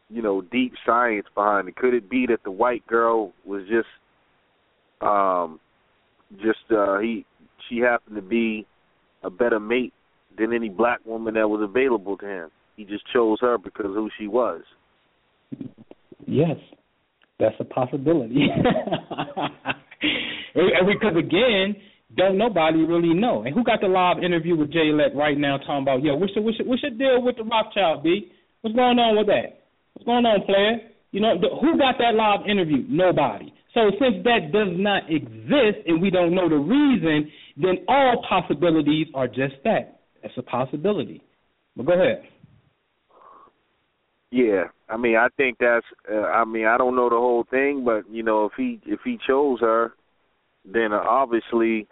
you 0.08 0.22
know, 0.22 0.40
deep 0.40 0.72
science 0.84 1.26
behind 1.34 1.68
it. 1.68 1.76
Could 1.76 1.94
it 1.94 2.08
be 2.08 2.26
that 2.26 2.42
the 2.44 2.50
white 2.50 2.86
girl 2.86 3.32
was 3.44 3.62
just, 3.68 3.88
um, 5.00 5.58
just 6.36 6.70
uh, 6.70 6.98
he, 6.98 7.26
she 7.68 7.78
happened 7.78 8.16
to 8.16 8.22
be 8.22 8.66
a 9.22 9.30
better 9.30 9.60
mate 9.60 9.92
than 10.38 10.52
any 10.52 10.68
black 10.68 11.00
woman 11.04 11.34
that 11.34 11.48
was 11.48 11.60
available 11.62 12.16
to 12.18 12.26
him. 12.26 12.50
He 12.76 12.84
just 12.84 13.04
chose 13.12 13.38
her 13.40 13.58
because 13.58 13.86
of 13.86 13.94
who 13.94 14.10
she 14.18 14.26
was. 14.26 14.62
Yes, 16.26 16.56
that's 17.38 17.54
a 17.60 17.64
possibility. 17.64 18.46
and 20.54 20.86
because 20.86 21.16
again, 21.16 21.76
don't 22.16 22.36
nobody 22.36 22.84
really 22.84 23.14
know. 23.14 23.42
And 23.42 23.54
who 23.54 23.64
got 23.64 23.80
the 23.80 23.88
live 23.88 24.22
interview 24.22 24.56
with 24.56 24.72
Jay 24.72 24.90
Elect 24.90 25.16
right 25.16 25.38
now 25.38 25.56
talking 25.58 25.82
about, 25.82 26.02
yo, 26.02 26.14
what's 26.16 26.34
your, 26.34 26.44
what's 26.44 26.58
your, 26.58 26.68
what's 26.68 26.82
your 26.82 26.92
deal 26.92 27.22
with 27.22 27.36
the 27.36 27.44
Rothschild, 27.44 28.02
B? 28.02 28.30
What's 28.60 28.76
going 28.76 28.98
on 28.98 29.16
with 29.16 29.26
that? 29.28 29.64
What's 29.94 30.04
going 30.06 30.26
on, 30.26 30.44
player? 30.44 30.92
You 31.10 31.20
know, 31.20 31.38
the, 31.40 31.48
who 31.60 31.78
got 31.78 31.96
that 31.98 32.14
live 32.14 32.48
interview? 32.48 32.84
Nobody. 32.88 33.52
So 33.74 33.90
since 33.98 34.22
that 34.24 34.52
does 34.52 34.68
not 34.76 35.04
exist 35.08 35.86
and 35.86 36.00
we 36.00 36.10
don't 36.10 36.34
know 36.34 36.48
the 36.48 36.56
reason, 36.56 37.30
then 37.56 37.84
all 37.88 38.22
possibilities 38.28 39.06
are 39.14 39.26
just 39.26 39.54
that. 39.64 40.00
That's 40.22 40.34
a 40.36 40.42
possibility. 40.42 41.22
But 41.76 41.86
go 41.86 41.92
ahead. 41.92 42.24
Yeah, 44.32 44.64
I 44.88 44.96
mean, 44.96 45.16
I 45.16 45.28
think 45.36 45.58
that's. 45.60 45.84
Uh, 46.10 46.22
I 46.22 46.46
mean, 46.46 46.64
I 46.64 46.78
don't 46.78 46.96
know 46.96 47.10
the 47.10 47.16
whole 47.16 47.44
thing, 47.50 47.84
but 47.84 48.10
you 48.10 48.22
know, 48.22 48.46
if 48.46 48.52
he 48.56 48.80
if 48.86 49.00
he 49.04 49.18
chose 49.26 49.60
her, 49.60 49.92
then 50.64 50.94
obviously 50.94 51.86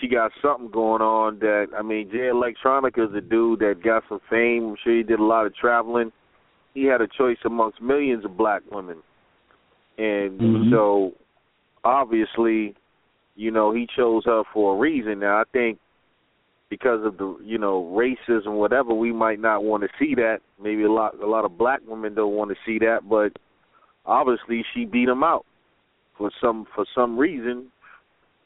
she 0.00 0.06
got 0.06 0.30
something 0.40 0.70
going 0.70 1.02
on 1.02 1.40
that 1.40 1.66
I 1.76 1.82
mean 1.82 2.08
Jay 2.10 2.30
Electronica 2.32 3.10
is 3.10 3.14
a 3.16 3.20
dude 3.20 3.58
that 3.60 3.82
got 3.82 4.04
some 4.08 4.20
fame. 4.30 4.70
I'm 4.70 4.76
sure 4.82 4.96
he 4.96 5.02
did 5.02 5.18
a 5.18 5.24
lot 5.24 5.44
of 5.44 5.56
traveling. 5.56 6.12
He 6.72 6.84
had 6.84 7.00
a 7.00 7.08
choice 7.08 7.38
amongst 7.44 7.82
millions 7.82 8.24
of 8.24 8.36
black 8.36 8.62
women. 8.70 8.98
And 9.98 10.40
mm-hmm. 10.40 10.70
so 10.72 11.12
obviously, 11.82 12.76
you 13.34 13.50
know, 13.50 13.74
he 13.74 13.88
chose 13.96 14.24
her 14.26 14.44
for 14.54 14.76
a 14.76 14.78
reason. 14.78 15.18
Now 15.18 15.40
I 15.40 15.44
think 15.52 15.80
because 16.72 17.04
of 17.04 17.18
the 17.18 17.36
you 17.44 17.58
know 17.58 17.82
racism 17.94 18.54
whatever 18.54 18.94
we 18.94 19.12
might 19.12 19.38
not 19.38 19.62
want 19.62 19.82
to 19.82 19.90
see 19.98 20.14
that. 20.14 20.38
Maybe 20.58 20.84
a 20.84 20.90
lot 20.90 21.22
a 21.22 21.26
lot 21.26 21.44
of 21.44 21.58
black 21.58 21.80
women 21.86 22.14
don't 22.14 22.32
want 22.34 22.50
to 22.50 22.56
see 22.64 22.78
that 22.78 23.00
but 23.10 23.38
obviously 24.06 24.64
she 24.72 24.86
beat 24.86 25.06
him 25.06 25.22
out 25.22 25.44
for 26.16 26.30
some 26.40 26.66
for 26.74 26.86
some 26.94 27.18
reason 27.18 27.66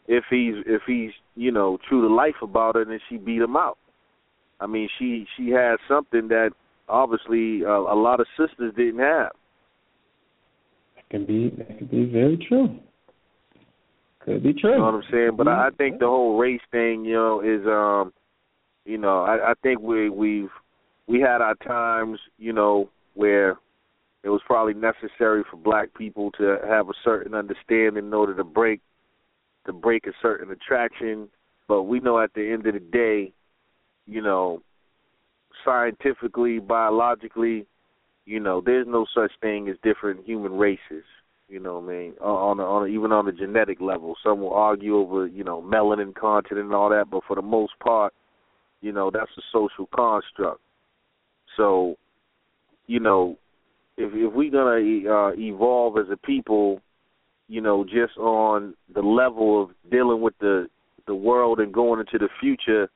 if 0.09 0.25
he's 0.29 0.55
if 0.67 0.83
he's 0.89 1.13
you 1.37 1.53
know 1.53 1.79
true 1.89 2.01
to 2.01 2.13
life 2.13 2.35
about 2.43 2.75
it 2.75 2.89
and 2.89 3.01
she 3.09 3.17
beat 3.17 3.41
him 3.41 3.57
out. 3.57 3.79
I 4.59 4.67
mean 4.67 4.89
she 4.99 5.25
she 5.37 5.51
has 5.51 5.79
something 5.87 6.27
that 6.27 6.51
obviously 6.89 7.65
uh, 7.65 7.71
a 7.71 7.95
lot 7.95 8.19
of 8.19 8.27
sisters 8.37 8.75
didn't 8.77 8.99
have. 8.99 9.31
That 10.97 11.09
can 11.11 11.27
be 11.27 11.51
that 11.59 11.79
can 11.79 11.87
be 11.87 12.07
very 12.07 12.45
true 12.49 12.77
could 14.27 14.43
be 14.43 14.53
true. 14.53 14.73
You 14.73 14.79
know 14.79 14.85
what 14.85 14.95
I'm 14.95 15.03
saying? 15.11 15.31
But 15.37 15.49
I, 15.49 15.69
I 15.69 15.71
think 15.79 16.01
the 16.01 16.07
whole 16.07 16.37
race 16.37 16.61
thing, 16.71 17.05
you 17.05 17.15
know, 17.15 17.41
is 17.41 17.67
um, 17.67 18.13
you 18.85 18.99
know, 18.99 19.23
I, 19.23 19.53
I 19.53 19.55
think 19.63 19.81
we 19.81 20.11
we've 20.11 20.51
we 21.07 21.21
had 21.21 21.41
our 21.41 21.55
times, 21.55 22.19
you 22.39 22.53
know, 22.53 22.91
where 23.15 23.57
it 24.23 24.29
was 24.31 24.41
probably 24.45 24.75
necessary 24.75 25.45
for 25.49 25.57
black 25.57 25.95
people 25.95 26.33
to 26.33 26.59
have 26.69 26.89
a 26.89 26.95
certain 27.05 27.35
understanding 27.35 28.05
in 28.05 28.13
order 28.13 28.35
to 28.35 28.45
break 28.45 28.81
to 29.67 29.73
break 29.73 30.07
a 30.07 30.13
certain 30.21 30.51
attraction. 30.51 31.29
But 31.69 31.85
we 31.85 32.01
know 32.01 32.21
at 32.21 32.35
the 32.35 32.53
end 32.53 32.67
of 32.67 32.75
the 32.75 32.81
day, 32.81 33.33
you 34.07 34.23
know, 34.23 34.63
scientifically, 35.65 36.59
biologically, 36.59 37.67
you 38.25 38.41
know, 38.41 38.61
there's 38.65 38.87
no 38.89 39.07
such 39.15 39.33
thing 39.41 39.69
as 39.69 39.77
different 39.83 40.25
human 40.25 40.53
races. 40.53 41.05
You 41.49 41.61
know, 41.61 41.79
what 41.79 41.93
I 41.93 41.97
mean, 41.97 42.13
on 42.21 42.59
on 42.59 42.91
even 42.91 43.13
on 43.13 43.29
a 43.29 43.33
genetic 43.33 43.81
level, 43.81 44.17
some 44.25 44.41
will 44.41 44.53
argue 44.53 44.97
over 44.97 45.27
you 45.29 45.45
know 45.45 45.63
melanin 45.63 46.15
content 46.15 46.59
and 46.59 46.75
all 46.75 46.91
that, 46.91 47.09
but 47.11 47.23
for 47.27 47.37
the 47.37 47.43
most 47.43 47.73
part, 47.79 48.13
you 48.81 48.93
know 48.93 49.11
that's 49.13 49.31
a 49.39 49.43
social 49.53 49.89
construct. 49.95 50.61
So, 51.57 51.97
you 52.89 52.99
know, 52.99 53.39
if 53.97 54.13
if 54.13 54.33
we're 54.35 54.51
gonna 54.51 55.09
uh, 55.09 55.33
evolve 55.39 55.99
as 55.99 56.07
a 56.11 56.17
people, 56.17 56.81
you 57.47 57.61
know, 57.61 57.85
just 57.85 58.17
on 58.19 58.75
the 58.93 59.03
level 59.03 59.63
of 59.63 59.71
dealing 59.89 60.21
with 60.21 60.35
the 60.41 60.69
the 61.07 61.15
world 61.15 61.61
and 61.61 61.73
going 61.73 62.01
into 62.01 62.19
the 62.19 62.29
future, 62.41 62.89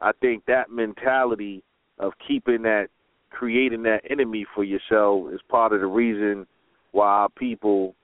I 0.00 0.12
think 0.22 0.46
that 0.46 0.70
mentality 0.70 1.62
of 1.98 2.12
keeping 2.26 2.62
that 2.62 2.88
creating 3.28 3.82
that 3.82 4.00
enemy 4.08 4.46
for 4.54 4.64
yourself 4.64 5.32
is 5.34 5.40
part 5.50 5.74
of 5.74 5.80
the 5.80 5.86
reason 5.86 6.46
why 6.94 7.26
people, 7.36 7.94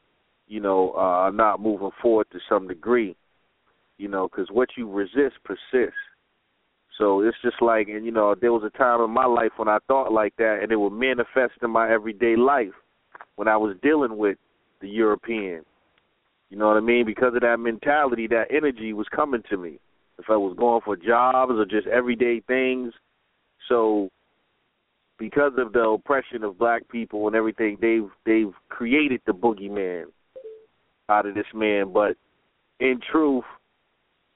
you 0.48 0.60
know, 0.60 0.92
uh, 0.96 1.26
are 1.26 1.32
not 1.32 1.60
moving 1.60 1.92
forward 2.02 2.26
to 2.32 2.38
some 2.48 2.66
degree. 2.66 3.16
You 3.98 4.08
know, 4.08 4.28
because 4.28 4.48
what 4.50 4.70
you 4.76 4.90
resist 4.90 5.36
persists. 5.44 5.94
So 6.98 7.20
it's 7.20 7.36
just 7.42 7.62
like, 7.62 7.88
and 7.88 8.04
you 8.04 8.10
know, 8.10 8.34
there 8.38 8.52
was 8.52 8.64
a 8.64 8.76
time 8.76 9.00
in 9.00 9.10
my 9.10 9.26
life 9.26 9.52
when 9.56 9.68
I 9.68 9.78
thought 9.86 10.12
like 10.12 10.34
that, 10.36 10.58
and 10.62 10.72
it 10.72 10.76
would 10.76 10.92
manifest 10.92 11.54
in 11.62 11.70
my 11.70 11.90
everyday 11.90 12.34
life 12.36 12.74
when 13.36 13.46
I 13.46 13.56
was 13.56 13.76
dealing 13.82 14.16
with 14.16 14.38
the 14.80 14.88
European. 14.88 15.64
You 16.50 16.58
know 16.58 16.66
what 16.66 16.76
I 16.76 16.80
mean? 16.80 17.06
Because 17.06 17.34
of 17.34 17.42
that 17.42 17.58
mentality, 17.58 18.26
that 18.28 18.46
energy 18.50 18.92
was 18.92 19.06
coming 19.14 19.42
to 19.50 19.56
me. 19.56 19.78
If 20.18 20.26
I 20.28 20.36
was 20.36 20.56
going 20.58 20.80
for 20.84 20.96
jobs 20.96 21.52
or 21.52 21.64
just 21.64 21.86
everyday 21.86 22.40
things, 22.40 22.92
so 23.68 24.10
because 25.20 25.52
of 25.58 25.74
the 25.74 25.80
oppression 25.80 26.42
of 26.42 26.58
black 26.58 26.88
people 26.88 27.26
and 27.26 27.36
everything, 27.36 27.76
they've 27.80 28.08
they've 28.24 28.54
created 28.70 29.20
the 29.26 29.32
boogeyman 29.32 30.04
out 31.10 31.26
of 31.26 31.34
this 31.34 31.46
man. 31.54 31.92
But 31.92 32.16
in 32.80 33.00
truth, 33.12 33.44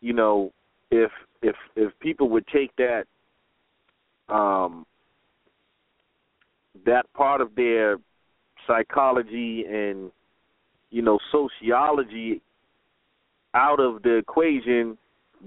you 0.03 0.13
know, 0.13 0.53
if 0.91 1.11
if 1.43 1.57
if 1.75 1.99
people 2.01 2.29
would 2.29 2.47
take 2.49 2.71
that 2.77 3.05
um 4.29 4.87
that 6.85 7.11
part 7.15 7.41
of 7.41 7.55
their 7.57 7.97
psychology 8.67 9.65
and 9.67 10.13
you 10.91 11.01
know 11.01 11.19
sociology 11.33 12.43
out 13.55 13.81
of 13.81 14.03
the 14.03 14.17
equation, 14.17 14.99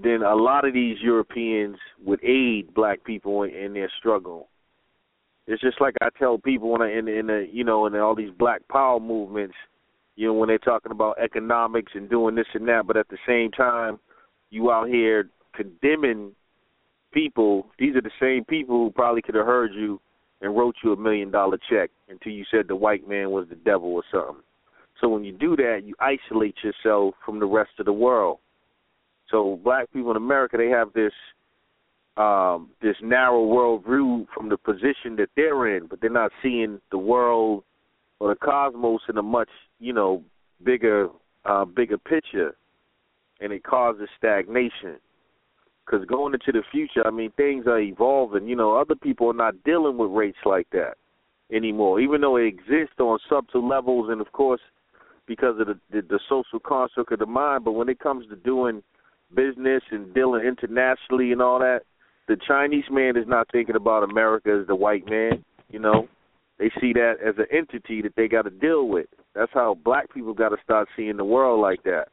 then 0.02 0.22
a 0.22 0.34
lot 0.34 0.66
of 0.66 0.74
these 0.74 0.96
Europeans 1.00 1.76
would 2.04 2.22
aid 2.24 2.74
black 2.74 3.04
people 3.04 3.44
in, 3.44 3.50
in 3.50 3.72
their 3.72 3.90
struggle. 4.00 4.48
It's 5.48 5.62
just 5.62 5.80
like 5.80 5.94
I 6.02 6.10
tell 6.18 6.36
people 6.36 6.68
when 6.68 6.82
I 6.82 6.92
in 6.92 7.08
in 7.08 7.28
the 7.28 7.48
you 7.50 7.64
know 7.64 7.86
in 7.86 7.96
all 7.96 8.14
these 8.14 8.30
Black 8.38 8.60
Power 8.68 9.00
movements, 9.00 9.54
you 10.14 10.26
know 10.26 10.34
when 10.34 10.48
they're 10.48 10.58
talking 10.58 10.92
about 10.92 11.18
economics 11.18 11.92
and 11.94 12.08
doing 12.08 12.34
this 12.34 12.46
and 12.52 12.68
that, 12.68 12.86
but 12.86 12.98
at 12.98 13.08
the 13.08 13.16
same 13.26 13.50
time, 13.50 13.98
you 14.50 14.70
out 14.70 14.88
here 14.88 15.30
condemning 15.54 16.32
people. 17.12 17.66
These 17.78 17.96
are 17.96 18.02
the 18.02 18.10
same 18.20 18.44
people 18.44 18.76
who 18.76 18.90
probably 18.90 19.22
could 19.22 19.36
have 19.36 19.46
heard 19.46 19.72
you 19.72 19.98
and 20.42 20.54
wrote 20.54 20.76
you 20.84 20.92
a 20.92 20.96
million 20.98 21.30
dollar 21.30 21.58
check 21.70 21.88
until 22.10 22.32
you 22.32 22.44
said 22.50 22.68
the 22.68 22.76
white 22.76 23.08
man 23.08 23.30
was 23.30 23.48
the 23.48 23.56
devil 23.56 23.94
or 23.94 24.04
something. 24.12 24.42
So 25.00 25.08
when 25.08 25.24
you 25.24 25.32
do 25.32 25.56
that, 25.56 25.80
you 25.84 25.94
isolate 25.98 26.56
yourself 26.62 27.14
from 27.24 27.40
the 27.40 27.46
rest 27.46 27.70
of 27.78 27.86
the 27.86 27.92
world. 27.92 28.38
So 29.30 29.58
black 29.64 29.90
people 29.94 30.10
in 30.10 30.18
America, 30.18 30.58
they 30.58 30.68
have 30.68 30.92
this 30.92 31.12
um, 32.18 32.70
this 32.82 32.96
narrow 33.00 33.44
world 33.44 33.84
view 33.84 34.26
from 34.34 34.48
the 34.48 34.56
position 34.56 35.16
that 35.16 35.28
they're 35.36 35.76
in, 35.76 35.86
but 35.86 36.00
they're 36.00 36.10
not 36.10 36.32
seeing 36.42 36.80
the 36.90 36.98
world 36.98 37.62
or 38.18 38.30
the 38.30 38.34
cosmos 38.34 39.00
in 39.08 39.16
a 39.18 39.22
much, 39.22 39.48
you 39.78 39.92
know, 39.92 40.24
bigger, 40.64 41.08
uh, 41.44 41.64
bigger 41.64 41.96
picture, 41.96 42.56
and 43.40 43.52
it 43.52 43.62
causes 43.62 44.08
stagnation. 44.18 44.96
Because 45.86 46.04
going 46.06 46.34
into 46.34 46.52
the 46.52 46.64
future, 46.70 47.06
I 47.06 47.10
mean, 47.10 47.30
things 47.36 47.66
are 47.66 47.78
evolving. 47.80 48.48
You 48.48 48.56
know, 48.56 48.76
other 48.76 48.96
people 48.96 49.30
are 49.30 49.34
not 49.34 49.62
dealing 49.64 49.96
with 49.96 50.10
race 50.10 50.34
like 50.44 50.66
that 50.72 50.94
anymore, 51.52 52.00
even 52.00 52.20
though 52.20 52.36
it 52.36 52.46
exists 52.46 52.98
on 52.98 53.18
subtle 53.28 53.66
levels, 53.66 54.10
and 54.10 54.20
of 54.20 54.32
course, 54.32 54.60
because 55.26 55.58
of 55.60 55.68
the, 55.68 55.78
the 55.92 56.02
the 56.02 56.20
social 56.28 56.58
construct 56.58 57.12
of 57.12 57.20
the 57.20 57.26
mind. 57.26 57.64
But 57.64 57.72
when 57.72 57.88
it 57.88 58.00
comes 58.00 58.26
to 58.28 58.36
doing 58.36 58.82
business 59.34 59.82
and 59.92 60.12
dealing 60.12 60.44
internationally 60.44 61.32
and 61.32 61.40
all 61.40 61.60
that, 61.60 61.82
the 62.28 62.36
Chinese 62.46 62.84
man 62.90 63.16
is 63.16 63.26
not 63.26 63.48
thinking 63.50 63.74
about 63.74 64.04
America 64.04 64.56
as 64.60 64.66
the 64.66 64.76
white 64.76 65.08
man. 65.08 65.44
You 65.70 65.80
know, 65.80 66.08
they 66.58 66.70
see 66.80 66.92
that 66.92 67.14
as 67.26 67.34
an 67.38 67.46
entity 67.50 68.02
that 68.02 68.14
they 68.16 68.28
got 68.28 68.42
to 68.42 68.50
deal 68.50 68.86
with. 68.86 69.06
That's 69.34 69.50
how 69.52 69.76
black 69.82 70.12
people 70.12 70.34
got 70.34 70.50
to 70.50 70.56
start 70.62 70.88
seeing 70.96 71.16
the 71.16 71.24
world 71.24 71.60
like 71.60 71.82
that. 71.84 72.08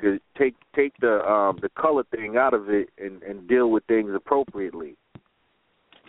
Cause 0.00 0.18
take 0.36 0.56
take 0.74 0.92
the 1.00 1.24
um 1.24 1.60
the 1.62 1.68
color 1.80 2.02
thing 2.10 2.36
out 2.36 2.54
of 2.54 2.68
it 2.68 2.88
and 2.98 3.22
and 3.22 3.46
deal 3.48 3.70
with 3.70 3.84
things 3.84 4.10
appropriately. 4.14 4.96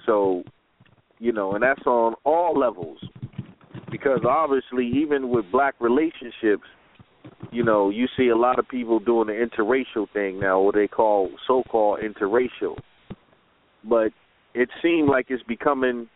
So, 0.08 0.44
you 1.20 1.32
know, 1.32 1.54
and 1.54 1.62
that's 1.64 1.86
on 1.86 2.16
all 2.26 2.58
levels. 2.58 2.98
Because 3.92 4.22
obviously, 4.28 4.88
even 4.88 5.30
with 5.30 5.46
black 5.52 5.76
relationships, 5.80 6.64
you 7.52 7.64
know, 7.64 7.92
you 7.92 8.08
see 8.18 8.30
a 8.30 8.36
lot 8.36 8.58
of 8.58 8.68
people 8.68 9.00
doing 9.00 9.28
the 9.28 9.34
interracial 9.34 10.12
thing 10.12 10.40
now, 10.40 10.60
what 10.60 10.74
they 10.74 10.88
call 10.88 11.30
so-called 11.46 12.00
interracial 12.00 12.80
but 13.88 14.12
it 14.54 14.70
seemed 14.82 15.10
like 15.10 15.28
it's 15.30 15.44
becoming 15.44 16.08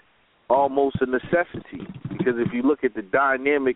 almost 0.49 0.98
a 1.02 1.06
necessity 1.06 1.85
because 2.10 2.35
if 2.38 2.53
you 2.53 2.61
look 2.61 2.84
at 2.84 2.94
the 2.94 3.02
dynamic 3.02 3.76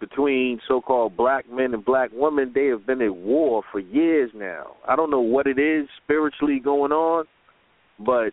between 0.00 0.58
so-called 0.66 1.16
black 1.16 1.44
men 1.50 1.74
and 1.74 1.84
black 1.84 2.10
women, 2.12 2.52
they 2.54 2.66
have 2.66 2.86
been 2.86 3.02
at 3.02 3.14
war 3.14 3.62
for 3.70 3.80
years 3.80 4.30
now. 4.34 4.72
I 4.88 4.96
don't 4.96 5.10
know 5.10 5.20
what 5.20 5.46
it 5.46 5.58
is 5.58 5.86
spiritually 6.02 6.58
going 6.58 6.92
on, 6.92 7.26
but 7.98 8.30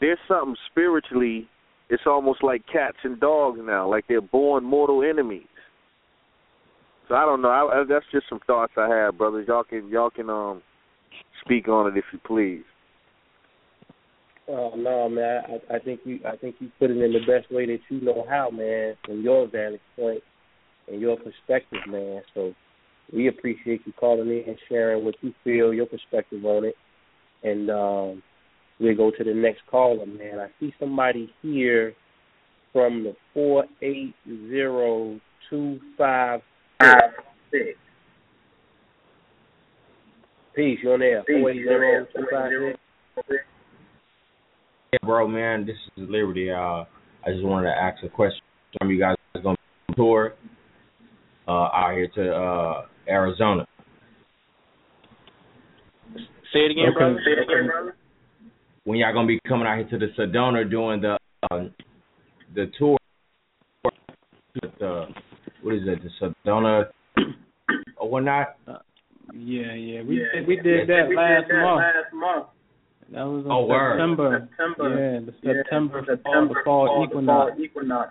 there's 0.00 0.18
something 0.28 0.56
spiritually. 0.70 1.48
It's 1.90 2.04
almost 2.06 2.44
like 2.44 2.62
cats 2.72 2.98
and 3.02 3.18
dogs 3.18 3.58
now, 3.62 3.90
like 3.90 4.04
they're 4.08 4.20
born 4.20 4.64
mortal 4.64 5.02
enemies. 5.02 5.46
So 7.08 7.14
I 7.14 7.24
don't 7.24 7.42
know. 7.42 7.48
I, 7.48 7.80
I, 7.80 7.84
that's 7.88 8.04
just 8.12 8.28
some 8.28 8.40
thoughts 8.46 8.74
I 8.76 8.88
have, 8.88 9.18
brothers. 9.18 9.46
Y'all 9.48 9.64
can 9.64 9.88
y'all 9.88 10.10
can 10.10 10.28
um 10.28 10.62
speak 11.44 11.66
on 11.66 11.90
it 11.90 11.98
if 11.98 12.04
you 12.12 12.20
please. 12.24 12.62
Oh 14.48 14.72
no, 14.76 15.08
man. 15.08 15.42
I, 15.70 15.76
I 15.76 15.78
think 15.78 16.00
you 16.04 16.20
I 16.26 16.36
think 16.36 16.56
you 16.58 16.70
put 16.78 16.90
it 16.90 16.96
in 16.96 17.12
the 17.12 17.20
best 17.20 17.52
way 17.52 17.66
that 17.66 17.80
you 17.90 18.00
know 18.00 18.24
how, 18.28 18.48
man, 18.50 18.96
from 19.04 19.22
your 19.22 19.46
vantage 19.46 19.80
point 19.94 20.22
and 20.88 21.00
your 21.00 21.16
perspective, 21.16 21.80
man. 21.86 22.22
So 22.34 22.54
we 23.12 23.28
appreciate 23.28 23.82
you 23.84 23.92
calling 23.92 24.28
in 24.28 24.44
and 24.46 24.58
sharing 24.68 25.04
what 25.04 25.16
you 25.20 25.34
feel, 25.44 25.74
your 25.74 25.86
perspective 25.86 26.44
on 26.44 26.64
it. 26.64 26.74
And 27.42 27.70
um 27.70 28.22
we'll 28.80 28.96
go 28.96 29.10
to 29.10 29.24
the 29.24 29.34
next 29.34 29.60
caller, 29.70 30.06
man. 30.06 30.38
I 30.40 30.48
see 30.58 30.72
somebody 30.80 31.30
here 31.42 31.94
from 32.72 33.04
the 33.04 33.14
four 33.34 33.66
eight 33.82 34.14
zero 34.26 35.20
two 35.50 35.78
five 35.98 36.40
six. 37.50 37.78
Peace, 40.54 40.78
you 40.82 40.92
on 40.92 41.00
there? 41.00 41.22
Peace, 41.24 41.36
you 41.36 41.70
on 41.70 42.06
there? 43.28 43.48
Yeah, 44.92 44.98
bro, 45.04 45.28
man, 45.28 45.66
this 45.66 45.76
is 45.96 46.08
Liberty. 46.08 46.50
Uh, 46.50 46.84
I 47.26 47.32
just 47.32 47.44
wanted 47.44 47.66
to 47.70 47.76
ask 47.76 48.02
a 48.04 48.08
question. 48.08 48.40
Some 48.80 48.88
of 48.88 48.92
you 48.92 48.98
guys 48.98 49.16
are 49.34 49.42
going 49.42 49.56
to 49.88 49.94
tour 49.94 50.34
uh, 51.46 51.50
out 51.50 51.92
here 51.94 52.08
to 52.14 52.32
uh, 52.34 52.86
Arizona. 53.08 53.66
Say 56.52 56.60
it 56.60 56.70
again, 56.70 56.86
Okay. 56.88 56.94
brother. 56.94 57.20
Say 57.24 57.32
it 57.32 57.38
again, 57.42 57.66
brother. 57.66 57.94
When 58.84 58.98
y'all 58.98 59.12
gonna 59.12 59.26
be 59.26 59.38
coming 59.46 59.66
out 59.66 59.76
here 59.78 59.88
to 59.90 59.98
the 59.98 60.06
Sedona 60.18 60.68
doing 60.70 61.02
the 61.02 61.18
uh, 61.50 61.64
the 62.54 62.70
tour? 62.78 62.96
The 64.80 65.06
what 65.62 65.74
is 65.74 65.82
it? 65.86 65.98
The 66.02 66.32
Sedona 66.46 66.84
or 67.98 68.08
whatnot? 68.10 68.56
Yeah, 68.66 69.74
yeah. 69.74 70.02
We 70.02 70.20
Yeah, 70.20 70.40
did, 70.40 70.48
we 70.48 70.56
did 70.56 70.88
that 70.88 71.06
we 71.10 71.16
last 71.16 71.48
did 71.48 71.56
that 71.56 71.62
month. 71.62 71.82
last 71.82 72.14
month. 72.14 72.46
That 73.12 73.24
was 73.24 73.44
in 73.44 73.50
Oh, 73.50 73.64
word. 73.64 73.96
September. 73.96 74.48
September. 74.50 74.88
Yeah, 74.90 75.20
the 75.20 75.34
Yeah, 75.42 75.52
September, 75.62 76.04
fall, 76.04 76.16
September 76.16 76.54
the 76.54 76.60
fall 76.64 77.04
equinox. 77.04 77.50
fall 77.52 77.60
equinox. 77.64 78.10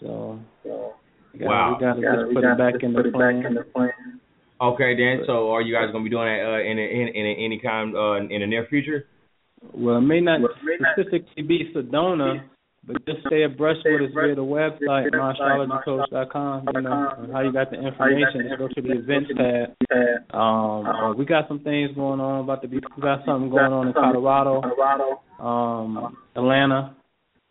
So 0.00 0.38
So, 0.62 0.94
we 1.32 1.40
gotta, 1.40 1.50
Wow. 1.50 1.74
we 1.74 1.80
gotta 1.80 2.00
yeah, 2.00 2.14
just 2.16 2.28
we 2.28 2.34
put 2.34 2.42
got 2.42 2.52
it 2.52 2.58
back 2.58 2.78
to 2.80 2.86
in 2.86 2.94
put 2.94 3.02
the 3.02 3.08
it 3.08 3.12
back 3.18 3.34
in 3.34 3.40
plan. 3.42 3.54
the 3.54 3.62
plan. 3.64 3.92
Okay, 4.60 4.94
then. 4.96 5.24
So 5.26 5.50
are 5.52 5.60
you 5.62 5.74
guys 5.74 5.90
gonna 5.90 6.04
be 6.04 6.10
doing 6.10 6.26
that 6.26 6.44
uh, 6.46 6.60
in, 6.60 6.78
a, 6.78 6.82
in 6.82 7.08
in 7.08 7.26
a, 7.26 7.44
any 7.44 7.58
kind 7.58 7.96
uh, 7.96 8.12
in 8.32 8.40
the 8.40 8.46
near 8.46 8.66
future? 8.66 9.06
Well, 9.74 9.96
it 9.98 10.02
may 10.02 10.20
not 10.20 10.40
Well, 10.40 10.50
it 10.52 10.64
may 10.64 10.76
not 10.80 10.92
specifically 10.94 11.42
be 11.42 11.72
Sedona, 11.74 12.42
but 12.86 13.04
just 13.04 13.26
stay 13.26 13.42
abreast 13.42 13.80
with 13.84 14.02
us 14.02 14.14
via 14.14 14.34
the 14.34 14.42
website, 14.42 15.10
myastrologycoach.com. 15.12 16.68
You 16.74 16.80
know, 16.82 17.08
and 17.18 17.32
how 17.32 17.40
you 17.40 17.52
got 17.52 17.70
the 17.70 17.76
information. 17.76 18.46
Just 18.48 18.58
go 18.58 18.68
to 18.68 18.80
the 18.80 18.92
events 18.98 19.30
tab. 19.36 20.34
Um, 20.34 20.86
uh, 20.86 21.12
we 21.14 21.24
got 21.24 21.48
some 21.48 21.60
things 21.60 21.90
going 21.96 22.20
on. 22.20 22.44
About 22.44 22.62
to 22.62 22.68
be, 22.68 22.76
we 22.76 23.02
got 23.02 23.24
something 23.26 23.50
going 23.50 23.72
on 23.72 23.88
in 23.88 23.92
Colorado, 23.92 24.62
um, 25.42 26.16
Atlanta. 26.36 26.94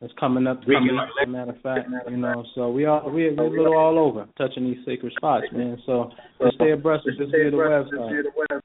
That's 0.02 0.14
coming 0.20 0.46
up 0.46 0.60
like 0.68 0.78
as 0.78 1.28
a 1.28 1.30
matter 1.30 1.52
of 1.52 1.62
fact. 1.62 1.90
You 2.10 2.18
know, 2.18 2.46
so 2.54 2.70
we 2.70 2.86
all 2.86 3.10
we 3.10 3.30
we're 3.32 3.48
a 3.48 3.50
little 3.50 3.78
all 3.78 4.00
over 4.00 4.28
touching 4.38 4.66
these 4.66 4.86
sacred 4.86 5.14
spots, 5.18 5.46
man. 5.52 5.78
So 5.86 6.12
just 6.42 6.56
stay 6.56 6.72
abreast 6.72 7.04
with 7.06 7.28
us 7.28 7.32
via 7.32 7.52
the 7.52 7.58
website. 7.58 8.60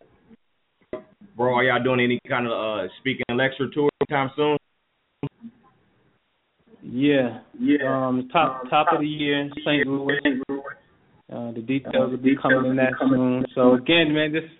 Bro, 1.36 1.54
are 1.54 1.64
y'all 1.64 1.82
doing 1.82 2.00
any 2.00 2.20
kind 2.28 2.46
of 2.46 2.52
uh, 2.52 2.88
speaking 3.00 3.24
lecture 3.34 3.68
tour 3.72 3.88
anytime 4.02 4.30
soon? 4.36 4.58
Yeah. 6.90 7.40
Yeah. 7.58 7.86
Um, 7.86 8.28
top 8.32 8.68
top 8.68 8.88
of 8.92 9.00
the 9.00 9.06
year, 9.06 9.48
St. 9.64 9.86
Louis. 9.86 10.18
St. 10.24 10.42
Louis. 10.48 10.62
Uh, 11.32 11.52
the 11.52 11.62
details 11.62 12.10
will 12.10 12.16
be 12.18 12.34
coming 12.34 12.70
in 12.72 12.76
that 12.76 12.92
soon. 12.98 13.46
So 13.54 13.74
again, 13.74 14.12
man, 14.12 14.32
just 14.34 14.50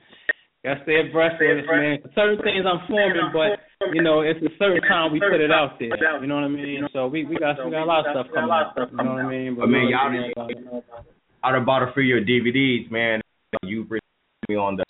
gotta 0.65 0.81
stay 0.85 1.01
abreast 1.02 1.35
with 1.40 1.59
us, 1.59 1.66
man. 1.66 1.98
Certain 2.15 2.39
things 2.44 2.62
I'm 2.62 2.86
forming, 2.86 3.35
but 3.35 3.59
you 3.93 4.02
know, 4.02 4.20
it's 4.20 4.39
a 4.47 4.51
certain 4.59 4.82
time 4.86 5.12
we 5.12 5.19
put 5.19 5.40
it 5.40 5.51
out 5.51 5.78
there. 5.81 5.90
You 6.23 6.28
know 6.28 6.36
what 6.36 6.44
I 6.44 6.48
mean? 6.48 6.86
So 6.93 7.09
we 7.09 7.24
we 7.24 7.36
got 7.36 7.59
we 7.65 7.73
got 7.73 7.82
a 7.82 7.90
lot 7.90 8.07
of 8.07 8.12
stuff 8.15 8.27
coming 8.32 8.51
out. 8.55 8.78
You 8.78 8.97
know 9.02 9.15
what 9.19 9.24
I 9.24 9.28
mean? 9.28 9.59
I 9.61 9.66
mean, 9.66 9.89
y'all 9.90 10.12
don't 10.12 10.47
didn't- 10.47 10.65
know 10.65 10.85
about 10.86 11.07
it. 11.07 11.15
I'd 11.43 11.55
have 11.55 11.66
bought 11.66 11.82
a 11.82 11.93
few 11.94 12.02
your 12.05 12.20
DVDs, 12.20 12.90
man. 12.93 13.20
You 13.65 13.82
presented 13.85 14.05
me 14.48 14.57
on 14.57 14.77
the 14.77 14.85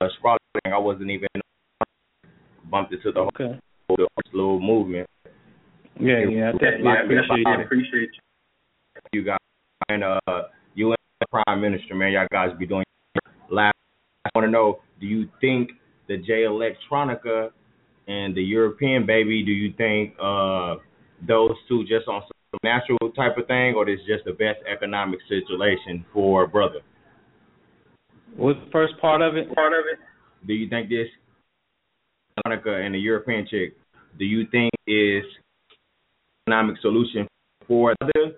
uh, 0.00 0.08
thing. 0.64 0.72
I 0.72 0.78
wasn't 0.78 1.10
even 1.10 1.28
bumped 2.70 2.92
into 2.92 3.12
the 3.12 3.20
whole 3.20 3.30
Okay. 3.34 3.60
the 3.88 4.08
little 4.32 4.58
movement. 4.58 5.06
Yeah, 6.00 6.24
yeah, 6.30 6.48
I 6.48 6.52
definitely 6.52 6.84
Yeah, 6.86 7.04
appreciate 7.04 7.46
I 7.46 7.60
it. 7.60 7.64
appreciate 7.64 8.10
you. 8.14 8.20
You 9.12 9.24
guys 9.24 9.38
and 9.88 10.04
uh, 10.04 10.42
you 10.74 10.88
and 10.88 10.96
the 11.20 11.26
Prime 11.30 11.60
Minister, 11.60 11.94
man, 11.94 12.12
y'all 12.12 12.26
guys 12.30 12.50
be 12.58 12.66
doing 12.66 12.84
last. 13.50 13.74
I 14.24 14.30
want 14.34 14.46
to 14.46 14.50
know, 14.50 14.80
do 15.00 15.06
you 15.06 15.28
think 15.40 15.70
the 16.08 16.16
Jay 16.18 16.44
Electronica 16.44 17.50
and 18.08 18.34
the 18.34 18.42
European 18.42 19.06
baby? 19.06 19.44
Do 19.44 19.52
you 19.52 19.72
think 19.76 20.14
uh, 20.22 20.76
those 21.26 21.52
two 21.68 21.82
just 21.82 22.08
on 22.08 22.22
some 22.22 22.58
natural 22.62 23.10
type 23.16 23.36
of 23.38 23.46
thing, 23.46 23.74
or 23.74 23.84
this 23.86 24.00
just 24.06 24.24
the 24.24 24.32
best 24.32 24.58
economic 24.70 25.20
situation 25.28 26.04
for 26.12 26.44
a 26.44 26.48
brother? 26.48 26.80
What's 28.36 28.58
the 28.64 28.70
first 28.70 28.94
part 29.00 29.22
of 29.22 29.36
it? 29.36 29.54
Part 29.54 29.72
of 29.72 29.84
it. 29.92 29.98
do 30.46 30.54
you 30.54 30.68
think 30.68 30.88
this 30.88 31.08
Monica 32.44 32.74
and 32.74 32.94
the 32.94 32.98
European 32.98 33.46
chick, 33.50 33.74
do 34.18 34.24
you 34.24 34.46
think 34.50 34.70
is 34.86 35.24
economic 36.46 36.76
solution 36.80 37.26
for 37.66 37.94
the 38.00 38.34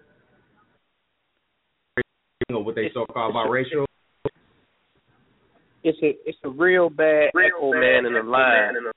or 2.54 2.62
what 2.64 2.74
they 2.74 2.90
so 2.92 3.06
called 3.06 3.34
biracial? 3.34 3.84
It's 5.84 5.98
a 6.02 6.12
it's 6.28 6.38
a 6.44 6.48
real 6.50 6.90
bad 6.90 7.30
Real 7.34 7.46
echo 7.56 7.72
bad 7.72 7.80
man 7.80 8.06
in 8.06 8.12
the 8.12 8.18
echo 8.20 8.28
line. 8.30 8.50
man 8.50 8.76
in 8.76 8.84
the- 8.84 8.92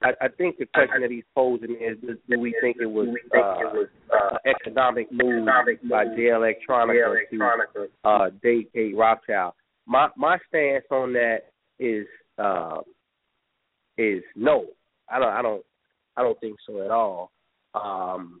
I, 0.00 0.10
I 0.26 0.28
think 0.28 0.58
the 0.58 0.66
question 0.66 1.02
that 1.02 1.10
he's 1.10 1.24
posing 1.34 1.72
is, 1.72 1.98
do, 2.00 2.16
do 2.30 2.38
we 2.38 2.54
think 2.60 2.76
it 2.80 2.86
was, 2.86 3.06
Do 3.06 3.12
think 3.32 3.44
uh, 3.44 3.58
it 3.58 3.72
was, 3.74 3.88
uh, 4.12 4.36
economic 4.48 5.10
move 5.10 5.44
by 5.90 6.04
move 6.04 6.16
Jay 6.16 6.26
Electronica 6.26 7.16
J. 7.30 7.36
to 7.36 7.42
Electronica? 7.42 7.88
uh, 8.04 8.30
date 8.40 8.70
Kate 8.72 8.96
Rothschild? 8.96 9.54
My 9.86 10.08
my 10.16 10.38
stance 10.48 10.84
on 10.92 11.12
that 11.14 11.38
is 11.80 12.06
uh, 12.38 12.78
is 13.96 14.22
no. 14.36 14.66
I 15.10 15.18
don't 15.18 15.32
I 15.32 15.42
don't 15.42 15.64
I 16.16 16.22
don't 16.22 16.38
think 16.40 16.56
so 16.66 16.80
at 16.84 16.90
all. 16.92 17.32
Um, 17.74 18.40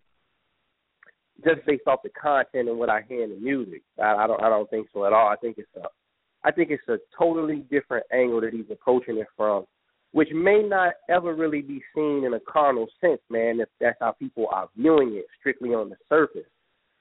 just 1.44 1.64
based 1.66 1.86
off 1.86 2.00
the 2.02 2.10
content 2.10 2.68
and 2.68 2.78
what 2.78 2.90
I 2.90 3.02
hear 3.08 3.22
in 3.22 3.30
the 3.30 3.36
music, 3.36 3.82
I, 4.02 4.14
I 4.14 4.26
don't 4.26 4.42
I 4.42 4.48
don't 4.48 4.68
think 4.70 4.88
so 4.92 5.04
at 5.04 5.12
all. 5.12 5.28
I 5.28 5.36
think 5.36 5.58
it's 5.58 5.68
a 5.76 5.86
I 6.44 6.52
think 6.52 6.70
it's 6.70 6.88
a 6.88 6.98
totally 7.16 7.64
different 7.70 8.06
angle 8.12 8.40
that 8.40 8.52
he's 8.52 8.70
approaching 8.70 9.18
it 9.18 9.26
from, 9.36 9.64
which 10.12 10.28
may 10.32 10.62
not 10.62 10.94
ever 11.08 11.34
really 11.34 11.62
be 11.62 11.82
seen 11.94 12.24
in 12.24 12.34
a 12.34 12.40
carnal 12.40 12.86
sense, 13.00 13.20
man. 13.30 13.60
If 13.60 13.68
that's 13.80 13.98
how 14.00 14.12
people 14.12 14.46
are 14.50 14.68
viewing 14.76 15.14
it 15.14 15.26
strictly 15.38 15.70
on 15.70 15.90
the 15.90 15.96
surface, 16.08 16.50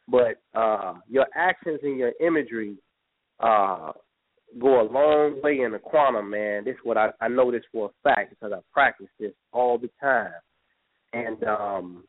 but 0.08 0.42
uh, 0.54 0.96
your 1.10 1.28
actions 1.36 1.80
and 1.84 1.98
your 1.98 2.14
imagery 2.20 2.78
uh, 3.40 3.92
go 4.60 4.82
a 4.82 4.90
long 4.92 5.42
way 5.44 5.60
in 5.62 5.72
the 5.72 5.80
quantum, 5.80 6.30
man. 6.30 6.64
This 6.66 6.74
is 6.74 6.80
what 6.84 6.98
I, 6.98 7.10
I 7.22 7.28
know 7.28 7.52
this 7.52 7.64
for 7.72 7.88
a 7.88 8.10
fact 8.10 8.32
because 8.32 8.54
I 8.54 8.60
practice 8.72 9.08
this 9.20 9.34
all 9.52 9.78
the 9.78 9.90
time, 10.02 10.32
and 11.14 11.44
um, 11.44 12.04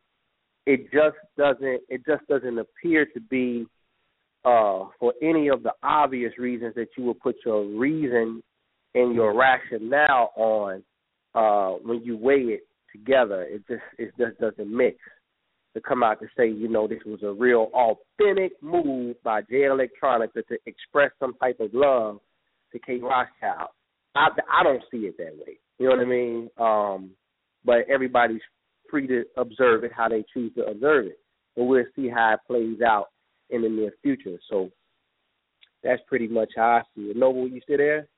it 0.69 0.83
just 0.93 1.17
doesn't 1.39 1.81
it 1.89 2.03
just 2.07 2.27
doesn't 2.29 2.59
appear 2.59 3.07
to 3.07 3.21
be 3.21 3.67
uh, 4.45 4.85
for 5.01 5.15
any 5.23 5.49
of 5.49 5.63
the 5.63 5.73
obvious 5.83 6.33
reasons 6.39 6.75
that 6.75 6.89
you 6.97 7.05
would 7.05 7.19
put 7.21 7.37
your 7.45 7.65
reason 7.65 8.43
and 8.95 9.15
your 9.15 9.35
rationale 9.35 10.31
on 10.37 10.83
uh, 11.35 11.71
when 11.83 12.03
you 12.05 12.19
weigh 12.19 12.59
it 12.59 12.67
together. 12.93 13.45
It 13.45 13.63
just 13.67 13.83
it 13.99 14.13
just 14.19 14.39
doesn't 14.41 14.71
mix 14.71 14.99
to 15.75 15.81
come 15.81 16.03
out 16.03 16.21
to 16.21 16.27
say, 16.37 16.51
you 16.51 16.69
know, 16.69 16.87
this 16.87 17.01
was 17.07 17.23
a 17.23 17.33
real 17.33 17.71
authentic 17.73 18.53
move 18.63 19.17
by 19.25 19.41
Jay 19.43 19.63
Electronica 19.63 20.47
to 20.49 20.59
express 20.67 21.13
some 21.19 21.33
type 21.41 21.61
of 21.61 21.71
love 21.73 22.19
to 22.73 22.79
Kate 22.79 23.03
Rothschild. 23.03 23.71
I 24.15 24.29
I 24.53 24.63
don't 24.63 24.83
see 24.91 24.99
it 24.99 25.17
that 25.17 25.35
way. 25.35 25.59
You 25.79 25.89
know 25.89 25.97
what 25.97 26.05
I 26.05 26.09
mean? 26.09 26.51
Um, 26.59 27.11
but 27.65 27.89
everybody's 27.89 28.43
free 28.91 29.07
to 29.07 29.25
observe 29.37 29.85
it 29.85 29.93
how 29.95 30.09
they 30.09 30.25
choose 30.33 30.53
to 30.55 30.67
observe 30.67 31.07
it. 31.07 31.19
But 31.57 31.65
we'll 31.65 31.85
see 31.97 32.09
how 32.09 32.35
it 32.35 32.41
plays 32.47 32.81
out 32.83 33.07
in 33.51 33.63
the 33.63 33.69
near 33.69 33.93
future. 34.03 34.39
So 34.51 34.71
that's 35.83 36.03
pretty 36.07 36.29
much 36.29 36.51
how 36.57 36.69
I 36.69 36.83
see 36.95 37.11
it. 37.11 37.17
Noble, 37.17 37.49
you 37.49 37.61
still 37.63 37.79
there? 37.79 38.09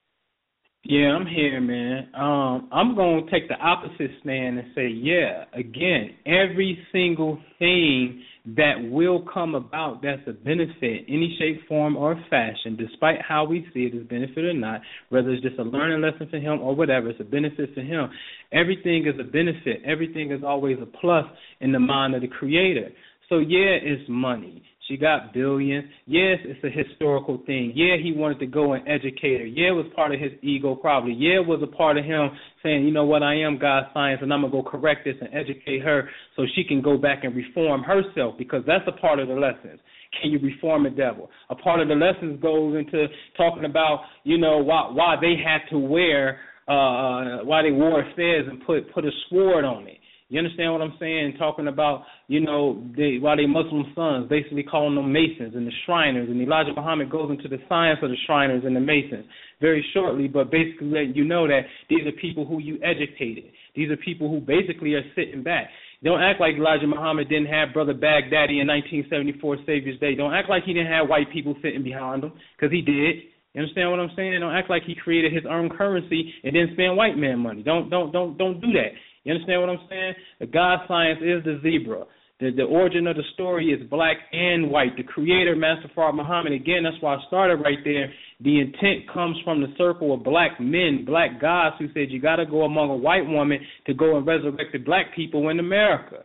Yeah, 0.83 1.09
I'm 1.09 1.27
here, 1.27 1.61
man. 1.61 2.09
Um, 2.15 2.69
I'm 2.73 2.97
gonna 2.97 3.31
take 3.31 3.49
the 3.49 3.55
opposite 3.57 4.11
stand 4.23 4.59
and 4.59 4.69
say, 4.75 4.89
yeah, 4.89 5.45
again, 5.53 6.17
every 6.25 6.79
single 6.91 7.39
thing 7.59 8.23
that 8.57 8.77
will 8.91 9.23
come 9.33 9.55
about 9.55 10.01
that's 10.03 10.23
a 10.27 10.33
benefit, 10.33 11.05
any 11.07 11.37
shape, 11.39 11.69
form, 11.69 11.97
or 11.97 12.17
fashion, 12.31 12.77
despite 12.77 13.21
how 13.21 13.45
we 13.45 13.67
see 13.75 13.81
it 13.81 13.95
as 13.95 14.07
benefit 14.07 14.39
or 14.39 14.55
not, 14.55 14.81
whether 15.11 15.29
it's 15.31 15.43
just 15.43 15.59
a 15.59 15.63
learning 15.63 16.01
lesson 16.01 16.27
for 16.31 16.39
him 16.39 16.61
or 16.61 16.75
whatever, 16.75 17.11
it's 17.11 17.21
a 17.21 17.25
benefit 17.25 17.75
for 17.75 17.83
him. 17.83 18.09
Everything 18.51 19.07
is 19.07 19.21
a 19.21 19.25
benefit. 19.31 19.83
Everything 19.85 20.33
is 20.33 20.43
always 20.43 20.79
a 20.81 20.87
plus 20.87 21.27
in 21.61 21.73
the 21.73 21.79
mind 21.79 22.15
of 22.15 22.23
the 22.23 22.29
creator. 22.29 22.89
So 23.29 23.39
yeah, 23.39 23.77
it's 23.83 24.03
money. 24.09 24.63
She 24.91 24.97
got 24.97 25.33
billions. 25.33 25.85
Yes, 26.07 26.39
it's 26.43 26.65
a 26.65 26.69
historical 26.69 27.41
thing. 27.47 27.73
Yeah, 27.77 27.95
he 28.03 28.13
wanted 28.13 28.41
to 28.41 28.47
go 28.47 28.73
and 28.73 28.83
educate 28.89 29.39
her. 29.39 29.47
Yeah, 29.47 29.69
it 29.69 29.77
was 29.77 29.87
part 29.95 30.13
of 30.13 30.21
his 30.21 30.33
ego 30.43 30.75
probably. 30.75 31.13
Yeah, 31.13 31.37
it 31.37 31.47
was 31.47 31.63
a 31.63 31.77
part 31.77 31.97
of 31.97 32.05
him 32.05 32.31
saying, 32.61 32.85
you 32.85 32.91
know 32.91 33.05
what, 33.05 33.23
I 33.23 33.37
am 33.37 33.57
God's 33.57 33.87
science 33.95 34.19
and 34.21 34.35
I'm 34.35 34.41
gonna 34.41 34.51
go 34.51 34.65
correct 34.65 35.05
this 35.05 35.15
and 35.21 35.33
educate 35.33 35.79
her 35.85 36.09
so 36.35 36.43
she 36.57 36.65
can 36.65 36.83
go 36.83 36.99
back 36.99 37.23
and 37.23 37.37
reform 37.37 37.85
herself 37.85 38.35
because 38.37 38.65
that's 38.67 38.83
a 38.89 39.01
part 39.01 39.21
of 39.21 39.29
the 39.29 39.35
lessons. 39.35 39.79
Can 40.21 40.33
you 40.33 40.41
reform 40.41 40.83
the 40.83 40.91
devil? 40.91 41.31
A 41.51 41.55
part 41.55 41.79
of 41.79 41.87
the 41.87 41.95
lessons 41.95 42.43
goes 42.43 42.77
into 42.77 43.07
talking 43.37 43.67
about, 43.67 44.01
you 44.25 44.39
know, 44.39 44.59
why 44.59 44.91
why 44.91 45.15
they 45.21 45.37
had 45.37 45.61
to 45.71 45.79
wear 45.79 46.41
uh 46.67 47.47
why 47.47 47.63
they 47.63 47.71
wore 47.71 48.03
fez 48.17 48.49
and 48.51 48.61
put 48.67 48.93
put 48.93 49.05
a 49.05 49.11
sword 49.29 49.65
on 49.65 49.87
it. 49.87 49.99
You 50.31 50.39
understand 50.39 50.73
what 50.73 50.81
I'm 50.81 50.95
saying? 51.01 51.35
Talking 51.39 51.67
about, 51.67 52.05
you 52.29 52.41
know, 52.41 52.87
they 52.97 53.19
while 53.19 53.37
they 53.37 53.47
Muslim 53.47 53.93
sons, 53.97 54.29
basically 54.31 54.63
calling 54.63 54.95
them 54.95 55.13
Masons 55.13 55.57
and 55.57 55.67
the 55.67 55.73
Shriners, 55.85 56.31
and 56.31 56.41
Elijah 56.41 56.73
Muhammad 56.75 57.11
goes 57.11 57.31
into 57.31 57.49
the 57.49 57.61
science 57.69 57.99
of 58.01 58.11
the 58.11 58.17
Shriners 58.27 58.63
and 58.65 58.75
the 58.75 58.81
Masons 58.81 59.27
very 59.61 59.85
shortly, 59.93 60.29
but 60.29 60.51
basically 60.51 60.87
letting 60.87 61.17
you 61.17 61.25
know 61.25 61.49
that 61.49 61.63
these 61.89 62.07
are 62.07 62.13
people 62.13 62.47
who 62.47 62.61
you 62.61 62.79
educated. 62.81 63.51
These 63.75 63.91
are 63.91 63.97
people 63.97 64.31
who 64.31 64.41
basically 64.41 64.95
are 64.95 65.03
sitting 65.17 65.43
back. 65.43 65.69
Don't 66.03 66.23
act 66.23 66.41
like 66.41 66.55
Elijah 66.55 66.87
Muhammad 66.87 67.29
didn't 67.29 67.53
have 67.53 67.75
Brother 67.75 67.93
Baghdadi 67.93 68.63
in 68.63 68.71
1974 68.71 69.59
Savior's 69.67 69.99
Day. 69.99 70.15
Don't 70.15 70.33
act 70.33 70.49
like 70.49 70.63
he 70.63 70.73
didn't 70.73 70.93
have 70.93 71.09
white 71.09 71.31
people 71.33 71.57
sitting 71.61 71.83
behind 71.83 72.23
him, 72.23 72.33
because 72.57 72.73
he 72.73 72.81
did. 72.81 73.17
You 73.53 73.63
understand 73.63 73.91
what 73.91 73.99
I'm 73.99 74.11
saying? 74.15 74.39
Don't 74.39 74.55
act 74.55 74.71
like 74.71 74.85
he 74.87 74.95
created 74.95 75.33
his 75.33 75.43
own 75.51 75.69
currency 75.71 76.33
and 76.45 76.55
then 76.55 76.69
spend 76.73 76.97
white 76.97 77.19
man 77.19 77.41
money. 77.41 77.65
Don't 77.65 77.91
don't 77.91 78.13
don't 78.13 78.39
don't 78.39 78.61
do 78.61 78.69
that. 78.73 78.95
You 79.25 79.35
understand 79.35 79.61
what 79.61 79.71
I'm 79.71 79.87
saying? 79.89 80.15
The 80.41 80.47
God 80.47 80.81
science 80.89 81.21
is 81.23 81.45
the 81.45 81.61
zebra. 81.63 82.05
The, 82.41 82.51
the 82.57 82.63
origin 82.63 83.07
of 83.07 83.17
the 83.17 83.23
story 83.35 83.67
is 83.67 83.87
black 83.91 84.17
and 84.33 84.71
white. 84.71 84.97
The 84.97 85.03
creator, 85.03 85.55
Master 85.55 85.91
Fard 85.95 86.15
Muhammad, 86.15 86.55
again, 86.55 86.85
that's 86.85 86.97
why 87.03 87.17
I 87.17 87.19
started 87.27 87.57
right 87.57 87.79
there. 87.85 88.11
The 88.41 88.61
intent 88.61 89.13
comes 89.13 89.37
from 89.45 89.61
the 89.61 89.75
circle 89.77 90.15
of 90.15 90.25
black 90.25 90.59
men, 90.59 91.05
black 91.05 91.39
gods 91.39 91.77
who 91.79 91.89
said 91.93 92.11
you 92.11 92.19
got 92.19 92.37
to 92.37 92.47
go 92.47 92.63
among 92.63 92.89
a 92.89 92.97
white 92.97 93.27
woman 93.27 93.59
to 93.87 93.93
go 93.93 94.17
and 94.17 94.27
resurrect 94.27 94.73
the 94.73 94.79
black 94.79 95.15
people 95.15 95.51
in 95.51 95.61
America. 95.61 96.25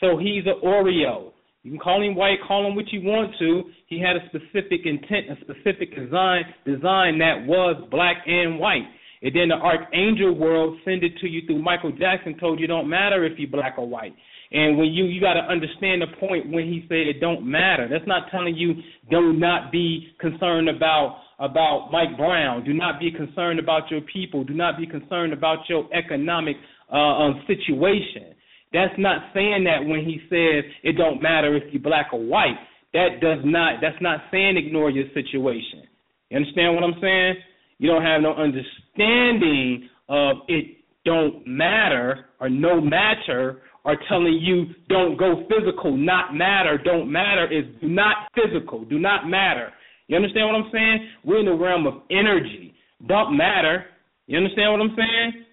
So 0.00 0.18
he's 0.18 0.44
an 0.44 0.60
Oreo. 0.62 1.32
You 1.62 1.70
can 1.70 1.80
call 1.80 2.02
him 2.02 2.14
white, 2.14 2.36
call 2.46 2.66
him 2.66 2.76
what 2.76 2.92
you 2.92 3.00
want 3.00 3.34
to. 3.38 3.62
He 3.86 3.98
had 3.98 4.16
a 4.16 4.28
specific 4.28 4.84
intent, 4.84 5.30
a 5.30 5.36
specific 5.40 5.96
design, 5.96 6.42
design 6.66 7.18
that 7.20 7.46
was 7.46 7.82
black 7.90 8.18
and 8.26 8.58
white. 8.60 8.84
And 9.24 9.34
then 9.34 9.48
the 9.48 9.54
archangel 9.54 10.36
world 10.36 10.78
send 10.84 11.02
it 11.02 11.16
to 11.22 11.26
you 11.26 11.46
through 11.46 11.62
Michael 11.62 11.92
Jackson 11.92 12.36
told 12.38 12.60
you 12.60 12.66
don't 12.66 12.90
matter 12.90 13.24
if 13.24 13.38
you 13.38 13.48
black 13.48 13.76
or 13.78 13.88
white. 13.88 14.14
And 14.52 14.76
when 14.76 14.88
you 14.88 15.06
you 15.06 15.18
got 15.18 15.32
to 15.34 15.40
understand 15.40 16.02
the 16.02 16.06
point 16.20 16.52
when 16.52 16.66
he 16.66 16.84
said 16.88 17.08
it 17.08 17.20
don't 17.20 17.42
matter. 17.44 17.88
That's 17.90 18.06
not 18.06 18.30
telling 18.30 18.54
you 18.54 18.74
do 19.10 19.32
not 19.32 19.72
be 19.72 20.08
concerned 20.20 20.68
about 20.68 21.22
about 21.38 21.88
Mike 21.90 22.18
Brown. 22.18 22.64
Do 22.64 22.74
not 22.74 23.00
be 23.00 23.10
concerned 23.10 23.58
about 23.58 23.90
your 23.90 24.02
people. 24.02 24.44
Do 24.44 24.52
not 24.52 24.76
be 24.76 24.86
concerned 24.86 25.32
about 25.32 25.58
your 25.70 25.88
economic 25.94 26.56
uh, 26.92 26.96
um, 26.96 27.42
situation. 27.46 28.34
That's 28.74 28.94
not 28.98 29.32
saying 29.32 29.64
that 29.64 29.88
when 29.88 30.04
he 30.04 30.20
says 30.28 30.70
it 30.82 30.98
don't 30.98 31.22
matter 31.22 31.56
if 31.56 31.72
you 31.72 31.80
black 31.80 32.08
or 32.12 32.20
white. 32.20 32.58
That 32.92 33.20
does 33.22 33.40
not. 33.42 33.80
That's 33.80 34.00
not 34.02 34.20
saying 34.30 34.58
ignore 34.58 34.90
your 34.90 35.06
situation. 35.14 35.88
You 36.28 36.36
understand 36.36 36.74
what 36.74 36.84
I'm 36.84 37.00
saying? 37.00 37.34
You 37.78 37.90
don't 37.90 38.02
have 38.02 38.22
no 38.22 38.34
understanding 38.34 39.88
of 40.08 40.38
it 40.48 40.78
don't 41.04 41.46
matter 41.46 42.26
or 42.40 42.48
no 42.48 42.80
matter 42.80 43.62
or 43.84 43.96
telling 44.08 44.38
you 44.40 44.66
don't 44.88 45.18
go 45.18 45.46
physical, 45.48 45.96
not 45.96 46.34
matter, 46.34 46.78
don't 46.82 47.10
matter 47.10 47.46
is 47.52 47.64
not 47.82 48.28
physical, 48.34 48.84
do 48.84 48.98
not 48.98 49.28
matter. 49.28 49.70
You 50.08 50.16
understand 50.16 50.46
what 50.46 50.56
I'm 50.56 50.70
saying? 50.72 51.08
We're 51.24 51.40
in 51.40 51.46
the 51.46 51.54
realm 51.54 51.86
of 51.86 51.94
energy. 52.10 52.74
Don't 53.06 53.36
matter. 53.36 53.86
You 54.26 54.38
understand 54.38 54.72
what 54.72 54.80
I'm 54.80 54.96
saying? 54.96 55.44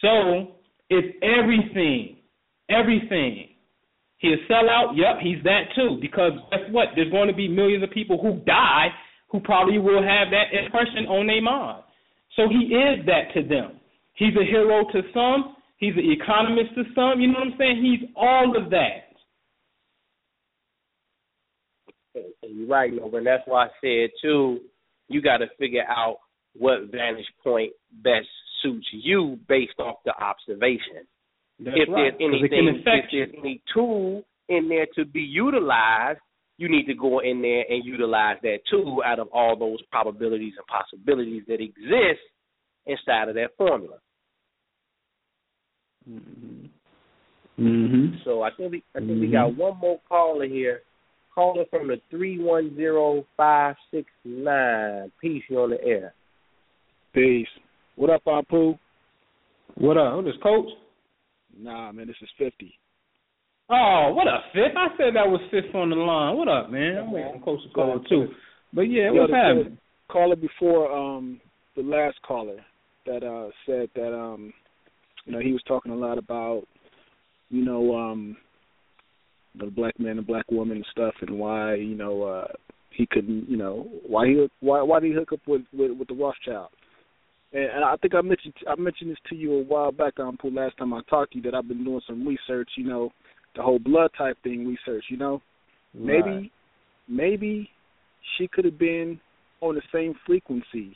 So 0.00 0.54
it's 0.88 1.16
everything. 1.22 2.16
Everything. 2.68 3.48
He 4.18 4.34
a 4.34 4.52
sellout? 4.52 4.96
Yep, 4.96 5.20
he's 5.22 5.42
that 5.44 5.62
too. 5.74 5.98
Because 6.00 6.32
guess 6.50 6.60
what? 6.70 6.88
There's 6.94 7.10
going 7.10 7.28
to 7.28 7.34
be 7.34 7.48
millions 7.48 7.82
of 7.82 7.90
people 7.90 8.20
who 8.20 8.40
die 8.44 8.88
who 9.30 9.40
probably 9.40 9.78
will 9.78 10.02
have 10.02 10.28
that 10.30 10.52
impression 10.52 11.06
on 11.06 11.26
their 11.26 11.42
mind. 11.42 11.82
So 12.36 12.48
he 12.48 12.74
is 12.74 13.06
that 13.06 13.32
to 13.34 13.46
them. 13.46 13.80
He's 14.14 14.34
a 14.36 14.44
hero 14.44 14.84
to 14.92 15.02
some. 15.14 15.56
He's 15.78 15.94
an 15.94 16.10
economist 16.10 16.74
to 16.74 16.84
some. 16.94 17.20
You 17.20 17.28
know 17.28 17.40
what 17.40 17.48
I'm 17.48 17.58
saying? 17.58 17.82
He's 17.82 18.08
all 18.16 18.54
of 18.56 18.70
that. 18.70 19.10
You're 22.42 22.68
right, 22.68 22.92
Logan. 22.92 23.24
That's 23.24 23.42
why 23.46 23.66
I 23.66 23.68
said 23.80 24.10
too. 24.20 24.60
You 25.08 25.22
got 25.22 25.38
to 25.38 25.46
figure 25.58 25.84
out 25.88 26.18
what 26.56 26.90
vantage 26.90 27.26
point 27.42 27.72
best 28.02 28.26
suits 28.62 28.86
you 28.92 29.38
based 29.48 29.78
off 29.78 29.96
the 30.04 30.12
observation. 30.22 31.06
That's 31.58 31.76
if 31.76 31.88
right. 31.88 32.12
there's 32.18 32.32
anything, 32.32 32.68
if 32.76 32.84
there's 32.84 33.30
any 33.38 33.62
tool 33.72 34.22
in 34.48 34.68
there 34.68 34.86
to 34.96 35.04
be 35.04 35.20
utilized, 35.20 36.20
you 36.60 36.68
need 36.68 36.84
to 36.84 36.94
go 36.94 37.20
in 37.20 37.40
there 37.40 37.64
and 37.70 37.86
utilize 37.86 38.36
that 38.42 38.58
tool 38.70 39.02
out 39.04 39.18
of 39.18 39.28
all 39.32 39.56
those 39.58 39.78
probabilities 39.90 40.52
and 40.58 40.66
possibilities 40.66 41.42
that 41.48 41.54
exist 41.54 42.20
inside 42.84 43.30
of 43.30 43.34
that 43.34 43.56
formula. 43.56 43.96
Mm-hmm. 46.06 46.66
Mm-hmm. 47.58 48.16
So 48.24 48.42
I 48.42 48.50
think 48.58 48.72
we 48.72 48.84
I 48.94 48.98
think 48.98 49.12
mm-hmm. 49.12 49.20
we 49.20 49.28
got 49.28 49.56
one 49.56 49.78
more 49.78 50.00
caller 50.06 50.46
here. 50.46 50.82
Caller 51.34 51.64
from 51.70 51.88
the 51.88 51.96
three 52.10 52.38
one 52.38 52.76
zero 52.76 53.24
five 53.38 53.76
six 53.90 54.06
nine. 54.26 55.10
Peace, 55.18 55.42
you 55.48 55.60
on 55.60 55.70
the 55.70 55.82
air. 55.82 56.12
Peace. 57.14 57.48
What 57.96 58.10
up, 58.10 58.24
Apu? 58.26 58.78
What 59.76 59.96
up? 59.96 60.12
Who 60.12 60.24
this 60.24 60.34
coach? 60.42 60.68
Nah, 61.58 61.90
man, 61.92 62.06
this 62.06 62.16
is 62.20 62.28
fifty. 62.36 62.74
Oh, 63.72 64.12
what 64.14 64.26
up, 64.26 64.42
Fifth? 64.52 64.76
I 64.76 64.88
said 64.96 65.14
that 65.14 65.28
was 65.28 65.40
Fifth 65.50 65.74
on 65.76 65.90
the 65.90 65.96
line. 65.96 66.36
What 66.36 66.48
up, 66.48 66.70
man? 66.70 66.98
I'm 66.98 67.12
waiting 67.12 67.40
Coach 67.40 67.60
to 67.62 67.68
call 67.68 68.00
too. 68.08 68.26
But 68.72 68.82
yeah, 68.82 69.10
what's 69.12 69.32
happening? 69.32 69.78
Caller 70.10 70.34
before 70.34 70.90
um 70.90 71.40
the 71.76 71.82
last 71.82 72.20
caller 72.26 72.58
that 73.06 73.22
uh 73.22 73.50
said 73.64 73.88
that 73.94 74.12
um 74.12 74.52
you 75.24 75.32
know 75.32 75.38
he 75.38 75.52
was 75.52 75.62
talking 75.68 75.92
a 75.92 75.96
lot 75.96 76.18
about 76.18 76.64
you 77.48 77.64
know 77.64 77.94
um 77.94 78.36
the 79.58 79.66
black 79.66 79.98
man 80.00 80.18
and 80.18 80.26
black 80.26 80.50
woman 80.50 80.78
and 80.78 80.86
stuff 80.90 81.14
and 81.20 81.38
why 81.38 81.74
you 81.74 81.94
know 81.94 82.24
uh 82.24 82.48
he 82.90 83.06
couldn't 83.06 83.48
you 83.48 83.56
know 83.56 83.88
why 84.04 84.26
he 84.26 84.48
why 84.58 84.82
why 84.82 84.98
did 84.98 85.10
he 85.10 85.14
hook 85.14 85.32
up 85.32 85.40
with 85.46 85.62
with, 85.72 85.96
with 85.96 86.08
the 86.08 86.14
Rothschild 86.14 86.70
and, 87.52 87.64
and 87.64 87.84
I 87.84 87.94
think 87.96 88.16
I 88.16 88.20
mentioned 88.20 88.54
I 88.68 88.74
mentioned 88.74 89.12
this 89.12 89.18
to 89.28 89.36
you 89.36 89.60
a 89.60 89.62
while 89.62 89.92
back 89.92 90.18
on 90.18 90.36
um, 90.42 90.54
last 90.54 90.76
time 90.76 90.92
I 90.92 91.02
talked 91.08 91.32
to 91.32 91.38
you 91.38 91.44
that 91.44 91.54
I've 91.54 91.68
been 91.68 91.84
doing 91.84 92.00
some 92.08 92.26
research 92.26 92.70
you 92.76 92.88
know 92.88 93.12
the 93.56 93.62
whole 93.62 93.78
blood 93.78 94.10
type 94.16 94.36
thing 94.42 94.66
research, 94.66 95.04
you 95.08 95.16
know? 95.16 95.42
Right. 95.94 96.24
Maybe 96.24 96.52
maybe 97.08 97.70
she 98.36 98.48
could 98.48 98.64
have 98.64 98.78
been 98.78 99.20
on 99.60 99.74
the 99.74 99.82
same 99.92 100.14
frequency 100.26 100.94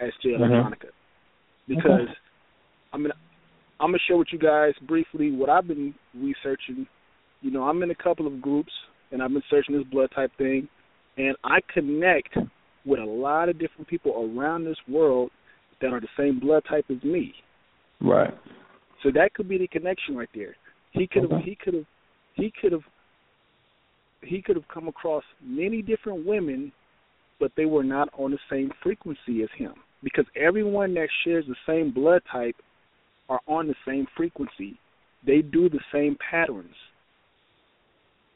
as 0.00 0.10
Jay 0.22 0.30
mm-hmm. 0.30 0.44
Electronica. 0.44 0.90
Because. 1.68 2.08
I 2.92 2.98
mean 2.98 3.12
I'm 3.82 3.88
gonna 3.88 3.98
share 4.06 4.16
with 4.16 4.28
you 4.30 4.38
guys 4.38 4.74
briefly 4.86 5.32
what 5.32 5.50
I've 5.50 5.66
been 5.66 5.92
researching. 6.14 6.86
You 7.40 7.50
know, 7.50 7.64
I'm 7.64 7.82
in 7.82 7.90
a 7.90 7.96
couple 7.96 8.28
of 8.28 8.40
groups 8.40 8.70
and 9.10 9.20
I've 9.20 9.32
been 9.32 9.42
searching 9.50 9.76
this 9.76 9.84
blood 9.90 10.10
type 10.14 10.30
thing 10.38 10.68
and 11.16 11.36
I 11.42 11.58
connect 11.74 12.36
with 12.86 13.00
a 13.00 13.04
lot 13.04 13.48
of 13.48 13.58
different 13.58 13.88
people 13.88 14.30
around 14.36 14.64
this 14.64 14.76
world 14.88 15.32
that 15.80 15.88
are 15.92 16.00
the 16.00 16.06
same 16.16 16.38
blood 16.38 16.62
type 16.70 16.84
as 16.90 17.02
me. 17.02 17.34
Right. 18.00 18.32
So 19.02 19.10
that 19.14 19.34
could 19.34 19.48
be 19.48 19.58
the 19.58 19.66
connection 19.66 20.16
right 20.16 20.28
there. 20.32 20.54
He 20.92 21.06
could 21.06 21.22
have. 21.22 21.32
Okay. 21.32 21.44
He 21.44 21.56
could 21.56 21.74
have. 21.74 21.84
He 22.34 22.52
could 22.60 22.72
have. 22.72 22.82
He 24.22 24.40
could 24.40 24.56
have 24.56 24.68
come 24.72 24.88
across 24.88 25.24
many 25.42 25.82
different 25.82 26.24
women, 26.24 26.72
but 27.40 27.50
they 27.56 27.64
were 27.64 27.82
not 27.82 28.08
on 28.16 28.30
the 28.30 28.38
same 28.48 28.70
frequency 28.82 29.42
as 29.42 29.48
him. 29.56 29.74
Because 30.02 30.26
everyone 30.36 30.94
that 30.94 31.08
shares 31.24 31.44
the 31.48 31.56
same 31.66 31.92
blood 31.92 32.22
type 32.30 32.56
are 33.28 33.40
on 33.46 33.66
the 33.66 33.74
same 33.86 34.06
frequency. 34.16 34.78
They 35.26 35.42
do 35.42 35.68
the 35.68 35.80
same 35.92 36.16
patterns. 36.30 36.74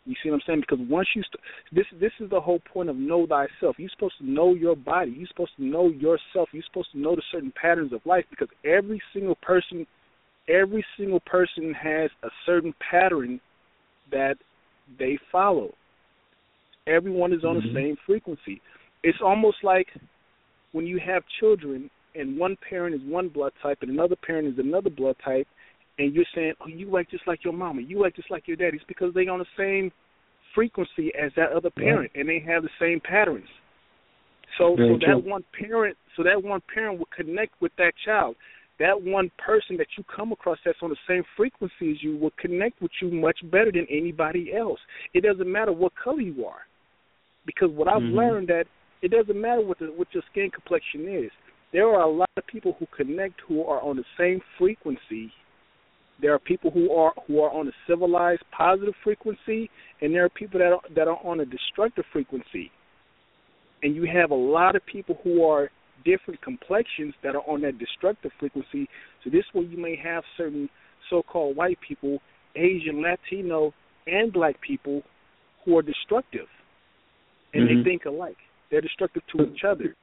You 0.06 0.14
see 0.22 0.30
what 0.30 0.36
I'm 0.36 0.42
saying? 0.46 0.60
Because 0.60 0.78
once 0.88 1.08
you 1.14 1.22
st- 1.22 1.42
this 1.72 1.86
this 2.00 2.12
is 2.20 2.30
the 2.30 2.40
whole 2.40 2.60
point 2.72 2.88
of 2.88 2.96
know 2.96 3.26
thyself. 3.26 3.76
You're 3.76 3.90
supposed 3.90 4.18
to 4.18 4.30
know 4.30 4.54
your 4.54 4.76
body. 4.76 5.12
You're 5.16 5.26
supposed 5.26 5.56
to 5.56 5.64
know 5.64 5.88
yourself. 5.88 6.48
You're 6.52 6.62
supposed 6.64 6.92
to 6.92 6.98
know 6.98 7.16
the 7.16 7.22
certain 7.32 7.52
patterns 7.60 7.92
of 7.92 8.00
life 8.06 8.24
because 8.30 8.48
every 8.64 9.02
single 9.12 9.34
person 9.36 9.84
every 10.48 10.84
single 10.98 11.20
person 11.20 11.74
has 11.74 12.10
a 12.22 12.28
certain 12.44 12.74
pattern 12.90 13.40
that 14.10 14.36
they 14.98 15.18
follow. 15.32 15.72
Everyone 16.86 17.32
is 17.32 17.44
on 17.44 17.56
mm-hmm. 17.56 17.74
the 17.74 17.80
same 17.80 17.96
frequency. 18.06 18.60
It's 19.02 19.18
almost 19.24 19.58
like 19.62 19.88
when 20.72 20.86
you 20.86 21.00
have 21.04 21.22
children 21.40 21.90
and 22.14 22.38
one 22.38 22.56
parent 22.68 22.94
is 22.94 23.00
one 23.04 23.28
blood 23.28 23.52
type 23.62 23.78
and 23.82 23.90
another 23.90 24.16
parent 24.16 24.48
is 24.48 24.58
another 24.58 24.90
blood 24.90 25.16
type 25.24 25.46
and 25.98 26.14
you're 26.14 26.24
saying, 26.34 26.52
Oh, 26.60 26.68
you 26.68 26.96
act 26.98 27.10
just 27.10 27.26
like 27.26 27.44
your 27.44 27.52
mama, 27.52 27.82
you 27.82 28.04
act 28.06 28.16
just 28.16 28.30
like 28.30 28.46
your 28.46 28.56
daddy. 28.56 28.76
It's 28.76 28.84
because 28.86 29.12
they're 29.14 29.30
on 29.30 29.38
the 29.38 29.46
same 29.56 29.90
frequency 30.54 31.12
as 31.20 31.32
that 31.36 31.52
other 31.52 31.70
parent 31.70 32.12
and 32.14 32.28
they 32.28 32.42
have 32.46 32.62
the 32.62 32.68
same 32.80 33.00
patterns. 33.00 33.48
So 34.58 34.76
Very 34.76 34.94
so 34.94 34.98
true. 34.98 35.14
that 35.14 35.28
one 35.28 35.44
parent 35.58 35.96
so 36.16 36.22
that 36.22 36.42
one 36.42 36.62
parent 36.72 36.98
will 36.98 37.08
connect 37.14 37.60
with 37.60 37.72
that 37.78 37.92
child 38.04 38.36
that 38.78 39.00
one 39.00 39.30
person 39.38 39.76
that 39.78 39.86
you 39.96 40.04
come 40.14 40.32
across 40.32 40.58
that's 40.64 40.78
on 40.82 40.90
the 40.90 40.96
same 41.08 41.22
frequency 41.36 41.90
as 41.92 42.02
you 42.02 42.16
will 42.16 42.32
connect 42.38 42.82
with 42.82 42.90
you 43.00 43.10
much 43.10 43.38
better 43.50 43.72
than 43.72 43.86
anybody 43.90 44.52
else. 44.54 44.80
It 45.14 45.22
doesn't 45.22 45.50
matter 45.50 45.72
what 45.72 45.92
color 45.96 46.20
you 46.20 46.44
are, 46.44 46.60
because 47.46 47.70
what 47.70 47.88
I've 47.88 48.02
mm-hmm. 48.02 48.16
learned 48.16 48.48
that 48.48 48.64
it 49.02 49.10
doesn't 49.10 49.40
matter 49.40 49.62
what 49.62 49.78
the, 49.78 49.86
what 49.86 50.08
your 50.12 50.22
skin 50.30 50.50
complexion 50.50 51.08
is. 51.08 51.30
There 51.72 51.88
are 51.88 52.02
a 52.02 52.10
lot 52.10 52.30
of 52.36 52.46
people 52.46 52.76
who 52.78 52.86
connect 52.96 53.40
who 53.46 53.62
are 53.64 53.80
on 53.82 53.96
the 53.96 54.04
same 54.18 54.40
frequency 54.58 55.32
There 56.20 56.32
are 56.32 56.38
people 56.38 56.70
who 56.70 56.92
are 56.92 57.12
who 57.26 57.40
are 57.42 57.50
on 57.50 57.68
a 57.68 57.72
civilized, 57.86 58.42
positive 58.56 58.94
frequency, 59.04 59.70
and 60.00 60.14
there 60.14 60.24
are 60.24 60.30
people 60.30 60.58
that 60.60 60.72
are, 60.72 60.80
that 60.94 61.08
are 61.08 61.20
on 61.24 61.40
a 61.40 61.44
destructive 61.44 62.04
frequency. 62.12 62.70
And 63.82 63.94
you 63.94 64.06
have 64.12 64.30
a 64.30 64.34
lot 64.34 64.76
of 64.76 64.82
people 64.86 65.18
who 65.22 65.44
are 65.44 65.70
different 66.06 66.40
complexions 66.40 67.12
that 67.22 67.34
are 67.34 67.42
on 67.46 67.60
that 67.62 67.78
destructive 67.78 68.30
frequency. 68.38 68.88
So 69.22 69.30
this 69.30 69.44
way, 69.52 69.64
you 69.64 69.76
may 69.76 69.96
have 69.96 70.22
certain 70.36 70.68
so-called 71.10 71.56
white 71.56 71.78
people, 71.86 72.18
Asian, 72.54 73.02
Latino, 73.02 73.74
and 74.06 74.32
black 74.32 74.60
people 74.60 75.02
who 75.64 75.76
are 75.76 75.82
destructive, 75.82 76.48
and 77.52 77.68
Mhm. 77.68 77.68
they 77.68 77.90
think 77.90 78.04
alike. 78.06 78.38
They're 78.70 78.80
destructive 78.80 79.26
to 79.28 79.52
each 79.52 79.64
other. 79.64 79.94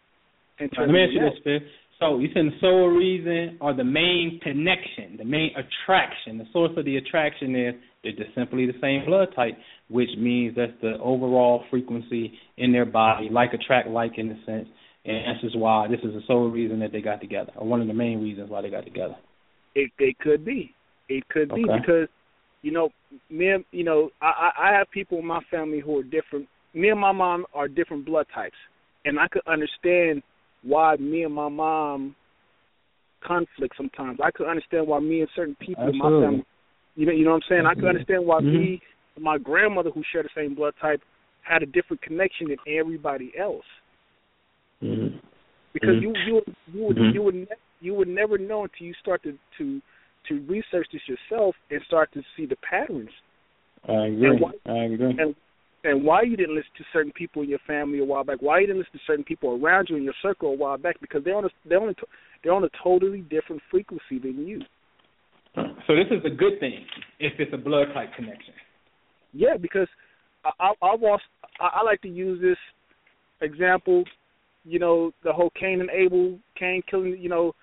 And 0.59 0.71
to 0.73 0.81
Let 0.81 0.89
me 0.89 1.03
ask 1.03 1.13
you 1.13 1.19
this, 1.19 1.39
Fifth. 1.39 1.71
So 1.99 2.19
you 2.19 2.27
said 2.33 2.45
the 2.47 2.59
sole 2.59 2.87
reason 2.89 3.57
or 3.61 3.73
the 3.73 3.83
main 3.83 4.39
connection, 4.41 5.15
the 5.17 5.23
main 5.23 5.55
attraction, 5.55 6.37
the 6.37 6.45
source 6.51 6.75
of 6.75 6.85
the 6.85 6.97
attraction 6.97 7.55
is 7.55 7.75
they're 8.03 8.11
just 8.11 8.33
simply 8.35 8.65
the 8.65 8.77
same 8.81 9.05
blood 9.05 9.33
type, 9.35 9.57
which 9.87 10.09
means 10.17 10.55
that's 10.55 10.77
the 10.81 10.99
overall 10.99 11.63
frequency 11.69 12.37
in 12.57 12.71
their 12.71 12.85
body, 12.85 13.29
like 13.29 13.53
attract 13.53 13.87
like 13.87 14.17
in 14.17 14.31
a 14.31 14.45
sense. 14.45 14.67
And 15.05 15.37
this 15.37 15.43
is 15.51 15.55
why 15.55 15.87
this 15.87 15.99
is 15.99 16.13
the 16.13 16.21
sole 16.27 16.49
reason 16.49 16.79
that 16.79 16.91
they 16.91 17.01
got 17.01 17.19
together, 17.19 17.51
or 17.57 17.67
one 17.67 17.81
of 17.81 17.87
the 17.87 17.93
main 17.93 18.21
reasons 18.21 18.49
why 18.49 18.61
they 18.61 18.69
got 18.69 18.85
together. 18.85 19.15
It 19.75 19.91
it 19.99 20.17
could 20.19 20.45
be. 20.45 20.73
It 21.09 21.27
could 21.27 21.53
be 21.53 21.63
because 21.63 22.07
you 22.61 22.71
know, 22.71 22.89
me 23.29 23.49
and 23.49 23.65
you 23.71 23.83
know, 23.83 24.09
I 24.21 24.51
I 24.57 24.69
I 24.69 24.77
have 24.77 24.89
people 24.91 25.19
in 25.19 25.25
my 25.25 25.41
family 25.51 25.81
who 25.81 25.99
are 25.99 26.03
different. 26.03 26.47
Me 26.73 26.89
and 26.89 26.99
my 26.99 27.11
mom 27.11 27.45
are 27.53 27.67
different 27.67 28.05
blood 28.05 28.27
types, 28.33 28.55
and 29.03 29.19
I 29.19 29.27
could 29.27 29.41
understand 29.45 30.23
why 30.63 30.95
me 30.95 31.23
and 31.23 31.33
my 31.33 31.49
mom 31.49 32.15
conflict 33.21 33.75
sometimes. 33.75 34.19
I 34.23 34.31
could 34.31 34.47
understand 34.47 34.87
why 34.87 34.99
me 34.99 35.19
and 35.19 35.29
certain 35.35 35.57
people 35.59 35.89
in 35.89 35.97
my 35.97 36.09
family, 36.21 36.45
you 36.95 37.05
know, 37.05 37.11
you 37.11 37.25
know 37.25 37.31
what 37.31 37.43
I'm 37.43 37.49
saying. 37.49 37.65
I 37.65 37.73
could 37.73 37.83
Mhm. 37.83 37.89
understand 37.89 38.25
why 38.25 38.39
Mhm. 38.39 38.53
me 38.53 38.81
and 39.15 39.23
my 39.23 39.37
grandmother, 39.37 39.91
who 39.91 40.03
share 40.03 40.23
the 40.23 40.29
same 40.33 40.55
blood 40.55 40.75
type, 40.79 41.01
had 41.41 41.61
a 41.61 41.65
different 41.65 42.01
connection 42.01 42.47
than 42.47 42.57
everybody 42.67 43.37
else 43.37 43.65
Mm-hmm. 44.83 45.17
because 45.73 45.95
Mhm. 45.95 46.01
you 46.01 46.13
you 46.27 46.33
would 46.35 46.55
you 46.73 46.83
would 46.83 46.97
Mhm. 46.97 47.13
you 47.13 47.21
would 47.23 47.35
ne- 47.35 47.61
you 47.81 47.93
would 47.93 48.07
never 48.07 48.37
know 48.37 48.63
until 48.63 48.85
you 48.87 48.93
start 48.95 49.23
to 49.23 49.37
to 49.57 49.81
to 50.27 50.39
research 50.41 50.87
this 50.91 51.07
yourself 51.07 51.55
and 51.71 51.81
start 51.83 52.11
to 52.13 52.23
see 52.35 52.45
the 52.45 52.55
patterns 52.57 53.09
I 53.87 54.07
agree. 54.07 54.27
And 54.29 54.39
why- 54.39 54.53
I 54.65 54.77
agree. 54.85 55.15
and 55.19 55.35
and 55.85 56.03
why 56.03 56.21
you 56.21 56.37
didn't 56.37 56.55
listen 56.55 56.71
to 56.77 56.83
certain 56.93 57.11
people 57.11 57.41
in 57.43 57.49
your 57.49 57.59
family 57.59 57.99
a 57.99 58.05
while 58.05 58.23
back. 58.23 58.41
Why 58.41 58.59
you 58.59 58.67
didn't 58.67 58.79
listen 58.79 58.99
to 58.99 59.05
certain 59.05 59.25
people 59.25 59.59
around 59.61 59.89
you 59.89 59.97
in 59.97 60.03
your 60.03 60.13
circle 60.21 60.49
a 60.49 60.55
while 60.55 60.77
back 60.77 60.99
because 61.01 61.23
they're 61.23 61.35
on 61.35 61.45
a 61.45 61.49
they're 61.65 61.81
on 61.81 61.89
a, 61.89 61.95
they're 62.41 62.53
on 62.53 62.63
a 62.63 62.69
totally 62.81 63.21
different 63.21 63.61
frequency 63.69 64.17
than 64.19 64.47
you. 64.47 64.61
So 65.87 65.95
this 65.95 66.07
is 66.09 66.23
a 66.25 66.29
good 66.29 66.59
thing 66.59 66.85
if 67.19 67.33
it's 67.39 67.53
a 67.53 67.57
blood 67.57 67.87
type 67.93 68.13
connection. 68.15 68.53
Yeah, 69.33 69.57
because 69.57 69.87
I 70.45 70.51
I, 70.59 70.73
I 70.81 70.95
lost. 70.95 71.23
I, 71.59 71.79
I 71.79 71.83
like 71.83 72.01
to 72.01 72.09
use 72.09 72.41
this 72.41 72.57
example. 73.41 74.03
You 74.65 74.79
know, 74.79 75.11
the 75.23 75.33
whole 75.33 75.51
Cain 75.59 75.81
and 75.81 75.89
Abel, 75.89 76.39
Cain 76.57 76.81
killing. 76.89 77.17
You 77.19 77.29
know, 77.29 77.53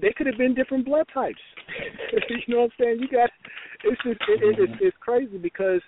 they 0.00 0.12
could 0.16 0.26
have 0.26 0.38
been 0.38 0.54
different 0.54 0.84
blood 0.84 1.06
types. 1.12 1.40
you 2.30 2.54
know 2.54 2.62
what 2.62 2.64
I'm 2.64 2.70
saying? 2.80 2.98
You 3.00 3.08
got 3.08 3.30
it's 3.84 4.02
just 4.02 4.20
it, 4.28 4.42
it, 4.42 4.56
it's 4.58 4.72
it's 4.80 4.96
crazy 5.00 5.38
because 5.38 5.80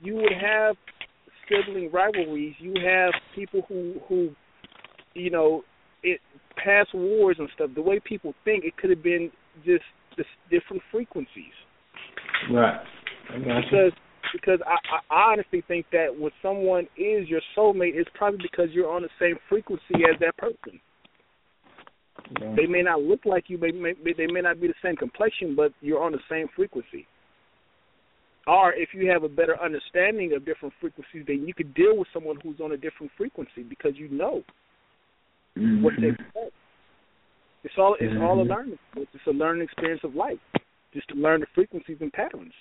you 0.00 0.14
would 0.16 0.32
have 0.40 0.76
sibling 1.48 1.90
rivalries. 1.92 2.54
You 2.58 2.74
have 2.84 3.12
people 3.34 3.62
who 3.68 3.94
who 4.08 4.30
you 5.14 5.30
know 5.30 5.62
it 6.02 6.20
past 6.62 6.90
wars 6.94 7.36
and 7.38 7.48
stuff. 7.54 7.70
The 7.74 7.82
way 7.82 8.00
people 8.00 8.34
think, 8.44 8.64
it 8.64 8.76
could 8.76 8.90
have 8.90 9.02
been 9.02 9.30
just 9.64 9.84
just 10.16 10.28
different 10.50 10.82
frequencies 10.90 11.54
Right. 12.50 12.80
I 13.30 13.38
got 13.38 13.46
you. 13.46 13.62
because 13.64 13.92
because 14.32 14.58
I, 14.66 15.14
I 15.14 15.32
honestly 15.32 15.62
think 15.68 15.86
that 15.92 16.08
when 16.18 16.32
someone 16.42 16.84
is 16.96 17.28
your 17.28 17.40
soulmate, 17.56 17.94
it's 17.94 18.10
probably 18.14 18.40
because 18.42 18.68
you're 18.72 18.90
on 18.90 19.02
the 19.02 19.08
same 19.20 19.36
frequency 19.48 20.04
as 20.10 20.18
that 20.20 20.36
person. 20.36 20.80
Yeah. 22.40 22.54
They 22.56 22.66
may 22.66 22.82
not 22.82 23.02
look 23.02 23.24
like 23.24 23.44
you, 23.48 23.58
may, 23.58 23.70
may 23.72 23.94
they 24.16 24.26
may 24.26 24.40
not 24.40 24.60
be 24.60 24.68
the 24.68 24.74
same 24.82 24.96
complexion, 24.96 25.54
but 25.54 25.72
you're 25.80 26.02
on 26.02 26.12
the 26.12 26.20
same 26.30 26.48
frequency. 26.54 27.06
Or 28.46 28.72
if 28.74 28.88
you 28.92 29.08
have 29.10 29.22
a 29.22 29.28
better 29.28 29.60
understanding 29.62 30.32
of 30.34 30.44
different 30.44 30.74
frequencies, 30.80 31.24
then 31.26 31.46
you 31.46 31.54
could 31.54 31.74
deal 31.74 31.96
with 31.96 32.08
someone 32.12 32.38
who's 32.42 32.60
on 32.60 32.72
a 32.72 32.76
different 32.76 33.12
frequency 33.16 33.62
because 33.62 33.92
you 33.94 34.08
know 34.08 34.42
what 35.54 35.94
they 36.00 36.08
expect. 36.08 36.52
It's 37.64 37.74
all 37.78 37.96
it's 38.00 38.20
all 38.20 38.40
a 38.40 38.44
Mhm. 38.44 38.48
learning. 38.48 38.78
It's 38.96 39.26
a 39.26 39.30
learning 39.30 39.62
experience 39.62 40.02
of 40.02 40.16
life, 40.16 40.40
just 40.92 41.08
to 41.08 41.14
learn 41.14 41.40
the 41.40 41.46
frequencies 41.54 41.98
and 42.00 42.12
patterns. 42.12 42.52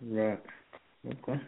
Right. 0.00 0.38
Okay. 1.06 1.40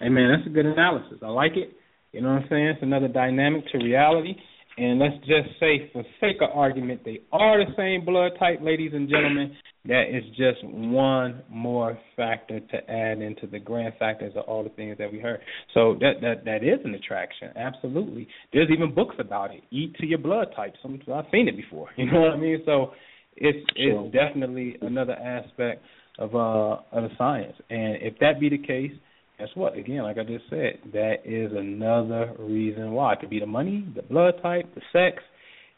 Hey 0.00 0.08
man, 0.08 0.30
that's 0.30 0.46
a 0.46 0.50
good 0.50 0.66
analysis. 0.66 1.18
I 1.22 1.28
like 1.28 1.56
it. 1.56 1.76
You 2.12 2.22
know 2.22 2.34
what 2.34 2.42
I'm 2.42 2.48
saying? 2.48 2.66
It's 2.68 2.82
another 2.82 3.08
dynamic 3.08 3.64
to 3.72 3.78
reality. 3.78 4.34
And 4.78 5.00
let's 5.00 5.16
just 5.26 5.58
say, 5.58 5.90
for 5.92 6.04
sake 6.20 6.36
of 6.40 6.50
argument, 6.54 7.00
they 7.04 7.20
are 7.32 7.64
the 7.64 7.72
same 7.76 8.04
blood 8.04 8.32
type, 8.38 8.60
ladies 8.62 8.92
and 8.94 9.08
gentlemen. 9.08 9.56
That 9.86 10.04
is 10.08 10.22
just 10.36 10.62
one 10.62 11.42
more 11.50 11.98
factor 12.16 12.60
to 12.60 12.90
add 12.90 13.20
into 13.20 13.48
the 13.48 13.58
grand 13.58 13.94
factors 13.98 14.34
of 14.36 14.44
all 14.44 14.62
the 14.62 14.70
things 14.70 14.96
that 14.98 15.10
we 15.10 15.18
heard. 15.18 15.40
So 15.74 15.96
that 16.00 16.20
that 16.20 16.44
that 16.44 16.62
is 16.62 16.78
an 16.84 16.94
attraction, 16.94 17.50
absolutely. 17.56 18.28
There's 18.52 18.68
even 18.70 18.94
books 18.94 19.16
about 19.18 19.52
it. 19.52 19.62
Eat 19.70 19.96
to 19.96 20.06
your 20.06 20.18
blood 20.18 20.48
type. 20.54 20.74
Some 20.80 21.00
I've 21.12 21.24
seen 21.32 21.48
it 21.48 21.56
before. 21.56 21.88
You 21.96 22.10
know 22.10 22.20
what 22.20 22.32
I 22.32 22.36
mean? 22.36 22.62
So 22.64 22.92
it's 23.36 23.66
it's 23.74 24.12
definitely 24.14 24.76
another 24.82 25.14
aspect 25.14 25.82
of 26.18 26.34
uh 26.34 26.80
of 26.92 27.04
the 27.04 27.10
science. 27.16 27.54
And 27.70 27.96
if 28.02 28.18
that 28.20 28.40
be 28.40 28.48
the 28.48 28.58
case, 28.58 28.92
guess 29.38 29.48
what? 29.54 29.76
Again, 29.76 30.02
like 30.02 30.18
I 30.18 30.24
just 30.24 30.44
said, 30.50 30.80
that 30.92 31.18
is 31.24 31.52
another 31.56 32.34
reason 32.38 32.92
why. 32.92 33.12
It 33.14 33.20
could 33.20 33.30
be 33.30 33.40
the 33.40 33.46
money, 33.46 33.86
the 33.94 34.02
blood 34.02 34.34
type, 34.42 34.74
the 34.74 34.82
sex. 34.92 35.22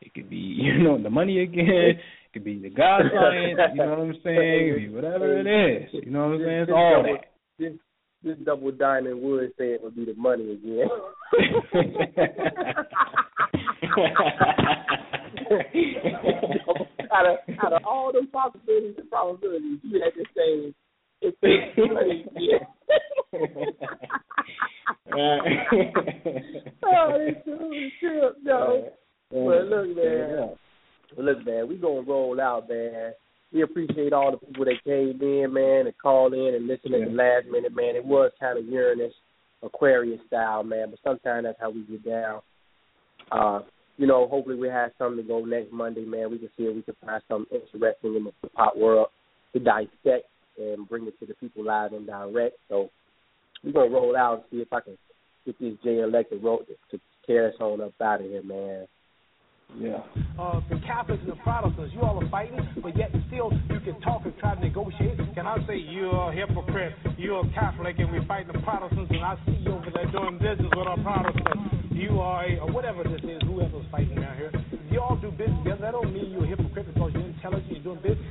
It 0.00 0.14
could 0.14 0.30
be 0.30 0.36
you 0.36 0.82
know 0.82 1.00
the 1.00 1.10
money 1.10 1.42
again. 1.42 1.66
It 1.66 2.32
could 2.32 2.44
be 2.44 2.58
the 2.58 2.70
God 2.70 3.02
science. 3.14 3.58
You 3.74 3.82
know 3.84 3.90
what 3.90 3.98
I'm 3.98 4.14
saying? 4.24 4.38
It 4.38 4.72
could 4.74 4.80
be 4.80 4.94
whatever 4.94 5.38
it 5.40 5.46
is. 5.46 5.88
You 6.04 6.10
know 6.10 6.28
what 6.28 6.34
I'm 6.34 6.40
saying? 6.44 6.62
It's 6.62 6.72
all 6.74 7.02
that. 7.02 7.26
This, 7.58 7.72
this 8.22 8.36
double 8.44 8.72
diamond 8.72 9.20
would 9.22 9.50
say 9.58 9.72
it 9.72 9.82
would 9.82 9.96
be 9.96 10.04
the 10.06 10.14
money 10.14 10.52
again. 10.52 10.88
out 17.12 17.26
of 17.26 17.36
out 17.62 17.72
of 17.72 17.82
all 17.84 18.12
the 18.12 18.26
possibilities 18.32 18.94
and 18.98 19.10
probabilities, 19.10 19.78
you 19.82 20.00
had 20.00 20.14
to 20.14 20.24
say 20.36 20.74
it's 21.20 21.36
the 21.42 21.86
money 21.92 22.24
again. 22.30 22.66
oh, 26.84 27.16
it's 27.18 27.44
true, 27.44 27.70
it's 27.72 27.94
true. 28.00 28.30
No. 28.42 28.90
But 29.30 29.64
look, 29.66 29.96
man. 29.96 30.50
But 31.14 31.24
look, 31.24 31.46
man, 31.46 31.68
we 31.68 31.76
gonna 31.76 32.02
roll 32.02 32.40
out, 32.40 32.68
man. 32.68 33.12
We 33.52 33.62
appreciate 33.62 34.12
all 34.12 34.30
the 34.30 34.38
people 34.38 34.64
that 34.64 34.84
came 34.84 35.20
in, 35.20 35.52
man, 35.52 35.86
and 35.86 35.98
called 36.00 36.34
in 36.34 36.54
and 36.54 36.66
listened 36.68 36.94
at 36.94 37.08
the 37.08 37.14
last 37.14 37.46
minute, 37.50 37.74
man. 37.74 37.96
It 37.96 38.04
was 38.04 38.30
kind 38.38 38.58
of 38.58 38.64
Uranus, 38.66 39.12
Aquarius 39.62 40.20
style, 40.28 40.62
man, 40.62 40.90
but 40.90 41.00
sometimes 41.02 41.44
that's 41.44 41.58
how 41.60 41.70
we 41.70 41.82
get 41.82 42.04
down. 42.04 42.40
Uh, 43.32 43.60
you 44.00 44.06
know, 44.06 44.26
hopefully 44.28 44.56
we 44.56 44.66
have 44.68 44.92
something 44.96 45.22
to 45.22 45.28
go 45.28 45.44
next 45.44 45.70
Monday, 45.70 46.06
man. 46.06 46.30
We 46.30 46.38
can 46.38 46.48
see 46.56 46.62
if 46.62 46.74
we 46.74 46.80
can 46.80 46.96
find 47.04 47.22
something 47.28 47.54
interesting 47.54 48.16
in 48.16 48.24
the 48.24 48.48
pop 48.48 48.74
world 48.74 49.08
to 49.52 49.58
dissect 49.58 50.24
and 50.58 50.88
bring 50.88 51.06
it 51.06 51.20
to 51.20 51.26
the 51.26 51.34
people 51.34 51.66
live 51.66 51.92
and 51.92 52.06
direct. 52.06 52.56
So 52.70 52.88
we're 53.62 53.72
gonna 53.72 53.90
roll 53.90 54.16
out 54.16 54.34
and 54.36 54.44
see 54.50 54.56
if 54.62 54.72
I 54.72 54.80
can 54.80 54.96
get 55.44 55.60
this 55.60 55.74
J 55.84 55.98
elected 55.98 56.42
road 56.42 56.64
to, 56.68 56.96
to 56.96 57.02
carry 57.26 57.48
us 57.48 57.60
on 57.60 57.82
up 57.82 57.92
out 58.00 58.22
of 58.22 58.26
here, 58.26 58.42
man. 58.42 58.86
Yeah. 59.78 60.00
Uh, 60.40 60.62
the 60.70 60.80
Catholics 60.86 61.20
and 61.22 61.32
the 61.32 61.36
Protestants, 61.36 61.92
you 61.94 62.00
all 62.00 62.24
are 62.24 62.30
fighting, 62.30 62.58
but 62.82 62.96
yet 62.96 63.10
still 63.28 63.52
you 63.68 63.80
can 63.80 64.00
talk 64.00 64.22
and 64.24 64.36
try 64.38 64.54
to 64.54 64.60
negotiate. 64.62 65.18
Can 65.34 65.46
I 65.46 65.58
say 65.66 65.76
you're 65.76 66.30
a 66.30 66.34
hypocrite, 66.34 66.94
you're 67.18 67.46
a 67.46 67.52
Catholic, 67.52 67.98
and 67.98 68.10
we're 68.10 68.24
fighting 68.24 68.50
the 68.50 68.60
Protestants, 68.60 69.10
and 69.10 69.22
I 69.22 69.36
see 69.44 69.60
you 69.60 69.72
over 69.72 69.90
there 69.92 70.10
doing 70.10 70.38
business 70.38 70.72
with 70.74 70.88
our 70.88 70.96
Protestants. 71.02 71.79
You 71.90 72.20
are 72.20 72.46
or 72.60 72.70
whatever 72.72 73.02
this 73.04 73.20
is, 73.24 73.42
whoever's 73.46 73.84
fighting 73.90 74.14
down 74.16 74.36
here. 74.36 74.52
You 74.90 75.00
all 75.00 75.16
do 75.16 75.30
business 75.32 75.58
together. 75.64 75.82
That 75.82 75.92
don't 75.92 76.12
mean 76.12 76.30
you're 76.30 76.44
a 76.44 76.46
hypocrite 76.46 76.86
because 76.94 77.12
you're 77.14 77.26
intelligent, 77.26 77.70
you're 77.72 77.82
doing 77.82 78.00
business. 78.02 78.26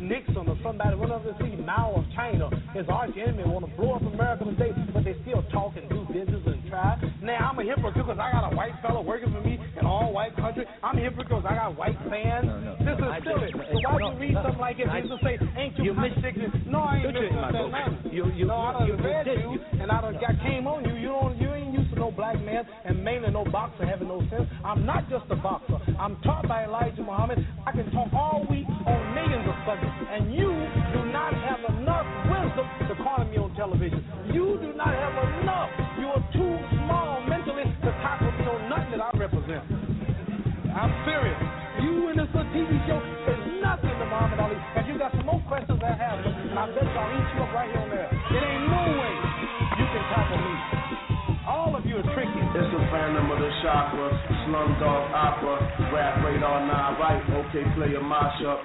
Nixon 0.00 0.48
or 0.48 0.56
somebody, 0.64 0.96
them 0.96 1.22
see 1.38 1.54
Mao 1.60 1.92
of 2.00 2.04
China, 2.16 2.48
his 2.72 2.88
arch 2.88 3.12
enemy, 3.20 3.44
want 3.44 3.68
to 3.68 3.70
blow 3.76 3.92
up 3.94 4.02
America 4.02 4.44
today, 4.48 4.72
but 4.94 5.04
they 5.04 5.14
still 5.22 5.44
talk 5.52 5.76
and 5.76 5.86
do 5.92 6.02
business 6.10 6.40
and 6.46 6.58
try. 6.72 6.96
Now 7.22 7.52
I'm 7.52 7.58
a 7.60 7.62
hypocrite 7.62 7.94
because 8.08 8.18
I 8.18 8.32
got 8.32 8.50
a 8.50 8.56
white 8.56 8.72
fellow 8.80 9.02
working 9.02 9.30
for 9.30 9.42
me 9.44 9.60
in 9.78 9.84
all 9.86 10.10
white 10.12 10.34
country. 10.36 10.64
I'm 10.82 10.96
a 10.96 11.00
hypocrite 11.00 11.28
because 11.28 11.44
I 11.46 11.54
got 11.54 11.76
white 11.76 11.98
fans. 12.08 12.48
this 12.80 12.96
is 12.96 13.12
silly. 13.28 13.52
So 13.52 13.76
why 13.86 13.98
do 14.00 14.08
you 14.08 14.18
read 14.18 14.34
something 14.40 14.58
like 14.58 14.80
it? 14.80 14.88
Jesus 14.88 15.20
say, 15.22 15.36
ain't 15.60 15.78
you 15.78 15.92
contradicting? 15.94 16.48
No, 16.66 16.80
I 16.80 16.96
ain't 16.96 17.04
Don't 17.04 17.14
you 17.14 17.20
listening 17.20 17.40
my 17.44 17.52
to 17.52 17.58
book. 17.60 17.70
nothing. 17.70 18.10
You- 18.10 18.32
you- 18.34 18.46
no, 18.48 18.56
I 18.56 18.72
done 18.72 18.86
you- 18.88 18.96
read 19.04 19.26
you- 19.28 19.52
you, 19.52 19.60
and 19.84 19.92
I 19.92 20.00
done 20.00 20.16
got 20.18 20.34
came 20.40 20.66
on 20.66 20.80
you. 20.88 20.96
You 20.96 21.08
don't, 21.12 21.36
you 21.38 21.52
ain't 21.54 21.74
no 22.00 22.10
black 22.10 22.40
man, 22.40 22.64
and 22.84 23.04
mainly 23.04 23.30
no 23.30 23.44
boxer 23.44 23.84
having 23.84 24.08
no 24.08 24.24
sense. 24.32 24.48
I'm 24.64 24.86
not 24.86 25.08
just 25.12 25.28
a 25.28 25.36
boxer. 25.36 25.76
I'm 26.00 26.16
taught 26.24 26.48
by 26.48 26.64
Elijah 26.64 27.04
Muhammad. 27.04 27.44
I 27.66 27.72
can 27.72 27.92
talk 27.92 28.08
all 28.16 28.46
week 28.48 28.64
on 28.88 28.98
millions 29.12 29.44
of 29.44 29.54
subjects, 29.68 30.00
and 30.08 30.32
you 30.32 30.48
do 30.96 31.04
not 31.12 31.36
have 31.36 31.60
enough 31.76 32.08
wisdom 32.32 32.64
to 32.88 32.96
corner 33.04 33.28
me 33.28 33.36
on 33.36 33.52
television. 33.54 34.00
You 34.32 34.56
do 34.64 34.72
not 34.72 34.96
have 34.96 35.12
enough. 35.44 35.68
You 36.00 36.08
are 36.08 36.24
too 36.32 36.52
small 36.80 37.20
mentally 37.28 37.68
to 37.68 37.90
tackle 38.00 38.32
me 38.32 38.48
on 38.48 38.72
nothing 38.72 38.96
that 38.96 39.04
I 39.04 39.10
represent. 39.20 39.62
I'm 40.72 40.92
serious. 41.04 41.36
You 41.84 42.08
in 42.08 42.16
this 42.16 42.32
little 42.32 42.48
TV 42.56 42.72
show 42.88 42.96
is 43.28 43.40
nothing 43.60 43.92
to 43.92 44.06
Muhammad 44.08 44.40
Ali. 44.40 44.56
If 44.80 44.88
you 44.88 44.96
got 44.96 45.12
some 45.12 45.28
more 45.28 45.44
questions, 45.44 45.80
I 45.84 45.92
have 45.92 46.24
them. 46.24 46.56
I 46.56 46.64
bet 46.72 46.80
you 46.80 46.96
I'll 46.96 47.39
Chakra, 53.60 54.08
Slumdog 54.48 55.12
Opera, 55.12 55.56
Rap 55.92 56.24
Radar 56.24 56.64
9, 56.64 56.96
right? 56.96 57.20
Okay, 57.44 57.64
play 57.76 57.92
a 57.92 58.00
mashup. 58.00 58.56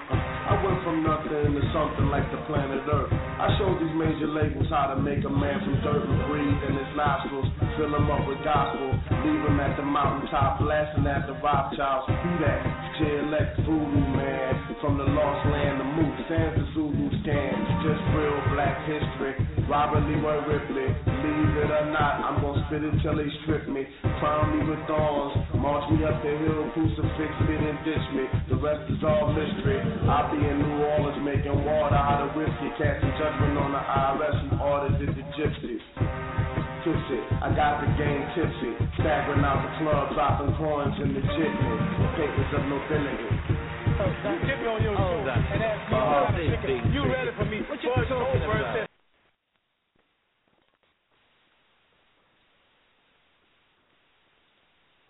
I 0.46 0.56
went 0.64 0.80
from 0.88 1.04
nothing 1.04 1.52
to 1.52 1.62
something 1.74 2.08
like 2.08 2.24
the 2.32 2.40
planet 2.48 2.80
Earth. 2.88 3.12
I 3.12 3.52
showed 3.60 3.76
these 3.76 3.92
major 3.92 4.30
labels 4.30 4.72
how 4.72 4.94
to 4.94 4.96
make 4.96 5.20
a 5.20 5.28
man 5.28 5.60
from 5.60 5.76
dirt 5.84 6.00
and 6.00 6.20
breathe 6.32 6.60
in 6.64 6.80
his 6.80 6.92
nostrils, 6.96 7.44
fill 7.76 7.92
him 7.92 8.08
up 8.08 8.24
with 8.24 8.40
gospel, 8.40 8.88
leave 9.20 9.42
him 9.44 9.60
at 9.60 9.76
the 9.76 9.84
mountaintop, 9.84 10.64
blasting 10.64 11.04
at 11.04 11.28
the 11.28 11.36
Rothschilds. 11.44 12.08
Who 12.08 12.30
that? 12.46 12.62
Jay 12.96 13.20
Elect 13.20 13.60
Voodoo 13.68 14.00
Man, 14.16 14.80
from 14.80 14.96
the 14.96 15.04
lost 15.04 15.44
land 15.52 15.76
of 15.82 15.88
Moose, 15.92 16.24
sans 16.24 16.56
the 16.56 16.64
Zulu 16.72 17.10
scan, 17.20 17.52
just 17.84 18.00
real 18.16 18.38
black 18.56 18.80
history. 18.88 19.55
Robert 19.66 20.06
Leroy 20.06 20.46
Ripley, 20.46 20.86
believe 21.02 21.54
it 21.58 21.70
or 21.74 21.90
not, 21.90 22.22
I'm 22.22 22.38
gonna 22.38 22.62
spit 22.70 22.86
it 22.86 22.94
till 23.02 23.18
they 23.18 23.26
strip 23.42 23.66
me. 23.66 23.82
Crown 24.22 24.54
me 24.54 24.62
with 24.62 24.78
thorns, 24.86 25.34
march 25.58 25.82
me 25.90 26.06
up 26.06 26.22
the 26.22 26.30
hill, 26.38 26.70
crucifix 26.70 27.30
me, 27.50 27.54
then 27.58 27.74
ditch 27.82 28.06
me. 28.14 28.30
The 28.46 28.62
rest 28.62 28.86
is 28.94 29.02
all 29.02 29.34
mystery. 29.34 29.82
I'll 30.06 30.30
be 30.30 30.38
in 30.38 30.62
New 30.62 30.86
Orleans 30.86 31.18
making 31.18 31.58
water 31.66 31.98
out 31.98 32.30
of 32.30 32.38
whiskey, 32.38 32.70
casting 32.78 33.10
judgment 33.18 33.58
on 33.58 33.74
the 33.74 33.82
IRS 33.82 34.36
who 34.38 34.48
ordered 34.62 35.02
it 35.02 35.10
the 35.18 35.26
gypsies. 35.34 35.82
Tipsy, 36.86 37.18
I 37.42 37.50
got 37.50 37.82
the 37.82 37.90
game 37.98 38.22
tipsy, 38.38 38.70
staggering 39.02 39.42
out 39.42 39.66
the 39.66 39.82
club, 39.82 40.14
dropping 40.14 40.54
coins 40.62 40.94
in 41.02 41.10
the 41.10 41.22
jitney, 41.26 41.74
papers 42.14 42.50
of 42.54 42.62
nobility. 42.70 43.34
Now 43.98 44.30
get 44.46 44.62
me 44.62 44.66
on 44.70 44.78
your 44.78 44.94
oh. 44.94 45.26
show 45.26 45.26
and 45.26 45.58
ask 45.58 45.90
oh, 45.90 45.98
me 45.98 46.06
what 46.06 46.30
kind 46.30 46.38
of 46.38 46.54
chicken 46.54 46.94
you 46.94 47.02
ready 47.10 47.34
for 47.34 47.46
me. 47.50 47.66
What 47.66 47.82
you 47.82 47.90
talking 48.06 48.46
about? 48.46 48.85